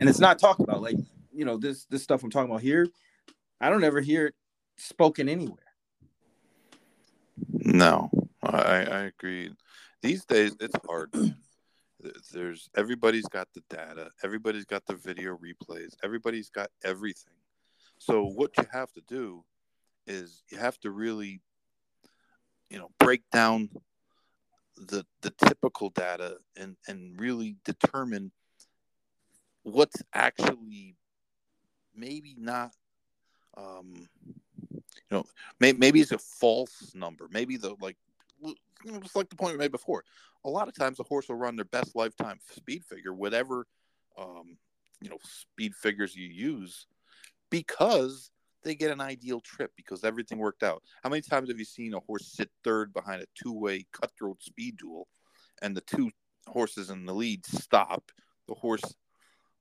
And 0.00 0.08
it's 0.08 0.18
not 0.18 0.38
talked 0.38 0.60
about. 0.60 0.82
Like, 0.82 0.96
you 1.32 1.44
know, 1.44 1.56
this 1.56 1.84
this 1.86 2.02
stuff 2.02 2.22
I'm 2.22 2.30
talking 2.30 2.50
about 2.50 2.62
here, 2.62 2.86
I 3.60 3.70
don't 3.70 3.84
ever 3.84 4.00
hear 4.00 4.26
it 4.26 4.34
spoken 4.76 5.28
anywhere. 5.28 5.58
No, 7.50 8.10
I, 8.42 8.84
I 8.84 9.00
agree. 9.04 9.52
These 10.02 10.24
days, 10.24 10.56
it's 10.60 10.76
hard. 10.86 11.12
There's 12.32 12.70
everybody's 12.76 13.26
got 13.26 13.48
the 13.54 13.62
data, 13.68 14.10
everybody's 14.22 14.64
got 14.64 14.86
the 14.86 14.94
video 14.94 15.36
replays, 15.36 15.94
everybody's 16.04 16.48
got 16.48 16.70
everything. 16.84 17.34
So 17.98 18.24
what 18.24 18.56
you 18.56 18.64
have 18.72 18.92
to 18.92 19.02
do 19.08 19.44
is 20.06 20.44
you 20.50 20.58
have 20.58 20.78
to 20.80 20.90
really, 20.90 21.40
you 22.70 22.78
know, 22.78 22.90
break 22.98 23.22
down 23.32 23.70
the 24.76 25.04
the 25.22 25.30
typical 25.44 25.90
data 25.90 26.36
and 26.56 26.76
and 26.86 27.18
really 27.18 27.56
determine 27.64 28.30
what's 29.62 30.02
actually 30.14 30.96
maybe 31.94 32.36
not 32.38 32.70
um 33.56 34.08
you 35.10 35.16
know 35.16 35.24
may, 35.60 35.72
maybe 35.72 36.00
it's 36.00 36.12
a 36.12 36.18
false 36.18 36.92
number 36.94 37.28
maybe 37.30 37.56
the 37.56 37.74
like 37.80 37.96
just 39.02 39.16
like 39.16 39.28
the 39.28 39.36
point 39.36 39.52
we 39.52 39.58
made 39.58 39.72
before 39.72 40.04
a 40.44 40.50
lot 40.50 40.68
of 40.68 40.74
times 40.74 41.00
a 41.00 41.04
horse 41.04 41.28
will 41.28 41.36
run 41.36 41.56
their 41.56 41.64
best 41.66 41.96
lifetime 41.96 42.38
speed 42.54 42.84
figure 42.84 43.12
whatever 43.12 43.66
um 44.16 44.56
you 45.00 45.08
know 45.08 45.18
speed 45.24 45.74
figures 45.74 46.14
you 46.14 46.28
use 46.28 46.86
because 47.50 48.30
they 48.64 48.74
get 48.74 48.90
an 48.90 49.00
ideal 49.00 49.40
trip 49.40 49.72
because 49.76 50.04
everything 50.04 50.38
worked 50.38 50.62
out. 50.62 50.82
How 51.02 51.10
many 51.10 51.22
times 51.22 51.48
have 51.48 51.58
you 51.58 51.64
seen 51.64 51.94
a 51.94 52.00
horse 52.00 52.26
sit 52.26 52.50
third 52.64 52.92
behind 52.92 53.22
a 53.22 53.26
two-way 53.34 53.86
cutthroat 53.92 54.42
speed 54.42 54.76
duel, 54.78 55.08
and 55.62 55.76
the 55.76 55.80
two 55.82 56.10
horses 56.46 56.90
in 56.90 57.06
the 57.06 57.14
lead 57.14 57.46
stop? 57.46 58.10
The 58.46 58.54
horse 58.54 58.82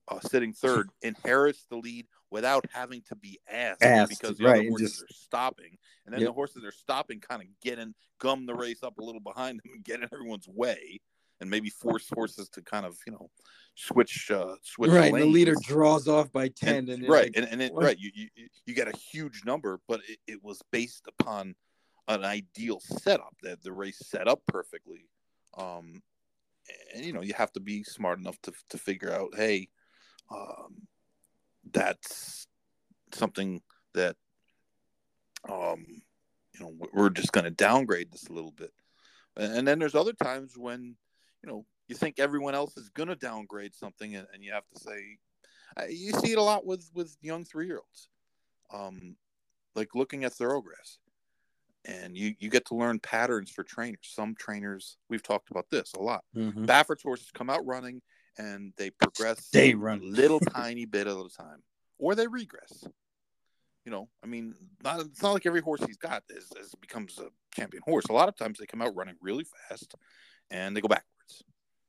uh, 0.08 0.20
sitting 0.20 0.54
third 0.54 0.90
inherits 1.02 1.66
the 1.70 1.78
lead 1.78 2.08
without 2.30 2.66
having 2.72 3.02
to 3.08 3.16
be 3.16 3.40
asked, 3.50 3.84
asked 3.84 4.10
because 4.10 4.38
the 4.38 4.46
right, 4.46 4.60
other 4.60 4.70
horses 4.70 4.92
just, 4.92 5.04
are 5.04 5.14
stopping, 5.14 5.78
and 6.06 6.14
then 6.14 6.22
Yep. 6.22 6.30
the 6.30 6.34
horses 6.34 6.64
are 6.64 6.72
stopping, 6.72 7.20
kind 7.20 7.42
of 7.42 7.48
getting 7.62 7.94
gum 8.20 8.46
the 8.46 8.56
race 8.56 8.84
up 8.84 8.98
a 8.98 9.04
little 9.04 9.22
behind 9.22 9.60
them 9.60 9.72
and 9.74 9.84
get 9.84 10.02
in 10.02 10.10
everyone's 10.12 10.48
way, 10.48 11.00
and 11.40 11.50
maybe 11.50 11.70
force 11.70 12.10
horses 12.14 12.50
to 12.50 12.62
kind 12.62 12.86
of 12.86 12.98
you 13.06 13.14
know 13.14 13.30
switch 13.76 14.32
uh, 14.32 14.56
switch 14.62 14.92
right. 14.92 15.14
The 15.14 15.26
leader 15.26 15.56
draws 15.62 16.08
off 16.08 16.32
by 16.32 16.50
10. 16.50 16.76
And- 16.76 16.90
And, 16.90 17.04
right, 17.10 17.26
like, 17.26 17.34
and, 17.36 17.48
and 17.52 17.62
it, 17.62 17.72
right, 17.74 17.98
you, 18.00 18.12
you 18.14 18.30
you 18.66 18.74
get 18.74 18.88
a 18.88 18.98
huge 18.98 19.44
number, 19.46 19.80
but 19.88 20.02
it, 20.08 20.20
it 20.28 20.44
was 20.44 20.62
based 20.72 21.08
upon 21.08 21.56
an 22.08 22.24
ideal 22.24 22.80
setup 22.80 23.36
that 23.44 23.62
the 23.62 23.72
race 23.72 24.02
set 24.06 24.28
up 24.28 24.42
perfectly. 24.48 25.10
Um, 25.58 26.02
and 26.94 27.06
you 27.06 27.14
know 27.14 27.22
you 27.22 27.34
have 27.34 27.52
to 27.54 27.60
be 27.60 27.84
smart 27.84 28.20
enough 28.20 28.38
to 28.44 28.52
to 28.70 28.78
figure 28.78 29.14
out, 29.14 29.30
hey, 29.36 29.70
um, 30.32 30.88
that's 31.74 32.48
something 33.14 33.62
that 33.94 34.16
um, 35.50 35.86
you 36.54 36.60
know 36.60 36.74
we're 36.94 37.10
just 37.10 37.32
going 37.32 37.46
to 37.46 37.52
downgrade 37.52 38.12
this 38.12 38.28
a 38.28 38.34
little 38.34 38.52
bit. 38.52 38.72
And, 39.36 39.68
then 39.68 39.78
there's 39.80 39.96
other 39.96 40.14
times 40.14 40.58
when 40.58 40.96
you 41.44 41.50
know 41.50 41.66
you 41.88 41.96
think 41.96 42.20
everyone 42.20 42.56
else 42.56 42.76
is 42.78 42.90
going 42.90 43.10
to 43.10 43.16
downgrade 43.16 43.76
something, 43.76 44.16
and, 44.16 44.28
and 44.34 44.44
you 44.44 44.52
have 44.52 44.68
to 44.74 44.80
say, 44.80 45.18
you 45.90 46.12
see 46.14 46.32
it 46.32 46.38
a 46.38 46.44
lot 46.44 46.66
with 46.66 46.90
with 46.94 47.16
young 47.22 47.46
three 47.46 47.68
year 47.68 47.78
olds, 47.80 48.10
um, 48.74 49.16
like 49.76 49.96
looking 49.96 50.24
at 50.24 50.34
Thoro-Graph, 50.34 50.98
and 51.86 52.18
you 52.18 52.34
you 52.40 52.50
get 52.50 52.66
to 52.68 52.76
learn 52.76 53.00
patterns 53.00 53.52
for 53.52 53.64
trainers. 53.64 54.00
Some 54.02 54.36
trainers 54.36 54.98
we've 55.10 55.24
talked 55.24 55.52
about 55.52 55.70
this 55.70 55.94
a 55.94 56.00
lot. 56.00 56.24
Mhm. 56.36 56.66
Baffert's 56.66 57.04
horses 57.04 57.30
come 57.32 57.50
out 57.50 57.66
running 57.66 58.02
and 58.38 58.74
they 58.78 58.90
progress 58.90 59.50
They 59.52 59.72
a 59.72 59.76
run. 59.76 60.02
little 60.04 60.40
tiny 60.54 60.86
bit 60.86 61.08
at 61.08 61.16
a 61.16 61.30
time, 61.36 61.64
or 61.98 62.16
they 62.16 62.28
regress. 62.28 62.86
You 63.86 63.92
know, 63.92 64.10
I 64.24 64.28
mean, 64.28 64.54
not, 64.84 65.00
it's 65.00 65.22
not 65.22 65.32
like 65.32 65.46
every 65.46 65.62
horse 65.62 65.82
he's 65.86 65.98
got 65.98 66.24
is, 66.30 66.52
is 66.60 66.76
becomes 66.82 67.18
a 67.20 67.30
champion 67.56 67.84
horse. 67.86 68.06
A 68.10 68.14
lot 68.14 68.28
of 68.28 68.36
times 68.36 68.60
they 68.60 68.66
come 68.66 68.82
out 68.82 68.94
running 68.96 69.16
really 69.22 69.46
fast 69.70 69.96
and 70.52 70.76
they 70.76 70.82
go 70.82 70.90
backwards. 70.90 71.44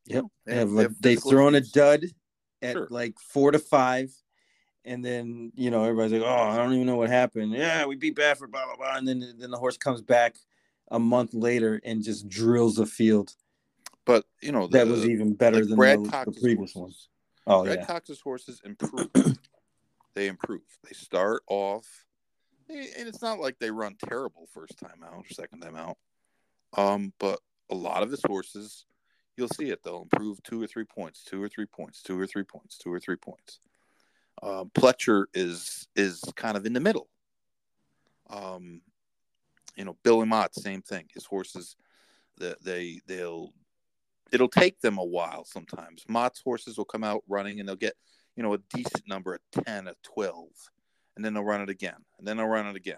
You 0.06 0.14
Yep. 0.14 0.22
know, 0.22 0.30
They 0.46 0.54
have, 0.54 0.70
they 0.70 0.74
like, 0.76 0.82
have 0.84 1.02
they've 1.02 1.16
physical 1.16 1.30
thrown 1.32 1.54
a 1.56 1.60
dud 1.60 2.04
at 2.62 2.72
Sure. 2.74 2.86
like 2.90 3.14
four 3.18 3.50
to 3.50 3.58
five. 3.58 4.12
And 4.84 5.04
then, 5.04 5.50
you 5.56 5.70
know, 5.70 5.82
everybody's 5.82 6.12
like, 6.12 6.22
oh, 6.22 6.48
I 6.50 6.56
don't 6.56 6.72
even 6.72 6.86
know 6.86 6.96
what 6.96 7.10
happened. 7.10 7.52
Yeah, 7.52 7.84
we 7.84 7.96
beat 7.96 8.14
Baffert, 8.16 8.52
blah, 8.52 8.64
blah, 8.64 8.76
blah. 8.76 8.96
And 8.96 9.06
then, 9.06 9.34
then 9.36 9.50
the 9.50 9.58
horse 9.58 9.76
comes 9.76 10.00
back 10.00 10.36
a 10.92 10.98
month 11.00 11.34
later 11.34 11.80
and 11.84 12.02
just 12.02 12.28
drills 12.28 12.76
the 12.76 12.86
field. 12.86 13.34
But 14.08 14.24
you 14.40 14.52
know, 14.52 14.66
That 14.68 14.86
was 14.88 15.04
even 15.04 15.34
better 15.34 15.58
like 15.58 15.68
than 15.68 15.76
Brad 15.76 15.98
the, 16.02 16.30
the 16.32 16.40
previous 16.40 16.72
horses. 16.72 17.08
one. 17.44 17.58
Oh, 17.58 17.64
Brad 17.64 17.80
yeah. 17.80 17.84
Cox's 17.84 18.20
horses 18.20 18.62
improve. 18.64 19.10
they 20.14 20.28
improve. 20.28 20.62
They 20.82 20.94
start 20.94 21.42
off, 21.46 22.06
eh, 22.70 22.86
and 22.98 23.06
it's 23.06 23.20
not 23.20 23.38
like 23.38 23.58
they 23.58 23.70
run 23.70 23.96
terrible 24.08 24.48
first 24.54 24.78
time 24.78 25.02
out 25.04 25.12
or 25.12 25.24
second 25.30 25.60
time 25.60 25.76
out. 25.76 25.98
Um, 26.74 27.12
but 27.18 27.38
a 27.70 27.74
lot 27.74 28.02
of 28.02 28.10
his 28.10 28.22
horses, 28.26 28.86
you'll 29.36 29.48
see 29.48 29.68
it. 29.68 29.84
They'll 29.84 30.08
improve 30.10 30.42
two 30.42 30.62
or 30.62 30.66
three 30.66 30.84
points, 30.84 31.22
two 31.22 31.42
or 31.42 31.48
three 31.50 31.66
points, 31.66 32.02
two 32.02 32.18
or 32.18 32.26
three 32.26 32.44
points, 32.44 32.78
two 32.78 32.90
or 32.90 32.98
three 32.98 33.16
points. 33.16 33.60
Um, 34.42 34.70
Pletcher 34.74 35.26
is 35.34 35.86
is 35.96 36.24
kind 36.34 36.56
of 36.56 36.64
in 36.64 36.72
the 36.72 36.80
middle. 36.80 37.10
Um, 38.30 38.80
you 39.76 39.84
know, 39.84 39.98
Billy 40.02 40.26
Mott, 40.26 40.54
same 40.54 40.80
thing. 40.80 41.04
His 41.12 41.26
horses, 41.26 41.76
they, 42.38 42.54
they 42.62 43.00
they'll 43.06 43.52
it'll 44.32 44.48
take 44.48 44.80
them 44.80 44.98
a 44.98 45.04
while 45.04 45.44
sometimes. 45.44 46.04
Mott's 46.08 46.40
horses 46.40 46.76
will 46.76 46.84
come 46.84 47.04
out 47.04 47.22
running 47.28 47.60
and 47.60 47.68
they'll 47.68 47.76
get, 47.76 47.94
you 48.36 48.42
know, 48.42 48.54
a 48.54 48.58
decent 48.74 49.06
number 49.08 49.34
at 49.34 49.64
10, 49.64 49.88
at 49.88 50.02
12, 50.02 50.46
and 51.16 51.24
then 51.24 51.34
they'll 51.34 51.44
run 51.44 51.60
it 51.62 51.70
again, 51.70 52.04
and 52.18 52.26
then 52.26 52.36
they'll 52.36 52.46
run 52.46 52.66
it 52.66 52.76
again. 52.76 52.96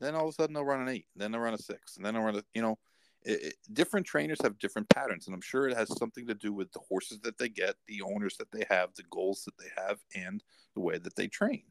Then 0.00 0.14
all 0.14 0.24
of 0.24 0.30
a 0.30 0.32
sudden 0.32 0.54
they'll 0.54 0.64
run 0.64 0.82
an 0.82 0.88
eight, 0.88 1.06
then 1.16 1.32
they'll 1.32 1.40
run 1.40 1.54
a 1.54 1.58
six, 1.58 1.96
and 1.96 2.04
then 2.04 2.14
they'll 2.14 2.22
run 2.24 2.36
a, 2.36 2.42
you 2.52 2.62
know, 2.62 2.78
it, 3.22 3.42
it- 3.42 3.54
different 3.72 4.06
trainers 4.06 4.38
have 4.42 4.58
different 4.58 4.88
patterns, 4.88 5.26
and 5.26 5.34
I'm 5.34 5.40
sure 5.40 5.68
it 5.68 5.76
has 5.76 5.96
something 5.98 6.26
to 6.26 6.34
do 6.34 6.52
with 6.52 6.70
the 6.72 6.80
horses 6.88 7.20
that 7.20 7.38
they 7.38 7.48
get, 7.48 7.76
the 7.86 8.02
owners 8.02 8.36
that 8.38 8.50
they 8.52 8.64
have, 8.68 8.94
the 8.94 9.04
goals 9.10 9.44
that 9.44 9.56
they 9.58 9.70
have, 9.82 9.98
and 10.14 10.42
the 10.74 10.80
way 10.80 10.98
that 10.98 11.16
they 11.16 11.28
train. 11.28 11.62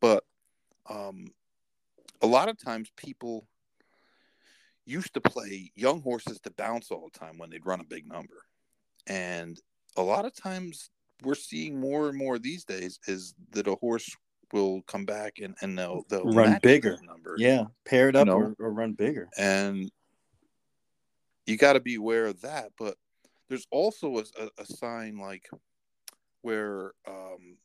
But 0.00 0.24
um, 0.88 1.28
a 2.22 2.26
lot 2.26 2.48
of 2.48 2.58
times 2.62 2.90
people 2.96 3.48
used 4.86 5.12
to 5.14 5.20
play 5.20 5.70
young 5.74 6.00
horses 6.00 6.40
to 6.40 6.50
bounce 6.52 6.90
all 6.90 7.08
the 7.12 7.18
time 7.18 7.36
when 7.38 7.50
they'd 7.50 7.66
run 7.66 7.80
a 7.80 7.84
big 7.84 8.06
number. 8.06 8.46
And 9.06 9.60
a 9.96 10.02
lot 10.02 10.24
of 10.24 10.34
times 10.34 10.90
we're 11.22 11.34
seeing 11.34 11.78
more 11.80 12.08
and 12.08 12.16
more 12.16 12.38
these 12.38 12.64
days 12.64 12.98
is 13.06 13.34
that 13.50 13.66
a 13.66 13.74
horse 13.74 14.08
will 14.52 14.82
come 14.82 15.04
back 15.04 15.34
and, 15.42 15.56
and 15.60 15.76
they'll, 15.76 16.04
they'll 16.08 16.24
Run 16.24 16.58
bigger. 16.62 16.98
number. 17.04 17.34
Yeah. 17.36 17.64
Pair 17.84 18.08
it 18.08 18.16
up 18.16 18.26
know? 18.28 18.38
or, 18.38 18.56
or 18.58 18.70
run 18.70 18.92
bigger. 18.92 19.28
And 19.36 19.90
you 21.46 21.56
got 21.56 21.72
to 21.74 21.80
be 21.80 21.96
aware 21.96 22.26
of 22.26 22.40
that. 22.42 22.70
But 22.78 22.96
there's 23.48 23.66
also 23.70 24.18
a, 24.18 24.24
a, 24.40 24.48
a 24.58 24.66
sign 24.66 25.18
like 25.18 25.48
where, 26.42 26.92
um, 27.08 27.56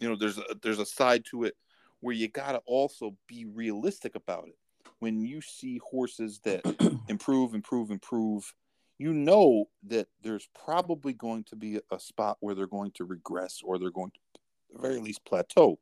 you 0.00 0.08
know, 0.08 0.16
there's 0.16 0.38
a, 0.38 0.44
there's 0.62 0.80
a 0.80 0.86
side 0.86 1.24
to 1.30 1.44
it 1.44 1.54
where 2.00 2.14
you 2.14 2.28
got 2.28 2.52
to 2.52 2.62
also 2.66 3.16
be 3.28 3.44
realistic 3.46 4.14
about 4.16 4.48
it. 4.48 4.58
When 5.04 5.20
you 5.20 5.42
see 5.42 5.82
horses 5.90 6.40
that 6.44 6.62
improve, 7.08 7.52
improve, 7.52 7.90
improve, 7.90 8.54
you 8.96 9.12
know 9.12 9.66
that 9.88 10.08
there's 10.22 10.48
probably 10.64 11.12
going 11.12 11.44
to 11.44 11.56
be 11.56 11.78
a 11.90 12.00
spot 12.00 12.38
where 12.40 12.54
they're 12.54 12.66
going 12.66 12.92
to 12.92 13.04
regress 13.04 13.60
or 13.62 13.78
they're 13.78 13.90
going 13.90 14.12
to, 14.12 14.18
at 14.34 14.76
the 14.76 14.80
very 14.80 14.98
least, 15.00 15.22
plateau. 15.26 15.78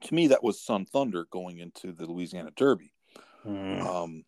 To 0.00 0.14
me, 0.14 0.28
that 0.28 0.42
was 0.42 0.58
Sun 0.58 0.86
Thunder 0.86 1.26
going 1.30 1.58
into 1.58 1.92
the 1.92 2.06
Louisiana 2.06 2.52
Derby. 2.56 2.94
Mm. 3.46 3.84
Um, 3.84 4.24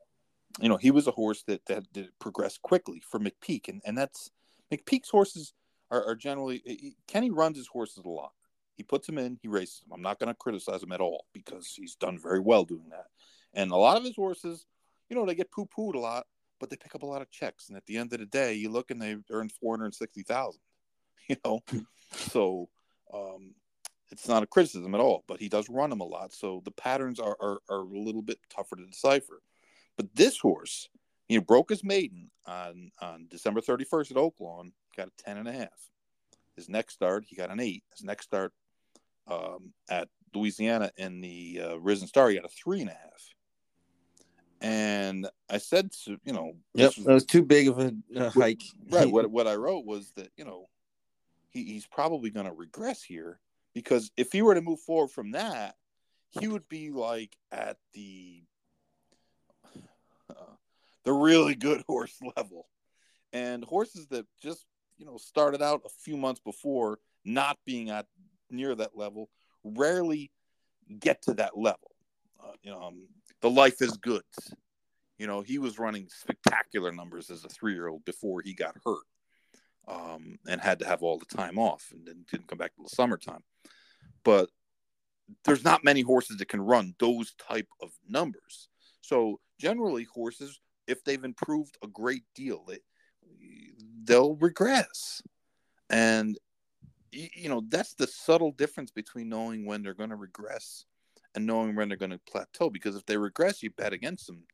you 0.61 0.69
know, 0.69 0.77
he 0.77 0.91
was 0.91 1.07
a 1.07 1.13
horse 1.13 1.43
that 1.47 1.65
that 1.65 1.91
did 1.91 2.11
progress 2.19 2.59
quickly 2.59 3.03
for 3.11 3.19
McPeek, 3.19 3.69
and 3.69 3.81
and 3.87 3.97
that's 3.97 4.31
McPeek's 4.71 5.09
horses 5.09 5.55
are, 5.91 6.05
are 6.05 6.15
generally 6.15 6.61
he- 6.67 6.97
Kenny 7.07 7.31
runs 7.31 7.57
his 7.57 7.69
horses 7.69 8.05
a 8.05 8.09
lot. 8.11 8.33
He 8.77 8.83
puts 8.83 9.07
them 9.07 9.17
in, 9.17 9.39
he 9.41 9.49
races 9.49 9.81
them. 9.81 9.95
I'm 9.95 10.03
not 10.03 10.19
going 10.19 10.29
to 10.29 10.35
criticize 10.35 10.83
him 10.83 10.93
at 10.93 11.01
all 11.01 11.25
because 11.33 11.73
he's 11.75 11.97
done 11.97 12.19
very 12.19 12.39
well 12.39 12.65
doing 12.65 12.91
that. 12.91 13.07
And 13.55 13.71
a 13.71 13.77
lot 13.77 13.97
of 13.97 14.05
his 14.05 14.17
horses, 14.17 14.67
you 15.09 15.17
know, 15.17 15.25
they 15.25 15.35
get 15.35 15.51
poo 15.51 15.67
pooed 15.67 15.95
a 15.95 15.99
lot, 15.99 16.27
but 16.61 16.71
they 16.71 16.77
pick 16.77 16.95
up 16.95 17.03
a 17.03 17.07
lot 17.07 17.23
of 17.23 17.31
checks. 17.31 17.69
And 17.69 17.77
at 17.77 17.87
the 17.87 17.97
end 17.97 18.13
of 18.13 18.21
the 18.21 18.27
day, 18.27 18.55
you 18.55 18.71
look 18.71 18.91
and 18.91 19.01
they 19.01 19.17
earn 19.31 19.49
four 19.49 19.77
hundred 19.77 19.95
sixty 19.95 20.23
thousand. 20.23 20.61
You 21.29 21.37
know, 21.45 21.61
so 22.13 22.71
um, 23.13 23.55
it's 24.11 24.29
not 24.29 24.43
a 24.43 24.47
criticism 24.47 24.95
at 24.95 25.01
all. 25.01 25.25
But 25.29 25.41
he 25.41 25.51
does 25.51 25.69
run 25.69 25.91
them 25.91 26.01
a 26.01 26.07
lot, 26.07 26.33
so 26.33 26.63
the 26.65 26.71
patterns 26.71 27.21
are 27.21 27.37
are, 27.39 27.59
are 27.69 27.81
a 27.81 27.99
little 27.99 28.23
bit 28.23 28.39
tougher 28.49 28.77
to 28.77 28.87
decipher. 28.87 29.43
But 29.99 30.15
this 30.15 30.39
horse, 30.39 30.89
know, 31.37 31.45
broke 31.45 31.69
his 31.69 31.85
maiden 31.85 32.31
on 32.47 32.93
on 33.03 33.27
December 33.29 33.61
thirty 33.61 33.85
first 33.85 34.11
at 34.11 34.17
Oaklawn, 34.17 34.73
got 34.97 35.09
a 35.09 35.23
ten 35.23 35.37
and 35.37 35.47
a 35.47 35.53
half. 35.53 35.91
His 36.57 36.71
next 36.71 36.95
start, 36.95 37.27
he 37.29 37.37
got 37.37 37.51
an 37.51 37.61
eight. 37.61 37.85
His 37.93 38.05
next 38.05 38.25
start 38.25 38.55
um, 39.27 39.75
at 39.91 40.09
Louisiana 40.35 40.91
in 40.97 41.21
the 41.21 41.61
uh, 41.63 41.75
Risen 41.79 42.09
Star, 42.09 42.31
he 42.31 42.37
got 42.37 42.45
a 42.45 42.49
three 42.49 42.81
and 42.81 42.91
a 42.91 42.95
half. 42.95 43.35
And 44.69 45.27
I 45.49 45.57
said, 45.57 45.93
to, 46.05 46.19
you 46.25 46.33
know, 46.35 46.53
Yep, 46.75 46.97
was- 46.97 47.07
that 47.07 47.15
was 47.15 47.25
too 47.25 47.43
big 47.43 47.69
of 47.69 47.79
a 47.79 47.95
uh, 48.15 48.29
hike. 48.29 48.63
right. 48.91 49.11
What 49.11 49.31
what 49.31 49.47
I 49.49 49.55
wrote 49.55 49.87
was 49.87 50.13
that 50.17 50.31
you 50.37 50.45
know, 50.45 50.69
he, 51.49 51.65
he's 51.65 51.87
probably 51.87 52.29
going 52.29 52.45
to 52.45 52.53
regress 52.53 53.03
here 53.03 53.41
because 53.73 54.11
if 54.19 54.31
he 54.31 54.43
were 54.43 54.55
to 54.55 54.61
move 54.61 54.81
forward 54.81 55.09
from 55.09 55.31
that, 55.33 55.77
he 56.29 56.49
would 56.49 56.69
be 56.69 56.91
like 56.91 57.35
at 57.51 57.79
the 57.95 58.43
uh, 60.29 60.57
the 61.05 61.13
really 61.15 61.55
good 61.55 61.83
horse 61.87 62.19
level, 62.37 62.69
and 63.33 63.65
horses 63.65 64.07
that 64.09 64.27
just 64.43 64.67
you 64.99 65.07
know 65.07 65.17
started 65.17 65.63
out 65.63 65.81
a 65.87 65.89
few 65.89 66.19
months 66.19 66.41
before 66.41 66.99
not 67.25 67.59
being 67.65 67.89
at 67.89 68.07
near 68.51 68.75
that 68.75 68.97
level 68.97 69.31
rarely 69.65 70.31
get 71.01 71.23
to 71.23 71.33
that 71.35 71.57
level. 71.57 71.91
Uh, 72.39 72.53
you 72.63 72.71
know, 72.71 72.83
um, 72.83 73.09
the 73.41 73.51
life 73.51 73.81
is 73.81 73.97
good. 73.97 74.23
You 75.19 75.27
know, 75.27 75.41
he 75.41 75.59
was 75.59 75.79
running 75.79 76.09
spectacular 76.09 76.93
numbers 76.93 77.31
as 77.31 77.45
a 77.45 77.49
three 77.49 77.75
year 77.75 77.89
old 77.89 78.05
before 78.05 78.41
he 78.41 78.55
got 78.55 78.77
hurt 78.85 79.05
um, 79.89 80.39
and 80.47 80.61
had 80.61 80.79
to 80.81 80.87
have 80.87 81.03
all 81.03 81.19
the 81.19 81.37
time 81.37 81.59
off 81.59 81.89
and 81.93 82.07
then 82.07 82.25
didn't 82.31 82.49
come 82.49 82.59
back 82.59 82.75
till 82.75 82.85
the 82.85 82.91
summertime. 82.91 83.43
But 84.25 84.51
there's 85.45 85.65
not 85.65 85.85
many 85.85 86.03
horses 86.03 86.39
that 86.39 86.49
can 86.49 86.61
run 86.61 86.95
those 86.99 87.35
type 87.35 87.69
of 87.83 87.91
numbers. 88.09 88.69
So 89.01 89.41
generally, 89.61 90.05
horses, 90.05 90.61
if 90.87 91.03
they've 91.05 91.25
improved 91.25 91.77
a 91.83 91.87
great 91.87 92.23
deal, 92.35 92.65
they, 92.67 92.79
they'll 94.05 94.37
regress. 94.37 95.23
And 95.91 96.39
you 97.11 97.49
know 97.49 97.63
that's 97.69 97.95
the 97.95 98.07
subtle 98.07 98.53
difference 98.53 98.91
between 98.91 99.29
knowing 99.29 99.65
when 99.65 99.83
they're 99.83 99.95
going 99.95 100.11
to 100.11 100.17
regress 100.17 100.85
and 101.35 101.47
knowing 101.47 101.75
when 101.75 101.89
they're 101.89 101.97
going 101.97 102.11
to 102.11 102.21
plateau. 102.31 102.71
Because 102.71 102.97
if 102.97 103.07
they 103.07 103.17
regress, 103.17 103.63
you 103.63 103.71
bet 103.71 103.93
against 103.93 104.27
them. 104.27 104.45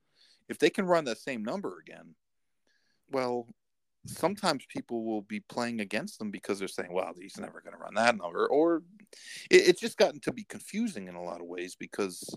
If 0.49 0.59
they 0.59 0.71
can 0.71 0.87
run 0.87 1.05
that 1.07 1.19
same 1.19 1.43
number 1.43 1.79
again, 1.81 2.15
well, 3.11 3.47
sometimes 4.07 4.65
people 4.69 5.05
will 5.05 5.23
be 5.23 5.41
playing 5.41 5.81
against 5.81 6.19
them 6.19 6.31
because 6.31 6.59
they're 6.59 6.69
saying, 6.69 6.93
"Well, 6.93 7.15
he's 7.19 7.39
never 7.39 7.61
going 7.61 7.75
to 7.75 7.83
run 7.83 7.95
that 7.95 8.17
number," 8.17 8.47
or 8.47 8.83
it, 9.51 9.69
it's 9.69 9.81
just 9.81 9.97
gotten 9.97 10.21
to 10.21 10.33
be 10.33 10.45
confusing 10.45 11.09
in 11.09 11.15
a 11.15 11.23
lot 11.23 11.41
of 11.41 11.47
ways 11.47 11.75
because 11.75 12.37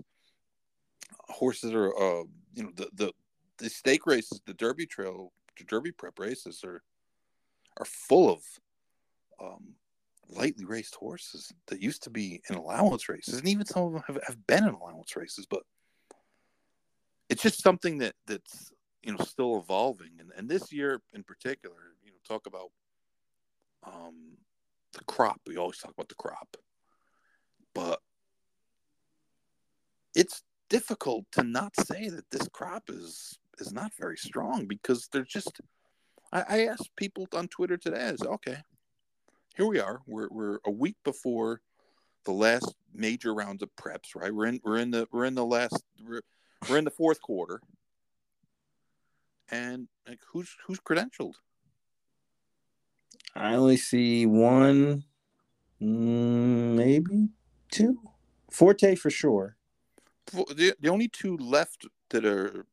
horses 1.30 1.74
are, 1.74 1.90
uh, 1.90 2.24
you 2.54 2.64
know, 2.64 2.72
the 2.76 2.90
the 2.94 3.14
the 3.58 3.70
stake 3.70 4.06
races, 4.06 4.40
the 4.46 4.54
Derby 4.54 4.86
Trail, 4.86 5.34
the 5.58 5.66
Derby 5.66 5.92
Prep 5.92 6.20
races 6.20 6.64
are 6.64 6.82
are 7.78 7.86
full 7.86 8.32
of 8.32 8.44
um, 9.42 9.74
lightly 10.30 10.66
raced 10.66 10.96
horses 10.96 11.52
that 11.68 11.82
used 11.82 12.04
to 12.04 12.10
be 12.10 12.42
in 12.50 12.56
allowance 12.56 13.10
races, 13.10 13.40
and 13.40 13.48
even 13.48 13.66
some 13.66 13.84
of 13.84 13.94
them 13.94 14.04
have, 14.08 14.20
have 14.26 14.48
been 14.48 14.68
in 14.68 14.74
allowance 14.74 15.16
races, 15.16 15.46
but 15.50 15.64
it's 17.30 17.42
just 17.42 17.62
something 17.62 17.98
that 18.00 18.14
that's 18.26 18.72
you 19.04 19.14
know 19.14 19.24
still 19.24 19.60
evolving. 19.60 20.12
And, 20.20 20.32
and 20.38 20.50
this 20.50 20.72
year 20.72 21.02
in 21.14 21.24
particular 21.24 21.76
you 22.04 22.12
know 22.12 22.18
talk 22.28 22.48
about 22.48 22.72
um 23.84 24.38
the 24.94 25.04
crop. 25.06 25.42
We 25.46 25.58
always 25.58 25.78
talk 25.78 25.92
about 25.92 26.10
the 26.10 26.16
crop. 26.16 26.58
But 27.74 28.00
it's 30.16 30.42
difficult 30.70 31.26
to 31.34 31.44
not 31.44 31.74
say 31.86 32.10
that 32.10 32.30
this 32.32 32.48
crop 32.50 32.84
is 32.90 33.38
is 33.60 33.72
not 33.72 33.92
very 34.00 34.18
strong 34.18 34.66
because 34.68 35.08
they're 35.12 35.24
just 35.24 35.62
i, 36.34 36.44
I 36.48 36.66
asked 36.66 36.96
people 36.98 37.28
on 37.34 37.48
twitter 37.48 37.78
today 37.78 38.04
i 38.04 38.16
said 38.16 38.28
okay 38.28 38.58
here 39.58 39.66
we 39.66 39.80
are 39.80 40.02
we're, 40.06 40.30
we're 40.30 40.60
a 40.66 40.72
week 40.72 40.96
before 41.04 41.62
the 42.26 42.32
last 42.32 42.76
major 42.94 43.34
rounds 43.34 43.64
of 43.64 43.70
preps 43.76 44.16
right 44.16 44.34
we're 44.34 44.46
in 44.46 44.60
we're 44.64 44.78
in 44.78 44.92
the 44.92 45.08
we're 45.12 45.26
in 45.26 45.36
the 45.36 45.46
last 45.46 45.84
we're, 46.06 46.22
we're 46.70 46.78
in 46.78 46.86
the 46.86 46.92
fourth 46.92 47.22
quarter 47.22 47.60
and 49.50 49.88
like 50.08 50.20
who's 50.32 50.56
who's 50.66 50.80
credentialed 50.80 51.34
I 53.38 53.54
only 53.54 53.78
see 53.78 54.26
one, 54.26 55.04
mm, 55.80 56.76
maybe 56.76 57.30
two. 57.72 58.00
Forte 58.52 58.96
for 58.96 59.12
sure. 59.12 59.58
the, 60.32 60.76
the 60.80 60.90
only 60.90 61.08
two 61.08 61.38
left 61.38 61.86
that 62.10 62.26
are 62.26 62.66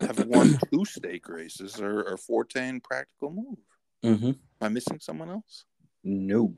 have 0.00 0.26
won 0.26 0.58
two 0.72 0.84
stake 0.84 1.28
races 1.28 1.80
are, 1.80 2.06
are 2.08 2.16
Forte 2.16 2.56
and 2.56 2.82
Practical 2.82 3.30
Move. 3.30 3.58
Mm-hmm. 4.04 4.26
Am 4.26 4.36
I 4.60 4.68
missing 4.68 4.98
someone 5.00 5.30
else? 5.30 5.64
No. 6.04 6.54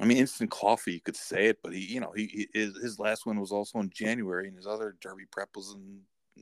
I 0.00 0.04
mean, 0.04 0.18
Instant 0.18 0.50
Coffee, 0.50 0.94
you 0.94 1.00
could 1.00 1.16
say 1.16 1.46
it, 1.46 1.58
but 1.62 1.72
he, 1.72 1.80
you 1.80 2.00
know, 2.00 2.12
he, 2.12 2.48
he 2.52 2.58
his, 2.58 2.98
last 2.98 3.24
one 3.24 3.38
was 3.38 3.52
also 3.52 3.78
in 3.78 3.90
January, 3.90 4.48
and 4.48 4.56
his 4.56 4.66
other 4.66 4.96
Derby 5.00 5.26
prep 5.30 5.50
was 5.54 5.74
in 5.74 6.00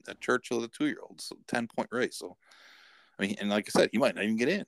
at 0.08 0.20
Churchill, 0.20 0.60
the 0.60 0.68
two 0.68 0.86
year 0.86 1.00
old, 1.02 1.20
so 1.20 1.36
ten 1.46 1.66
point 1.66 1.88
race. 1.92 2.16
So, 2.16 2.36
I 3.18 3.22
mean, 3.26 3.36
and 3.38 3.50
like 3.50 3.68
I 3.68 3.78
said, 3.78 3.90
he 3.92 3.98
might 3.98 4.14
not 4.14 4.24
even 4.24 4.36
get 4.36 4.48
in. 4.48 4.64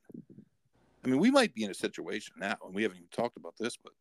I 1.05 1.09
mean, 1.09 1.21
we 1.21 1.31
might 1.31 1.55
be 1.55 1.65
in 1.65 1.71
a 1.71 1.75
situation 1.75 2.35
now, 2.39 2.57
and 2.65 2.75
we 2.75 2.83
haven't 2.83 2.99
even 2.99 3.09
talked 3.11 3.37
about 3.37 3.55
this, 3.59 3.77
but 3.77 3.93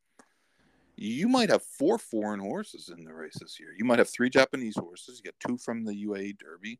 you 0.97 1.27
might 1.27 1.49
have 1.49 1.63
four 1.63 1.97
foreign 1.97 2.39
horses 2.39 2.89
in 2.95 3.03
the 3.03 3.13
race 3.13 3.37
this 3.39 3.59
year. 3.59 3.69
You 3.77 3.85
might 3.85 3.99
have 3.99 4.09
three 4.09 4.29
Japanese 4.29 4.75
horses. 4.77 5.19
You 5.19 5.23
get 5.31 5.39
two 5.39 5.57
from 5.57 5.85
the 5.85 6.05
UAE 6.05 6.37
Derby, 6.37 6.79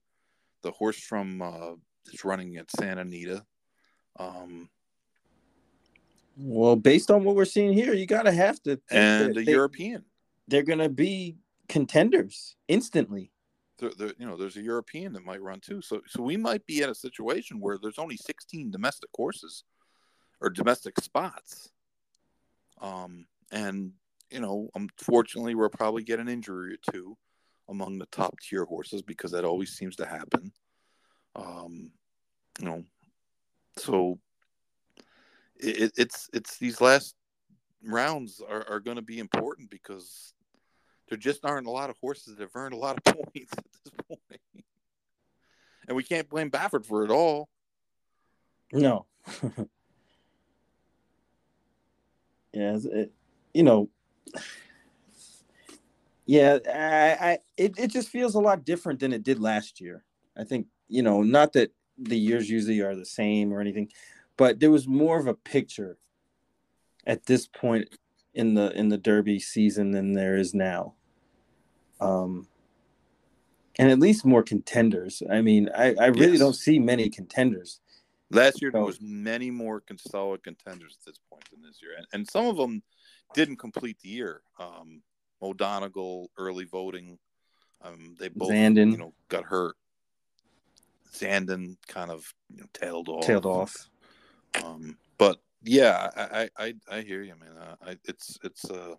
the 0.64 0.72
horse 0.72 1.00
from 1.00 1.42
uh, 1.42 1.72
that's 2.06 2.26
running 2.26 2.58
at 2.58 2.70
Santa 2.72 3.02
Anita. 3.02 3.46
Um, 4.20 4.70
Well, 6.38 6.76
based 6.76 7.12
on 7.12 7.24
what 7.24 7.36
we're 7.36 7.46
seeing 7.46 7.74
here, 7.74 7.94
you 7.94 8.06
gotta 8.06 8.32
have 8.32 8.62
to 8.64 8.76
think 8.76 8.82
and 8.92 9.38
a 9.38 9.44
they, 9.44 9.52
European. 9.52 10.06
they're 10.48 10.64
gonna 10.64 10.90
be 10.90 11.38
contenders 11.68 12.56
instantly. 12.68 13.32
There, 13.80 13.92
there, 13.98 14.14
you 14.18 14.28
know, 14.28 14.38
there's 14.38 14.58
a 14.58 14.62
European 14.62 15.14
that 15.14 15.26
might 15.26 15.42
run 15.42 15.60
too. 15.60 15.82
So, 15.82 16.02
so 16.08 16.22
we 16.22 16.38
might 16.38 16.66
be 16.66 16.82
in 16.82 16.90
a 16.90 16.96
situation 16.96 17.60
where 17.60 17.78
there's 17.82 18.00
only 18.00 18.18
16 18.18 18.72
domestic 18.72 19.10
horses 19.16 19.64
or 20.40 20.50
domestic 20.50 21.00
spots. 21.00 21.72
Um, 22.82 23.26
and 23.52 23.94
you 24.32 24.40
know, 24.40 24.70
unfortunately, 24.76 25.56
we'll 25.56 25.70
probably 25.70 26.04
get 26.04 26.20
an 26.20 26.30
injury 26.30 26.74
or 26.74 26.92
two 26.92 27.18
among 27.70 28.00
the 28.00 28.06
top 28.08 28.40
tier 28.40 28.66
horses 28.66 29.02
because 29.02 29.32
that 29.32 29.46
always 29.46 29.72
seems 29.72 29.96
to 29.98 30.06
happen. 30.06 30.52
Um, 31.36 31.92
you 32.60 32.66
know, 32.66 32.84
so 33.78 34.20
it, 35.62 35.94
it's 35.98 36.30
it's 36.34 36.58
these 36.58 36.82
last 36.82 37.16
rounds 37.84 38.42
are, 38.48 38.66
are 38.70 38.80
going 38.80 38.98
to 38.98 39.02
be 39.02 39.20
important 39.20 39.70
because 39.70 40.34
there 41.10 41.18
just 41.18 41.44
aren't 41.46 41.68
a 41.68 41.72
lot 41.72 41.90
of 41.90 41.98
horses 42.00 42.36
that 42.36 42.42
have 42.42 42.56
earned 42.56 42.74
a 42.74 42.78
lot 42.78 42.98
of 42.98 43.04
points 43.16 43.54
at 43.58 43.66
this 43.84 43.94
point. 44.08 44.66
And 45.88 45.96
we 45.98 46.04
can't 46.04 46.30
blame 46.30 46.50
Baffert 46.52 46.86
for 46.86 47.04
it 47.04 47.12
all. 47.12 47.50
No. 48.72 49.06
yeah, 52.54 52.78
it, 52.84 53.12
you 53.54 53.64
know. 53.64 53.90
Yeah, 56.26 56.60
I, 56.68 57.32
I 57.32 57.40
it, 57.58 57.74
it 57.78 57.88
just 57.92 58.08
feels 58.10 58.36
a 58.36 58.40
lot 58.40 58.64
different 58.64 59.02
than 59.02 59.12
it 59.12 59.24
did 59.24 59.40
last 59.40 59.82
year. 59.82 60.06
I 60.38 60.46
think, 60.46 60.68
you 60.88 61.04
know, 61.04 61.24
not 61.24 61.52
that 61.54 61.74
the 61.98 62.18
years 62.18 62.50
usually 62.50 62.80
are 62.80 62.96
the 62.96 63.06
same 63.06 63.52
or 63.52 63.60
anything, 63.60 63.92
but 64.42 64.60
there 64.60 64.72
was 64.72 64.88
more 64.88 65.20
of 65.20 65.28
a 65.28 65.36
picture 65.36 66.00
at 67.06 67.28
this 67.28 67.46
point 67.46 67.88
in 68.34 68.56
the 68.56 68.72
in 68.72 68.90
the 68.90 68.98
derby 68.98 69.40
season 69.40 69.92
than 69.92 70.14
there 70.14 70.36
is 70.36 70.56
now. 70.56 70.96
Um 72.00 72.48
and 73.78 73.92
at 73.92 74.00
least 74.00 74.26
more 74.26 74.42
contenders. 74.42 75.22
I 75.32 75.42
mean, 75.42 75.70
I, 75.78 75.94
I 75.94 76.06
really 76.08 76.32
Yes. 76.32 76.40
don't 76.40 76.56
see 76.56 76.80
many 76.80 77.08
contenders. 77.08 77.82
Last 78.32 78.64
year 78.64 78.72
there 78.72 78.82
was 78.82 79.00
many 79.00 79.52
more 79.52 79.84
solid 79.98 80.44
contenders 80.44 80.98
at 81.00 81.06
this 81.06 81.20
point 81.30 81.48
than 81.52 81.62
this 81.62 81.80
year, 81.80 81.92
and, 81.96 82.08
and 82.12 82.28
some 82.28 82.48
of 82.48 82.58
them 82.58 82.82
didn't 83.36 83.58
complete 83.58 84.00
the 84.00 84.10
year. 84.10 84.42
Um, 84.60 85.04
Mo 85.40 85.54
Donegal 85.54 86.32
early 86.36 86.66
voting, 86.66 87.20
um, 87.84 88.16
they 88.20 88.30
both 88.30 88.50
Zandon. 88.50 88.90
you 88.92 88.98
know 88.98 89.14
got 89.30 89.44
hurt. 89.44 89.76
Zandon 91.14 91.78
kind 91.88 92.10
of 92.10 92.34
you 92.50 92.62
know, 92.62 92.70
tailed 92.74 93.08
off. 93.08 93.28
tailed 93.28 93.46
off. 93.46 93.88
Um, 94.64 94.98
but 95.18 95.42
yeah, 95.64 96.10
I 96.16 96.22
I, 96.58 96.66
I, 96.66 96.74
I 96.98 97.02
hear 97.02 97.22
you, 97.22 97.36
man. 97.40 97.58
Uh, 97.58 97.76
I, 97.86 97.98
it's 98.06 98.38
it's 98.44 98.66
uh, 98.70 98.96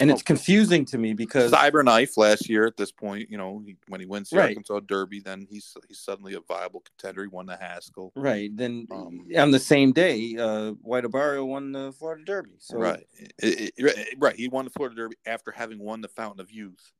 And 0.00 0.10
it's 0.10 0.22
confusing 0.22 0.84
to 0.86 0.98
me 0.98 1.12
because 1.12 1.52
Cyberknife 1.52 2.16
last 2.16 2.48
year 2.48 2.66
at 2.66 2.76
this 2.76 2.90
point. 2.90 3.30
You 3.30 3.36
know, 3.38 3.62
he, 3.64 3.76
when 3.88 4.00
he 4.00 4.06
wins 4.06 4.30
the 4.30 4.38
Right. 4.38 4.48
Arkansas 4.50 4.80
Derby, 4.80 5.20
then 5.20 5.46
he's 5.50 5.76
he's 5.88 6.00
suddenly 6.00 6.34
a 6.34 6.40
viable 6.40 6.80
contender. 6.80 7.22
He 7.22 7.28
won 7.28 7.46
the 7.46 7.56
Haskell. 7.56 8.12
right 8.16 8.50
then 8.56 8.86
Um, 8.90 9.26
on 9.36 9.50
the 9.50 9.58
same 9.58 9.92
day, 9.92 10.36
uh, 10.38 10.72
White 10.82 11.04
Abarrio 11.04 11.46
won 11.46 11.72
the 11.72 11.92
Florida 11.92 12.24
Derby. 12.24 12.56
So 12.58 12.78
right, 12.78 13.06
It- 13.38 13.72
it- 13.76 14.14
right. 14.18 14.34
He 14.36 14.48
won 14.48 14.64
the 14.64 14.70
Florida 14.70 14.96
Derby 14.96 15.16
after 15.26 15.50
having 15.52 15.78
won 15.78 16.00
the 16.00 16.08
Fountain 16.08 16.40
of 16.40 16.50
Youth, 16.50 16.92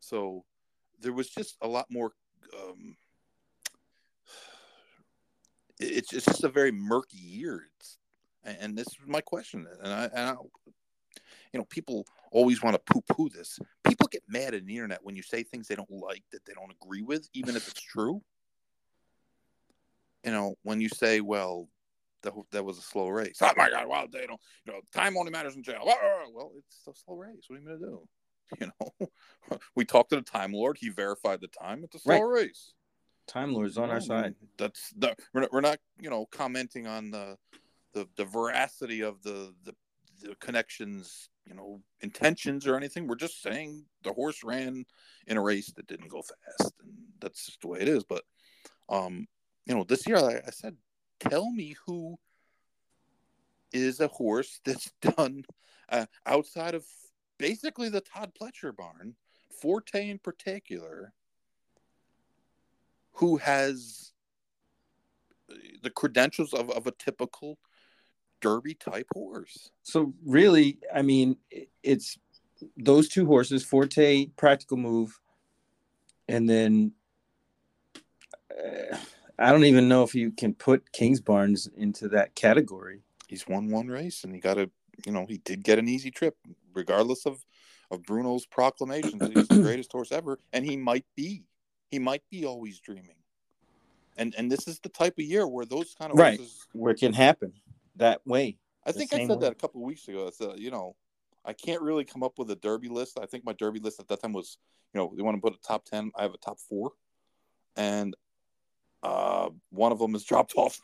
so 0.00 0.44
there 1.00 1.12
was 1.12 1.28
just 1.28 1.56
a 1.60 1.68
lot 1.68 1.86
more. 1.90 2.12
Um, 2.56 2.96
it's 5.84 6.12
it's 6.12 6.26
just 6.26 6.44
a 6.44 6.48
very 6.48 6.72
murky 6.72 7.18
year. 7.18 7.62
It's 7.76 7.98
and 8.44 8.76
this 8.76 8.88
is 8.88 8.96
my 9.06 9.20
question, 9.20 9.66
and 9.82 9.92
I, 9.92 10.04
and 10.04 10.30
I 10.30 10.34
you 11.52 11.60
know, 11.60 11.64
people 11.66 12.04
always 12.32 12.62
want 12.62 12.74
to 12.74 12.92
poo-poo 12.92 13.28
this. 13.28 13.58
People 13.86 14.08
get 14.10 14.22
mad 14.28 14.54
in 14.54 14.66
the 14.66 14.74
internet 14.74 14.98
when 15.02 15.14
you 15.14 15.22
say 15.22 15.44
things 15.44 15.68
they 15.68 15.76
don't 15.76 15.90
like 15.90 16.24
that 16.32 16.44
they 16.44 16.52
don't 16.52 16.72
agree 16.82 17.02
with, 17.02 17.28
even 17.32 17.56
if 17.56 17.68
it's 17.68 17.80
true. 17.80 18.20
You 20.24 20.32
know, 20.32 20.56
when 20.62 20.80
you 20.80 20.88
say, 20.88 21.20
"Well, 21.20 21.68
that, 22.22 22.32
that 22.50 22.64
was 22.64 22.78
a 22.78 22.82
slow 22.82 23.08
race," 23.08 23.38
oh 23.40 23.52
my 23.56 23.70
God, 23.70 23.86
well, 23.86 24.06
they 24.10 24.26
don't, 24.26 24.40
you 24.64 24.72
know, 24.72 24.80
time 24.92 25.16
only 25.16 25.30
matters 25.30 25.54
in 25.54 25.62
jail. 25.62 25.82
Well, 25.84 26.52
it's 26.58 26.86
a 26.88 27.00
slow 27.04 27.16
race. 27.16 27.44
What 27.46 27.56
are 27.56 27.60
you 27.60 27.66
going 27.68 27.80
to 27.80 27.86
do? 27.86 28.02
You 28.60 28.70
know, 28.78 29.08
we 29.74 29.86
talked 29.86 30.10
to 30.10 30.16
the 30.16 30.22
Time 30.22 30.52
Lord. 30.52 30.76
He 30.78 30.90
verified 30.90 31.40
the 31.40 31.48
time. 31.48 31.82
It's 31.82 31.94
a 31.94 31.98
slow 31.98 32.20
right. 32.20 32.42
race. 32.42 32.74
Time 33.26 33.52
Lord's 33.52 33.78
on 33.78 33.90
our 33.90 34.00
side. 34.00 34.34
That's 34.58 34.90
the, 34.96 35.14
we're 35.32 35.42
not, 35.42 35.52
we're 35.52 35.60
not, 35.60 35.78
you 35.98 36.10
know, 36.10 36.26
commenting 36.26 36.86
on 36.86 37.10
the 37.10 37.36
the, 37.92 38.08
the 38.16 38.24
veracity 38.24 39.02
of 39.02 39.22
the, 39.22 39.54
the 39.64 39.74
the 40.20 40.34
connections, 40.36 41.28
you 41.46 41.54
know, 41.54 41.80
intentions 42.00 42.66
or 42.66 42.76
anything. 42.76 43.06
We're 43.06 43.16
just 43.16 43.42
saying 43.42 43.84
the 44.02 44.12
horse 44.12 44.42
ran 44.42 44.84
in 45.26 45.36
a 45.36 45.42
race 45.42 45.72
that 45.76 45.86
didn't 45.86 46.08
go 46.08 46.22
fast, 46.22 46.72
and 46.82 46.92
that's 47.20 47.46
just 47.46 47.60
the 47.60 47.68
way 47.68 47.80
it 47.80 47.88
is. 47.88 48.04
But, 48.04 48.22
um, 48.88 49.26
you 49.66 49.74
know, 49.74 49.84
this 49.84 50.06
year, 50.06 50.20
like 50.20 50.42
I 50.46 50.50
said, 50.50 50.76
tell 51.20 51.50
me 51.50 51.76
who 51.86 52.16
is 53.72 54.00
a 54.00 54.08
horse 54.08 54.60
that's 54.64 54.90
done 55.16 55.44
uh, 55.88 56.06
outside 56.26 56.74
of 56.74 56.84
basically 57.38 57.88
the 57.88 58.00
Todd 58.00 58.32
Pletcher 58.40 58.74
barn, 58.74 59.14
Forte 59.60 60.08
in 60.08 60.18
particular, 60.18 61.12
who 63.14 63.36
has 63.38 64.12
the 65.82 65.90
credentials 65.90 66.52
of, 66.52 66.70
of 66.70 66.86
a 66.86 66.92
typical 66.92 67.58
derby 68.40 68.74
type 68.74 69.06
horse. 69.12 69.70
So 69.82 70.14
really, 70.24 70.78
I 70.94 71.02
mean, 71.02 71.36
it's 71.82 72.18
those 72.76 73.08
two 73.08 73.26
horses, 73.26 73.64
Forte, 73.64 74.26
Practical 74.36 74.76
Move, 74.76 75.18
and 76.28 76.48
then 76.48 76.92
uh, 78.50 78.96
I 79.38 79.50
don't 79.50 79.64
even 79.64 79.88
know 79.88 80.02
if 80.02 80.14
you 80.14 80.30
can 80.30 80.54
put 80.54 80.92
Kings 80.92 81.20
Kingsbarns 81.20 81.68
into 81.76 82.08
that 82.08 82.34
category. 82.34 83.02
He's 83.28 83.46
won 83.46 83.68
one 83.68 83.88
race, 83.88 84.24
and 84.24 84.34
he 84.34 84.40
got 84.40 84.58
a, 84.58 84.70
you 85.04 85.12
know, 85.12 85.26
he 85.28 85.38
did 85.38 85.64
get 85.64 85.78
an 85.78 85.88
easy 85.88 86.10
trip, 86.10 86.36
regardless 86.72 87.26
of 87.26 87.44
of 87.90 88.02
Bruno's 88.02 88.46
proclamations 88.46 89.18
that 89.18 89.36
he's 89.36 89.48
the 89.48 89.62
greatest 89.62 89.92
horse 89.92 90.10
ever, 90.10 90.38
and 90.52 90.64
he 90.64 90.76
might 90.76 91.04
be, 91.14 91.44
he 91.94 92.00
might 92.00 92.24
be 92.28 92.44
always 92.44 92.80
dreaming. 92.80 93.14
And 94.16 94.34
and 94.36 94.50
this 94.50 94.66
is 94.66 94.80
the 94.80 94.88
type 94.88 95.14
of 95.16 95.24
year 95.24 95.46
where 95.46 95.64
those 95.64 95.94
kind 95.96 96.12
of 96.12 96.18
right 96.18 96.38
horses, 96.38 96.66
where 96.72 96.92
it 96.92 96.98
can 96.98 97.12
happen 97.12 97.52
that 97.96 98.20
way. 98.26 98.58
I 98.84 98.90
think 98.90 99.12
I 99.14 99.18
said 99.18 99.30
way. 99.30 99.36
that 99.36 99.52
a 99.52 99.54
couple 99.54 99.80
weeks 99.82 100.08
ago. 100.08 100.26
I 100.26 100.30
said, 100.30 100.58
you 100.58 100.70
know, 100.70 100.96
I 101.44 101.52
can't 101.52 101.82
really 101.82 102.04
come 102.04 102.22
up 102.24 102.32
with 102.36 102.50
a 102.50 102.56
derby 102.56 102.88
list. 102.88 103.18
I 103.20 103.26
think 103.26 103.44
my 103.44 103.52
derby 103.52 103.78
list 103.78 104.00
at 104.00 104.08
that 104.08 104.22
time 104.22 104.32
was, 104.32 104.58
you 104.92 105.00
know, 105.00 105.12
they 105.16 105.22
want 105.22 105.36
to 105.36 105.40
put 105.40 105.54
a 105.54 105.66
top 105.66 105.84
ten. 105.84 106.10
I 106.16 106.22
have 106.22 106.34
a 106.34 106.38
top 106.38 106.58
four, 106.58 106.92
and 107.76 108.16
uh, 109.02 109.50
one 109.70 109.92
of 109.92 110.00
them 110.00 110.12
has 110.12 110.24
dropped 110.32 110.54
off. 110.56 110.80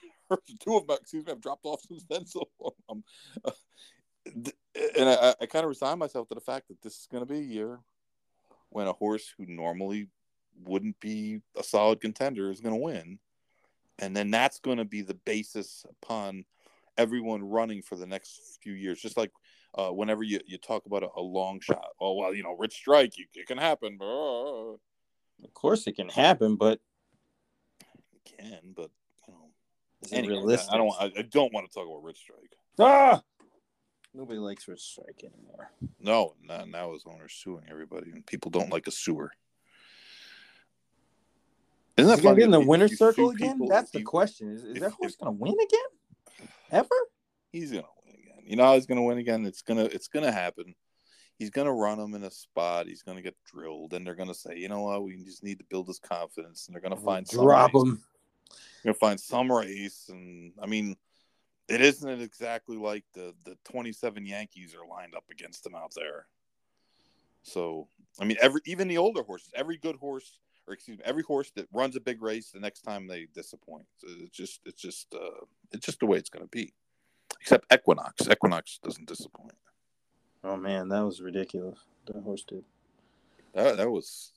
Two 0.61 0.77
of 0.77 0.87
them, 0.87 0.97
excuse 1.01 1.25
me, 1.27 1.33
have 1.33 1.41
dropped 1.41 1.65
off 1.65 1.81
since 1.89 2.05
then. 2.09 2.25
So, 2.25 2.49
um, 2.89 3.03
uh, 3.45 3.51
and 4.97 5.09
I, 5.09 5.35
I 5.41 5.47
kind 5.47 5.65
of 5.65 5.71
resigned 5.71 5.99
myself 5.99 6.29
to 6.29 6.37
the 6.37 6.41
fact 6.41 6.69
that 6.69 6.81
this 6.83 6.95
is 6.95 7.09
going 7.11 7.27
to 7.27 7.33
be 7.33 7.41
a 7.41 7.43
year 7.43 7.81
when 8.71 8.87
a 8.87 8.93
horse 8.93 9.33
who 9.37 9.47
normally 9.47 10.09
wouldn't 10.65 10.99
be 11.01 11.41
a 11.57 11.63
solid 11.63 12.01
contender 12.01 12.51
is 12.51 12.61
going 12.61 12.75
to 12.75 12.81
win, 12.81 13.19
and 13.99 14.17
then 14.17 14.31
that's 14.31 14.59
going 14.61 14.79
to 14.79 14.85
be 14.85 15.03
the 15.03 15.15
basis 15.15 15.85
upon 15.89 16.45
everyone 16.97 17.43
running 17.43 17.83
for 17.83 17.97
the 17.97 18.07
next 18.07 18.59
few 18.63 18.73
years. 18.73 19.01
Just 19.01 19.17
like 19.17 19.33
uh, 19.75 19.89
whenever 19.89 20.23
you, 20.23 20.41
you 20.47 20.59
talk 20.59 20.87
about 20.87 21.03
a, 21.03 21.09
a, 21.17 21.21
long 21.21 21.61
shot, 21.61 21.89
oh 22.01 22.15
well, 22.15 22.35
you 22.35 22.43
know, 22.43 22.57
Rich 22.59 22.75
Strike, 22.75 23.19
you, 23.19 23.27
it 23.35 23.47
can 23.47 23.59
happen. 23.59 23.99
Of 24.01 25.55
course, 25.55 25.87
it 25.87 25.97
can 25.97 26.09
happen, 26.09 26.57
but 26.57 26.81
it 27.81 28.37
can, 28.39 28.75
but 28.75 28.91
you 29.27 29.35
know, 29.35 29.51
anyway, 30.13 30.57
I 30.71 30.77
don't. 30.77 30.95
I, 30.99 31.13
I 31.19 31.23
don't 31.23 31.53
want 31.53 31.69
to 31.69 31.75
talk 31.75 31.87
about 31.87 32.03
Rich 32.03 32.19
Strike. 32.19 32.57
Ah, 32.79 33.23
nobody 34.15 34.39
likes 34.39 34.67
Rich 34.69 34.81
Strike 34.81 35.25
anymore. 35.25 35.71
No, 35.99 36.35
now. 36.67 36.93
His 36.93 37.05
owner's 37.07 37.35
suing 37.35 37.65
everybody, 37.71 38.11
and 38.11 38.25
people 38.27 38.51
don't 38.51 38.71
like 38.71 38.87
a 38.87 38.91
sewer. 38.91 39.33
Isn't 42.01 42.17
that 42.17 42.23
going 42.23 42.35
to 42.35 42.39
be 42.39 42.45
in 42.45 42.51
the 42.51 42.61
winner's 42.61 42.99
circle 42.99 43.31
again? 43.31 43.53
People, 43.55 43.69
That's 43.69 43.91
the 43.91 44.01
you, 44.01 44.05
question. 44.05 44.51
Is, 44.51 44.65
is 44.65 44.77
if, 44.77 44.83
that 44.83 44.93
horse 44.93 45.17
going 45.17 45.37
to 45.37 45.41
win 45.41 45.53
again? 45.53 46.49
Ever? 46.71 46.89
He's 47.53 47.73
gonna 47.73 47.85
win 48.05 48.15
again. 48.15 48.45
You 48.45 48.57
know 48.57 48.75
he's 48.75 48.87
gonna 48.87 49.03
win 49.03 49.19
again. 49.19 49.45
It's 49.45 49.63
gonna 49.63 49.85
it's 49.85 50.09
gonna 50.09 50.33
happen. 50.33 50.75
He's 51.39 51.51
gonna 51.51 51.73
run 51.73 51.99
him 51.99 52.15
in 52.15 52.23
a 52.23 52.31
spot. 52.31 52.87
He's 52.87 53.03
gonna 53.03 53.23
get 53.23 53.37
drilled, 53.45 53.95
and 53.95 54.07
they're 54.07 54.15
gonna 54.15 54.35
say, 54.35 54.57
you 54.57 54.69
know 54.69 54.83
what, 54.83 55.03
we 55.03 55.17
just 55.25 55.43
need 55.43 55.59
to 55.59 55.65
build 55.65 55.89
his 55.89 55.99
confidence, 55.99 56.67
and 56.67 56.75
they're 56.75 56.83
gonna 56.83 56.97
find 56.97 57.27
drop 57.27 57.75
race. 57.75 57.83
him. 57.83 58.03
They're 58.83 58.93
gonna 58.93 58.99
find 58.99 59.21
some 59.21 59.51
race, 59.51 60.07
and 60.09 60.53
I 60.63 60.67
mean, 60.67 60.97
it 61.69 61.81
isn't 61.81 62.21
exactly 62.21 62.77
like 62.77 63.05
the 63.15 63.35
the 63.45 63.57
27 63.65 64.27
Yankees 64.27 64.75
are 64.75 64.87
lined 64.87 65.15
up 65.15 65.25
against 65.31 65.67
him 65.67 65.75
out 65.75 65.93
there. 65.97 66.27
So 67.43 67.89
I 68.21 68.25
mean, 68.25 68.37
every 68.41 68.61
even 68.67 68.87
the 68.87 68.99
older 68.99 69.23
horses, 69.23 69.51
every 69.55 69.77
good 69.77 69.97
horse 69.97 70.39
or 70.71 70.75
excuse 70.75 70.99
me, 70.99 71.05
every 71.05 71.25
horse 71.25 71.51
that 71.57 71.67
runs 71.73 71.97
a 71.97 72.01
big 72.01 72.23
race, 72.23 72.51
the 72.51 72.61
next 72.61 72.83
time 72.83 73.07
they 73.07 73.27
disappoint. 73.35 73.87
So 73.99 74.07
it's 74.21 74.37
just, 74.37 74.61
it's 74.65 74.81
just, 74.81 75.13
uh, 75.15 75.45
it's 75.73 75.85
just 75.85 75.99
the 75.99 76.07
way 76.07 76.17
it's 76.17 76.31
going 76.31 76.45
to 76.45 76.49
be. 76.49 76.73
Except 77.41 77.73
Equinox. 77.73 78.29
Equinox 78.29 78.79
doesn't 78.83 79.09
disappoint. 79.09 79.55
Oh 80.45 80.57
man, 80.57 80.89
that 80.89 81.01
was 81.01 81.21
ridiculous. 81.21 81.81
That 82.07 82.23
horse 82.23 82.45
did. 82.45 82.65
That, 83.55 83.77
that 83.77 83.91
was. 83.91 84.33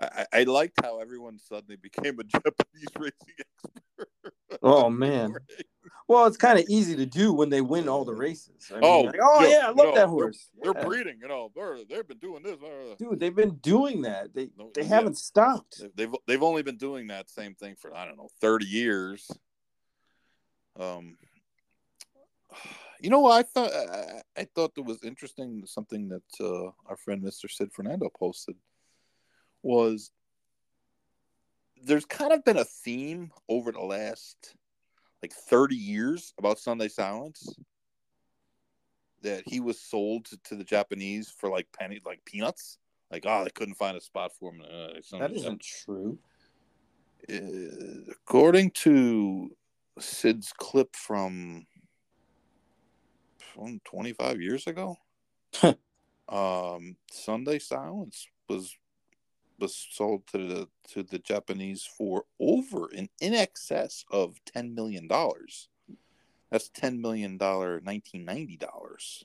I, 0.00 0.26
I 0.32 0.42
liked 0.44 0.78
how 0.82 1.00
everyone 1.00 1.38
suddenly 1.38 1.76
became 1.82 2.18
a 2.18 2.24
Japanese 2.24 2.86
racing 2.98 3.34
expert. 4.00 4.34
Oh 4.62 4.88
man. 4.88 5.34
Well, 6.06 6.26
it's 6.26 6.36
kind 6.36 6.58
of 6.58 6.66
easy 6.68 6.96
to 6.96 7.06
do 7.06 7.32
when 7.32 7.48
they 7.48 7.62
win 7.62 7.88
all 7.88 8.04
the 8.04 8.14
races. 8.14 8.70
I 8.70 8.74
mean, 8.74 8.82
oh, 8.84 9.00
like, 9.02 9.16
oh 9.22 9.46
yeah, 9.46 9.62
I 9.64 9.68
love 9.68 9.76
know, 9.76 9.94
that 9.94 10.08
horse. 10.08 10.50
They're, 10.60 10.72
yeah. 10.72 10.80
they're, 10.80 10.88
breeding, 10.88 11.18
you 11.22 11.28
know. 11.28 11.50
They're 11.54 11.78
they've 11.88 12.06
been 12.06 12.18
doing 12.18 12.42
this, 12.42 12.56
dude. 12.98 13.18
They've 13.18 13.34
been 13.34 13.56
doing 13.56 14.02
that. 14.02 14.34
They 14.34 14.50
they 14.74 14.82
yeah. 14.82 14.88
haven't 14.88 15.16
stopped. 15.16 15.82
They've 15.94 16.14
they've 16.26 16.42
only 16.42 16.62
been 16.62 16.76
doing 16.76 17.06
that 17.06 17.30
same 17.30 17.54
thing 17.54 17.76
for 17.80 17.96
I 17.96 18.04
don't 18.04 18.18
know 18.18 18.28
thirty 18.40 18.66
years. 18.66 19.30
Um, 20.78 21.16
you 23.00 23.08
know, 23.08 23.26
I 23.26 23.42
thought 23.42 23.72
I, 23.72 24.20
I 24.36 24.46
thought 24.54 24.74
that 24.74 24.82
was 24.82 25.02
interesting. 25.04 25.62
Something 25.64 26.10
that 26.10 26.44
uh, 26.44 26.70
our 26.86 26.96
friend 26.98 27.22
Mister 27.22 27.48
Sid 27.48 27.72
Fernando 27.72 28.10
posted 28.14 28.56
was 29.62 30.10
there's 31.82 32.04
kind 32.04 32.32
of 32.32 32.44
been 32.44 32.58
a 32.58 32.64
theme 32.64 33.30
over 33.48 33.72
the 33.72 33.80
last 33.80 34.54
like 35.24 35.32
30 35.32 35.74
years 35.74 36.34
about 36.38 36.58
Sunday 36.58 36.86
Silence 36.86 37.56
that 39.22 39.42
he 39.46 39.58
was 39.58 39.80
sold 39.80 40.26
to, 40.26 40.38
to 40.44 40.54
the 40.54 40.64
Japanese 40.64 41.30
for 41.30 41.48
like 41.48 41.66
penny 41.72 41.98
like 42.04 42.22
peanuts. 42.26 42.76
Like, 43.10 43.24
oh, 43.26 43.42
they 43.42 43.50
couldn't 43.50 43.76
find 43.76 43.96
a 43.96 44.02
spot 44.02 44.32
for 44.38 44.52
him. 44.52 44.60
Uh, 44.60 45.00
that 45.18 45.32
isn't 45.32 45.62
true. 45.62 46.18
Uh, 47.26 48.12
according 48.12 48.72
to 48.72 49.56
Sid's 49.98 50.52
clip 50.58 50.94
from 50.94 51.64
25 53.86 54.42
years 54.42 54.66
ago, 54.66 54.98
um, 56.28 56.96
Sunday 57.10 57.58
Silence 57.60 58.26
was 58.50 58.76
was 59.58 59.86
sold 59.90 60.26
to 60.28 60.38
the 60.38 60.68
to 60.92 61.02
the 61.02 61.18
Japanese 61.18 61.84
for 61.84 62.24
over 62.40 62.90
in 62.92 63.08
in 63.20 63.34
excess 63.34 64.04
of 64.10 64.36
ten 64.44 64.74
million 64.74 65.08
dollars. 65.08 65.68
That's 66.50 66.68
ten 66.68 67.00
million 67.00 67.38
dollar 67.38 67.80
nineteen 67.80 68.24
ninety 68.24 68.56
dollars. 68.56 69.24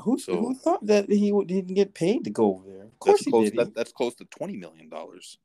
Who, 0.00 0.18
so, 0.18 0.36
who 0.36 0.54
thought 0.54 0.84
that 0.86 1.08
he 1.08 1.30
didn't 1.46 1.74
get 1.74 1.94
paid 1.94 2.24
to 2.24 2.30
go 2.30 2.54
over 2.54 2.68
there? 2.68 2.82
Of 2.82 2.98
course 2.98 3.20
he 3.20 3.30
close, 3.30 3.50
did. 3.50 3.60
That, 3.60 3.74
that's 3.74 3.92
close 3.92 4.14
to 4.16 4.24
twenty 4.24 4.56
million 4.56 4.88
dollars. 4.88 5.38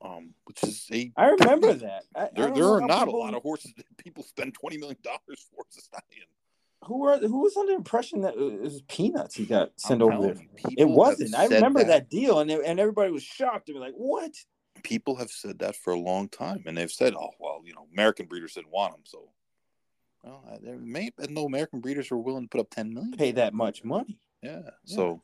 Um, 0.00 0.30
which 0.44 0.62
is 0.62 0.86
a. 0.92 1.12
I 1.16 1.26
remember 1.26 1.74
that. 1.74 2.04
I, 2.14 2.28
there, 2.34 2.48
I 2.48 2.50
there 2.52 2.64
are 2.64 2.80
not 2.80 3.06
people... 3.06 3.20
a 3.20 3.24
lot 3.24 3.34
of 3.34 3.42
horses 3.42 3.74
that 3.76 3.84
people 3.98 4.22
spend 4.22 4.54
twenty 4.54 4.78
million 4.78 4.96
dollars 5.02 5.44
for 5.54 5.64
a 5.76 5.80
stallion 5.80 6.26
who 6.84 6.98
were 6.98 7.18
who 7.18 7.42
was 7.42 7.56
under 7.56 7.72
the 7.72 7.76
impression 7.76 8.22
that 8.22 8.36
uh, 8.36 8.46
it 8.46 8.60
was 8.60 8.82
peanuts 8.82 9.34
he 9.34 9.46
got 9.46 9.72
sent 9.76 10.02
over 10.02 10.22
there? 10.22 10.36
It 10.76 10.88
wasn't. 10.88 11.34
I 11.34 11.46
remember 11.46 11.80
that. 11.80 11.88
that, 11.88 12.10
deal, 12.10 12.40
and 12.40 12.50
and 12.50 12.78
everybody 12.78 13.10
was 13.10 13.22
shocked. 13.22 13.66
They 13.66 13.72
were 13.72 13.80
like, 13.80 13.94
"What?" 13.94 14.32
People 14.84 15.16
have 15.16 15.30
said 15.30 15.58
that 15.58 15.74
for 15.74 15.92
a 15.92 15.98
long 15.98 16.28
time, 16.28 16.62
and 16.66 16.76
they've 16.76 16.90
said, 16.90 17.14
"Oh, 17.14 17.30
well, 17.40 17.62
you 17.64 17.74
know, 17.74 17.88
American 17.92 18.26
breeders 18.26 18.54
didn't 18.54 18.70
want 18.70 18.92
them, 18.92 19.02
so." 19.04 19.30
Well, 20.24 20.58
there 20.62 20.76
may 20.76 21.04
have 21.04 21.16
been 21.16 21.34
no 21.34 21.44
American 21.44 21.80
breeders 21.80 22.10
were 22.10 22.18
willing 22.18 22.44
to 22.44 22.48
put 22.48 22.60
up 22.60 22.70
ten 22.70 22.92
million, 22.92 23.12
pay 23.12 23.32
that 23.32 23.54
much 23.54 23.84
money. 23.84 24.18
Yeah. 24.42 24.60
yeah. 24.64 24.70
So, 24.84 25.22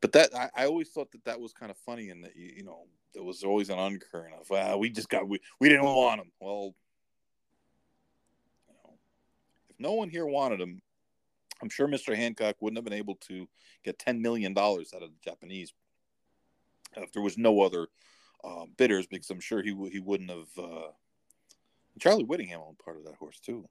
but 0.00 0.12
that 0.12 0.34
I, 0.34 0.50
I, 0.56 0.66
always 0.66 0.90
thought 0.90 1.12
that 1.12 1.24
that 1.24 1.40
was 1.40 1.52
kind 1.52 1.70
of 1.70 1.76
funny, 1.78 2.10
and 2.10 2.24
that 2.24 2.34
you, 2.34 2.52
you 2.56 2.64
know 2.64 2.84
there 3.12 3.22
was 3.22 3.44
always 3.44 3.70
an 3.70 3.78
undercurrent 3.78 4.34
of, 4.40 4.48
"Well, 4.50 4.78
we 4.78 4.90
just 4.90 5.08
got 5.08 5.28
we 5.28 5.38
we 5.60 5.68
didn't 5.68 5.84
want 5.84 6.20
them." 6.20 6.32
Well, 6.40 6.74
if 9.74 9.80
no 9.80 9.92
one 9.92 10.08
here 10.08 10.26
wanted 10.26 10.60
him, 10.60 10.80
I'm 11.62 11.68
sure 11.68 11.88
Mr. 11.88 12.14
Hancock 12.16 12.56
wouldn't 12.60 12.78
have 12.78 12.84
been 12.84 12.92
able 12.92 13.16
to 13.28 13.48
get 13.84 13.98
ten 13.98 14.20
million 14.20 14.54
dollars 14.54 14.92
out 14.94 15.02
of 15.02 15.10
the 15.10 15.18
Japanese 15.22 15.72
if 16.96 17.12
there 17.12 17.22
was 17.22 17.38
no 17.38 17.60
other 17.62 17.88
uh, 18.44 18.66
bidders, 18.76 19.06
because 19.06 19.30
I'm 19.30 19.40
sure 19.40 19.62
he 19.62 19.70
w- 19.70 19.90
he 19.90 20.00
wouldn't 20.00 20.30
have. 20.30 20.48
Uh... 20.58 20.88
Charlie 21.98 22.24
Whittingham 22.24 22.60
owned 22.66 22.78
part 22.78 22.98
of 22.98 23.04
that 23.04 23.16
horse 23.16 23.40
too. 23.40 23.68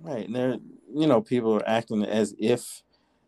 Right, 0.00 0.26
and 0.26 0.34
there, 0.34 0.56
you 0.94 1.06
know, 1.06 1.20
people 1.20 1.54
are 1.54 1.68
acting 1.68 2.04
as 2.04 2.34
if 2.38 2.82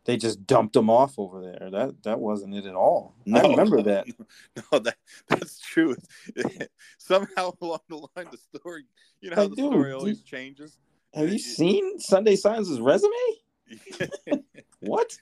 they 0.05 0.16
just 0.16 0.47
dumped 0.47 0.74
him 0.74 0.89
off 0.89 1.19
over 1.19 1.40
there. 1.40 1.70
That 1.70 2.02
that 2.05 2.20
wasn't 2.20 2.55
it 2.55 2.66
at 2.66 2.74
all. 2.74 3.14
No, 3.27 3.40
I 3.40 3.51
remember 3.51 3.82
that. 3.82 4.06
No, 4.73 4.78
that 4.78 4.97
that's 5.28 5.60
true. 5.60 5.97
Somehow 6.98 7.52
along 7.60 7.81
the 7.89 7.97
line, 7.97 8.27
the 8.31 8.59
story, 8.59 8.85
you 9.20 9.31
know 9.31 9.36
how 9.36 9.48
the 9.48 9.56
do. 9.56 9.66
story 9.69 9.93
always 9.93 10.23
changes. 10.23 10.78
Have 11.15 11.31
you 11.31 11.39
seen 11.39 11.99
Sunday 11.99 12.37
Silence' 12.37 12.79
resume? 12.79 13.13
what? 14.81 15.17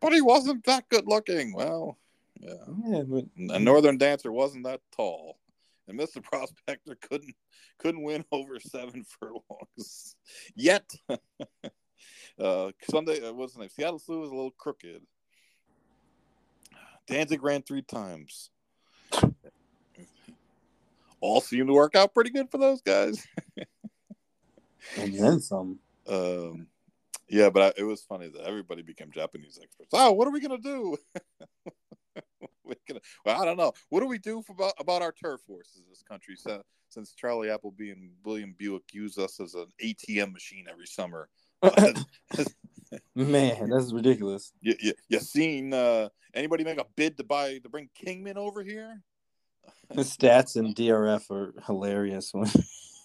But 0.00 0.12
he 0.12 0.20
wasn't 0.20 0.64
that 0.64 0.88
good 0.88 1.06
looking. 1.06 1.52
Well, 1.54 1.98
yeah. 2.40 2.54
yeah 2.86 3.02
but... 3.02 3.24
A 3.54 3.58
Northern 3.58 3.98
Dancer 3.98 4.32
wasn't 4.32 4.64
that 4.64 4.80
tall, 4.96 5.38
and 5.86 5.98
Mr. 5.98 6.22
Prospector 6.22 6.96
couldn't 7.00 7.34
couldn't 7.78 8.02
win 8.02 8.24
over 8.32 8.58
seven 8.58 9.04
furlongs 9.04 10.16
yet. 10.56 10.90
uh, 12.38 12.72
Sunday 12.90 13.26
uh, 13.26 13.32
wasn't 13.32 13.64
it? 13.64 13.72
Seattle 13.72 13.98
Slew 13.98 14.20
was 14.20 14.30
a 14.30 14.34
little 14.34 14.50
crooked. 14.50 15.02
Danzig 17.06 17.42
ran 17.42 17.62
three 17.62 17.82
times. 17.82 18.50
All 21.20 21.40
seemed 21.40 21.68
to 21.68 21.74
work 21.74 21.94
out 21.96 22.14
pretty 22.14 22.30
good 22.30 22.50
for 22.50 22.58
those 22.58 22.80
guys. 22.80 23.26
And 24.96 25.14
then 25.14 25.40
some. 25.40 25.78
Um, 26.08 26.66
yeah, 27.28 27.50
but 27.50 27.62
I, 27.62 27.80
it 27.80 27.84
was 27.84 28.02
funny 28.02 28.28
that 28.28 28.42
everybody 28.42 28.82
became 28.82 29.10
Japanese 29.12 29.58
experts. 29.62 29.90
Oh, 29.92 30.12
what 30.12 30.26
are 30.26 30.32
we 30.32 30.40
gonna 30.40 30.58
do? 30.58 30.96
gonna, 32.88 33.00
well, 33.24 33.40
I 33.40 33.44
don't 33.44 33.56
know. 33.56 33.72
What 33.88 34.00
do 34.00 34.06
we 34.06 34.18
do 34.18 34.42
for, 34.42 34.52
about 34.52 34.74
about 34.78 35.02
our 35.02 35.12
turf 35.12 35.40
horses 35.46 35.78
in 35.78 35.84
this 35.88 36.02
country? 36.02 36.36
So, 36.36 36.62
since 36.88 37.14
Charlie 37.14 37.50
Appleby 37.50 37.90
and 37.90 38.10
William 38.24 38.54
Buick 38.56 38.82
use 38.92 39.18
us 39.18 39.40
as 39.40 39.54
an 39.54 39.66
ATM 39.82 40.32
machine 40.32 40.66
every 40.70 40.86
summer. 40.86 41.28
Man, 43.14 43.70
that's 43.70 43.92
ridiculous. 43.92 44.52
You, 44.60 44.74
you, 44.80 44.92
you 45.08 45.20
seen 45.20 45.72
uh, 45.72 46.08
anybody 46.34 46.64
make 46.64 46.80
a 46.80 46.86
bid 46.96 47.16
to 47.18 47.24
buy 47.24 47.58
to 47.58 47.68
bring 47.68 47.88
Kingman 47.94 48.36
over 48.36 48.62
here? 48.62 49.02
The 49.90 50.02
stats 50.02 50.56
and 50.56 50.74
DRF 50.74 51.30
are 51.30 51.54
hilarious 51.66 52.32
when 52.32 52.50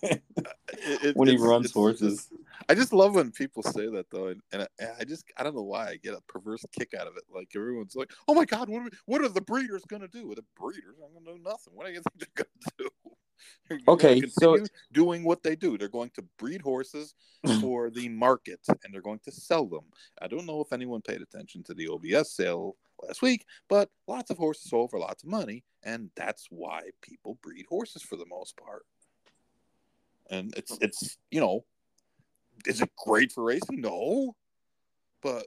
it, 0.05 1.15
when 1.15 1.27
he 1.27 1.37
runs 1.37 1.71
horses. 1.71 2.29
I 2.67 2.73
just 2.73 2.93
love 2.93 3.15
when 3.15 3.31
people 3.31 3.63
say 3.63 3.87
that 3.89 4.09
though, 4.09 4.27
and, 4.27 4.41
and 4.51 4.63
I, 4.63 4.85
I, 4.99 5.03
just 5.03 5.25
I 5.37 5.43
don't 5.43 5.55
know 5.55 5.63
why 5.63 5.89
I 5.89 5.95
get 5.97 6.13
a 6.15 6.21
perverse 6.21 6.65
kick 6.71 6.93
out 6.93 7.07
of 7.07 7.17
it. 7.17 7.23
Like 7.33 7.49
everyone's 7.55 7.95
like, 7.95 8.11
"Oh 8.27 8.33
my 8.33 8.45
god, 8.45 8.69
what 8.69 8.81
are, 8.81 8.83
we, 8.85 8.89
what 9.05 9.21
are 9.21 9.29
the 9.29 9.41
breeders 9.41 9.83
gonna 9.87 10.07
do?" 10.07 10.33
The 10.35 10.43
breeders 10.59 10.95
are 10.99 11.09
gonna 11.13 11.37
do 11.37 11.43
nothing. 11.43 11.73
What 11.73 11.87
do 11.87 11.93
you 11.93 12.01
think 12.01 12.19
they're 12.19 12.45
gonna 12.45 12.89
do? 12.89 13.11
Okay, 13.87 14.21
so 14.27 14.57
doing 14.91 15.23
what 15.23 15.43
they 15.43 15.55
do, 15.55 15.77
they're 15.77 15.87
going 15.87 16.11
to 16.15 16.23
breed 16.37 16.61
horses 16.61 17.15
for 17.61 17.89
the 17.89 18.09
market, 18.09 18.59
and 18.67 18.93
they're 18.93 19.01
going 19.01 19.19
to 19.25 19.31
sell 19.31 19.65
them. 19.65 19.83
I 20.21 20.27
don't 20.27 20.45
know 20.45 20.61
if 20.61 20.71
anyone 20.71 21.01
paid 21.01 21.21
attention 21.21 21.63
to 21.63 21.73
the 21.73 21.87
OBS 21.87 22.31
sale 22.31 22.75
last 23.03 23.21
week, 23.21 23.45
but 23.67 23.89
lots 24.07 24.31
of 24.31 24.37
horses 24.37 24.69
sold 24.69 24.91
for 24.91 24.99
lots 24.99 25.23
of 25.23 25.29
money, 25.29 25.63
and 25.83 26.09
that's 26.15 26.47
why 26.49 26.81
people 27.01 27.37
breed 27.41 27.65
horses 27.67 28.01
for 28.01 28.15
the 28.15 28.25
most 28.27 28.55
part. 28.57 28.85
And 30.29 30.53
it's 30.57 30.77
it's 30.81 31.17
you 31.31 31.39
know 31.39 31.65
is 32.65 32.81
it 32.81 32.89
great 33.05 33.31
for 33.31 33.43
racing? 33.43 33.81
No, 33.81 34.35
but 35.21 35.45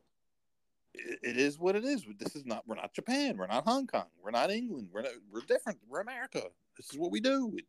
it, 0.95 1.19
it 1.23 1.37
is 1.37 1.59
what 1.59 1.77
it 1.77 1.85
is. 1.85 2.05
This 2.19 2.37
is 2.37 2.47
not. 2.47 2.63
We're 2.67 2.77
not 2.77 2.95
Japan. 2.95 3.37
We're 3.37 3.47
not 3.47 3.65
Hong 3.65 3.87
Kong. 3.87 4.07
We're 4.23 4.31
not 4.31 4.51
England. 4.51 4.89
We're 4.93 5.03
not, 5.03 5.13
we're 5.31 5.41
different. 5.41 5.79
We're 5.89 6.01
America. 6.01 6.43
This 6.77 6.91
is 6.93 6.99
what 6.99 7.11
we 7.11 7.21
do. 7.21 7.53
It, 7.57 7.65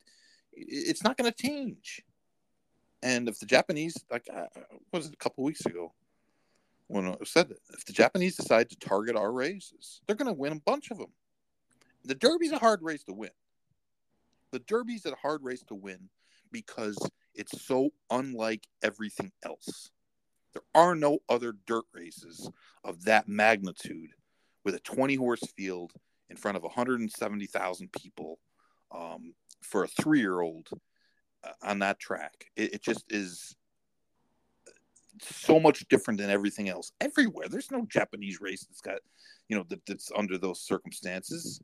it, 0.53 0.89
it's 0.89 1.03
not 1.03 1.17
going 1.17 1.31
to 1.31 1.37
change. 1.37 2.01
And 3.01 3.29
if 3.29 3.39
the 3.39 3.45
Japanese, 3.45 3.95
like, 4.11 4.27
uh, 4.33 4.47
was 4.91 5.07
it 5.07 5.13
a 5.13 5.17
couple 5.17 5.43
weeks 5.43 5.65
ago 5.65 5.93
when 6.87 7.07
I 7.07 7.15
said 7.23 7.49
that, 7.49 7.59
if 7.73 7.85
the 7.85 7.93
Japanese 7.93 8.35
decide 8.35 8.69
to 8.69 8.75
target 8.75 9.15
our 9.15 9.31
races, 9.31 10.01
they're 10.05 10.17
going 10.17 10.27
to 10.27 10.33
win 10.33 10.53
a 10.53 10.59
bunch 10.59 10.91
of 10.91 10.97
them. 10.97 11.11
The 12.03 12.15
Derby's 12.15 12.51
a 12.51 12.57
hard 12.57 12.81
race 12.81 13.03
to 13.05 13.13
win. 13.13 13.29
The 14.51 14.59
Derby's 14.59 15.05
a 15.05 15.15
hard 15.15 15.43
race 15.43 15.63
to 15.67 15.75
win 15.75 16.09
because 16.51 16.97
it's 17.35 17.65
so 17.65 17.89
unlike 18.09 18.67
everything 18.83 19.31
else. 19.43 19.91
There 20.53 20.63
are 20.73 20.95
no 20.95 21.19
other 21.29 21.53
dirt 21.67 21.85
races 21.93 22.49
of 22.83 23.05
that 23.05 23.27
magnitude 23.27 24.11
with 24.65 24.75
a 24.75 24.79
20 24.79 25.15
horse 25.15 25.43
field 25.55 25.93
in 26.29 26.37
front 26.37 26.57
of 26.57 26.63
170,000 26.63 27.91
people 27.91 28.39
um, 28.91 29.33
for 29.61 29.83
a 29.83 29.87
three 29.87 30.19
year 30.19 30.41
old 30.41 30.67
uh, 31.43 31.51
on 31.63 31.79
that 31.79 31.99
track. 31.99 32.45
It, 32.55 32.75
it, 32.75 32.83
just 32.83 33.05
is 33.09 33.55
so 35.21 35.59
much 35.59 35.87
different 35.89 36.19
than 36.19 36.29
everything 36.29 36.69
else 36.69 36.91
everywhere. 36.99 37.47
There's 37.47 37.71
no 37.71 37.85
Japanese 37.85 38.41
race 38.41 38.65
that's 38.65 38.81
got, 38.81 38.99
you 39.47 39.57
know, 39.57 39.63
that, 39.69 39.85
that's 39.85 40.11
under 40.15 40.37
those 40.37 40.61
circumstances. 40.61 41.61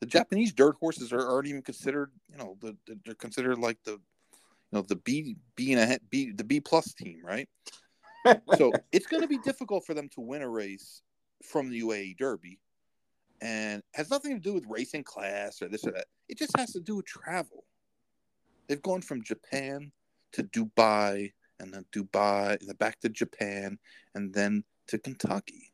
The 0.00 0.06
Japanese 0.06 0.52
dirt 0.52 0.76
horses 0.78 1.12
are, 1.12 1.28
aren't 1.28 1.48
even 1.48 1.62
considered, 1.62 2.12
you 2.30 2.38
know, 2.38 2.56
the, 2.60 2.76
they're 3.04 3.14
considered 3.14 3.58
like 3.58 3.78
the 3.84 4.00
know 4.72 4.82
the 4.82 4.96
B 4.96 5.36
B 5.56 5.72
and 5.72 5.92
a 5.92 5.98
B 6.10 6.32
the 6.32 6.44
B 6.44 6.60
plus 6.60 6.92
team, 6.94 7.20
right? 7.24 7.48
so 8.56 8.72
it's 8.92 9.06
going 9.06 9.22
to 9.22 9.28
be 9.28 9.38
difficult 9.38 9.86
for 9.86 9.94
them 9.94 10.08
to 10.14 10.20
win 10.20 10.42
a 10.42 10.48
race 10.48 11.02
from 11.42 11.70
the 11.70 11.80
UAE 11.82 12.16
Derby, 12.18 12.58
and 13.40 13.82
has 13.94 14.10
nothing 14.10 14.34
to 14.34 14.40
do 14.40 14.52
with 14.52 14.64
racing 14.68 15.04
class 15.04 15.62
or 15.62 15.68
this 15.68 15.86
or 15.86 15.92
that. 15.92 16.06
It 16.28 16.38
just 16.38 16.56
has 16.56 16.72
to 16.72 16.80
do 16.80 16.96
with 16.96 17.06
travel. 17.06 17.64
They've 18.66 18.82
gone 18.82 19.00
from 19.00 19.22
Japan 19.22 19.92
to 20.32 20.42
Dubai, 20.42 21.32
and 21.60 21.72
then 21.72 21.84
Dubai, 21.92 22.58
and 22.60 22.68
then 22.68 22.76
back 22.76 23.00
to 23.00 23.08
Japan, 23.08 23.78
and 24.14 24.32
then 24.34 24.64
to 24.88 24.98
Kentucky. 24.98 25.72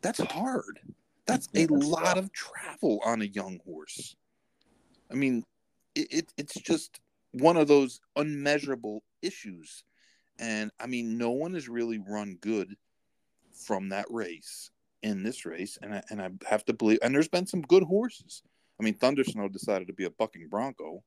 That's 0.00 0.20
hard. 0.20 0.80
That's 1.26 1.48
a 1.54 1.66
lot 1.66 2.18
of 2.18 2.32
travel 2.32 3.00
on 3.04 3.22
a 3.22 3.26
young 3.26 3.60
horse. 3.64 4.16
I 5.10 5.14
mean, 5.14 5.44
it, 5.94 6.06
it 6.10 6.32
it's 6.36 6.54
just 6.54 7.00
one 7.32 7.56
of 7.56 7.68
those 7.68 8.00
unmeasurable 8.16 9.02
issues. 9.22 9.84
And 10.38 10.70
I 10.80 10.86
mean, 10.86 11.18
no 11.18 11.30
one 11.30 11.54
has 11.54 11.68
really 11.68 11.98
run 11.98 12.38
good 12.40 12.74
from 13.66 13.90
that 13.90 14.06
race 14.10 14.70
in 15.02 15.22
this 15.22 15.44
race. 15.44 15.78
And 15.80 15.94
I, 15.94 16.02
and 16.10 16.20
I 16.20 16.30
have 16.48 16.64
to 16.66 16.72
believe, 16.72 16.98
and 17.02 17.14
there's 17.14 17.28
been 17.28 17.46
some 17.46 17.62
good 17.62 17.82
horses. 17.82 18.42
I 18.78 18.82
mean, 18.82 18.94
Thundersnow 18.94 19.52
decided 19.52 19.88
to 19.88 19.92
be 19.92 20.04
a 20.04 20.10
bucking 20.10 20.48
bronco, 20.48 21.02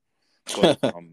but, 0.55 0.83
um, 0.95 1.11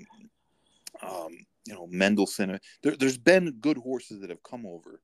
um, 1.03 1.47
you 1.67 1.75
know, 1.75 1.87
Mendelssohn, 1.91 2.59
there, 2.83 2.95
has 3.01 3.19
been 3.19 3.53
good 3.61 3.79
horses 3.79 4.21
that 4.21 4.31
have 4.31 4.43
come 4.43 4.67
over, 4.67 5.01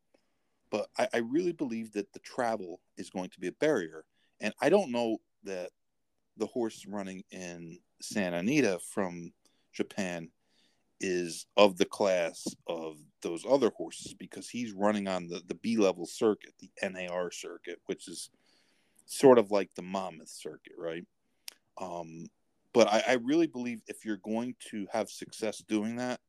but 0.71 0.89
I, 0.99 1.09
I 1.15 1.19
really 1.19 1.53
believe 1.53 1.93
that 1.93 2.13
the 2.13 2.19
travel 2.21 2.81
is 2.97 3.11
going 3.11 3.31
to 3.31 3.41
be 3.41 3.49
a 3.49 3.53
barrier. 3.53 4.05
And 4.41 4.53
I 4.61 4.69
don't 4.69 4.91
know 4.91 5.19
that 5.45 5.71
the 6.37 6.47
horse 6.47 6.85
running 6.87 7.23
in 7.31 7.79
Santa 8.01 8.39
Anita 8.39 8.79
from 8.93 9.33
Japan 9.77 10.31
is 11.01 11.47
of 11.57 11.77
the 11.77 11.85
class 11.85 12.47
of 12.67 12.97
those 13.23 13.45
other 13.49 13.71
horses 13.77 14.15
because 14.15 14.49
he's 14.49 14.73
running 14.73 15.07
on 15.07 15.29
the, 15.29 15.43
the 15.47 15.55
B 15.55 15.77
level 15.77 16.07
circuit, 16.07 16.55
the 16.59 16.71
NAR 16.83 17.31
circuit, 17.31 17.81
which 17.87 18.09
is 18.09 18.31
sort 19.05 19.39
of 19.39 19.51
like 19.51 19.71
the 19.75 19.83
Monmouth 19.83 20.31
circuit, 20.31 20.73
right? 20.79 21.05
Um, 21.79 22.27
but 22.73 22.89
I, 22.89 23.03
I 23.09 23.13
really 23.23 23.47
believe 23.47 23.83
if 23.87 24.05
you're 24.05 24.17
going 24.17 24.55
to 24.71 24.87
have 24.93 25.11
success 25.11 25.59
doing 25.59 25.97
that, 25.97 26.21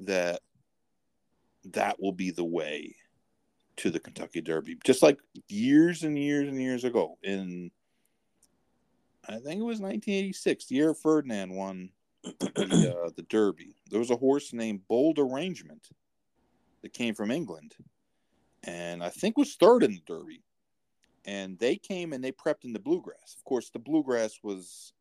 that 0.00 0.40
that 1.72 2.00
will 2.00 2.12
be 2.12 2.30
the 2.30 2.44
way 2.44 2.94
to 3.76 3.90
the 3.90 4.00
Kentucky 4.00 4.40
Derby. 4.40 4.78
Just 4.84 5.02
like 5.02 5.18
years 5.48 6.04
and 6.04 6.18
years 6.18 6.48
and 6.48 6.60
years 6.60 6.84
ago 6.84 7.18
in 7.22 7.70
I 9.28 9.34
think 9.40 9.60
it 9.60 9.64
was 9.64 9.80
1986, 9.80 10.66
the 10.66 10.74
year 10.74 10.94
Ferdinand 10.94 11.54
won 11.54 11.90
the, 12.38 12.96
uh, 13.04 13.10
the 13.16 13.22
Derby. 13.22 13.76
There 13.90 13.98
was 13.98 14.10
a 14.10 14.16
horse 14.16 14.52
named 14.52 14.86
Bold 14.88 15.18
Arrangement 15.18 15.88
that 16.82 16.92
came 16.92 17.14
from 17.14 17.30
England, 17.30 17.74
and 18.64 19.02
I 19.02 19.08
think 19.08 19.36
was 19.36 19.54
third 19.54 19.82
in 19.82 19.92
the 19.92 20.02
Derby. 20.06 20.42
And 21.24 21.58
they 21.58 21.76
came 21.76 22.12
and 22.12 22.24
they 22.24 22.32
prepped 22.32 22.64
in 22.64 22.72
the 22.72 22.78
bluegrass. 22.78 23.34
Of 23.36 23.44
course, 23.44 23.68
the 23.68 23.78
bluegrass 23.78 24.38
was 24.42 24.94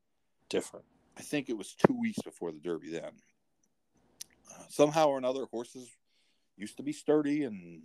different. 0.50 0.86
I 1.18 1.22
think 1.22 1.50
it 1.50 1.58
was 1.58 1.74
two 1.74 1.98
weeks 1.98 2.22
before 2.22 2.52
the 2.52 2.60
Derby. 2.60 2.92
Then 2.92 3.12
uh, 4.52 4.64
somehow 4.70 5.08
or 5.08 5.18
another, 5.18 5.46
horses 5.50 5.90
used 6.58 6.78
to 6.78 6.84
be 6.84 6.92
sturdy, 6.92 7.44
and 7.44 7.82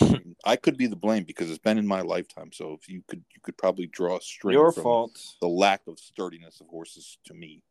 I 0.44 0.56
could 0.56 0.76
be 0.76 0.86
the 0.86 0.96
blame 0.96 1.24
because 1.24 1.50
it's 1.50 1.58
been 1.58 1.78
in 1.78 1.86
my 1.86 2.00
lifetime. 2.00 2.50
So 2.52 2.72
if 2.72 2.88
you 2.88 3.02
could, 3.06 3.24
you 3.34 3.40
could 3.42 3.56
probably 3.56 3.86
draw 3.86 4.16
a 4.16 4.20
string. 4.20 4.54
Your 4.54 4.72
fault. 4.72 5.20
The 5.40 5.48
lack 5.48 5.82
of 5.86 5.98
sturdiness 5.98 6.60
of 6.60 6.68
horses 6.68 7.18
to 7.26 7.34
me, 7.34 7.62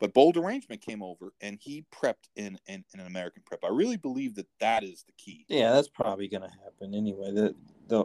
but 0.00 0.14
Bold 0.14 0.38
Arrangement 0.38 0.80
came 0.80 1.02
over 1.02 1.34
and 1.42 1.58
he 1.60 1.84
prepped 1.94 2.30
in, 2.34 2.58
in, 2.66 2.84
in 2.94 3.00
an 3.00 3.06
American 3.06 3.42
prep. 3.44 3.60
I 3.62 3.68
really 3.68 3.98
believe 3.98 4.34
that 4.36 4.48
that 4.58 4.82
is 4.82 5.04
the 5.04 5.12
key. 5.12 5.44
Yeah, 5.48 5.72
that's 5.72 5.88
probably 5.88 6.26
going 6.26 6.42
to 6.42 6.50
happen 6.64 6.94
anyway. 6.94 7.32
The, 7.32 7.54
the, 7.86 8.04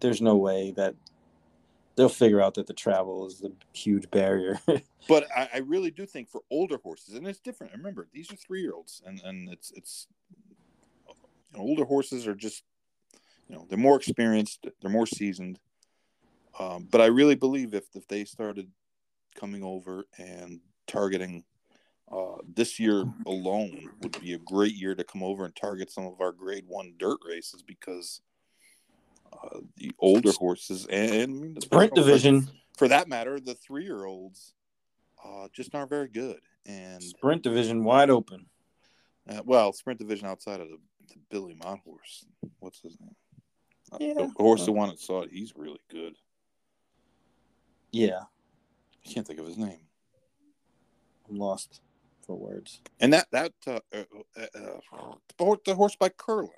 there's 0.00 0.22
no 0.22 0.36
way 0.36 0.72
that 0.76 0.94
they'll 1.96 2.08
figure 2.08 2.40
out 2.40 2.54
that 2.54 2.68
the 2.68 2.72
travel 2.72 3.26
is 3.26 3.40
the 3.40 3.52
huge 3.72 4.10
barrier. 4.10 4.60
but 5.08 5.26
I, 5.36 5.48
I, 5.54 5.58
really 5.58 5.90
do 5.90 6.06
think 6.06 6.30
for 6.30 6.42
older 6.50 6.78
horses, 6.82 7.14
and 7.14 7.26
it's 7.26 7.40
different. 7.40 7.72
Remember, 7.72 8.08
these 8.12 8.32
are 8.32 8.36
three 8.36 8.62
year 8.62 8.72
olds, 8.74 9.02
and 9.04 9.20
and 9.24 9.48
it's 9.50 9.72
it's 9.72 10.06
you 11.08 11.58
know, 11.58 11.64
older 11.64 11.84
horses 11.84 12.26
are 12.26 12.34
just 12.34 12.62
you 13.48 13.56
know 13.56 13.66
they're 13.68 13.78
more 13.78 13.96
experienced, 13.96 14.66
they're 14.80 14.90
more 14.90 15.06
seasoned. 15.06 15.58
Um, 16.58 16.86
but 16.90 17.00
I 17.00 17.06
really 17.06 17.34
believe 17.34 17.74
if 17.74 17.84
if 17.94 18.06
they 18.08 18.24
started 18.24 18.70
coming 19.34 19.62
over 19.62 20.04
and 20.18 20.60
targeting 20.86 21.44
uh, 22.10 22.36
this 22.54 22.78
year 22.78 23.04
alone 23.26 23.88
would 24.00 24.20
be 24.20 24.34
a 24.34 24.38
great 24.38 24.74
year 24.74 24.94
to 24.94 25.04
come 25.04 25.22
over 25.22 25.44
and 25.44 25.56
target 25.56 25.90
some 25.90 26.04
of 26.04 26.20
our 26.20 26.32
grade 26.32 26.64
one 26.66 26.94
dirt 26.98 27.18
races 27.26 27.62
because 27.62 28.20
uh, 29.32 29.60
the 29.76 29.92
older 29.98 30.32
horses 30.32 30.86
and, 30.90 31.56
the 31.56 31.62
sprint 31.62 31.94
division, 31.94 32.48
for 32.76 32.88
that 32.88 33.08
matter, 33.08 33.40
the 33.40 33.54
three 33.54 33.84
year 33.84 34.04
olds 34.04 34.52
uh, 35.24 35.48
just 35.52 35.74
aren't 35.74 35.90
very 35.90 36.08
good. 36.08 36.40
And 36.66 37.02
sprint 37.02 37.42
division 37.42 37.82
wide 37.82 38.10
open. 38.10 38.46
Uh, 39.28 39.40
well, 39.44 39.72
sprint 39.72 39.98
division 39.98 40.26
outside 40.26 40.60
of 40.60 40.68
the, 40.68 40.78
the 41.08 41.14
Billy 41.30 41.54
Mott 41.54 41.78
horse. 41.84 42.26
What's 42.60 42.80
his 42.80 42.98
name? 43.00 43.14
Uh, 43.90 43.96
yeah, 44.00 44.14
the 44.14 44.32
horse 44.36 44.64
the 44.66 44.72
one 44.72 44.90
that 44.90 45.00
saw 45.00 45.22
it. 45.22 45.30
He's 45.32 45.54
really 45.56 45.80
good. 45.90 46.14
Yeah, 47.90 48.20
I 49.04 49.08
can't 49.08 49.26
think 49.26 49.38
of 49.38 49.46
his 49.46 49.58
name. 49.58 49.80
I'm 51.32 51.38
lost 51.38 51.80
for 52.26 52.36
words. 52.36 52.80
And 53.00 53.12
that 53.12 53.26
that 53.32 53.52
uh, 53.66 53.80
uh, 53.92 54.04
uh, 54.36 55.54
the 55.64 55.74
horse 55.74 55.96
by 55.96 56.10
Curlin, 56.10 56.50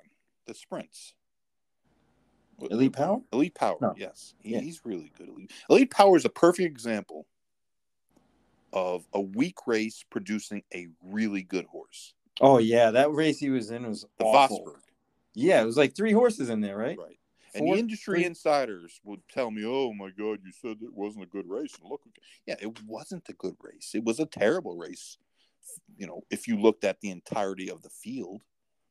the 0.45 0.53
sprints. 0.53 1.13
Elite 2.71 2.93
Power? 2.93 3.19
Elite 3.33 3.55
Power, 3.55 3.77
no. 3.81 3.93
yes. 3.97 4.33
He, 4.39 4.53
yeah. 4.53 4.61
He's 4.61 4.81
really 4.85 5.11
good. 5.17 5.27
Elite, 5.27 5.51
Elite 5.69 5.91
Power 5.91 6.15
is 6.15 6.23
a 6.23 6.29
perfect 6.29 6.67
example 6.67 7.25
of 8.71 9.05
a 9.13 9.19
weak 9.19 9.57
race 9.67 10.05
producing 10.09 10.63
a 10.73 10.87
really 11.03 11.43
good 11.43 11.65
horse. 11.65 12.13
Oh 12.41 12.57
yeah, 12.57 12.91
that 12.91 13.11
race 13.11 13.39
he 13.39 13.49
was 13.49 13.71
in 13.71 13.87
was 13.87 14.05
the 14.17 14.25
awful. 14.25 14.65
Vosburgh. 14.65 14.81
Yeah, 15.33 15.61
it 15.61 15.65
was 15.65 15.77
like 15.77 15.95
three 15.95 16.13
horses 16.13 16.49
in 16.49 16.61
there, 16.61 16.77
right? 16.77 16.97
Right. 16.97 17.19
And 17.55 17.67
the 17.67 17.79
industry 17.79 18.19
three. 18.19 18.25
insiders 18.25 18.99
would 19.03 19.21
tell 19.29 19.49
me, 19.49 19.63
"Oh 19.65 19.93
my 19.93 20.09
God, 20.09 20.39
you 20.43 20.51
said 20.51 20.77
it 20.81 20.93
wasn't 20.93 21.23
a 21.23 21.27
good 21.27 21.47
race." 21.47 21.73
And 21.79 21.89
look, 21.89 22.01
yeah, 22.45 22.55
it 22.59 22.83
wasn't 22.83 23.29
a 23.29 23.33
good 23.33 23.55
race. 23.61 23.91
It 23.93 24.03
was 24.03 24.19
a 24.19 24.25
terrible 24.25 24.75
race. 24.75 25.17
You 25.97 26.07
know, 26.07 26.23
if 26.29 26.47
you 26.47 26.59
looked 26.59 26.83
at 26.83 26.99
the 27.01 27.09
entirety 27.09 27.69
of 27.69 27.81
the 27.81 27.89
field, 27.89 28.43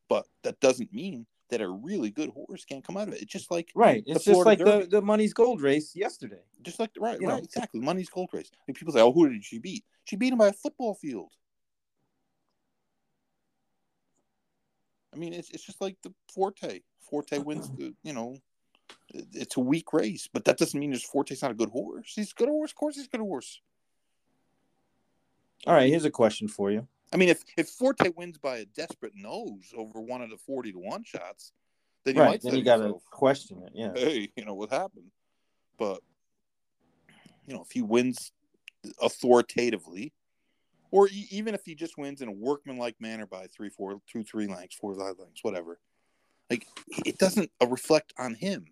but 0.08 0.26
that 0.42 0.60
doesn't 0.60 0.92
mean 0.92 1.26
that 1.50 1.60
a 1.60 1.68
really 1.68 2.10
good 2.10 2.30
horse 2.30 2.64
can't 2.64 2.84
come 2.84 2.96
out 2.96 3.08
of 3.08 3.14
it. 3.14 3.22
It's 3.22 3.32
just 3.32 3.50
like 3.50 3.70
right. 3.74 4.02
It's 4.06 4.24
just 4.24 4.46
like 4.46 4.58
the, 4.58 4.86
the 4.90 5.02
Munnys 5.02 5.34
Gold 5.34 5.60
race 5.60 5.94
yesterday. 5.94 6.42
Just 6.62 6.80
like 6.80 6.90
right, 6.98 7.20
you 7.20 7.26
right, 7.26 7.36
know. 7.36 7.42
exactly. 7.42 7.80
Munnys 7.80 8.10
Gold 8.10 8.30
race. 8.32 8.50
Like 8.66 8.76
people 8.76 8.92
say, 8.92 9.00
"Oh, 9.00 9.12
who 9.12 9.28
did 9.28 9.44
she 9.44 9.58
beat?" 9.58 9.84
She 10.04 10.16
beat 10.16 10.32
him 10.32 10.38
by 10.38 10.48
a 10.48 10.52
football 10.52 10.94
field. 10.94 11.32
I 15.12 15.16
mean, 15.16 15.32
it's 15.32 15.50
it's 15.50 15.64
just 15.64 15.80
like 15.80 15.96
the 16.02 16.12
Forte. 16.32 16.80
Forte 17.00 17.38
wins 17.38 17.70
the 17.70 17.94
you 18.02 18.12
know, 18.12 18.36
it's 19.12 19.56
a 19.56 19.60
weak 19.60 19.92
race, 19.92 20.28
but 20.32 20.44
that 20.44 20.58
doesn't 20.58 20.78
mean 20.78 20.92
just 20.92 21.06
Forte's 21.06 21.42
not 21.42 21.50
a 21.50 21.54
good 21.54 21.70
horse. 21.70 22.12
He's 22.14 22.32
a 22.32 22.34
good 22.34 22.48
horse. 22.48 22.70
Of 22.70 22.76
course, 22.76 22.96
he's 22.96 23.06
a 23.06 23.10
good 23.10 23.20
horse. 23.20 23.60
All 25.66 25.74
right, 25.74 25.88
here's 25.88 26.04
a 26.04 26.10
question 26.10 26.48
for 26.48 26.70
you. 26.70 26.86
I 27.12 27.16
mean, 27.16 27.28
if 27.28 27.42
if 27.56 27.68
Forte 27.68 28.08
wins 28.16 28.38
by 28.38 28.58
a 28.58 28.64
desperate 28.64 29.14
nose 29.14 29.72
over 29.76 30.00
one 30.00 30.20
of 30.20 30.30
the 30.30 30.36
forty 30.36 30.72
to 30.72 30.78
one 30.78 31.04
shots, 31.04 31.52
then 32.04 32.16
you 32.16 32.20
right, 32.20 32.30
might 32.30 32.42
then 32.42 32.56
you 32.56 32.64
got 32.64 32.78
to 32.78 33.00
question 33.10 33.62
it. 33.62 33.72
Yeah. 33.74 33.92
Hey, 33.94 34.30
you 34.36 34.44
know 34.44 34.54
what 34.54 34.70
happened? 34.70 35.10
But 35.78 36.00
you 37.46 37.54
know, 37.54 37.62
if 37.62 37.70
he 37.70 37.82
wins 37.82 38.32
authoritatively, 39.00 40.12
or 40.90 41.08
even 41.30 41.54
if 41.54 41.64
he 41.64 41.74
just 41.74 41.96
wins 41.96 42.20
in 42.20 42.28
a 42.28 42.32
workmanlike 42.32 42.96
manner 43.00 43.26
by 43.26 43.46
three, 43.46 43.68
four, 43.68 44.00
two, 44.10 44.22
three 44.24 44.46
lengths, 44.46 44.76
four, 44.76 44.94
five 44.94 45.18
lengths, 45.18 45.42
whatever, 45.42 45.78
like 46.50 46.66
it 47.06 47.18
doesn't 47.18 47.50
uh, 47.62 47.66
reflect 47.66 48.12
on 48.18 48.34
him. 48.34 48.66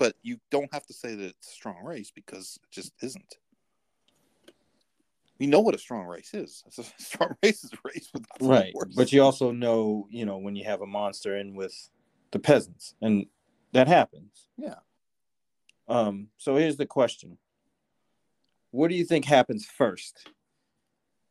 But 0.00 0.16
you 0.22 0.38
don't 0.50 0.72
have 0.72 0.86
to 0.86 0.92
say 0.92 1.14
that 1.14 1.24
it's 1.24 1.48
a 1.48 1.52
strong 1.52 1.84
race 1.84 2.10
because 2.10 2.58
it 2.64 2.70
just 2.72 2.92
isn't 3.00 3.36
we 5.40 5.46
know 5.46 5.60
what 5.60 5.74
a 5.74 5.78
strong 5.78 6.06
race 6.06 6.34
is. 6.34 6.62
A 6.78 7.02
strong 7.02 7.34
race 7.42 7.64
is 7.64 7.72
a 7.72 7.76
race 7.82 8.10
without 8.12 8.42
right. 8.42 8.74
But 8.94 9.10
you 9.10 9.22
also 9.22 9.50
know, 9.50 10.06
you 10.10 10.26
know, 10.26 10.36
when 10.36 10.54
you 10.54 10.64
have 10.66 10.82
a 10.82 10.86
monster 10.86 11.36
in 11.36 11.54
with 11.54 11.74
the 12.30 12.38
peasants, 12.38 12.94
and 13.00 13.24
that 13.72 13.88
happens. 13.88 14.46
Yeah. 14.58 14.74
Um. 15.88 16.28
So 16.36 16.56
here's 16.56 16.76
the 16.76 16.86
question: 16.86 17.38
What 18.70 18.88
do 18.88 18.94
you 18.94 19.04
think 19.04 19.24
happens 19.24 19.64
first? 19.64 20.28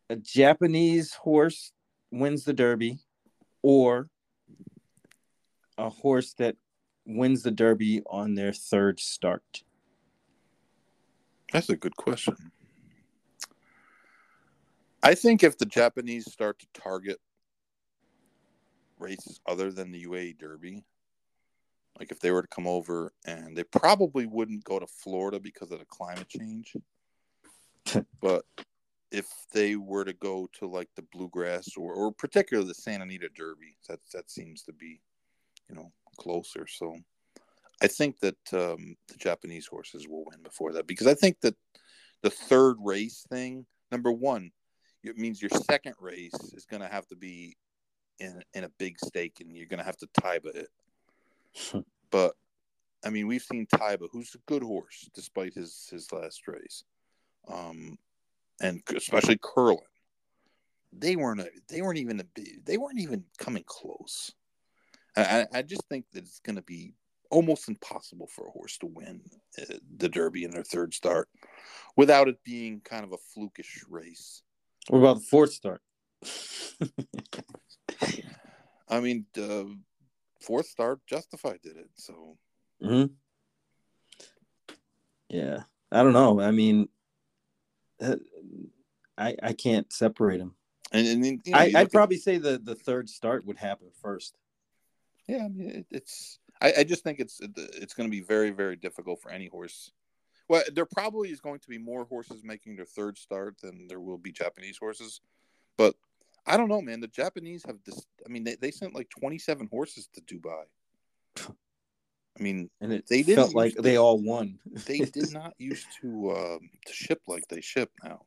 A 0.09 0.15
Japanese 0.15 1.13
horse 1.13 1.71
wins 2.09 2.43
the 2.43 2.53
Derby, 2.53 2.97
or 3.61 4.09
a 5.77 5.89
horse 5.89 6.33
that 6.39 6.55
wins 7.09 7.43
the 7.43 7.51
Derby 7.51 8.01
on 8.05 8.35
their 8.35 8.53
third 8.53 8.99
start? 8.99 9.63
That's 11.51 11.69
a 11.69 11.75
good 11.75 11.95
question. 11.95 12.51
I 15.01 15.15
think 15.15 15.43
if 15.43 15.57
the 15.57 15.65
Japanese 15.65 16.31
start 16.31 16.59
to 16.59 16.67
target 16.79 17.19
races 18.99 19.39
other 19.47 19.71
than 19.71 19.91
the 19.91 20.05
UAE 20.05 20.37
Derby, 20.37 20.83
like 21.97 22.11
if 22.11 22.19
they 22.19 22.31
were 22.31 22.41
to 22.41 22.47
come 22.47 22.67
over 22.67 23.13
and 23.25 23.55
they 23.55 23.63
probably 23.63 24.25
wouldn't 24.25 24.63
go 24.63 24.77
to 24.77 24.87
Florida 24.87 25.39
because 25.39 25.71
of 25.71 25.79
the 25.79 25.85
climate 25.85 26.29
change. 26.29 26.75
but 28.21 28.45
if 29.11 29.27
they 29.51 29.75
were 29.75 30.05
to 30.05 30.13
go 30.13 30.49
to 30.59 30.67
like 30.67 30.89
the 30.95 31.01
bluegrass 31.13 31.75
or, 31.75 31.93
or 31.93 32.11
particularly 32.11 32.67
the 32.67 32.75
Santa 32.75 33.03
Anita 33.03 33.29
Derby, 33.29 33.77
that 33.87 33.99
that 34.13 34.29
seems 34.29 34.61
to 34.63 34.73
be, 34.73 35.01
you 35.67 35.75
know, 35.75 35.91
closer. 36.19 36.67
So 36.67 36.95
I 37.81 37.87
think 37.87 38.19
that 38.19 38.53
um, 38.53 38.95
the 39.07 39.17
Japanese 39.17 39.67
horses 39.67 40.07
will 40.07 40.25
win 40.25 40.43
before 40.43 40.73
that 40.73 40.87
because 40.87 41.07
I 41.07 41.13
think 41.13 41.39
that 41.41 41.55
the 42.21 42.29
third 42.29 42.77
race 42.83 43.25
thing, 43.29 43.65
number 43.91 44.11
one, 44.11 44.51
it 45.03 45.17
means 45.17 45.41
your 45.41 45.51
second 45.69 45.95
race 45.99 46.33
is 46.53 46.65
going 46.65 46.81
to 46.81 46.89
have 46.89 47.07
to 47.07 47.15
be 47.15 47.55
in 48.19 48.41
in 48.53 48.65
a 48.65 48.71
big 48.77 48.99
stake, 48.99 49.37
and 49.39 49.55
you're 49.55 49.65
going 49.65 49.79
to 49.79 49.85
have 49.85 49.97
to 49.97 50.07
Taiba 50.21 50.55
it. 50.55 51.85
but 52.11 52.33
I 53.05 53.09
mean, 53.09 53.27
we've 53.27 53.41
seen 53.41 53.65
Taiba, 53.65 54.07
who's 54.11 54.35
a 54.35 54.39
good 54.45 54.63
horse 54.63 55.09
despite 55.13 55.53
his 55.53 55.87
his 55.89 56.11
last 56.11 56.47
race, 56.47 56.83
um, 57.47 57.97
and 58.61 58.81
especially 58.95 59.39
Curlin. 59.41 59.79
They 60.91 61.15
weren't 61.15 61.41
a, 61.41 61.49
they 61.69 61.81
weren't 61.81 61.99
even 61.99 62.19
a, 62.19 62.25
they 62.65 62.77
weren't 62.77 62.99
even 62.99 63.23
coming 63.37 63.63
close. 63.65 64.33
I, 65.15 65.45
I 65.53 65.61
just 65.61 65.83
think 65.89 66.05
that 66.13 66.23
it's 66.23 66.39
going 66.39 66.55
to 66.55 66.61
be 66.61 66.93
almost 67.31 67.69
impossible 67.69 68.27
for 68.27 68.47
a 68.47 68.51
horse 68.51 68.77
to 68.79 68.87
win 68.87 69.21
uh, 69.59 69.75
the 69.97 70.09
Derby 70.09 70.43
in 70.43 70.51
their 70.51 70.63
third 70.63 70.93
start 70.93 71.29
without 71.95 72.27
it 72.27 72.43
being 72.43 72.81
kind 72.81 73.03
of 73.03 73.11
a 73.11 73.17
flukish 73.17 73.83
race. 73.89 74.41
What 74.87 74.99
about 74.99 75.15
the 75.15 75.21
fourth 75.21 75.53
start? 75.53 75.81
I 78.89 78.99
mean, 78.99 79.25
uh, 79.37 79.65
fourth 80.41 80.67
start, 80.67 80.99
Justify 81.07 81.57
did 81.61 81.77
it. 81.77 81.89
So. 81.95 82.37
Hmm. 82.81 83.05
Yeah, 85.29 85.63
I 85.91 86.01
don't 86.01 86.13
know. 86.13 86.41
I 86.41 86.51
mean, 86.51 86.89
uh, 88.01 88.15
I 89.17 89.35
I 89.43 89.53
can't 89.53 89.91
separate 89.93 90.39
them. 90.39 90.55
And, 90.91 91.07
and 91.07 91.25
you 91.45 91.53
know, 91.53 91.59
I, 91.59 91.71
would 91.75 91.91
probably 91.91 92.17
say 92.17 92.39
the 92.39 92.57
the 92.57 92.73
third 92.73 93.09
start 93.09 93.45
would 93.45 93.57
happen 93.57 93.89
first. 94.01 94.35
Yeah, 95.29 95.45
I 95.45 95.47
mean, 95.47 95.69
it, 95.69 95.85
it's. 95.91 96.39
I, 96.61 96.73
I 96.79 96.83
just 96.83 97.03
think 97.03 97.19
it's 97.19 97.39
it's 97.41 97.93
going 97.93 98.09
to 98.09 98.11
be 98.11 98.21
very 98.21 98.49
very 98.49 98.75
difficult 98.75 99.21
for 99.21 99.31
any 99.31 99.47
horse 99.47 99.91
well, 100.49 100.63
there 100.73 100.85
probably 100.85 101.29
is 101.29 101.39
going 101.39 101.59
to 101.59 101.69
be 101.69 101.77
more 101.77 102.05
horses 102.05 102.43
making 102.43 102.75
their 102.75 102.85
third 102.85 103.19
start 103.19 103.57
than 103.61 103.87
there 103.87 103.99
will 103.99 104.17
be 104.17 104.31
Japanese 104.31 104.77
horses, 104.79 105.21
but 105.77 105.93
I 106.45 106.57
don't 106.57 106.69
know, 106.69 106.81
man. 106.81 106.99
The 106.99 107.07
Japanese 107.07 107.63
have 107.67 107.77
this. 107.85 108.03
I 108.25 108.29
mean, 108.29 108.43
they, 108.43 108.55
they 108.55 108.71
sent 108.71 108.95
like 108.95 109.09
twenty 109.11 109.37
seven 109.37 109.69
horses 109.71 110.09
to 110.13 110.21
Dubai. 110.21 110.63
I 111.37 112.41
mean, 112.43 112.71
and 112.81 112.91
it 112.91 113.05
they 113.07 113.21
felt 113.21 113.53
like 113.53 113.75
to, 113.75 113.83
they 113.83 113.97
all 113.97 114.19
won. 114.19 114.57
they 114.87 114.99
did 114.99 115.31
not 115.31 115.53
used 115.59 115.85
to 116.01 116.31
um, 116.31 116.69
to 116.87 116.93
ship 116.93 117.21
like 117.27 117.47
they 117.47 117.61
ship 117.61 117.91
now. 118.03 118.25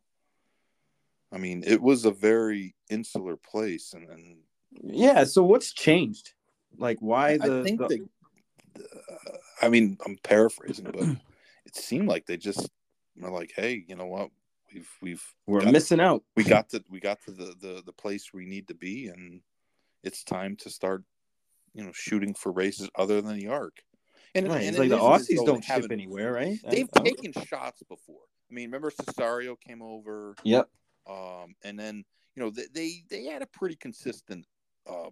I 1.33 1.39
mean, 1.39 1.65
it 1.67 1.83
was 1.83 2.05
a 2.05 2.13
very 2.13 2.77
insular 2.89 3.37
place, 3.37 3.95
and, 3.95 4.09
and 4.09 4.37
yeah. 4.71 5.25
So 5.25 5.43
what's 5.43 5.73
changed? 5.73 6.35
Like, 6.79 6.99
why 7.01 7.37
the? 7.39 7.61
I 7.61 7.63
think 7.63 7.81
the... 7.81 7.89
They, 7.89 8.01
uh, 8.81 9.37
I 9.61 9.69
mean, 9.69 9.99
I'm 10.05 10.19
paraphrasing, 10.23 10.85
but 10.87 10.97
it 11.67 11.77
seemed 11.77 12.09
like 12.09 12.27
they 12.27 12.37
just 12.37 12.69
were 13.17 13.31
like, 13.31 13.53
hey, 13.55 13.85
you 13.87 13.97
know 13.97 14.07
what? 14.07 14.31
we've 14.75 14.89
we've 15.03 15.35
We're 15.47 15.61
got- 15.61 15.73
missing 15.73 16.01
out. 16.01 16.23
we 16.35 16.45
got 16.45 16.71
to 16.71 16.83
we 16.89 16.99
got 16.99 17.21
to 17.27 17.31
the, 17.31 17.55
the 17.61 17.83
the 17.85 17.93
place 17.93 18.33
we 18.33 18.47
need 18.47 18.69
to 18.69 18.75
be 18.75 19.09
and 19.09 19.43
it's 20.03 20.25
time 20.25 20.57
to 20.57 20.71
start 20.71 21.05
you 21.75 21.85
know 21.85 21.93
shooting 21.93 22.33
for 22.33 22.51
races 22.53 22.89
other 22.97 23.21
than 23.21 23.37
the 23.37 23.49
arc 23.49 23.83
and, 24.35 24.49
Right. 24.49 24.61
and 24.63 24.69
It's 24.71 24.79
like 24.79 24.89
the 24.89 24.97
Aussies 24.97 25.45
don't 25.45 25.63
they 25.67 25.75
ship 25.83 25.93
anywhere, 25.93 26.33
right? 26.33 26.59
They've 26.67 26.89
I- 26.97 27.01
taken 27.01 27.33
shots 27.45 27.83
before 27.87 28.23
i 28.51 28.55
mean 28.55 28.69
remember 28.71 28.91
cesario 28.91 29.61
came 29.61 29.83
over 29.83 30.35
Yep. 30.43 30.71
um 31.07 31.55
and 31.63 31.79
then 31.79 32.03
you 32.35 32.43
know 32.43 32.49
they 32.49 32.65
they, 32.73 33.05
they 33.11 33.25
had 33.27 33.43
a 33.43 33.47
pretty 33.47 33.77
consistent 33.77 34.47
uh 34.87 35.11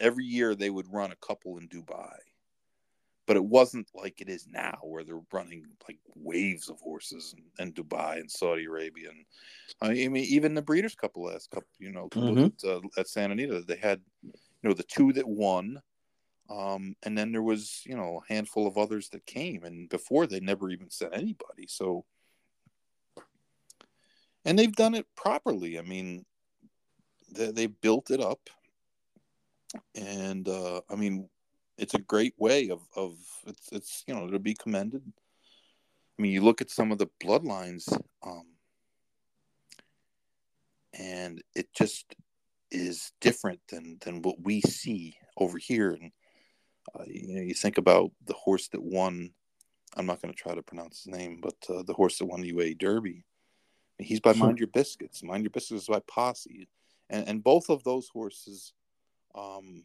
every 0.00 0.24
year 0.24 0.54
they 0.54 0.70
would 0.70 0.92
run 0.92 1.12
a 1.12 1.16
couple 1.16 1.58
in 1.58 1.68
dubai. 1.68 2.16
But 3.26 3.36
it 3.36 3.44
wasn't 3.44 3.88
like 3.94 4.20
it 4.20 4.28
is 4.28 4.46
now 4.48 4.78
where 4.82 5.04
they're 5.04 5.20
running 5.32 5.66
like 5.88 5.98
waves 6.14 6.68
of 6.68 6.80
horses 6.80 7.34
in, 7.36 7.64
in 7.64 7.72
dubai 7.72 8.18
and 8.18 8.30
saudi 8.30 8.64
arabia 8.64 9.10
and 9.10 9.24
i 9.80 10.08
mean 10.08 10.16
even 10.24 10.54
the 10.54 10.62
breeders 10.62 10.94
couple 10.96 11.24
last 11.24 11.50
couple 11.50 11.68
you 11.78 11.92
know 11.92 12.08
Mhm. 12.10 12.46
at, 12.46 12.64
uh, 12.68 12.80
at 12.98 13.08
santa 13.08 13.32
anita 13.32 13.62
they 13.62 13.76
had 13.76 14.02
you 14.22 14.32
know 14.68 14.74
the 14.74 14.82
two 14.82 15.12
that 15.12 15.26
won 15.26 15.80
um 16.50 16.96
and 17.04 17.16
then 17.16 17.30
there 17.32 17.42
was 17.42 17.82
you 17.86 17.96
know 17.96 18.20
a 18.22 18.32
handful 18.32 18.66
of 18.66 18.76
others 18.76 19.08
that 19.10 19.24
came 19.24 19.62
and 19.64 19.88
before 19.88 20.26
they 20.26 20.40
never 20.40 20.68
even 20.70 20.90
sent 20.90 21.14
anybody 21.14 21.66
so. 21.66 22.04
And 24.44 24.58
they've 24.58 24.74
done 24.74 24.94
it 24.96 25.06
properly. 25.14 25.78
I 25.78 25.82
mean 25.82 26.26
they, 27.30 27.52
they 27.52 27.66
built 27.66 28.10
it 28.10 28.20
up 28.20 28.50
and 29.94 30.48
uh 30.48 30.80
i 30.90 30.94
mean 30.94 31.28
it's 31.78 31.94
a 31.94 31.98
great 31.98 32.34
way 32.38 32.68
of 32.70 32.80
of 32.96 33.16
it's 33.46 33.68
it's 33.72 34.04
you 34.06 34.14
know 34.14 34.30
to 34.30 34.38
be 34.38 34.54
commended. 34.54 35.02
I 36.18 36.22
mean 36.22 36.32
you 36.32 36.42
look 36.42 36.60
at 36.60 36.70
some 36.70 36.92
of 36.92 36.98
the 36.98 37.08
bloodlines 37.22 37.92
um 38.22 38.46
and 40.94 41.42
it 41.54 41.72
just 41.74 42.14
is 42.70 43.12
different 43.20 43.60
than 43.68 43.98
than 44.04 44.22
what 44.22 44.36
we 44.40 44.60
see 44.60 45.16
over 45.36 45.58
here. 45.58 45.90
And 45.90 46.12
uh, 46.98 47.04
you 47.06 47.34
know 47.34 47.42
you 47.42 47.54
think 47.54 47.78
about 47.78 48.12
the 48.26 48.34
horse 48.34 48.68
that 48.68 48.82
won 48.82 49.30
i'm 49.96 50.06
not 50.06 50.20
going 50.22 50.32
to 50.32 50.40
try 50.40 50.54
to 50.54 50.62
pronounce 50.62 51.04
his 51.04 51.12
name 51.12 51.38
but 51.40 51.54
uh, 51.68 51.82
the 51.82 51.92
horse 51.92 52.18
that 52.18 52.26
won 52.26 52.40
the 52.40 52.52
UAE 52.52 52.78
derby. 52.78 53.24
He's 53.98 54.20
by 54.20 54.32
mind 54.32 54.58
your 54.58 54.68
biscuits. 54.68 55.22
Mind 55.22 55.44
your 55.44 55.50
biscuits 55.50 55.82
is 55.82 55.88
by 55.88 56.00
posse. 56.06 56.68
And 57.10 57.28
and 57.28 57.44
both 57.44 57.68
of 57.70 57.84
those 57.84 58.08
horses 58.08 58.72
um 59.34 59.84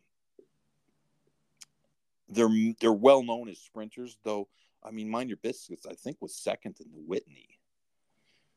they're 2.30 2.50
they're 2.80 2.92
well 2.92 3.24
known 3.24 3.50
as 3.50 3.60
sprinters 3.60 4.18
though 4.24 4.48
i 4.84 4.92
mean 4.92 5.10
mind 5.10 5.30
your 5.30 5.40
biscuits 5.42 5.86
i 5.86 5.94
think 5.94 6.18
was 6.22 6.36
second 6.36 6.76
in 6.80 6.92
the 6.92 7.02
whitney 7.02 7.60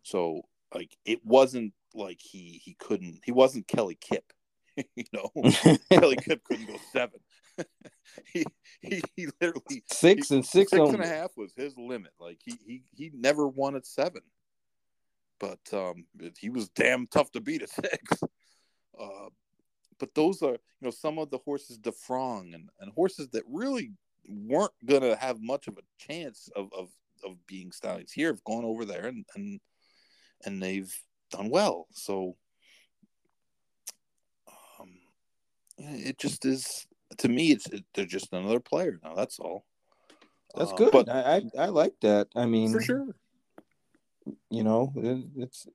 so 0.03 0.43
like 0.75 0.97
it 1.05 1.25
wasn't 1.25 1.73
like 1.95 2.21
he 2.21 2.61
he 2.65 2.75
couldn't 2.75 3.21
he 3.25 3.33
wasn't 3.33 3.67
kelly 3.69 3.99
kip 4.01 4.33
you 4.97 5.05
know? 5.13 5.31
Kelly 5.91 6.17
kip 6.17 6.45
couldn't 6.45 6.67
go 6.67 6.77
seven. 6.93 7.21
He, 8.33 8.45
he 8.81 9.03
he 9.15 9.29
literally 9.41 9.85
six 9.93 10.33
and 10.33 10.45
six, 10.45 10.73
six 10.73 10.89
and 10.89 11.01
a 11.01 11.07
half 11.07 11.31
was 11.37 11.53
his 11.55 11.77
limit. 11.77 12.11
Like 12.19 12.39
he 12.45 12.55
he 12.67 12.83
he 12.97 13.11
never 13.15 13.47
won 13.47 13.77
at 13.77 13.87
seven. 13.87 14.23
But 15.39 15.61
um 15.73 16.07
he 16.39 16.49
was 16.49 16.71
damn 16.71 17.07
tough 17.07 17.31
to 17.33 17.41
beat 17.41 17.63
at 17.63 17.71
six. 17.71 18.23
Uh 18.99 19.29
but 20.01 20.15
those 20.15 20.43
are 20.43 20.53
you 20.53 20.83
know 20.83 20.91
some 20.91 21.19
of 21.19 21.31
the 21.31 21.39
horses 21.39 21.79
Drefong 21.79 22.55
and, 22.55 22.69
and 22.81 22.93
horses 22.93 23.29
that 23.29 23.45
really 23.47 23.93
weren't 24.29 24.73
gonna 24.85 25.15
have 25.15 25.41
much 25.41 25.69
of 25.69 25.79
a 25.79 25.83
chance 25.99 26.49
of 26.57 26.73
of, 26.73 26.89
of 27.25 27.37
being 27.47 27.71
stallions 27.71 28.13
here 28.13 28.29
have 28.29 28.43
gone 28.45 28.65
over 28.65 28.85
there 28.85 29.07
and 29.07 29.25
and 29.37 29.61
and 30.45 30.63
they've 30.63 30.93
done 31.31 31.51
well 31.51 31.87
so 31.93 32.37
um 34.81 34.91
it 35.79 36.19
just 36.19 36.45
is 36.45 36.87
to 37.19 37.29
me 37.29 37.53
it's 37.53 37.67
it, 37.69 37.85
they're 37.95 38.07
just 38.07 38.33
another 38.33 38.61
player 38.61 38.99
now 39.05 39.15
that's 39.15 39.39
all 39.39 39.65
That's 40.57 40.73
Uh, 40.73 40.77
good. 40.77 40.93
but 40.93 41.09
I 41.09 41.43
I 41.57 41.67
like 41.67 41.95
that. 42.01 42.27
I 42.35 42.47
mean, 42.47 42.73
for 42.73 42.83
sure 42.83 43.07
you 44.51 44.65
know, 44.65 44.93
it, 44.97 45.25
it's 45.37 45.67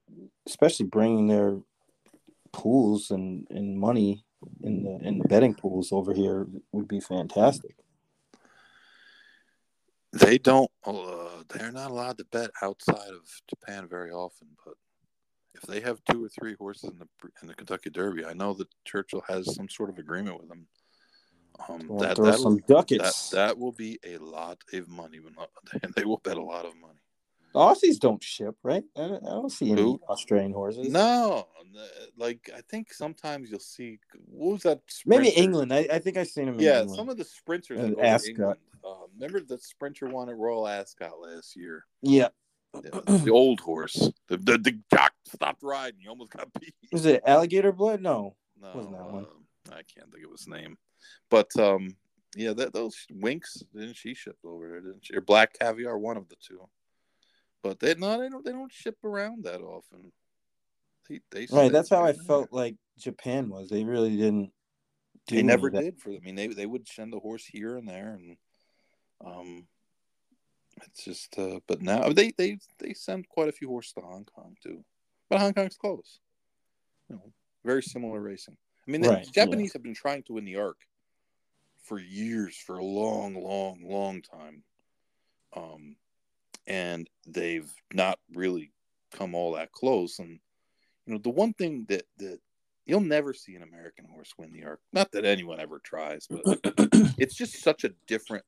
especially 0.45 0.85
bringing 0.85 1.27
their 1.27 1.59
pools 2.55 3.11
and, 3.11 3.45
and 3.49 3.77
money 3.77 4.23
in 4.63 4.83
the 4.83 4.97
in 5.07 5.17
the 5.19 5.27
betting 5.27 5.53
pools 5.53 5.91
over 5.91 6.13
here 6.13 6.47
would 6.71 6.87
be 6.87 6.99
fantastic. 6.99 7.75
They 10.13 10.37
don't. 10.37 10.71
Uh, 10.85 11.43
they're 11.49 11.71
not 11.71 11.91
allowed 11.91 12.17
to 12.19 12.25
bet 12.25 12.49
outside 12.61 13.09
of 13.09 13.23
Japan 13.49 13.87
very 13.89 14.11
often. 14.11 14.47
But 14.65 14.75
if 15.55 15.63
they 15.63 15.81
have 15.81 15.99
two 16.09 16.23
or 16.23 16.29
three 16.29 16.55
horses 16.57 16.89
in 16.91 16.99
the 16.99 17.07
in 17.41 17.47
the 17.49 17.53
Kentucky 17.55 17.89
Derby, 17.89 18.25
I 18.25 18.33
know 18.33 18.53
that 18.53 18.67
Churchill 18.85 19.23
has 19.27 19.53
some 19.55 19.67
sort 19.69 19.89
of 19.89 19.97
agreement 19.97 20.39
with 20.39 20.47
them. 20.49 20.67
Um, 21.67 21.87
We'll 21.87 21.99
that 21.99 22.15
throw 22.15 22.25
that'll- 22.25 22.43
some 22.43 22.57
ducats. 22.67 23.29
that 23.31 23.57
will 23.57 23.71
be 23.73 23.99
a 24.05 24.17
lot 24.17 24.63
of 24.73 24.87
money. 24.87 25.19
When 25.19 25.35
they 25.95 26.05
will 26.05 26.21
bet 26.23 26.37
a 26.37 26.43
lot 26.43 26.65
of 26.65 26.73
money. 26.79 26.99
The 27.55 27.61
Aussies 27.61 27.99
don't 27.99 28.21
ship, 28.23 28.55
right? 28.63 28.83
I 28.97 29.07
don't, 29.07 29.23
I 29.25 29.29
don't 29.29 29.49
see 29.51 29.71
any 29.71 29.81
Who? 29.81 30.01
Australian 30.09 30.51
horses. 30.51 30.89
No, 30.89 31.47
like 32.17 32.49
I 32.55 32.61
think 32.69 32.93
sometimes 32.93 33.49
you'll 33.49 33.59
see. 33.59 33.99
What 34.25 34.53
was 34.53 34.63
that? 34.63 34.81
maybe? 35.05 35.29
England. 35.29 35.73
I, 35.73 35.87
I 35.91 35.99
think 35.99 36.17
I've 36.17 36.27
seen 36.27 36.45
them. 36.45 36.55
In 36.55 36.59
Yeah, 36.61 36.81
England. 36.81 36.97
some 36.97 37.09
of 37.09 37.17
the 37.17 37.23
sprinters. 37.23 37.79
And 37.79 37.91
that 37.91 37.95
go 37.95 38.01
to 38.01 38.07
Ascot. 38.07 38.29
England. 38.29 38.57
Uh, 38.83 38.93
remember 39.15 39.39
the 39.39 39.57
sprinter 39.57 40.07
won 40.07 40.29
at 40.29 40.37
Royal 40.37 40.67
Ascot 40.67 41.13
last 41.19 41.55
year. 41.55 41.85
yeah. 42.01 42.27
Yeah, 42.83 42.99
the 43.05 43.31
old 43.31 43.61
horse. 43.61 44.11
The, 44.27 44.35
the 44.35 44.57
the 44.57 44.77
jock 44.93 45.13
stopped 45.33 45.63
riding. 45.63 46.01
He 46.01 46.09
almost 46.09 46.31
got 46.33 46.51
beat. 46.59 46.73
Was 46.91 47.05
it 47.05 47.23
alligator 47.25 47.71
blood? 47.71 48.01
No. 48.01 48.35
No, 48.61 48.71
Wasn't 48.75 48.93
that 48.97 49.05
one? 49.05 49.23
um, 49.23 49.45
I 49.71 49.75
can't 49.83 50.11
think 50.11 50.25
of 50.25 50.31
his 50.31 50.45
name. 50.45 50.77
But 51.29 51.55
um, 51.57 51.95
yeah, 52.35 52.51
that 52.51 52.73
those 52.73 52.97
Winx 53.13 53.63
didn't 53.73 53.95
she 53.95 54.13
ship 54.13 54.35
over 54.43 54.67
there? 54.67 54.81
Didn't 54.81 55.05
she? 55.05 55.15
Or 55.15 55.21
black 55.21 55.57
caviar, 55.57 55.97
one 55.97 56.17
of 56.17 56.27
the 56.27 56.35
two. 56.45 56.67
But 57.65 57.79
they 57.79 57.95
no, 57.95 58.19
they 58.19 58.29
don't. 58.29 58.45
They 58.45 58.51
don't 58.51 58.71
ship 58.71 59.03
around 59.03 59.45
that 59.45 59.59
often. 59.59 60.11
They, 61.09 61.19
they 61.31 61.47
Right. 61.51 61.71
That's 61.71 61.89
how 61.89 62.03
I 62.03 62.11
there. 62.11 62.21
felt 62.21 62.49
like 62.51 62.75
Japan 62.99 63.49
was. 63.49 63.69
They 63.69 63.83
really 63.83 64.15
didn't. 64.15 64.51
do 65.25 65.37
They 65.37 65.41
never 65.41 65.71
that. 65.71 65.81
did 65.81 65.99
for. 65.99 66.11
I 66.11 66.19
mean, 66.19 66.35
they 66.35 66.45
they 66.45 66.67
would 66.67 66.87
send 66.87 67.15
a 67.15 67.19
horse 67.19 67.43
here 67.43 67.75
and 67.75 67.89
there, 67.89 68.19
and 68.19 68.37
um, 69.25 69.67
it's 70.85 71.05
just. 71.05 71.39
Uh, 71.39 71.59
but 71.67 71.81
now 71.81 72.09
they 72.09 72.33
they 72.37 72.59
they 72.77 72.93
send 72.93 73.27
quite 73.29 73.49
a 73.49 73.51
few 73.51 73.67
horses 73.67 73.93
to 73.93 74.01
Hong 74.01 74.25
Kong 74.25 74.55
too, 74.61 74.85
but 75.27 75.39
Hong 75.39 75.55
Kong's 75.55 75.75
close. 75.75 76.19
You 77.09 77.15
know, 77.15 77.31
very 77.63 77.81
similar 77.81 78.21
racing. 78.21 78.57
I 78.87 78.91
mean, 78.91 79.01
the 79.01 79.07
Right, 79.07 79.31
Japanese 79.31 79.73
have 79.73 79.81
been 79.81 79.95
trying 79.95 80.21
to 80.23 80.33
win 80.33 80.45
the 80.45 80.57
Arc 80.57 80.77
for 81.81 81.97
years, 81.99 82.55
for 82.55 82.77
a 82.77 82.85
long, 82.85 83.33
long, 83.33 83.79
long 83.83 84.21
time, 84.21 84.61
um, 85.55 85.95
and 86.67 87.09
they've 87.27 87.71
not 87.93 88.19
really 88.33 88.71
come 89.13 89.35
all 89.35 89.53
that 89.53 89.71
close. 89.71 90.19
And 90.19 90.39
you 91.05 91.13
know, 91.13 91.19
the 91.19 91.29
one 91.29 91.53
thing 91.53 91.85
that 91.89 92.03
that 92.17 92.39
you'll 92.85 93.01
never 93.01 93.33
see 93.33 93.55
an 93.55 93.63
American 93.63 94.05
horse 94.05 94.31
win 94.37 94.51
the 94.51 94.63
Arc. 94.63 94.79
Not 94.93 95.11
that 95.11 95.25
anyone 95.25 95.59
ever 95.59 95.79
tries, 95.79 96.27
but 96.27 96.43
it's 97.17 97.35
just 97.35 97.61
such 97.61 97.83
a 97.83 97.93
different 98.07 98.45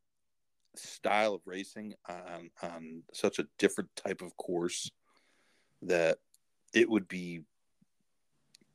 style 0.75 1.33
of 1.33 1.41
racing 1.45 1.93
on 2.07 2.49
on 2.61 3.03
such 3.13 3.39
a 3.39 3.47
different 3.57 3.89
type 3.95 4.21
of 4.21 4.35
course 4.37 4.91
that 5.81 6.17
it 6.73 6.89
would 6.89 7.07
be 7.07 7.41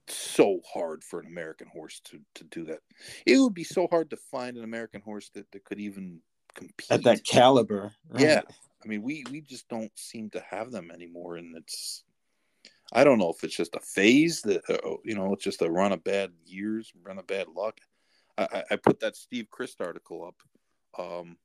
so 0.09 0.61
hard 0.73 1.05
for 1.05 1.21
an 1.21 1.27
American 1.27 1.69
horse 1.69 2.01
to 2.05 2.21
to 2.35 2.45
do 2.45 2.65
that. 2.65 2.81
It 3.27 3.39
would 3.39 3.55
be 3.55 3.65
so 3.65 3.87
hard 3.87 4.11
to 4.11 4.17
find 4.17 4.57
an 4.57 4.65
American 4.65 5.01
horse 5.01 5.31
that, 5.35 5.51
that 5.53 5.65
could 5.65 5.81
even 5.81 6.21
compete 6.55 6.91
At 6.91 7.05
that 7.05 7.25
caliber. 7.25 7.93
right. 8.11 8.23
yeah. 8.23 8.43
I 8.85 8.89
mean, 8.89 9.03
we 9.03 9.25
we 9.31 9.41
just 9.41 9.69
don't 9.69 9.93
seem 9.97 10.31
to 10.31 10.41
have 10.41 10.71
them 10.71 10.91
anymore, 10.91 11.37
and 11.37 11.57
it's. 11.57 12.05
I 12.95 13.05
don't 13.05 13.19
know 13.19 13.31
if 13.31 13.43
it's 13.43 13.57
just 13.57 13.75
a 13.75 13.81
phase 13.81 14.43
that 14.43 14.63
uh, 14.69 14.97
you 15.05 15.15
know, 15.15 15.33
it's 15.33 15.45
just 15.45 15.63
a 15.63 15.71
run 15.71 15.93
of 15.93 16.05
bad 16.05 16.31
years, 16.45 16.93
run 17.03 17.19
of 17.19 17.27
bad 17.27 17.49
luck. 17.49 17.79
I, 18.37 18.65
I, 18.71 18.77
put 18.77 19.01
that 19.01 19.17
Steve 19.17 19.49
Crist 19.51 19.81
article 19.81 20.25
up. 20.25 20.35
Um, 20.99 21.37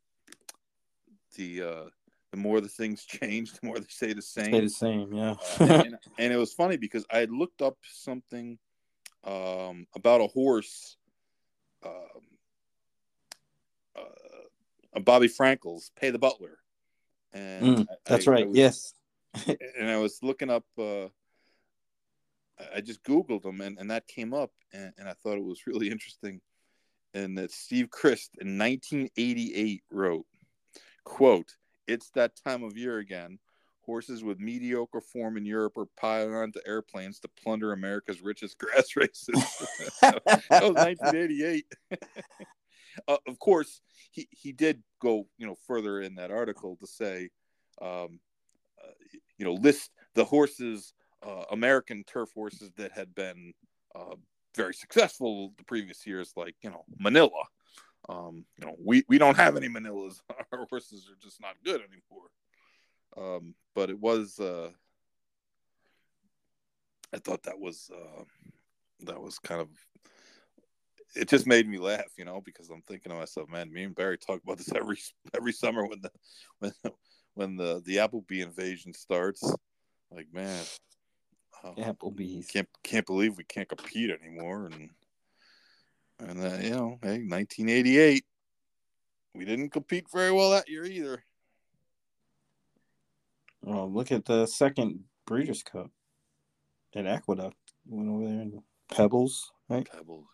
the 1.35 1.61
uh, 1.63 1.89
the 2.31 2.37
more 2.37 2.61
the 2.61 2.67
things 2.67 3.05
change, 3.05 3.53
the 3.53 3.65
more 3.65 3.79
they 3.79 3.85
stay 3.89 4.13
the 4.13 4.21
same. 4.21 4.45
Stay 4.45 4.61
the 4.61 4.69
same. 4.69 5.13
Yeah. 5.13 5.35
Uh, 5.59 5.83
and, 5.85 5.97
and 6.17 6.33
it 6.33 6.37
was 6.37 6.53
funny 6.53 6.77
because 6.77 7.05
I 7.11 7.19
had 7.19 7.31
looked 7.31 7.61
up 7.61 7.77
something 7.83 8.57
um, 9.23 9.87
about 9.95 10.21
a 10.21 10.27
horse, 10.27 10.97
um, 11.85 11.91
uh, 13.95 14.99
Bobby 15.01 15.27
Frankel's 15.27 15.91
"Pay 15.99 16.11
the 16.11 16.19
Butler," 16.19 16.59
and 17.33 17.77
Mm, 17.79 17.87
That's 18.05 18.27
I- 18.27 18.31
I 18.31 18.33
right. 18.35 18.47
was- 18.47 18.57
yes. 18.57 18.93
and 19.79 19.89
I 19.89 19.97
was 19.97 20.19
looking 20.23 20.49
up. 20.49 20.65
Uh, 20.77 21.07
I 22.73 22.81
just 22.81 23.03
Googled 23.03 23.43
them, 23.43 23.61
and, 23.61 23.77
and 23.77 23.91
that 23.91 24.07
came 24.07 24.33
up, 24.33 24.51
and, 24.73 24.91
and 24.97 25.07
I 25.07 25.13
thought 25.13 25.37
it 25.37 25.43
was 25.43 25.67
really 25.67 25.89
interesting. 25.91 26.41
And 27.13 27.37
that 27.37 27.51
Steve 27.51 27.89
Crist 27.89 28.31
in 28.41 28.57
1988 28.57 29.83
wrote, 29.91 30.25
"quote 31.03 31.55
It's 31.87 32.09
that 32.11 32.33
time 32.43 32.63
of 32.63 32.77
year 32.77 32.97
again. 32.97 33.39
horses 33.85 34.21
with 34.23 34.37
mediocre 34.39 34.99
form 34.99 35.37
in 35.37 35.45
Europe 35.45 35.77
are 35.77 35.87
piling 35.97 36.35
onto 36.35 36.59
airplanes 36.67 37.19
to 37.21 37.29
plunder 37.41 37.71
America's 37.71 38.21
richest 38.21 38.57
grass 38.59 38.95
races. 38.97 39.27
that 40.01 40.21
was 40.49 40.73
1988. 40.73 41.65
Uh, 43.07 43.17
of 43.27 43.39
course, 43.39 43.81
he, 44.11 44.27
he 44.31 44.51
did 44.51 44.81
go 45.01 45.27
you 45.37 45.47
know 45.47 45.55
further 45.65 46.01
in 46.01 46.15
that 46.15 46.31
article 46.31 46.77
to 46.79 46.87
say, 46.87 47.29
um, 47.81 48.19
uh, 48.83 48.91
you 49.37 49.45
know, 49.45 49.53
list 49.53 49.91
the 50.15 50.25
horses, 50.25 50.93
uh, 51.25 51.43
American 51.51 52.03
turf 52.05 52.29
horses 52.33 52.71
that 52.77 52.91
had 52.91 53.13
been 53.15 53.53
uh, 53.95 54.15
very 54.55 54.73
successful 54.73 55.53
the 55.57 55.63
previous 55.63 56.05
years, 56.05 56.33
like 56.35 56.55
you 56.61 56.69
know 56.69 56.83
Manila. 56.99 57.43
Um, 58.09 58.45
you 58.57 58.65
know, 58.65 58.75
we, 58.83 59.03
we 59.09 59.17
don't 59.17 59.35
have 59.35 59.57
any 59.57 59.67
Manilas. 59.67 60.21
Our 60.53 60.65
horses 60.69 61.09
are 61.09 61.17
just 61.21 61.41
not 61.41 61.55
good 61.65 61.81
anymore. 61.81 62.29
Um, 63.17 63.55
but 63.75 63.89
it 63.89 63.99
was 63.99 64.39
uh, 64.39 64.69
I 67.13 67.17
thought 67.17 67.43
that 67.43 67.59
was 67.59 67.89
uh, 67.93 68.23
that 69.01 69.21
was 69.21 69.39
kind 69.39 69.61
of 69.61 69.69
it 71.15 71.29
just 71.29 71.47
made 71.47 71.67
me 71.67 71.77
laugh, 71.77 72.11
you 72.17 72.25
know, 72.25 72.41
because 72.41 72.69
I'm 72.69 72.81
thinking 72.81 73.11
to 73.11 73.17
myself, 73.17 73.49
man, 73.49 73.71
me 73.71 73.83
and 73.83 73.95
Barry 73.95 74.17
talk 74.17 74.41
about 74.43 74.57
this 74.57 74.71
every 74.75 74.97
every 75.35 75.53
summer 75.53 75.85
when 75.85 76.01
the 76.01 76.11
when 76.59 76.71
when 77.33 77.55
the 77.55 77.81
the 77.85 77.97
Applebee 77.97 78.43
invasion 78.43 78.93
starts. 78.93 79.43
Like, 80.11 80.27
man, 80.31 80.63
uh, 81.63 81.73
Applebee's 81.73 82.47
can't 82.47 82.67
can't 82.83 83.05
believe 83.05 83.37
we 83.37 83.43
can't 83.43 83.67
compete 83.67 84.09
anymore, 84.09 84.67
and 84.67 84.89
and 86.19 86.39
uh, 86.39 86.57
you 86.57 86.71
know, 86.71 86.99
hey, 87.01 87.19
1988, 87.19 88.25
we 89.35 89.45
didn't 89.45 89.69
compete 89.69 90.05
very 90.11 90.31
well 90.31 90.51
that 90.51 90.69
year 90.69 90.85
either. 90.85 91.23
Well, 93.61 93.91
look 93.91 94.11
at 94.11 94.25
the 94.25 94.45
second 94.45 95.03
Breeders' 95.25 95.63
Cup 95.63 95.91
at 96.95 97.05
Aqueduct. 97.05 97.55
Went 97.85 98.09
over 98.09 98.23
there 98.23 98.41
in 98.41 98.63
Pebbles, 98.89 99.51
right? 99.69 99.87
Pebbles, 99.91 100.25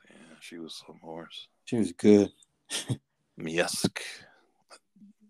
she 0.44 0.58
was 0.58 0.84
some 0.86 1.00
horse. 1.02 1.48
She 1.66 1.78
was 1.78 1.94
good. 1.94 2.32
Miesque 3.40 4.02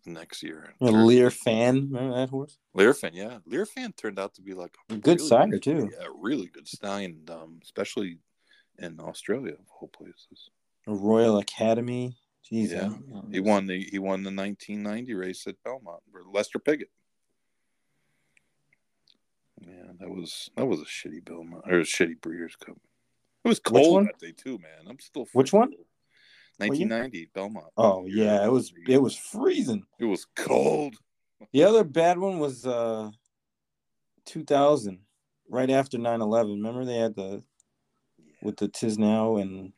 next 0.07 0.41
year. 0.41 0.73
A 0.81 0.85
Lear 0.85 1.29
fan, 1.29 1.89
remember 1.91 2.15
that 2.15 2.29
horse? 2.29 2.57
Lear 2.73 2.95
fan, 2.95 3.11
yeah. 3.13 3.37
Lear 3.45 3.67
fan 3.67 3.93
turned 3.93 4.17
out 4.17 4.33
to 4.35 4.41
be 4.41 4.53
like 4.53 4.75
a 4.89 4.95
good 4.95 5.19
really 5.19 5.29
sire 5.29 5.59
too. 5.59 5.91
Yeah, 5.93 6.07
really 6.19 6.47
good 6.47 6.67
stallion, 6.67 7.21
um, 7.29 7.59
especially 7.61 8.17
in 8.79 8.99
Australia 8.99 9.53
of 9.53 9.65
all 9.79 9.87
places. 9.89 10.49
A 10.87 10.93
Royal 10.93 11.37
Academy. 11.37 12.17
Jeez, 12.51 12.71
yeah, 12.71 12.89
he 13.31 13.39
won 13.39 13.67
the 13.67 13.87
he 13.89 13.99
won 13.99 14.23
the 14.23 14.31
1990 14.31 15.13
race 15.13 15.47
at 15.47 15.55
Belmont 15.63 16.01
for 16.11 16.23
Lester 16.29 16.59
Piggott. 16.59 16.89
Yeah, 19.61 19.93
that 19.99 20.09
was 20.09 20.49
that 20.57 20.65
was 20.65 20.81
a 20.81 20.85
shitty 20.85 21.23
Belmont 21.23 21.63
or 21.65 21.79
a 21.79 21.83
shitty 21.83 22.19
Breeders' 22.19 22.57
Cup. 22.57 22.77
It 23.43 23.47
was 23.47 23.59
cold 23.59 24.07
that 24.07 24.19
day 24.19 24.31
too, 24.31 24.57
man. 24.59 24.87
I'm 24.89 24.99
still 24.99 25.27
which 25.33 25.51
one? 25.51 25.73
1990 26.57 27.29
Belmont. 27.33 27.65
Oh 27.75 28.05
yeah, 28.07 28.45
it 28.45 28.51
was 28.51 28.73
it 28.87 29.01
was 29.01 29.15
freezing. 29.15 29.83
It 29.99 30.05
was 30.05 30.25
cold. 30.35 30.95
The 31.51 31.63
other 31.63 31.83
bad 31.83 32.19
one 32.19 32.39
was 32.39 32.65
uh 32.65 33.11
2000, 34.25 34.99
right 35.49 35.69
after 35.69 35.97
9/11. 35.97 36.55
Remember 36.55 36.85
they 36.85 36.97
had 36.97 37.15
the 37.15 37.43
yeah. 38.17 38.33
with 38.41 38.57
the 38.57 38.69
Tiznow 38.69 39.41
and 39.41 39.73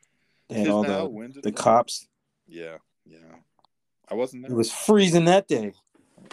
they 0.50 0.60
had 0.60 0.68
all 0.68 0.84
the 0.84 1.42
the 1.42 1.52
cops. 1.52 2.08
Yeah, 2.48 2.78
yeah. 3.06 3.18
I 4.08 4.14
wasn't 4.14 4.44
there. 4.44 4.52
It 4.52 4.56
was 4.56 4.72
freezing 4.72 5.26
that 5.26 5.48
day. 5.48 5.74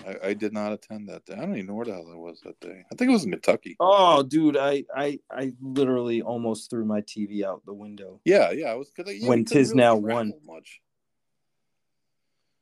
I, 0.06 0.28
I, 0.28 0.34
did 0.34 0.52
not 0.52 0.72
attend 0.72 1.08
that 1.08 1.24
day. 1.24 1.34
I 1.34 1.40
don't 1.40 1.54
even 1.54 1.66
know 1.66 1.74
where 1.74 1.86
the 1.86 1.92
hell 1.92 2.10
I 2.12 2.16
was 2.16 2.40
that 2.44 2.58
day. 2.60 2.84
I 2.90 2.94
think 2.94 3.10
it 3.10 3.12
was 3.12 3.24
in 3.24 3.30
Kentucky. 3.30 3.76
Oh, 3.80 4.22
dude, 4.22 4.56
I 4.56 4.84
I 4.94 5.18
I 5.30 5.52
literally 5.60 6.22
almost 6.22 6.70
threw 6.70 6.84
my 6.84 7.00
TV 7.02 7.44
out 7.44 7.64
the 7.64 7.74
window. 7.74 8.20
Yeah, 8.24 8.50
yeah, 8.50 8.66
I 8.66 8.74
was 8.74 8.90
because 8.90 9.14
yeah, 9.14 9.28
when 9.28 9.44
Tiznow 9.44 10.02
really 10.02 10.14
won. 10.14 10.32
Much. 10.44 10.80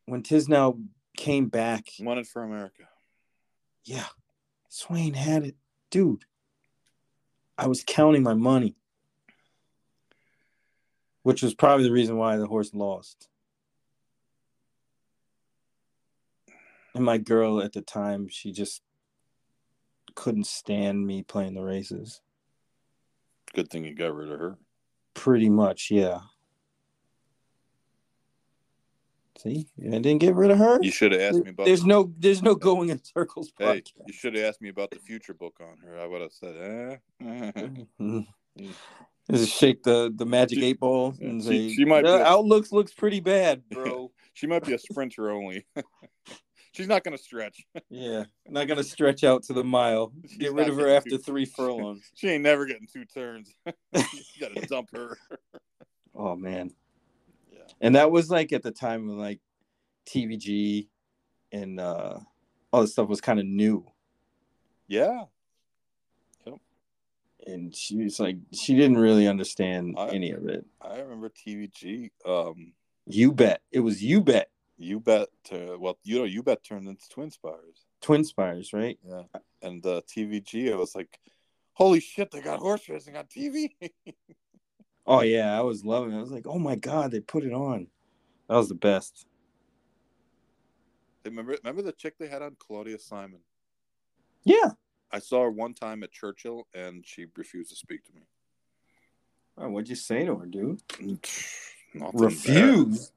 When 0.07 0.23
Tiznow 0.23 0.83
came 1.17 1.49
back, 1.49 1.87
won 2.01 2.19
it 2.19 2.27
for 2.27 2.43
America. 2.43 2.85
Yeah, 3.85 4.07
Swain 4.69 5.15
had 5.15 5.45
it, 5.45 5.57
dude. 5.91 6.25
I 7.57 7.67
was 7.67 7.85
counting 7.87 8.23
my 8.23 8.35
money, 8.35 8.77
which 11.23 11.43
was 11.43 11.55
probably 11.55 11.85
the 11.85 11.93
reason 11.93 12.17
why 12.17 12.37
the 12.37 12.47
horse 12.47 12.73
lost. 12.73 13.29
And 16.95 17.05
my 17.05 17.19
girl 17.19 17.61
at 17.61 17.73
the 17.73 17.83
time, 17.83 18.29
she 18.29 18.53
just 18.53 18.83
couldn't 20.15 20.47
stand 20.47 21.07
me 21.07 21.23
playing 21.23 21.55
the 21.55 21.63
races. 21.63 22.21
Good 23.55 23.71
thing 23.71 23.85
you 23.85 23.95
got 23.95 24.15
rid 24.15 24.31
of 24.31 24.39
her. 24.39 24.59
Pretty 25.15 25.49
much, 25.49 25.91
yeah. 25.91 26.21
See, 29.39 29.67
I 29.83 29.99
didn't 29.99 30.19
get 30.19 30.35
rid 30.35 30.51
of 30.51 30.59
her. 30.59 30.79
You 30.83 30.91
should 30.91 31.13
have 31.13 31.21
asked 31.21 31.45
me 31.45 31.51
about. 31.51 31.65
There's 31.65 31.81
the... 31.81 31.87
no, 31.87 32.13
there's 32.19 32.43
no 32.43 32.55
going 32.55 32.91
in 32.91 33.03
circles. 33.03 33.51
Hey, 33.59 33.83
you 34.07 34.13
should 34.13 34.35
have 34.35 34.45
asked 34.45 34.61
me 34.61 34.69
about 34.69 34.91
the 34.91 34.99
future 34.99 35.33
book 35.33 35.61
on 35.63 35.79
her. 35.79 35.99
I 35.99 36.07
would 36.07 36.21
have 36.21 36.33
said, 36.33 37.01
eh. 37.19 38.23
Just 39.31 39.57
shake 39.57 39.83
the 39.83 40.13
the 40.15 40.27
magic 40.27 40.59
she, 40.59 40.67
eight 40.67 40.81
ball 40.81 41.15
and 41.21 41.43
she, 41.43 41.71
say, 41.71 41.75
she 41.75 41.85
might. 41.87 42.05
The 42.05 42.17
a... 42.17 42.23
outlooks 42.23 42.71
looks 42.71 42.93
pretty 42.93 43.21
bad, 43.21 43.63
bro. 43.71 44.11
she 44.35 44.47
might 44.47 44.65
be 44.65 44.75
a 44.75 44.79
sprinter 44.79 45.31
only. 45.31 45.65
She's 46.73 46.87
not 46.87 47.03
going 47.03 47.17
to 47.17 47.23
stretch. 47.23 47.67
yeah, 47.89 48.25
not 48.49 48.67
going 48.67 48.79
to 48.79 48.85
stretch 48.85 49.25
out 49.25 49.43
to 49.45 49.53
the 49.53 49.65
mile. 49.65 50.13
She's 50.29 50.39
Get 50.39 50.53
rid 50.53 50.69
of 50.69 50.77
her 50.77 50.89
after 50.89 51.11
two, 51.11 51.19
three 51.19 51.45
furlongs. 51.57 52.11
She 52.15 52.29
ain't 52.29 52.43
never 52.43 52.67
getting 52.67 52.87
two 52.87 53.05
turns. 53.05 53.53
you 53.67 54.03
got 54.41 54.55
to 54.55 54.67
dump 54.67 54.91
her. 54.93 55.19
oh 56.15 56.37
man. 56.37 56.71
Yeah. 57.53 57.61
And 57.81 57.97
that 57.97 58.11
was 58.11 58.31
like 58.31 58.53
at 58.53 58.63
the 58.63 58.71
time 58.71 59.09
when 59.09 59.19
like 59.19 59.41
TVG 60.07 60.89
and 61.53 61.81
uh 61.81 62.19
all 62.73 62.83
this 62.83 62.93
stuff 62.93 63.09
was 63.09 63.21
kind 63.21 63.41
of 63.41 63.47
new. 63.47 63.85
Yeah. 64.87 65.25
Yep. 66.47 66.59
And 67.47 67.75
she 67.75 67.97
was 67.97 68.21
like, 68.21 68.37
she 68.53 68.77
didn't 68.77 68.99
really 68.99 69.27
understand 69.27 69.97
I, 69.99 70.09
any 70.11 70.31
of 70.31 70.47
it. 70.47 70.65
I 70.81 71.01
remember 71.01 71.31
TVG. 71.31 72.11
Um, 72.25 72.75
you 73.07 73.33
bet. 73.33 73.61
It 73.73 73.81
was 73.81 74.03
you 74.03 74.21
bet. 74.21 74.51
You 74.81 74.99
bet. 74.99 75.29
To, 75.45 75.77
well, 75.79 75.99
you 76.03 76.19
know, 76.19 76.25
you 76.25 76.43
bet 76.43 76.65
turned 76.65 76.89
into 76.89 77.07
Twin 77.11 77.31
Spires. 77.31 77.85
Twin 78.01 78.25
Spires, 78.25 78.73
right? 78.73 78.99
Yeah. 79.07 79.25
And 79.61 79.85
uh, 79.85 80.01
TVG, 80.09 80.73
I 80.73 80.77
was 80.77 80.95
like, 80.95 81.21
holy 81.75 82.01
shit, 82.01 82.31
they 82.31 82.41
got 82.41 82.61
horse 82.61 82.89
racing 82.89 83.15
on 83.15 83.25
TV. 83.25 83.73
oh 85.07 85.21
yeah, 85.21 85.57
I 85.57 85.61
was 85.61 85.85
loving 85.85 86.13
it. 86.13 86.17
I 86.17 86.21
was 86.23 86.31
like, 86.31 86.47
oh 86.47 86.59
my 86.59 86.77
god, 86.77 87.11
they 87.11 87.21
put 87.21 87.45
it 87.45 87.53
on. 87.53 87.89
That 88.49 88.57
was 88.57 88.71
the 88.71 88.75
best. 88.75 89.27
Remember, 91.27 91.59
remember 91.63 91.83
the 91.83 91.93
chick 91.93 92.15
they 92.19 92.29
had 92.29 92.41
on, 92.41 92.57
Claudia 92.59 92.99
Simon. 92.99 93.41
Yeah. 94.45 94.71
I 95.13 95.19
saw 95.19 95.43
her 95.43 95.51
one 95.51 95.75
time 95.75 96.03
at 96.03 96.13
Churchill, 96.13 96.67
and 96.73 97.07
she 97.07 97.27
refused 97.37 97.69
to 97.69 97.77
speak 97.77 98.03
to 98.05 98.15
me. 98.15 98.23
Oh, 99.59 99.69
what'd 99.69 99.91
you 99.91 99.97
say 99.97 100.25
to 100.25 100.37
her, 100.37 100.47
dude? 100.47 100.81
Refuse. 102.15 103.13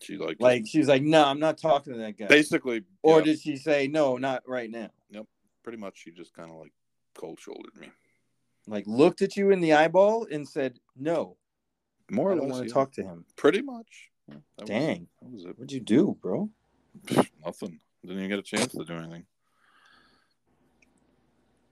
She 0.00 0.16
like 0.16 0.36
like 0.40 0.64
she's 0.66 0.88
like, 0.88 1.02
no, 1.02 1.24
I'm 1.24 1.38
not 1.38 1.58
talking 1.58 1.92
to 1.92 1.98
that 2.00 2.18
guy. 2.18 2.26
Basically, 2.26 2.82
or 3.02 3.18
yeah. 3.18 3.24
did 3.24 3.40
she 3.40 3.56
say 3.56 3.86
no, 3.86 4.16
not 4.16 4.42
right 4.46 4.70
now? 4.70 4.90
Yep, 5.10 5.26
pretty 5.62 5.78
much. 5.78 5.98
She 5.98 6.10
just 6.10 6.34
kind 6.34 6.50
of 6.50 6.56
like 6.56 6.72
cold 7.14 7.38
shouldered 7.40 7.76
me, 7.80 7.88
like 8.66 8.84
looked 8.86 9.22
at 9.22 9.36
you 9.36 9.50
in 9.50 9.60
the 9.60 9.72
eyeball 9.72 10.26
and 10.30 10.46
said, 10.46 10.78
"No, 10.96 11.36
more 12.10 12.32
I 12.32 12.34
don't 12.34 12.48
want 12.48 12.62
to 12.62 12.68
yeah. 12.68 12.74
talk 12.74 12.92
to 12.92 13.02
him." 13.02 13.24
Pretty 13.36 13.62
much. 13.62 14.10
Yeah, 14.28 14.36
Dang, 14.64 15.08
was, 15.20 15.32
that 15.32 15.32
was 15.32 15.44
it. 15.44 15.58
What'd 15.58 15.72
you 15.72 15.80
do, 15.80 16.16
bro? 16.20 16.50
Nothing. 17.44 17.80
Didn't 18.02 18.18
even 18.18 18.28
get 18.28 18.38
a 18.38 18.42
chance 18.42 18.72
to 18.72 18.84
do 18.84 18.94
anything. 18.94 19.24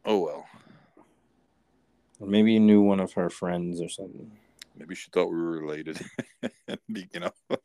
Oh 0.04 0.20
well. 0.20 0.46
Maybe 2.20 2.52
you 2.52 2.60
knew 2.60 2.80
one 2.82 3.00
of 3.00 3.12
her 3.14 3.28
friends 3.28 3.80
or 3.80 3.88
something. 3.88 4.30
Maybe 4.76 4.94
she 4.94 5.10
thought 5.10 5.30
we 5.30 5.40
were 5.40 5.60
related. 5.60 6.00
you 6.88 7.20
know. 7.20 7.30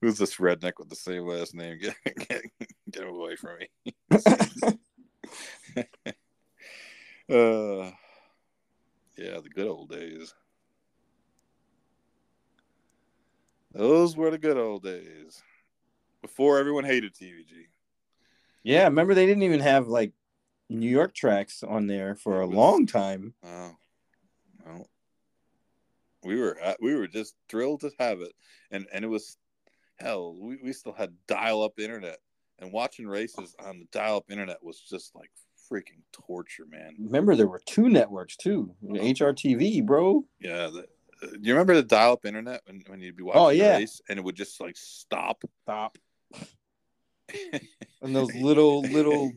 Who's 0.00 0.18
this 0.18 0.36
redneck 0.36 0.72
with 0.78 0.88
the 0.90 0.96
same 0.96 1.26
last 1.26 1.54
name? 1.54 1.78
Get, 1.82 1.94
get, 2.28 2.42
get 2.90 3.06
away 3.06 3.36
from 3.36 3.58
me. 3.58 3.68
uh, 7.30 7.90
yeah, 9.16 9.40
the 9.40 9.50
good 9.54 9.68
old 9.68 9.90
days. 9.90 10.34
Those 13.72 14.16
were 14.16 14.30
the 14.30 14.38
good 14.38 14.58
old 14.58 14.82
days. 14.82 15.42
Before 16.20 16.58
everyone 16.58 16.84
hated 16.84 17.14
TVG. 17.14 17.68
Yeah, 18.62 18.84
remember 18.84 19.14
they 19.14 19.26
didn't 19.26 19.42
even 19.42 19.60
have 19.60 19.88
like 19.88 20.12
New 20.72 20.88
York 20.90 21.14
tracks 21.14 21.62
on 21.62 21.86
there 21.86 22.14
for 22.14 22.40
a 22.40 22.46
long 22.46 22.86
time. 22.86 23.34
Oh, 23.44 23.72
well, 24.66 24.88
we 26.24 26.38
were 26.40 26.56
we 26.80 26.94
were 26.94 27.08
just 27.08 27.34
thrilled 27.48 27.80
to 27.82 27.90
have 27.98 28.20
it, 28.20 28.32
and 28.70 28.86
and 28.92 29.04
it 29.04 29.08
was 29.08 29.36
hell. 29.98 30.34
We, 30.38 30.58
we 30.62 30.72
still 30.72 30.92
had 30.92 31.12
dial 31.26 31.62
up 31.62 31.78
internet. 31.78 32.18
and 32.58 32.72
watching 32.72 33.06
races 33.08 33.54
on 33.58 33.78
the 33.80 33.86
dial-up 33.90 34.30
internet 34.30 34.62
was 34.62 34.78
just 34.80 35.14
like 35.16 35.30
freaking 35.70 36.02
torture, 36.12 36.66
man. 36.68 36.94
Remember, 36.98 37.34
there 37.34 37.46
were 37.48 37.60
two 37.66 37.88
networks 37.88 38.36
too. 38.36 38.74
HRTV, 38.84 39.84
bro. 39.84 40.24
Yeah, 40.40 40.68
the, 40.68 40.86
uh, 41.22 41.30
you 41.40 41.52
remember 41.54 41.74
the 41.74 41.82
dial-up 41.82 42.24
internet 42.24 42.60
when, 42.66 42.82
when 42.86 43.00
you'd 43.00 43.16
be 43.16 43.22
watching 43.24 43.42
Oh, 43.42 43.48
the 43.48 43.56
yeah. 43.56 43.76
race 43.78 44.00
and 44.08 44.18
it 44.18 44.24
would 44.24 44.36
just 44.36 44.60
like 44.60 44.76
stop. 44.76 45.42
Stop. 45.64 45.98
And 48.02 48.16
those 48.16 48.34
little, 48.34 48.80
little, 48.82 49.30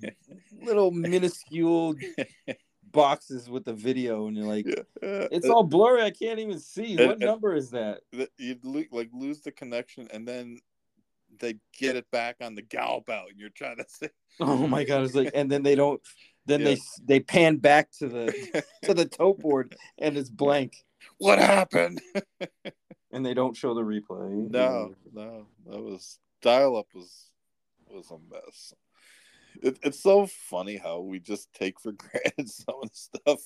little 0.59 0.89
minuscule 0.89 1.93
boxes 2.91 3.47
with 3.47 3.63
the 3.65 3.73
video, 3.73 4.25
and 4.27 4.35
you're 4.35 4.47
like, 4.47 4.65
it's 5.03 5.47
all 5.47 5.61
blurry. 5.63 6.01
I 6.01 6.09
can't 6.09 6.39
even 6.39 6.59
see. 6.59 6.95
What 6.97 7.11
and- 7.11 7.19
number 7.19 7.53
is 7.55 7.69
that? 7.71 8.01
you'd 8.39 8.65
like 8.65 9.09
lose 9.13 9.41
the 9.41 9.51
connection 9.51 10.07
and 10.11 10.27
then 10.27 10.57
they 11.39 11.55
get 11.77 11.95
it 11.95 12.09
back 12.11 12.37
on 12.41 12.55
the 12.55 12.61
gallop 12.61 13.09
out 13.09 13.29
and 13.29 13.39
you're 13.39 13.49
trying 13.49 13.77
to 13.77 13.85
say 13.87 14.09
Oh 14.39 14.65
my 14.67 14.83
god! 14.83 15.03
It's 15.03 15.13
like, 15.15 15.31
and 15.35 15.51
then 15.51 15.61
they 15.63 15.75
don't. 15.75 16.01
Then 16.47 16.61
Yeah. 16.61 16.65
they 16.65 16.77
they 17.05 17.19
pan 17.19 17.57
back 17.57 17.91
to 17.99 18.07
the 18.07 18.63
to 18.83 18.93
the 18.95 19.05
tote 19.19 19.39
board, 19.39 19.75
and 19.99 20.17
it's 20.17 20.29
blank, 20.29 20.73
what 21.19 21.37
happened 21.39 22.01
and 23.11 23.25
they 23.25 23.33
don't 23.35 23.55
show 23.55 23.73
the 23.75 23.81
replay. 23.81 24.49
no 24.49 24.93
no 25.13 25.45
that 25.67 25.81
was 25.81 26.19
dial 26.41 26.75
up 26.77 26.87
was 26.95 27.29
was 27.95 28.11
a 28.11 28.17
mess. 28.31 28.73
It, 29.61 29.79
it's 29.83 30.01
so 30.01 30.27
funny 30.27 30.77
how 30.77 30.99
we 30.99 31.19
just 31.19 31.53
take 31.53 31.79
for 31.79 31.91
granted 31.97 32.49
some 32.49 32.75
of 32.83 32.89
the 32.89 32.95
stuff 32.95 33.41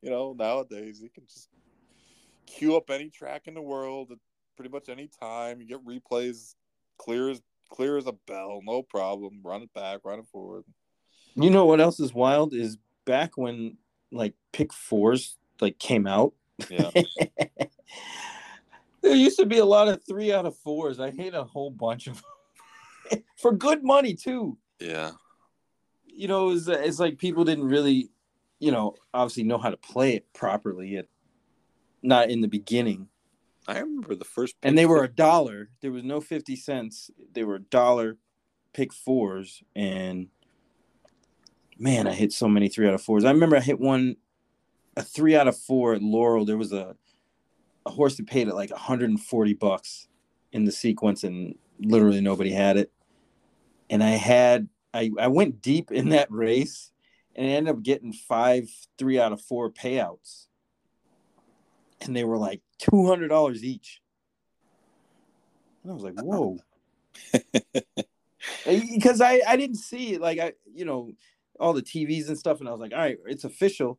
you 0.00 0.10
know 0.10 0.34
nowadays. 0.36 1.00
You 1.00 1.10
can 1.10 1.24
just 1.26 1.48
queue 2.46 2.76
up 2.76 2.90
any 2.90 3.10
track 3.10 3.42
in 3.46 3.54
the 3.54 3.62
world 3.62 4.10
at 4.10 4.18
pretty 4.56 4.70
much 4.70 4.88
any 4.88 5.08
time. 5.20 5.60
You 5.60 5.68
get 5.68 5.86
replays 5.86 6.54
clear 6.98 7.30
as 7.30 7.40
clear 7.70 7.96
as 7.96 8.06
a 8.06 8.12
bell. 8.26 8.60
No 8.64 8.82
problem. 8.82 9.40
Run 9.42 9.62
it 9.62 9.72
back 9.74 10.00
run 10.04 10.18
it 10.18 10.26
forward. 10.26 10.64
You 11.34 11.50
know 11.50 11.64
what 11.64 11.80
else 11.80 11.98
is 12.00 12.12
wild 12.12 12.52
is 12.52 12.76
back 13.06 13.36
when 13.36 13.78
like 14.10 14.34
pick 14.52 14.72
fours 14.72 15.38
like 15.60 15.78
came 15.78 16.06
out. 16.06 16.34
yeah. 16.68 16.90
There 19.02 19.16
used 19.16 19.38
to 19.40 19.46
be 19.46 19.58
a 19.58 19.64
lot 19.64 19.88
of 19.88 20.00
three 20.06 20.32
out 20.32 20.46
of 20.46 20.56
fours. 20.58 21.00
I 21.00 21.10
hate 21.10 21.34
a 21.34 21.42
whole 21.42 21.70
bunch 21.70 22.06
of 22.06 22.22
for 23.36 23.52
good 23.52 23.82
money 23.84 24.14
too. 24.14 24.58
yeah 24.80 25.12
You 26.06 26.28
know, 26.28 26.50
it's, 26.50 26.68
it's 26.68 26.98
like 26.98 27.18
people 27.18 27.44
didn't 27.44 27.64
really, 27.64 28.10
you 28.58 28.70
know, 28.70 28.94
obviously 29.14 29.44
know 29.44 29.58
how 29.58 29.70
to 29.70 29.76
play 29.76 30.14
it 30.14 30.32
properly. 30.32 30.96
At, 30.96 31.06
not 32.02 32.30
in 32.30 32.40
the 32.40 32.48
beginning. 32.48 33.08
I 33.68 33.78
remember 33.78 34.16
the 34.16 34.24
first 34.24 34.56
and 34.62 34.76
they 34.76 34.86
were 34.86 35.04
a 35.04 35.08
dollar. 35.08 35.70
There 35.80 35.92
was 35.92 36.02
no 36.02 36.20
fifty 36.20 36.56
cents. 36.56 37.10
They 37.32 37.44
were 37.44 37.56
a 37.56 37.60
dollar 37.60 38.18
pick 38.72 38.92
fours, 38.92 39.62
and 39.76 40.28
man, 41.78 42.08
I 42.08 42.12
hit 42.12 42.32
so 42.32 42.48
many 42.48 42.68
three 42.68 42.88
out 42.88 42.94
of 42.94 43.02
fours. 43.02 43.24
I 43.24 43.30
remember 43.30 43.56
I 43.56 43.60
hit 43.60 43.78
one, 43.78 44.16
a 44.96 45.02
three 45.02 45.36
out 45.36 45.46
of 45.46 45.56
four 45.56 45.94
at 45.94 46.02
Laurel. 46.02 46.44
There 46.44 46.56
was 46.56 46.72
a 46.72 46.96
a 47.86 47.90
horse 47.90 48.16
that 48.16 48.26
paid 48.26 48.48
it 48.48 48.54
like 48.54 48.70
140 48.70 49.54
bucks 49.54 50.08
in 50.52 50.64
the 50.64 50.72
sequence, 50.72 51.24
and 51.24 51.54
literally 51.80 52.20
nobody 52.20 52.50
had 52.50 52.76
it. 52.76 52.92
And 53.92 54.02
I 54.02 54.10
had 54.10 54.70
I 54.94 55.10
I 55.20 55.28
went 55.28 55.60
deep 55.60 55.92
in 55.92 56.08
that 56.08 56.30
race, 56.30 56.90
and 57.36 57.46
I 57.46 57.50
ended 57.50 57.74
up 57.76 57.82
getting 57.82 58.14
five 58.14 58.70
three 58.96 59.20
out 59.20 59.32
of 59.32 59.42
four 59.42 59.70
payouts, 59.70 60.46
and 62.00 62.16
they 62.16 62.24
were 62.24 62.38
like 62.38 62.62
two 62.78 63.06
hundred 63.06 63.28
dollars 63.28 63.62
each. 63.62 64.00
And 65.82 65.92
I 65.92 65.94
was 65.94 66.02
like, 66.02 66.20
whoa. 66.20 66.58
Because 68.66 69.20
I, 69.20 69.40
I 69.46 69.56
didn't 69.56 69.76
see 69.76 70.18
like 70.18 70.38
I 70.38 70.52
you 70.74 70.84
know 70.84 71.12
all 71.60 71.72
the 71.72 71.82
TVs 71.82 72.28
and 72.28 72.38
stuff 72.38 72.60
and 72.60 72.68
I 72.68 72.72
was 72.72 72.80
like 72.80 72.92
all 72.92 72.98
right 72.98 73.18
it's 73.26 73.44
official 73.44 73.98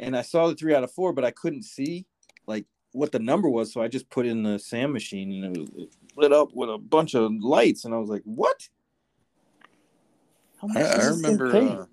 and 0.00 0.16
I 0.16 0.22
saw 0.22 0.48
the 0.48 0.54
three 0.54 0.74
out 0.74 0.84
of 0.84 0.90
four 0.90 1.12
but 1.12 1.24
I 1.24 1.30
couldn't 1.30 1.64
see 1.64 2.06
like 2.46 2.64
what 2.92 3.12
the 3.12 3.18
number 3.18 3.48
was 3.50 3.72
so 3.72 3.82
I 3.82 3.88
just 3.88 4.08
put 4.08 4.26
in 4.26 4.42
the 4.42 4.58
SAM 4.58 4.92
machine 4.92 5.44
and 5.44 5.56
it, 5.56 5.60
was, 5.60 5.70
it 5.76 5.88
lit 6.16 6.32
up 6.32 6.54
with 6.54 6.70
a 6.70 6.78
bunch 6.78 7.14
of 7.14 7.32
lights 7.40 7.84
and 7.84 7.94
I 7.94 7.98
was 7.98 8.08
like 8.08 8.22
what 8.24 8.68
I, 10.62 10.78
I 10.78 10.82
does 10.82 11.22
this 11.22 11.22
thing 11.22 11.38
remember. 11.38 11.56
Uh, 11.56 11.86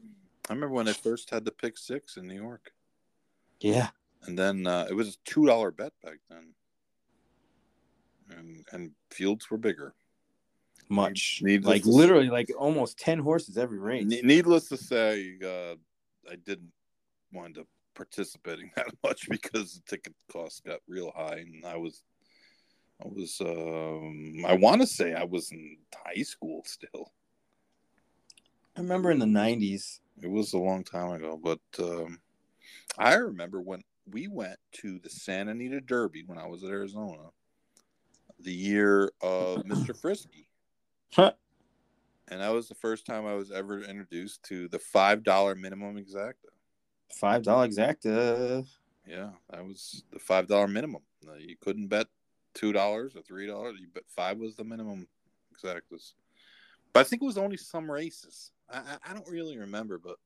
I 0.49 0.53
remember 0.53 0.75
when 0.75 0.87
I 0.87 0.93
first 0.93 1.29
had 1.29 1.45
the 1.45 1.51
pick 1.51 1.77
six 1.77 2.17
in 2.17 2.27
New 2.27 2.35
York, 2.41 2.71
yeah 3.59 3.89
and 4.23 4.37
then 4.37 4.67
uh, 4.67 4.85
it 4.89 4.93
was 4.93 5.09
a 5.09 5.17
two 5.25 5.45
dollar 5.45 5.71
bet 5.71 5.93
back 6.03 6.17
then, 6.29 6.53
and 8.37 8.65
and 8.71 8.91
fields 9.11 9.49
were 9.49 9.57
bigger. 9.57 9.93
much 10.89 11.39
Needless 11.43 11.67
like 11.67 11.83
to- 11.83 11.89
literally 11.89 12.29
like 12.29 12.51
almost 12.57 12.97
10 12.99 13.19
horses 13.19 13.57
every 13.57 13.77
race 13.79 14.05
Ne- 14.05 14.21
needless 14.23 14.67
to 14.69 14.77
say, 14.77 15.37
uh, 15.43 15.75
I 16.29 16.35
didn't 16.35 16.71
wind 17.31 17.57
up 17.59 17.67
participating 17.95 18.71
that 18.75 18.87
much 19.03 19.29
because 19.29 19.75
the 19.75 19.81
ticket 19.87 20.15
costs 20.31 20.61
got 20.61 20.79
real 20.87 21.11
high, 21.15 21.37
and 21.45 21.63
I 21.65 21.77
was, 21.77 22.01
I 23.03 23.07
was, 23.07 23.39
um, 23.41 24.43
I 24.45 24.53
want 24.53 24.81
to 24.81 24.87
say 24.87 25.13
I 25.13 25.25
was 25.25 25.51
in 25.51 25.77
high 26.05 26.23
school 26.23 26.63
still. 26.65 27.11
I 28.79 28.81
remember 28.81 29.11
in 29.11 29.19
the 29.19 29.25
90s 29.25 29.99
It 30.21 30.29
was 30.29 30.53
a 30.53 30.57
long 30.57 30.85
time 30.85 31.11
ago, 31.11 31.37
but 31.37 31.59
um, 31.79 32.21
I 32.97 33.15
remember 33.15 33.59
when 33.59 33.83
we 34.09 34.29
went 34.29 34.55
to 34.81 34.99
the 34.99 35.09
Santa 35.09 35.51
Anita 35.51 35.81
Derby 35.81 36.23
when 36.25 36.37
I 36.37 36.47
was 36.47 36.63
at 36.63 36.69
Arizona, 36.69 37.23
the 38.39 38.53
year 38.53 39.11
of 39.21 39.57
Mr. 39.65 39.93
Frisky. 39.99 40.47
Huh. 41.13 41.33
And 42.29 42.39
that 42.39 42.53
was 42.53 42.69
the 42.69 42.75
first 42.75 43.05
time 43.05 43.27
I 43.27 43.33
was 43.33 43.51
ever 43.51 43.81
introduced 43.81 44.43
to 44.43 44.69
the 44.69 44.79
five 44.79 45.25
dollar 45.25 45.55
minimum 45.55 45.97
exacta. 45.97 46.35
five 47.13 47.43
dollar 47.43 47.67
exacta 47.67 48.65
Yeah, 49.05 49.31
that 49.49 49.65
was 49.65 50.05
the 50.13 50.19
five 50.19 50.47
dollar 50.47 50.69
minimum. 50.69 51.01
You 51.37 51.57
couldn't 51.59 51.87
bet 51.89 52.07
two 52.53 52.71
dollars 52.71 53.17
or 53.17 53.23
three 53.23 53.45
dollars. 53.45 53.75
You 53.81 53.89
bet 53.93 54.03
five 54.07 54.37
was 54.37 54.55
the 54.55 54.63
minimum 54.63 55.05
exactas. 55.53 56.13
But 56.99 57.05
I 57.05 57.09
think 57.11 57.21
it 57.21 57.25
was 57.25 57.37
only 57.37 57.55
some 57.55 57.89
races. 57.89 58.51
I, 58.69 58.97
I, 59.09 59.13
don't 59.13 59.27
really 59.29 59.57
remember, 59.57 59.97
but 59.97 60.17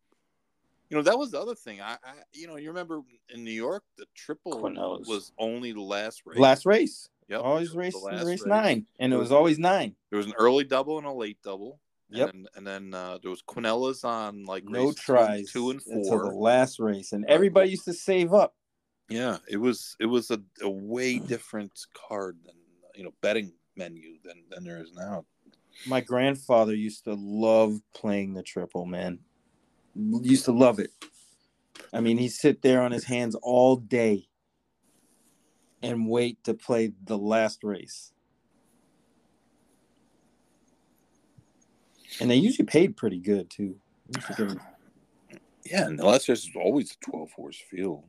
you 0.89 0.97
know 0.97 1.03
that 1.03 1.19
was 1.19 1.29
the 1.29 1.39
other 1.39 1.53
thing. 1.53 1.81
I, 1.81 1.97
I 2.03 2.13
you 2.33 2.47
know 2.47 2.55
you 2.55 2.69
remember 2.69 3.01
in 3.29 3.43
New 3.43 3.51
York 3.51 3.83
the 3.95 4.07
triple 4.15 4.53
Quinellas. 4.59 5.07
was 5.07 5.31
only 5.37 5.71
the 5.71 5.81
last 5.81 6.23
race. 6.25 6.39
last 6.39 6.65
race 6.65 7.09
Yep. 7.27 7.41
always 7.41 7.75
race 7.75 7.95
race 8.11 8.27
race. 8.27 8.45
nine 8.47 8.87
and 8.99 9.13
it 9.13 9.17
was 9.17 9.31
always 9.31 9.59
nine 9.59 9.95
There 10.09 10.17
was 10.17 10.25
an 10.25 10.33
early 10.39 10.63
double 10.63 10.97
and 10.97 11.05
a 11.05 11.11
late 11.11 11.37
double. 11.43 11.79
Yep. 12.09 12.33
And, 12.33 12.49
and 12.55 12.65
then 12.65 12.93
uh, 12.95 13.19
there 13.21 13.29
was 13.29 13.43
Quinellas 13.43 14.03
on 14.03 14.43
like 14.45 14.63
no 14.65 14.87
race 14.87 14.95
two- 14.95 15.01
tries 15.03 15.51
two, 15.51 15.69
and 15.69 15.79
until 15.85 16.17
the 16.17 16.23
four. 16.23 16.33
last 16.33 16.79
race 16.79 17.11
and 17.13 17.23
everybody 17.25 17.69
used 17.69 17.85
to 17.85 17.93
save 17.93 18.33
up 18.33 18.55
Yeah, 19.09 19.37
it 19.47 19.57
was 19.57 19.95
it 19.99 20.07
was 20.07 20.31
a, 20.31 20.41
a 20.63 20.69
way 20.69 21.19
different 21.19 21.85
card 21.93 22.39
than 22.43 22.55
you 22.95 23.03
know 23.03 23.13
betting 23.21 23.53
menu 23.75 24.17
than 24.25 24.43
than 24.49 24.63
there 24.63 24.81
is 24.81 24.91
now. 24.93 25.23
My 25.85 26.01
grandfather 26.01 26.73
used 26.73 27.03
to 27.05 27.13
love 27.13 27.79
playing 27.93 28.33
the 28.33 28.43
triple 28.43 28.85
man. 28.85 29.19
Used 29.95 30.45
to 30.45 30.51
love 30.51 30.79
it. 30.79 30.91
I 31.91 32.01
mean 32.01 32.17
he'd 32.17 32.29
sit 32.29 32.61
there 32.61 32.81
on 32.81 32.91
his 32.91 33.03
hands 33.03 33.35
all 33.41 33.75
day 33.75 34.27
and 35.81 36.07
wait 36.07 36.43
to 36.45 36.53
play 36.53 36.93
the 37.03 37.17
last 37.17 37.63
race. 37.63 38.13
And 42.19 42.29
they 42.29 42.35
usually 42.35 42.65
paid 42.65 42.95
pretty 42.95 43.19
good 43.19 43.49
too. 43.49 43.75
Yeah, 45.65 45.85
and 45.85 45.97
the 45.97 46.05
last 46.05 46.27
race 46.27 46.45
was 46.45 46.61
always 46.61 46.91
a 46.91 47.09
twelve 47.09 47.31
horse 47.31 47.55
field. 47.71 48.03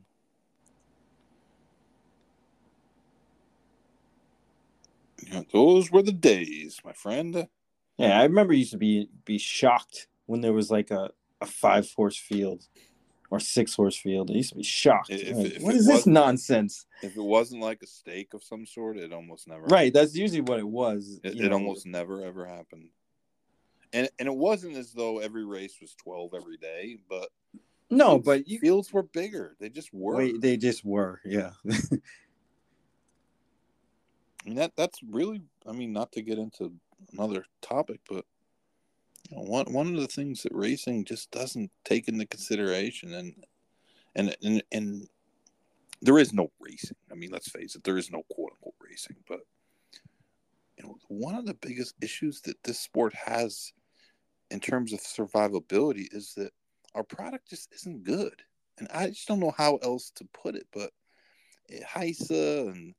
Yeah, 5.31 5.43
those 5.51 5.91
were 5.91 6.01
the 6.03 6.11
days, 6.11 6.79
my 6.83 6.93
friend. 6.93 7.47
yeah 7.97 8.19
i 8.19 8.23
remember 8.23 8.53
used 8.53 8.71
to 8.71 8.77
be 8.77 9.07
be 9.25 9.37
shocked 9.37 10.07
when 10.25 10.41
there 10.41 10.53
was 10.53 10.69
like 10.69 10.91
a, 10.91 11.09
a 11.41 11.45
five 11.45 11.89
horse 11.95 12.17
field 12.17 12.67
or 13.31 13.39
six 13.39 13.73
horse 13.75 13.95
field 13.97 14.29
i 14.29 14.33
used 14.35 14.49
to 14.49 14.55
be 14.55 14.63
shocked 14.63 15.09
If- 15.09 15.37
Like, 15.37 15.53
if 15.55 15.61
what 15.61 15.75
is 15.75 15.87
this 15.87 16.05
nonsense 16.05 16.85
If 17.01 17.15
it 17.15 17.21
wasn't 17.23 17.61
like 17.61 17.81
a 17.83 17.87
stake 17.87 18.33
of 18.33 18.43
some 18.43 18.65
sort, 18.65 18.97
it 18.97 19.13
almost 19.13 19.47
never 19.47 19.63
right 19.67 19.93
that's 19.93 20.15
usually 20.15 20.41
what 20.41 20.59
it 20.59 20.67
was 20.67 21.19
It, 21.23 21.39
it 21.39 21.51
almost 21.53 21.85
never 21.85 22.21
ever 22.23 22.45
happened. 22.45 22.89
And 23.93 24.09
and 24.19 24.27
it 24.27 24.35
wasn't 24.35 24.75
as 24.75 24.91
though 24.91 25.19
every 25.19 25.45
race 25.45 25.77
was 25.79 25.95
twelve 25.95 26.33
every 26.33 26.57
day, 26.57 26.97
but 27.07 27.29
no 27.89 28.19
but 28.19 28.47
you 28.47 28.59
fields 28.59 28.91
were 28.91 29.03
bigger. 29.03 29.55
They 29.59 29.69
just 29.69 29.93
were. 29.93 30.15
Wait, 30.17 30.41
they 30.41 30.57
just 30.57 30.83
were, 30.83 31.21
yeah. 31.23 31.51
I 34.45 34.49
mean 34.49 34.57
that 34.57 34.73
that's 34.75 34.99
really 35.03 35.41
I 35.67 35.71
mean 35.71 35.91
not 35.91 36.11
to 36.13 36.21
get 36.21 36.37
into 36.37 36.73
another 37.13 37.45
topic, 37.61 38.01
but 38.07 38.25
you 39.29 39.37
know, 39.37 39.43
one 39.43 39.71
one 39.73 39.87
of 39.87 39.99
the 39.99 40.07
things 40.07 40.43
that 40.43 40.53
racing 40.53 41.05
just 41.05 41.31
doesn't 41.31 41.71
take 41.83 42.07
into 42.07 42.25
consideration 42.25 43.13
and 43.13 43.33
and 44.15 44.35
and 44.43 44.63
and 44.71 45.07
there 46.01 46.19
is 46.19 46.33
no 46.33 46.51
racing. 46.59 46.97
I 47.11 47.15
mean, 47.15 47.31
let's 47.31 47.49
face 47.49 47.75
it, 47.75 47.83
there 47.83 47.97
is 47.97 48.11
no 48.11 48.23
quote 48.29 48.51
unquote 48.53 48.75
racing, 48.79 49.15
but 49.27 49.39
you 50.77 50.83
know, 50.83 50.97
one 51.07 51.35
of 51.35 51.45
the 51.45 51.53
biggest 51.55 51.95
issues 52.01 52.41
that 52.41 52.61
this 52.63 52.79
sport 52.79 53.13
has 53.13 53.71
in 54.51 54.59
terms 54.59 54.93
of 54.93 54.99
survivability 54.99 56.07
is 56.11 56.33
that 56.35 56.51
our 56.93 57.03
product 57.03 57.49
just 57.49 57.73
isn't 57.73 58.03
good. 58.03 58.41
And 58.77 58.87
I 58.93 59.07
just 59.07 59.27
don't 59.27 59.39
know 59.39 59.53
how 59.57 59.77
else 59.77 60.11
to 60.15 60.25
put 60.33 60.55
it, 60.55 60.67
but 60.73 60.91
eh, 61.71 61.79
HISA 61.87 62.67
and 62.67 62.93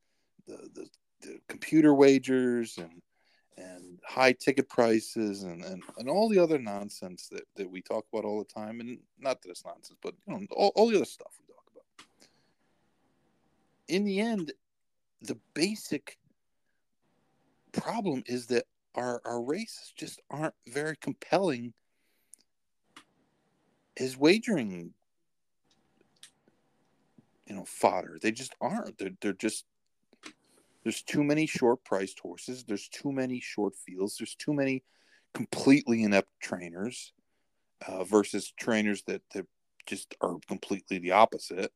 the, 0.47 0.57
the, 0.75 0.83
the 0.83 0.89
computer 1.49 1.95
wagers 1.95 2.79
and 2.79 3.03
and 3.59 3.99
high 4.07 4.33
ticket 4.33 4.69
prices 4.69 5.45
and, 5.45 5.65
and, 5.65 5.83
and 5.97 6.11
all 6.11 6.29
the 6.29 6.39
other 6.39 6.59
nonsense 6.59 7.27
that, 7.33 7.45
that 7.57 7.71
we 7.71 7.81
talk 7.81 8.05
about 8.13 8.27
all 8.27 8.39
the 8.39 8.45
time. 8.45 8.81
And 8.81 8.99
not 9.19 9.41
that 9.41 9.49
it's 9.49 9.65
nonsense 9.65 9.99
but 10.03 10.15
you 10.27 10.35
know 10.35 10.47
all, 10.51 10.73
all 10.75 10.89
the 10.89 10.97
other 10.97 11.05
stuff 11.05 11.33
we 11.41 11.55
talk 11.55 11.65
about. 11.73 12.07
In 13.89 14.05
the 14.05 14.21
end 14.21 14.53
the 15.23 15.39
basic 15.55 16.19
problem 17.73 18.23
is 18.27 18.47
that 18.47 18.65
our, 18.95 19.21
our 19.25 19.43
races 19.43 19.93
just 19.97 20.21
aren't 20.31 20.55
very 20.69 20.97
compelling 20.97 21.73
as 23.99 24.17
wagering 24.17 24.93
you 27.47 27.55
know 27.55 27.65
fodder. 27.65 28.19
They 28.21 28.33
just 28.33 28.55
aren't. 28.61 28.99
They're, 28.99 29.11
they're 29.21 29.33
just 29.33 29.65
there's 30.87 31.03
too 31.03 31.25
many 31.25 31.47
short 31.47 31.83
priced 31.83 32.21
horses. 32.21 32.63
There's 32.63 32.89
too 32.89 33.11
many 33.11 33.41
short 33.41 33.75
fields. 33.75 34.19
There's 34.19 34.37
too 34.37 34.55
many 34.55 34.85
completely 35.35 36.05
inept 36.05 36.29
trainers 36.41 37.13
uh, 37.85 38.05
versus 38.05 38.53
trainers 38.57 39.03
that, 39.09 39.21
that 39.35 39.49
just 39.87 40.15
are 40.21 40.37
completely 40.47 40.99
the 40.99 41.11
opposite. 41.11 41.73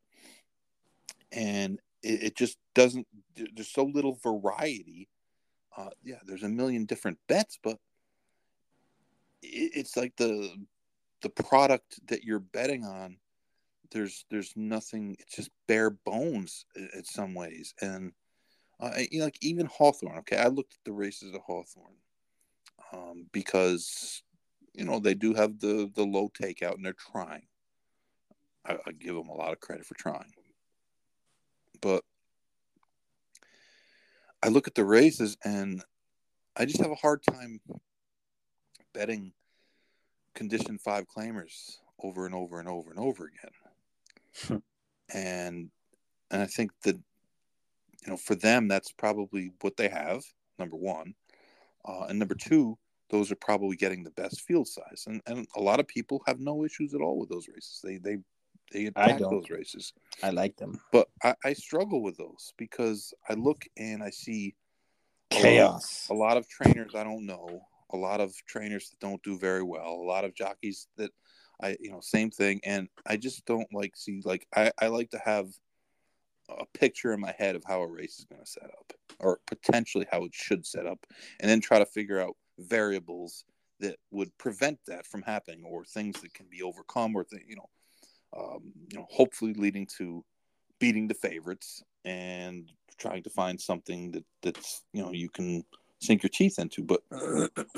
And 1.32 1.80
it, 2.04 2.22
it 2.22 2.36
just 2.36 2.56
doesn't 2.76 3.08
there's 3.34 3.72
so 3.72 3.82
little 3.82 4.16
variety. 4.22 5.08
Uh, 5.76 5.90
yeah 6.04 6.20
there's 6.24 6.44
a 6.44 6.48
million 6.48 6.84
different 6.84 7.18
bets 7.28 7.58
but 7.64 7.78
it, 9.42 9.72
it's 9.74 9.96
like 9.96 10.14
the 10.18 10.52
the 11.22 11.30
product 11.30 11.98
that 12.06 12.22
you're 12.22 12.38
betting 12.38 12.84
on 12.84 13.16
there's 13.90 14.24
there's 14.30 14.52
nothing 14.54 15.16
it's 15.18 15.34
just 15.34 15.50
bare 15.66 15.90
bones 15.90 16.64
in, 16.76 17.02
some 17.04 17.34
ways. 17.34 17.74
And 17.80 18.12
uh, 18.80 18.90
you 19.10 19.18
know, 19.18 19.26
like 19.26 19.38
even 19.40 19.66
hawthorne 19.66 20.18
okay 20.18 20.36
i 20.36 20.48
looked 20.48 20.72
at 20.72 20.84
the 20.84 20.92
races 20.92 21.34
of 21.34 21.40
hawthorne 21.42 21.96
um, 22.92 23.26
because 23.32 24.22
you 24.74 24.84
know 24.84 24.98
they 24.98 25.14
do 25.14 25.34
have 25.34 25.58
the 25.60 25.90
the 25.94 26.04
low 26.04 26.28
takeout 26.28 26.74
and 26.74 26.84
they're 26.84 26.92
trying. 27.12 27.42
I, 28.66 28.74
I 28.86 28.92
give 28.92 29.14
them 29.14 29.28
a 29.28 29.34
lot 29.34 29.52
of 29.52 29.60
credit 29.60 29.86
for 29.86 29.94
trying. 29.94 30.32
But 31.80 32.04
i 34.42 34.48
look 34.48 34.66
at 34.66 34.74
the 34.74 34.84
races 34.84 35.36
and 35.44 35.82
i 36.56 36.64
just 36.64 36.80
have 36.80 36.90
a 36.90 36.94
hard 36.94 37.22
time 37.22 37.60
betting 38.94 39.32
condition 40.34 40.78
five 40.78 41.04
claimers 41.06 41.76
over 42.02 42.24
and 42.24 42.34
over 42.34 42.58
and 42.58 42.68
over 42.68 42.90
and 42.90 42.98
over 42.98 43.28
again. 43.28 44.62
And 45.12 45.70
and 46.30 46.42
I 46.42 46.46
think 46.46 46.70
that 46.82 46.96
you 48.04 48.10
know 48.10 48.16
for 48.16 48.34
them 48.34 48.68
that's 48.68 48.92
probably 48.92 49.52
what 49.60 49.76
they 49.76 49.88
have. 49.88 50.22
Number 50.58 50.76
one, 50.76 51.14
uh, 51.86 52.04
and 52.08 52.18
number 52.18 52.34
two, 52.34 52.76
those 53.08 53.32
are 53.32 53.36
probably 53.36 53.76
getting 53.76 54.04
the 54.04 54.10
best 54.10 54.42
field 54.42 54.68
size, 54.68 55.04
and 55.06 55.20
and 55.26 55.46
a 55.56 55.60
lot 55.60 55.80
of 55.80 55.88
people 55.88 56.22
have 56.26 56.40
no 56.40 56.64
issues 56.64 56.94
at 56.94 57.00
all 57.00 57.18
with 57.18 57.28
those 57.28 57.48
races. 57.48 57.80
They 57.82 57.98
they 57.98 58.18
they 58.72 58.86
attack 58.86 59.18
those 59.18 59.50
races. 59.50 59.92
I 60.22 60.30
like 60.30 60.56
them, 60.56 60.80
but 60.92 61.08
I, 61.22 61.34
I, 61.44 61.52
struggle 61.54 62.02
with 62.02 62.16
those 62.16 62.52
because 62.56 63.12
I 63.28 63.34
look 63.34 63.64
and 63.76 64.00
I 64.00 64.10
see 64.10 64.54
chaos. 65.30 66.06
A 66.08 66.14
lot, 66.14 66.16
a 66.16 66.20
lot 66.20 66.36
of 66.36 66.48
trainers 66.48 66.94
I 66.94 67.02
don't 67.02 67.26
know, 67.26 67.62
a 67.92 67.96
lot 67.96 68.20
of 68.20 68.32
trainers 68.46 68.90
that 68.90 69.00
don't 69.00 69.22
do 69.22 69.38
very 69.38 69.62
well, 69.62 69.88
a 69.88 70.06
lot 70.06 70.24
of 70.24 70.34
jockeys 70.34 70.86
that 70.96 71.10
I 71.62 71.76
you 71.80 71.90
know 71.90 72.00
same 72.00 72.30
thing, 72.30 72.60
and 72.64 72.88
I 73.06 73.16
just 73.16 73.44
don't 73.44 73.68
like 73.72 73.96
see 73.96 74.22
like 74.24 74.46
I 74.54 74.70
I 74.80 74.86
like 74.86 75.10
to 75.10 75.20
have 75.24 75.48
a 76.58 76.78
picture 76.78 77.12
in 77.12 77.20
my 77.20 77.34
head 77.38 77.56
of 77.56 77.62
how 77.66 77.80
a 77.80 77.86
race 77.86 78.18
is 78.18 78.24
going 78.24 78.42
to 78.42 78.50
set 78.50 78.64
up 78.64 78.92
or 79.18 79.40
potentially 79.46 80.06
how 80.10 80.24
it 80.24 80.34
should 80.34 80.66
set 80.66 80.86
up 80.86 81.06
and 81.40 81.50
then 81.50 81.60
try 81.60 81.78
to 81.78 81.86
figure 81.86 82.20
out 82.20 82.36
variables 82.58 83.44
that 83.80 83.96
would 84.10 84.36
prevent 84.38 84.78
that 84.86 85.06
from 85.06 85.22
happening 85.22 85.64
or 85.64 85.84
things 85.84 86.20
that 86.20 86.34
can 86.34 86.46
be 86.50 86.62
overcome 86.62 87.14
or 87.14 87.24
th- 87.24 87.42
you 87.48 87.56
know 87.56 87.68
um, 88.36 88.72
you 88.90 88.98
know 88.98 89.06
hopefully 89.10 89.54
leading 89.54 89.86
to 89.98 90.24
beating 90.78 91.08
the 91.08 91.14
favorites 91.14 91.82
and 92.04 92.72
trying 92.98 93.22
to 93.22 93.30
find 93.30 93.60
something 93.60 94.10
that 94.12 94.24
that's 94.42 94.82
you 94.92 95.02
know 95.02 95.12
you 95.12 95.28
can 95.28 95.64
sink 96.00 96.22
your 96.22 96.30
teeth 96.30 96.58
into. 96.58 96.82
But 96.82 97.02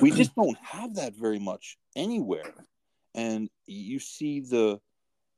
we 0.01 0.11
just 0.16 0.35
don't 0.35 0.57
have 0.59 0.94
that 0.97 1.15
very 1.15 1.39
much 1.39 1.77
anywhere. 1.97 2.55
And 3.15 3.51
you 3.66 3.99
see 3.99 4.40
the 4.40 4.81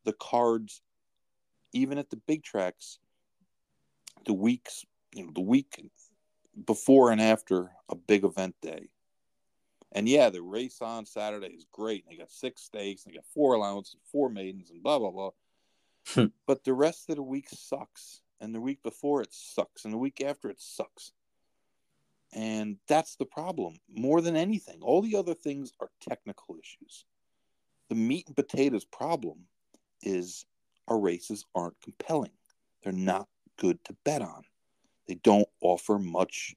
the 0.05 0.15
cards 0.15 0.83
even 1.73 1.99
at 1.99 2.11
the 2.11 2.21
big 2.29 2.45
tracks 2.45 2.99
the 4.27 4.33
weeks 4.33 4.85
you 5.13 5.25
know 5.25 5.33
the 5.35 5.41
week 5.41 5.81
before 6.67 7.11
and 7.11 7.21
after 7.21 7.71
a 7.89 7.97
big 7.97 8.25
event 8.25 8.55
day. 8.63 8.89
And 9.93 10.09
yeah 10.09 10.31
the 10.31 10.43
race 10.43 10.79
on 10.81 11.07
saturday 11.07 11.49
is 11.49 11.67
great. 11.73 12.05
And 12.05 12.13
they 12.13 12.19
got 12.19 12.33
six 12.33 12.63
stakes 12.63 13.05
and 13.05 13.13
they 13.13 13.17
got 13.17 13.27
four 13.35 13.55
allowances 13.55 13.97
four 14.11 14.29
maidens 14.29 14.71
and 14.71 14.83
blah 14.83 14.99
blah 14.99 15.11
blah. 15.11 15.31
Hmm. 16.09 16.27
but 16.47 16.65
the 16.65 16.75
rest 16.75 17.09
of 17.09 17.17
the 17.17 17.23
week 17.23 17.49
sucks 17.51 18.21
and 18.41 18.55
the 18.55 18.61
week 18.61 18.83
before 18.83 19.23
it 19.23 19.33
sucks 19.33 19.85
and 19.85 19.95
the 19.95 19.99
week 19.99 20.21
after 20.21 20.51
it 20.51 20.61
sucks. 20.61 21.13
And 22.35 22.77
that's 22.89 23.17
the 23.17 23.25
problem 23.25 23.77
more 23.89 24.21
than 24.21 24.37
anything. 24.37 24.81
All 24.83 25.01
the 25.01 25.17
other 25.17 25.35
things 25.35 25.73
are 25.81 25.89
technical 26.01 26.57
issues. 26.57 27.05
The 27.89 27.95
meat 27.95 28.27
and 28.27 28.37
potatoes 28.37 28.85
problem 28.85 29.47
is 30.03 30.45
our 30.89 30.99
races 30.99 31.45
aren't 31.55 31.81
compelling. 31.81 32.33
They're 32.83 32.93
not 32.93 33.29
good 33.57 33.83
to 33.85 33.97
bet 34.05 34.23
on. 34.23 34.43
They 35.07 35.17
don't 35.17 35.49
offer 35.61 35.99
much 35.99 36.55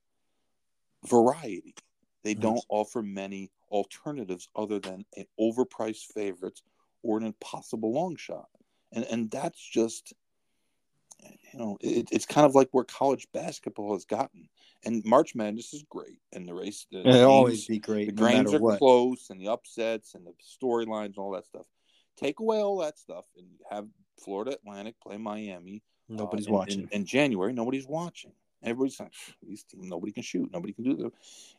variety. 1.05 1.75
They 2.23 2.33
don't 2.33 2.63
offer 2.69 3.01
many 3.01 3.51
alternatives 3.69 4.47
other 4.55 4.79
than 4.79 5.05
an 5.15 5.25
overpriced 5.39 6.13
favorites 6.13 6.61
or 7.03 7.17
an 7.17 7.25
impossible 7.25 7.93
long 7.93 8.15
shot. 8.15 8.47
And 8.91 9.05
and 9.05 9.31
that's 9.31 9.61
just 9.61 10.13
you 11.53 11.59
know, 11.59 11.77
it, 11.81 12.09
it's 12.11 12.25
kind 12.25 12.45
of 12.45 12.55
like 12.55 12.69
where 12.71 12.83
college 12.83 13.27
basketball 13.33 13.93
has 13.93 14.05
gotten. 14.05 14.49
And 14.85 15.03
March 15.05 15.33
Madness 15.35 15.73
is 15.73 15.83
great, 15.89 16.19
and 16.31 16.47
the 16.47 16.53
race. 16.53 16.85
The 16.91 17.25
always 17.25 17.65
be 17.65 17.79
great. 17.79 18.15
The 18.15 18.21
no 18.21 18.29
games 18.29 18.53
are 18.53 18.59
what. 18.59 18.77
close, 18.77 19.29
and 19.29 19.41
the 19.41 19.47
upsets, 19.47 20.13
and 20.13 20.25
the 20.25 20.33
storylines, 20.43 21.05
and 21.05 21.17
all 21.17 21.31
that 21.31 21.47
stuff. 21.47 21.65
Take 22.17 22.39
away 22.39 22.57
all 22.57 22.77
that 22.79 22.99
stuff, 22.99 23.25
and 23.37 23.47
have 23.69 23.87
Florida 24.23 24.51
Atlantic 24.51 24.95
play 25.01 25.17
Miami. 25.17 25.81
Nobody's 26.09 26.47
uh, 26.47 26.49
in, 26.49 26.53
watching. 26.53 26.81
In, 26.83 26.89
in, 26.91 27.05
January, 27.05 27.53
nobody's 27.53 27.87
watching. 27.87 28.31
Everybody's 28.63 28.99
like, 28.99 29.13
these 29.45 29.63
teams, 29.63 29.87
nobody 29.87 30.11
can 30.11 30.23
shoot, 30.23 30.49
nobody 30.51 30.73
can 30.73 30.83
do 30.83 31.11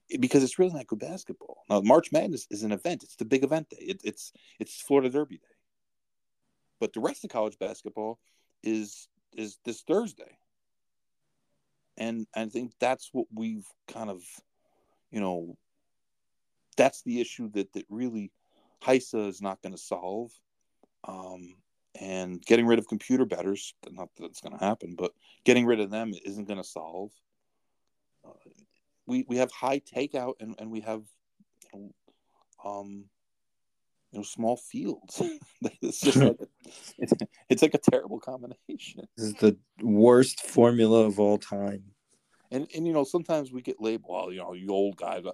it 0.09 0.21
because 0.21 0.43
it's 0.43 0.59
really 0.59 0.73
not 0.73 0.87
good 0.87 0.99
basketball. 0.99 1.59
Now, 1.71 1.81
March 1.81 2.11
Madness 2.11 2.47
is 2.51 2.63
an 2.65 2.73
event; 2.73 3.05
it's 3.05 3.17
the 3.17 3.25
big 3.25 3.45
event 3.45 3.69
day. 3.71 3.77
It, 3.81 4.01
it's 4.05 4.33
it's 4.59 4.81
Florida 4.81 5.09
Derby 5.11 5.37
day. 5.37 5.55
But 6.81 6.93
the 6.93 7.01
rest 7.01 7.25
of 7.25 7.31
college 7.31 7.59
basketball 7.59 8.19
is 8.63 9.09
is 9.33 9.59
this 9.65 9.83
Thursday. 9.83 10.39
And 11.97 12.27
I 12.35 12.47
think 12.47 12.73
that's 12.79 13.11
what 13.13 13.27
we've 13.35 13.67
kind 13.89 14.09
of, 14.09 14.23
you 15.11 15.21
know, 15.21 15.57
that's 16.77 17.03
the 17.03 17.21
issue 17.21 17.51
that 17.51 17.73
that 17.73 17.87
really 17.89 18.31
HISA 18.83 19.29
is 19.29 19.43
not 19.43 19.61
going 19.63 19.73
to 19.73 19.79
solve. 19.79 20.31
Um, 21.05 21.57
and 22.01 22.41
getting 22.45 22.67
rid 22.67 22.79
of 22.79 22.89
computer 22.89 23.25
betters, 23.25 23.75
not 23.91 24.09
that 24.17 24.25
it's 24.25 24.41
going 24.41 24.57
to 24.57 24.65
happen, 24.65 24.95
but 24.97 25.13
getting 25.45 25.67
rid 25.67 25.81
of 25.81 25.91
them 25.91 26.13
isn't 26.25 26.47
going 26.47 26.63
to 26.63 26.69
solve. 26.69 27.11
Uh, 28.25 28.31
we 29.07 29.25
we 29.29 29.37
have 29.39 29.51
high 29.51 29.81
takeout 29.81 30.35
and, 30.41 30.55
and 30.59 30.71
we 30.71 30.81
have 30.81 31.03
you 31.73 31.91
know, 32.65 32.71
um, 32.71 33.05
you 34.13 34.19
know 34.19 34.23
small 34.23 34.57
fields. 34.57 35.23
it's 35.83 36.01
just 36.01 36.17
like 36.19 36.41
a, 36.41 36.47
it's, 36.99 37.13
it's 37.49 37.63
like 37.63 37.75
a 37.75 37.91
terrible 37.91 38.21
combination. 38.21 39.03
This 39.17 39.27
is 39.27 39.35
the 39.35 39.57
worst 39.81 40.47
formula 40.47 41.07
of 41.07 41.19
all 41.19 41.39
time. 41.39 41.83
And 42.51 42.69
and 42.75 42.87
you 42.87 42.93
know 42.93 43.05
sometimes 43.05 43.53
we 43.53 43.63
get 43.63 43.81
labeled, 43.81 44.11
well, 44.11 44.33
you 44.33 44.39
know, 44.39 44.55
you 44.55 44.69
old 44.71 44.97
guys. 44.97 45.25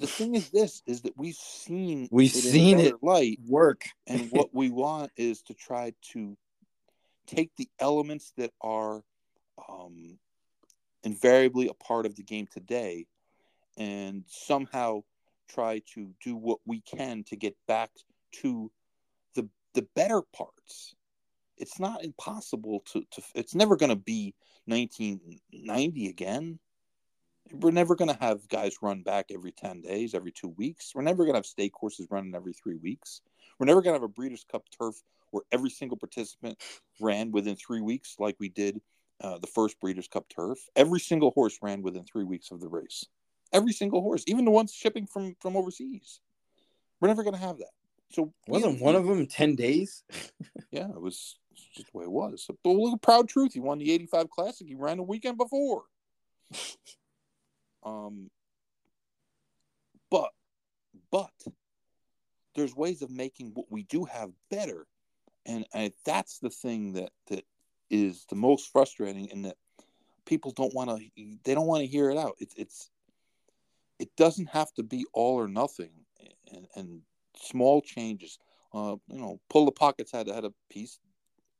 The 0.00 0.06
thing 0.06 0.34
is, 0.34 0.48
this 0.48 0.82
is 0.86 1.02
that 1.02 1.12
we've 1.18 1.34
seen 1.34 2.08
we've 2.10 2.34
it 2.34 2.42
seen 2.42 2.80
it 2.80 3.02
light 3.02 3.38
work, 3.46 3.84
and 4.06 4.28
what 4.30 4.48
we 4.54 4.70
want 4.70 5.12
is 5.16 5.42
to 5.42 5.54
try 5.54 5.92
to 6.12 6.38
take 7.26 7.50
the 7.56 7.68
elements 7.78 8.32
that 8.38 8.50
are 8.62 9.02
um, 9.68 10.18
invariably 11.04 11.68
a 11.68 11.74
part 11.74 12.06
of 12.06 12.16
the 12.16 12.22
game 12.22 12.46
today 12.50 13.06
and 13.76 14.24
somehow 14.26 15.02
try 15.48 15.82
to 15.94 16.14
do 16.24 16.34
what 16.34 16.58
we 16.64 16.80
can 16.80 17.22
to 17.24 17.36
get 17.36 17.54
back 17.68 17.90
to 18.32 18.72
the 19.34 19.46
the 19.74 19.86
better 19.94 20.22
parts. 20.34 20.94
It's 21.58 21.78
not 21.78 22.02
impossible 22.02 22.82
to, 22.92 23.04
to 23.10 23.22
it's 23.34 23.54
never 23.54 23.76
going 23.76 23.90
to 23.90 23.96
be 23.96 24.34
1990 24.64 26.08
again. 26.08 26.58
We're 27.52 27.70
never 27.70 27.96
going 27.96 28.10
to 28.10 28.18
have 28.20 28.48
guys 28.48 28.76
run 28.82 29.02
back 29.02 29.26
every 29.30 29.52
10 29.52 29.82
days, 29.82 30.14
every 30.14 30.32
two 30.32 30.48
weeks. 30.48 30.92
We're 30.94 31.02
never 31.02 31.24
going 31.24 31.34
to 31.34 31.38
have 31.38 31.46
state 31.46 31.72
courses 31.72 32.06
running 32.10 32.34
every 32.34 32.52
three 32.52 32.76
weeks. 32.76 33.22
We're 33.58 33.66
never 33.66 33.82
going 33.82 33.94
to 33.94 34.00
have 34.00 34.02
a 34.02 34.08
Breeders' 34.08 34.44
Cup 34.50 34.64
turf 34.78 35.02
where 35.30 35.42
every 35.52 35.70
single 35.70 35.96
participant 35.96 36.58
ran 37.00 37.30
within 37.30 37.56
three 37.56 37.80
weeks, 37.80 38.16
like 38.18 38.36
we 38.38 38.48
did 38.48 38.80
uh, 39.20 39.38
the 39.38 39.46
first 39.46 39.80
Breeders' 39.80 40.08
Cup 40.08 40.28
turf. 40.28 40.58
Every 40.76 41.00
single 41.00 41.30
horse 41.32 41.58
ran 41.62 41.82
within 41.82 42.04
three 42.04 42.24
weeks 42.24 42.50
of 42.50 42.60
the 42.60 42.68
race. 42.68 43.04
Every 43.52 43.72
single 43.72 44.00
horse, 44.00 44.24
even 44.26 44.44
the 44.44 44.50
ones 44.50 44.72
shipping 44.72 45.06
from 45.06 45.34
from 45.40 45.56
overseas. 45.56 46.20
We're 47.00 47.08
never 47.08 47.24
going 47.24 47.34
to 47.34 47.40
have 47.40 47.58
that. 47.58 47.70
So 48.10 48.32
wasn't 48.46 48.80
one 48.80 48.94
of 48.94 49.06
them 49.06 49.26
ten 49.26 49.56
days? 49.56 50.04
yeah, 50.70 50.88
it 50.88 51.00
was 51.00 51.36
just 51.74 51.92
the 51.92 51.98
way 51.98 52.04
it 52.04 52.10
was. 52.10 52.48
But 52.62 52.70
look 52.70 53.02
Proud 53.02 53.28
Truth. 53.28 53.54
He 53.54 53.60
won 53.60 53.78
the 53.78 53.90
'85 53.92 54.30
Classic. 54.30 54.66
He 54.66 54.74
ran 54.74 54.98
the 54.98 55.02
weekend 55.02 55.36
before. 55.36 55.82
Um, 57.84 58.30
but 60.10 60.30
but 61.10 61.30
there's 62.54 62.74
ways 62.74 63.02
of 63.02 63.10
making 63.10 63.52
what 63.54 63.66
we 63.70 63.84
do 63.84 64.04
have 64.04 64.30
better, 64.50 64.86
and, 65.46 65.64
and 65.72 65.92
that's 66.04 66.38
the 66.38 66.50
thing 66.50 66.92
that 66.94 67.10
that 67.28 67.44
is 67.90 68.26
the 68.28 68.36
most 68.36 68.70
frustrating, 68.72 69.30
and 69.30 69.44
that 69.44 69.56
people 70.26 70.52
don't 70.52 70.74
want 70.74 70.90
to 70.90 71.36
they 71.44 71.54
don't 71.54 71.66
want 71.66 71.80
to 71.80 71.86
hear 71.86 72.10
it 72.10 72.18
out. 72.18 72.36
It's 72.38 72.54
it's 72.56 72.90
it 73.98 74.10
doesn't 74.16 74.48
have 74.48 74.72
to 74.74 74.82
be 74.82 75.04
all 75.12 75.36
or 75.36 75.48
nothing, 75.48 75.90
and, 76.52 76.66
and 76.74 77.00
small 77.36 77.80
changes. 77.82 78.38
Uh, 78.72 78.96
you 79.08 79.18
know, 79.18 79.40
pull 79.48 79.64
the 79.64 79.72
pockets 79.72 80.12
had 80.12 80.28
had 80.28 80.44
a 80.44 80.52
piece 80.70 80.98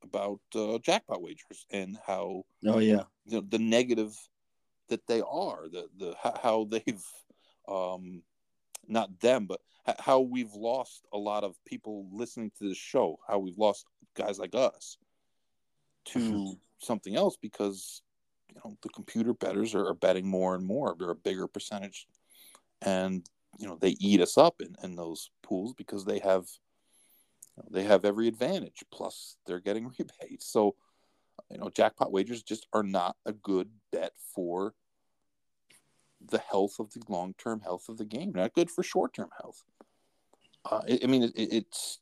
about 0.02 0.40
uh, 0.54 0.78
jackpot 0.78 1.20
wagers 1.20 1.66
and 1.70 1.98
how 2.06 2.44
oh 2.66 2.78
yeah 2.78 3.02
you 3.26 3.36
know, 3.36 3.44
the 3.48 3.58
negative 3.58 4.16
that 4.90 5.06
they 5.06 5.22
are 5.22 5.68
the 5.68 5.88
the 5.98 6.14
how 6.42 6.64
they've 6.70 7.04
um 7.68 8.22
not 8.86 9.18
them 9.20 9.46
but 9.46 9.60
how 9.98 10.20
we've 10.20 10.52
lost 10.52 11.06
a 11.12 11.18
lot 11.18 11.42
of 11.42 11.56
people 11.64 12.06
listening 12.12 12.50
to 12.58 12.68
this 12.68 12.76
show 12.76 13.18
how 13.26 13.38
we've 13.38 13.58
lost 13.58 13.86
guys 14.14 14.38
like 14.38 14.54
us 14.54 14.98
to 16.04 16.18
mm-hmm. 16.18 16.52
something 16.78 17.16
else 17.16 17.36
because 17.40 18.02
you 18.48 18.56
know 18.56 18.76
the 18.82 18.88
computer 18.90 19.32
betters 19.32 19.74
are, 19.74 19.86
are 19.86 19.94
betting 19.94 20.26
more 20.26 20.54
and 20.54 20.64
more 20.64 20.94
they're 20.98 21.10
a 21.10 21.14
bigger 21.14 21.46
percentage 21.46 22.06
and 22.82 23.26
you 23.58 23.66
know 23.66 23.76
they 23.80 23.96
eat 24.00 24.20
us 24.20 24.36
up 24.38 24.60
in, 24.60 24.74
in 24.82 24.96
those 24.96 25.30
pools 25.42 25.74
because 25.74 26.04
they 26.04 26.18
have 26.18 26.46
you 27.56 27.62
know, 27.62 27.68
they 27.70 27.84
have 27.84 28.04
every 28.04 28.28
advantage 28.28 28.84
plus 28.92 29.36
they're 29.46 29.60
getting 29.60 29.84
rebates 29.98 30.46
so 30.46 30.74
you 31.50 31.58
know 31.58 31.70
jackpot 31.70 32.12
wagers 32.12 32.42
just 32.42 32.66
are 32.72 32.82
not 32.82 33.16
a 33.26 33.32
good 33.32 33.68
bet 33.92 34.12
for 34.34 34.74
the 36.28 36.38
health 36.38 36.78
of 36.78 36.92
the 36.92 37.02
long-term 37.08 37.60
health 37.60 37.88
of 37.88 37.96
the 37.96 38.04
game 38.04 38.32
not 38.34 38.54
good 38.54 38.70
for 38.70 38.82
short-term 38.82 39.28
health 39.40 39.64
uh, 40.70 40.82
I, 40.88 41.00
I, 41.04 41.06
mean 41.06 41.22
it, 41.22 41.32
it's 41.34 42.00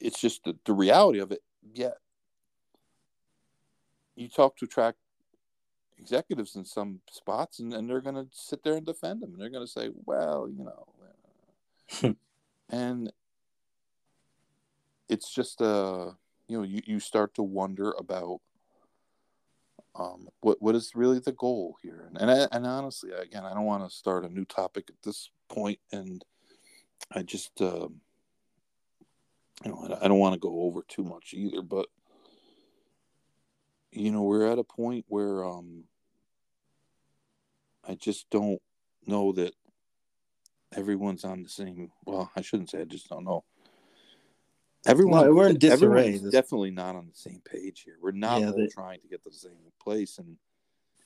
it's 0.00 0.20
just 0.20 0.44
the, 0.44 0.56
the 0.64 0.72
reality 0.72 1.18
of 1.18 1.32
it 1.32 1.42
yeah 1.74 1.90
you 4.16 4.28
talk 4.28 4.56
to 4.56 4.66
track 4.66 4.96
executives 5.98 6.56
in 6.56 6.64
some 6.64 7.00
spots, 7.10 7.58
and, 7.58 7.72
and 7.72 7.88
they're 7.88 8.00
going 8.00 8.14
to 8.14 8.26
sit 8.32 8.62
there 8.62 8.74
and 8.74 8.86
defend 8.86 9.22
them. 9.22 9.32
And 9.32 9.40
they're 9.40 9.50
going 9.50 9.66
to 9.66 9.70
say, 9.70 9.90
well, 10.06 10.48
you 10.48 10.64
know, 10.64 12.16
and 12.70 13.12
it's 15.08 15.32
just 15.32 15.62
uh 15.62 16.10
you 16.48 16.58
know 16.58 16.62
you, 16.62 16.82
you 16.84 17.00
start 17.00 17.34
to 17.34 17.42
wonder 17.42 17.92
about 17.98 18.40
um 19.94 20.28
what 20.40 20.60
what 20.60 20.74
is 20.74 20.92
really 20.94 21.18
the 21.18 21.32
goal 21.32 21.76
here 21.82 22.04
and 22.06 22.20
and, 22.20 22.30
I, 22.30 22.46
and 22.52 22.66
honestly 22.66 23.10
again 23.12 23.44
I 23.44 23.54
don't 23.54 23.64
want 23.64 23.88
to 23.88 23.94
start 23.94 24.24
a 24.24 24.28
new 24.28 24.44
topic 24.44 24.84
at 24.88 25.02
this 25.02 25.30
point 25.48 25.78
and 25.92 26.24
I 27.10 27.22
just 27.22 27.60
uh, 27.60 27.88
you 29.64 29.70
know 29.70 29.88
I, 29.90 30.04
I 30.04 30.08
don't 30.08 30.18
want 30.18 30.34
to 30.34 30.40
go 30.40 30.62
over 30.62 30.82
too 30.86 31.04
much 31.04 31.32
either 31.32 31.62
but 31.62 31.86
you 33.90 34.10
know 34.10 34.22
we're 34.22 34.50
at 34.50 34.58
a 34.58 34.64
point 34.64 35.04
where 35.08 35.44
um 35.44 35.84
I 37.88 37.94
just 37.94 38.28
don't 38.30 38.60
know 39.06 39.32
that 39.32 39.54
everyone's 40.76 41.24
on 41.24 41.42
the 41.42 41.48
same. 41.48 41.90
Well, 42.04 42.30
I 42.36 42.42
shouldn't 42.42 42.70
say 42.70 42.82
I 42.82 42.84
just 42.84 43.08
don't 43.08 43.24
know. 43.24 43.44
Everyone, 44.86 45.26
no, 45.26 45.34
we're 45.34 45.48
in 45.48 45.58
disarray. 45.58 46.18
Definitely 46.18 46.70
not 46.70 46.96
on 46.96 47.06
the 47.06 47.14
same 47.14 47.42
page 47.44 47.82
here. 47.84 47.96
We're 48.00 48.12
not 48.12 48.40
yeah, 48.40 48.52
they... 48.56 48.68
trying 48.68 49.00
to 49.00 49.08
get 49.08 49.22
to 49.24 49.30
the 49.30 49.36
same 49.36 49.52
place, 49.82 50.18
and 50.18 50.36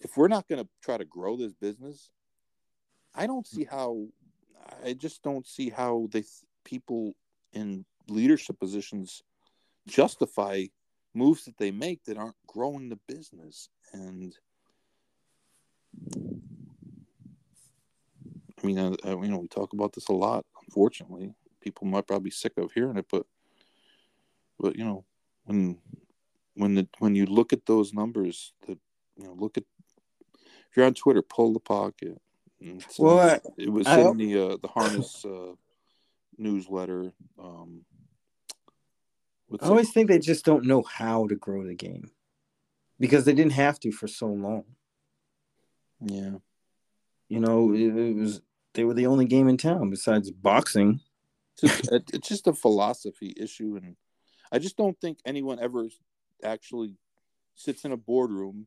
if 0.01 0.17
we're 0.17 0.29
not 0.29 0.47
going 0.49 0.63
to 0.63 0.69
try 0.83 0.99
to 0.99 1.05
grow 1.05 1.37
this 1.37 1.53
business, 1.55 2.11
I 3.15 3.27
don't 3.27 3.47
see 3.47 3.65
how. 3.65 4.07
I 4.85 4.93
just 4.93 5.23
don't 5.23 5.47
see 5.47 5.71
how 5.71 6.09
they 6.13 6.25
people 6.65 7.15
in 7.53 7.85
leadership 8.09 8.59
positions 8.61 9.23
justify 9.87 10.67
moves 11.15 11.45
that 11.45 11.59
they 11.59 11.71
make 11.71 12.05
that 12.05 12.17
aren't 12.17 12.37
growing 12.47 12.89
the 12.89 12.99
business 13.09 13.69
and 13.93 14.35
I 18.63 18.67
mean, 18.67 18.79
uh, 18.79 18.95
uh, 19.05 19.21
you 19.21 19.29
know, 19.29 19.39
we 19.39 19.49
talk 19.49 19.73
about 19.73 19.93
this 19.93 20.09
a 20.09 20.13
lot. 20.13 20.45
Unfortunately, 20.67 21.35
people 21.61 21.87
might 21.87 22.07
probably 22.07 22.25
be 22.25 22.31
sick 22.31 22.53
of 22.57 22.73
hearing 22.73 22.97
it, 22.97 23.07
but 23.11 23.27
but 24.63 24.77
you 24.77 24.85
know, 24.85 25.05
when 25.45 25.79
when 26.55 26.77
the 26.77 26.89
when 27.01 27.15
you 27.17 27.27
look 27.27 27.53
at 27.53 27.67
those 27.67 27.93
numbers, 27.93 28.55
that 28.67 28.79
you 29.17 29.25
know, 29.25 29.35
look 29.37 29.59
at 29.59 29.65
if 30.33 30.77
you're 30.77 30.87
on 30.87 30.95
Twitter, 30.95 31.21
pull 31.21 31.53
the 31.53 31.61
pocket. 31.61 32.17
Well, 32.99 33.19
I, 33.19 33.41
it 33.59 33.71
was 33.71 33.89
I, 33.89 34.01
in 34.01 34.17
the 34.17 34.39
uh, 34.39 34.57
the 34.63 34.69
harness 34.69 35.25
uh, 35.25 35.55
newsletter. 36.39 37.13
Um, 37.39 37.85
I 39.61 39.67
always 39.67 39.89
it? 39.89 39.93
think 39.93 40.09
they 40.09 40.21
just 40.21 40.45
don't 40.45 40.65
know 40.65 40.83
how 40.83 41.27
to 41.27 41.35
grow 41.35 41.67
the 41.67 41.75
game 41.75 42.11
because 43.01 43.25
they 43.25 43.35
didn't 43.35 43.53
have 43.53 43.81
to 43.81 43.91
for 43.91 44.07
so 44.07 44.29
long. 44.29 44.65
Yeah. 46.01 46.37
You 47.29 47.41
know, 47.41 47.75
it, 47.75 47.97
it 47.97 48.17
was 48.17 48.43
they 48.75 48.85
were 48.85 48.95
the 48.95 49.07
only 49.07 49.25
game 49.25 49.49
in 49.49 49.57
town 49.57 49.91
besides 49.91 50.31
boxing. 50.31 51.01
It's 51.63 51.79
just, 51.79 51.93
it's 52.15 52.29
just 52.29 52.47
a 52.47 52.53
philosophy 52.53 53.35
issue, 53.37 53.79
and 53.83 53.97
I 54.53 54.59
just 54.59 54.77
don't 54.77 55.01
think 55.01 55.19
anyone 55.25 55.59
ever 55.59 55.89
actually 56.45 56.97
sits 57.55 57.85
in 57.85 57.93
a 57.93 57.97
boardroom 57.97 58.67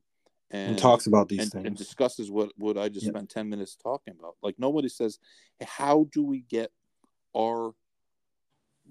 and, 0.50 0.70
and 0.70 0.78
talks 0.78 1.06
about 1.06 1.28
these 1.28 1.40
and, 1.40 1.52
things 1.52 1.66
and 1.66 1.76
discusses 1.76 2.30
what 2.30 2.50
what 2.56 2.76
I 2.76 2.88
just 2.88 3.06
yep. 3.06 3.14
spent 3.14 3.30
ten 3.30 3.48
minutes 3.48 3.76
talking 3.76 4.14
about. 4.18 4.34
Like 4.42 4.56
nobody 4.58 4.88
says, 4.88 5.18
how 5.62 6.08
do 6.12 6.24
we 6.24 6.40
get 6.40 6.70
our 7.36 7.72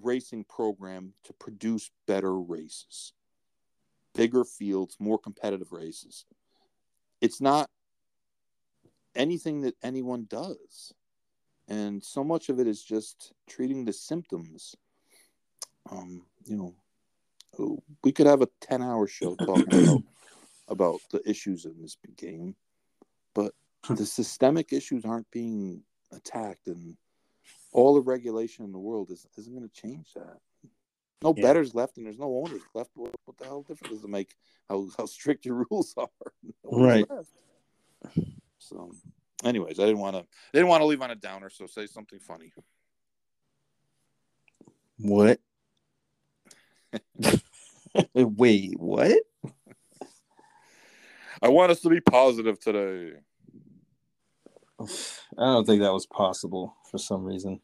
racing 0.02 0.44
program 0.44 1.12
to 1.24 1.32
produce 1.34 1.90
better 2.06 2.38
races, 2.38 3.12
bigger 4.14 4.44
fields, 4.44 4.96
more 4.98 5.18
competitive 5.18 5.72
races? 5.72 6.24
It's 7.20 7.40
not 7.40 7.70
anything 9.14 9.62
that 9.62 9.74
anyone 9.82 10.26
does. 10.28 10.92
And 11.68 12.02
so 12.02 12.22
much 12.22 12.48
of 12.48 12.60
it 12.60 12.66
is 12.66 12.82
just 12.82 13.32
treating 13.48 13.84
the 13.84 13.92
symptoms. 13.92 14.76
Um, 15.90 16.22
you 16.44 16.56
know, 16.56 16.74
we 18.02 18.12
could 18.12 18.26
have 18.26 18.42
a 18.42 18.48
10 18.60 18.82
hour 18.82 19.06
show 19.06 19.34
talking 19.40 19.88
about, 19.88 20.02
about 20.68 21.00
the 21.10 21.28
issues 21.28 21.64
in 21.64 21.74
this 21.80 21.96
game, 22.16 22.54
but 23.34 23.52
hmm. 23.84 23.94
the 23.94 24.06
systemic 24.06 24.72
issues 24.72 25.04
aren't 25.04 25.30
being 25.30 25.82
attacked, 26.12 26.66
and 26.66 26.96
all 27.72 27.94
the 27.94 28.02
regulation 28.02 28.64
in 28.64 28.72
the 28.72 28.78
world 28.78 29.10
is, 29.10 29.26
isn't 29.36 29.54
going 29.54 29.68
to 29.68 29.80
change 29.80 30.12
that. 30.14 30.38
No 31.22 31.34
yeah. 31.36 31.42
betters 31.42 31.74
left, 31.74 31.96
and 31.96 32.06
there's 32.06 32.18
no 32.18 32.44
owners 32.44 32.62
left. 32.74 32.90
What, 32.94 33.14
what, 33.24 33.38
the 33.38 33.44
hell 33.44 33.62
difference 33.62 33.94
does 33.94 34.04
it 34.04 34.10
make 34.10 34.34
how, 34.68 34.86
how 34.98 35.06
strict 35.06 35.46
your 35.46 35.66
rules 35.70 35.94
are? 35.96 36.08
No 36.64 36.84
right. 36.84 37.06
Left. 37.10 37.30
So, 38.58 38.92
anyways, 39.44 39.80
I 39.80 39.86
didn't 39.86 40.00
want 40.00 40.16
to. 40.16 40.26
Didn't 40.52 40.68
want 40.68 40.82
to 40.82 40.86
leave 40.86 41.02
on 41.02 41.10
a 41.10 41.14
downer. 41.14 41.50
So 41.50 41.66
say 41.66 41.86
something 41.86 42.18
funny. 42.18 42.52
What? 44.98 45.40
Wait, 48.14 48.78
what? 48.78 49.18
I 51.42 51.48
want 51.48 51.70
us 51.70 51.80
to 51.80 51.88
be 51.88 52.00
positive 52.00 52.58
today. 52.58 53.18
I 54.80 54.84
don't 55.36 55.66
think 55.66 55.82
that 55.82 55.92
was 55.92 56.06
possible 56.06 56.76
for 56.90 56.98
some 56.98 57.24
reason. 57.24 57.60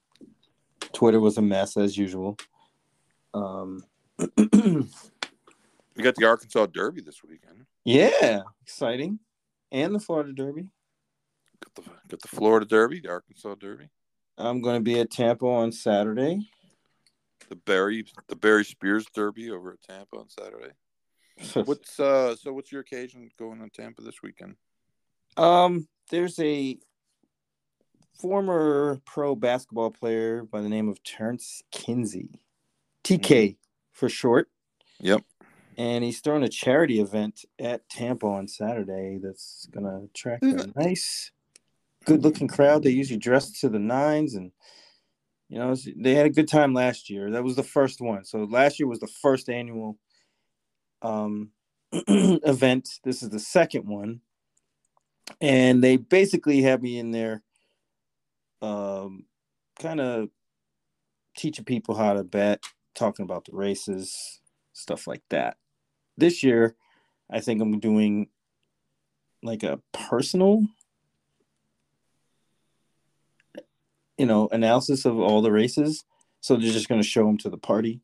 Twitter 0.93 1.21
was 1.21 1.39
a 1.39 1.43
mess 1.43 1.77
as 1.77 1.97
usual. 1.97 2.37
Um, 3.35 3.83
we 4.19 4.33
got 6.03 6.15
the 6.17 6.27
Arkansas 6.27 6.67
Derby 6.67 7.01
this 7.01 7.23
weekend. 7.25 7.67
Yeah, 7.85 8.43
exciting, 8.63 9.19
and 9.71 9.95
the 9.95 10.01
Florida 10.01 10.33
Derby. 10.33 10.69
Got 11.65 11.75
the 11.75 11.91
got 12.09 12.21
the 12.21 12.29
Florida 12.29 12.67
Derby, 12.67 13.01
the 13.01 13.11
Arkansas 13.11 13.55
Derby. 13.55 13.89
I'm 14.37 14.61
going 14.61 14.77
to 14.77 14.83
be 14.83 15.01
at 15.01 15.11
Tampa 15.11 15.47
on 15.47 15.73
Saturday. 15.73 16.49
The 17.48 17.56
Barry 17.56 18.06
the 18.28 18.36
Barry 18.36 18.64
Spears 18.64 19.06
Derby 19.14 19.51
over 19.51 19.73
at 19.73 19.82
Tampa 19.82 20.16
on 20.16 20.28
Saturday. 20.28 20.73
what's 21.66 21.98
uh 21.98 22.36
so 22.36 22.52
what's 22.52 22.70
your 22.70 22.82
occasion 22.82 23.31
going 23.39 23.60
on 23.62 23.70
Tampa 23.70 24.02
this 24.02 24.23
weekend? 24.23 24.56
Um 25.36 25.89
there's 26.10 26.39
a 26.40 26.78
former 28.20 29.01
pro 29.05 29.35
basketball 29.35 29.90
player 29.90 30.44
by 30.44 30.60
the 30.60 30.69
name 30.69 30.89
of 30.89 31.02
Tarence 31.02 31.62
Kinsey, 31.73 32.40
TK 33.05 33.56
for 33.93 34.09
short. 34.09 34.48
Yep. 35.01 35.24
And 35.77 36.05
he's 36.05 36.20
throwing 36.20 36.43
a 36.44 36.48
charity 36.48 37.01
event 37.01 37.44
at 37.59 37.89
Tampa 37.89 38.27
on 38.27 38.47
Saturday 38.47 39.19
that's 39.23 39.66
going 39.70 39.85
to 39.85 40.05
attract 40.05 40.44
a 40.44 40.70
nice, 40.77 41.32
good 42.05 42.23
looking 42.23 42.47
crowd. 42.47 42.82
They 42.82 42.90
usually 42.90 43.19
dress 43.19 43.60
to 43.60 43.69
the 43.69 43.78
nines 43.78 44.35
and, 44.35 44.52
you 45.53 45.59
know, 45.59 45.73
it's- 45.73 45.95
they 45.99 46.15
had 46.15 46.24
a 46.24 46.31
good 46.31 46.49
time 46.49 46.73
last 46.73 47.11
year. 47.11 47.31
That 47.31 47.45
was 47.45 47.57
the 47.57 47.62
first 47.62 48.01
one. 48.01 48.24
So 48.24 48.45
last 48.45 48.81
year 48.81 48.87
was 48.87 49.01
the 49.01 49.07
first 49.07 49.51
annual 49.51 49.99
um, 51.03 51.51
event. 51.93 52.89
This 53.05 53.23
is 53.23 53.29
the 53.29 53.39
second 53.39 53.87
one. 53.87 54.23
And 55.43 55.85
they 55.85 55.99
basically 55.99 56.62
have 56.62 56.81
me 56.81 56.99
in 56.99 57.11
there 57.11 57.43
um, 58.62 59.27
kind 59.79 60.01
of 60.01 60.31
teaching 61.37 61.66
people 61.66 61.97
how 61.97 62.15
to 62.15 62.24
bet, 62.24 62.65
talking 62.95 63.24
about 63.24 63.45
the 63.45 63.53
races, 63.53 64.41
stuff 64.73 65.07
like 65.07 65.23
that. 65.29 65.59
This 66.16 66.43
year, 66.43 66.77
I 67.31 67.41
think 67.41 67.61
I'm 67.61 67.79
doing 67.79 68.29
like 69.43 69.65
a 69.65 69.81
personal, 69.93 70.62
you 74.18 74.26
know, 74.26 74.48
analysis 74.52 75.05
of 75.05 75.18
all 75.18 75.43
the 75.43 75.52
races. 75.52 76.05
So 76.40 76.56
they're 76.56 76.72
just 76.72 76.89
going 76.89 77.01
to 77.01 77.06
show 77.06 77.24
them 77.24 77.39
to 77.39 77.51
the 77.51 77.59
party, 77.59 78.01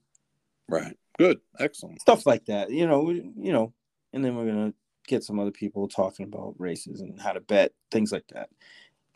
Right. 0.68 0.96
Good. 1.18 1.40
Excellent. 1.58 2.00
stuff 2.00 2.26
like 2.26 2.44
that. 2.46 2.70
You 2.70 2.86
know, 2.86 3.10
you 3.10 3.52
know, 3.52 3.72
and 4.12 4.24
then 4.24 4.36
we're 4.36 4.44
going 4.46 4.70
to 4.70 4.74
get 5.08 5.24
some 5.24 5.40
other 5.40 5.50
people 5.50 5.88
talking 5.88 6.26
about 6.26 6.54
races 6.58 7.00
and 7.00 7.20
how 7.20 7.32
to 7.32 7.40
bet, 7.40 7.72
things 7.90 8.12
like 8.12 8.26
that. 8.28 8.50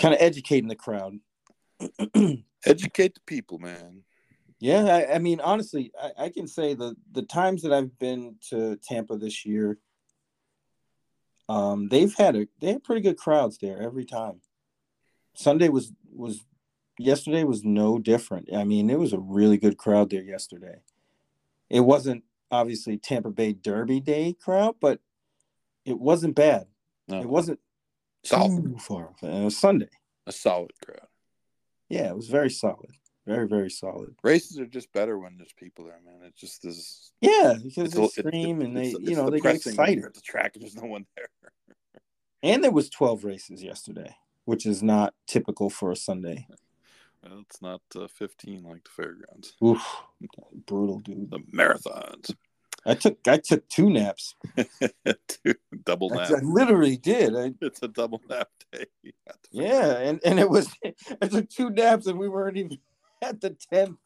Kind 0.01 0.14
of 0.14 0.20
educating 0.20 0.69
the 0.69 0.74
crowd. 0.74 1.19
Educate 2.64 3.14
the 3.14 3.20
people, 3.27 3.59
man. 3.59 4.02
Yeah, 4.59 4.85
I, 4.85 5.14
I 5.14 5.19
mean, 5.19 5.40
honestly, 5.40 5.93
I, 6.01 6.24
I 6.24 6.28
can 6.28 6.47
say 6.47 6.74
the 6.74 6.97
the 7.10 7.23
times 7.23 7.62
that 7.62 7.73
I've 7.73 7.98
been 7.98 8.36
to 8.51 8.77
Tampa 8.77 9.16
this 9.16 9.44
year, 9.44 9.78
um, 11.48 11.89
they've 11.89 12.14
had 12.14 12.36
a 12.36 12.47
they 12.60 12.73
had 12.73 12.85
pretty 12.85 13.01
good 13.02 13.16
crowds 13.16 13.59
there 13.59 13.82
every 13.82 14.05
time. 14.05 14.40
Sunday 15.35 15.69
was 15.69 15.93
was 16.14 16.44
yesterday 17.03 17.45
was 17.45 17.65
no 17.65 17.99
different. 17.99 18.49
I 18.55 18.65
mean, 18.65 18.91
it 18.91 18.99
was 18.99 19.12
a 19.12 19.19
really 19.19 19.59
good 19.59 19.77
crowd 19.77 20.11
there 20.11 20.23
yesterday. 20.23 20.77
It 21.70 21.81
wasn't 21.81 22.24
obviously 22.51 22.99
Tampa 22.99 23.31
Bay 23.31 23.53
Derby 23.53 24.01
Day 24.01 24.35
crowd, 24.35 24.77
but 24.81 25.01
it 25.85 25.99
wasn't 25.99 26.35
bad. 26.37 26.66
No. 27.09 27.20
It 27.20 27.29
wasn't 27.29 27.61
Solid. 28.24 28.62
too 28.62 28.77
far. 28.79 29.09
off. 29.11 29.23
It 29.23 29.45
was 29.45 29.57
Sunday. 29.57 29.89
A 30.27 30.33
solid 30.33 30.70
crowd. 30.85 31.09
Yeah, 31.89 32.09
it 32.11 32.16
was 32.16 32.29
very 32.29 32.51
solid. 32.51 32.91
Very 33.27 33.47
very 33.47 33.70
solid. 33.70 34.15
Races 34.24 34.59
are 34.59 34.66
just 34.66 34.93
better 34.93 35.19
when 35.19 35.37
there's 35.37 35.53
people 35.53 35.85
there, 35.85 36.01
man. 36.05 36.27
It 36.27 36.35
just 36.37 36.65
is. 36.65 37.12
Yeah, 37.20 37.55
because 37.62 37.87
It's, 37.87 37.95
they 37.95 38.01
a- 38.03 38.05
it- 38.05 38.11
scream 38.12 38.61
it- 38.61 38.65
and 38.66 38.77
they, 38.77 38.89
it's- 38.89 39.09
you 39.11 39.16
know, 39.16 39.31
they 39.31 39.41
get 39.41 39.57
excited. 39.57 40.05
At 40.05 40.15
the 40.15 40.20
track, 40.20 40.53
and 40.55 40.62
there's 40.62 40.77
no 40.77 40.87
one 40.89 41.07
there. 41.16 41.29
And 42.43 42.62
there 42.65 42.73
was 42.73 42.91
12 42.91 43.23
races 43.24 43.62
yesterday, 43.62 44.16
which 44.45 44.66
is 44.66 44.83
not 44.83 45.15
typical 45.29 45.70
for 45.70 45.93
a 45.93 45.97
Sunday. 45.97 46.47
It's 47.24 47.62
not 47.62 47.81
uh, 47.97 48.09
15 48.09 48.62
like 48.65 48.85
the 48.85 48.90
fairgrounds. 48.90 49.55
Oof, 49.65 49.85
brutal, 50.66 51.01
dude. 51.01 51.31
The 51.31 51.39
marathons. 51.55 52.35
I 52.85 52.94
took 52.94 53.19
I 53.28 53.36
took 53.36 53.69
two 53.69 53.90
naps. 53.90 54.35
Two 55.28 55.55
double 55.85 56.12
I. 56.19 56.24
I 56.24 56.40
literally 56.43 56.97
did. 56.97 57.36
I, 57.36 57.53
It's 57.61 57.81
a 57.82 57.89
double 57.89 58.20
nap 58.28 58.49
day. 58.73 58.86
yeah, 59.53 59.99
and 59.99 60.20
and 60.24 60.40
it 60.40 60.51
was 60.51 60.69
I 61.20 61.28
took 61.28 61.49
two 61.49 61.70
naps 61.70 62.07
and 62.07 62.19
we 62.19 62.28
weren't 62.28 62.57
even 62.57 62.78
at 63.20 63.40
the 63.40 63.57
10th. 63.73 63.97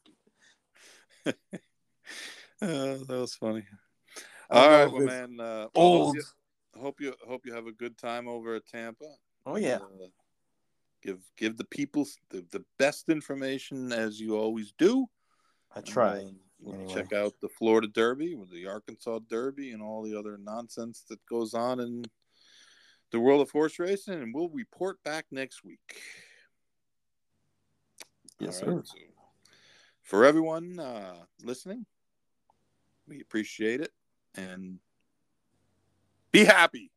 Uh, 1.25 1.33
that 2.59 3.07
was 3.09 3.33
funny. 3.35 3.63
All 4.49 4.69
right, 4.69 4.91
well, 4.91 5.01
man. 5.01 5.39
Uh, 5.39 5.67
Old. 5.75 6.17
Hope 6.75 7.01
you, 7.01 7.13
hope 7.13 7.15
you 7.25 7.27
hope 7.27 7.45
you 7.45 7.53
have 7.53 7.67
a 7.67 7.71
good 7.71 7.97
time 7.97 8.27
over 8.27 8.55
at 8.55 8.67
Tampa. 8.67 9.05
Oh 9.45 9.57
yeah. 9.57 9.77
Uh, 9.77 10.07
give 11.03 11.19
give 11.37 11.57
the 11.57 11.65
people 11.65 12.07
the, 12.29 12.45
the 12.51 12.63
best 12.79 13.09
information 13.09 13.91
as 13.91 14.19
you 14.19 14.37
always 14.37 14.73
do. 14.77 15.07
I 15.75 15.81
try. 15.81 16.19
Uh, 16.19 16.29
we'll 16.59 16.75
anyway. 16.75 16.93
Check 16.93 17.13
out 17.13 17.33
the 17.41 17.49
Florida 17.49 17.87
Derby, 17.87 18.35
with 18.35 18.51
the 18.51 18.67
Arkansas 18.67 19.19
Derby, 19.29 19.71
and 19.71 19.81
all 19.81 20.03
the 20.03 20.17
other 20.17 20.37
nonsense 20.37 21.03
that 21.09 21.23
goes 21.25 21.53
on 21.53 21.79
in 21.79 22.05
the 23.11 23.19
world 23.19 23.41
of 23.41 23.51
horse 23.51 23.79
racing, 23.79 24.15
and 24.15 24.33
we'll 24.33 24.49
report 24.49 25.01
back 25.03 25.25
next 25.31 25.63
week. 25.63 25.79
Yes, 28.39 28.61
All 28.61 28.67
sir. 28.67 28.83
so 28.85 28.95
for 30.03 30.25
everyone 30.25 30.79
uh, 30.79 31.15
listening, 31.43 31.85
we 33.07 33.21
appreciate 33.21 33.81
it 33.81 33.91
and 34.35 34.79
be 36.31 36.43
happy. 36.43 36.91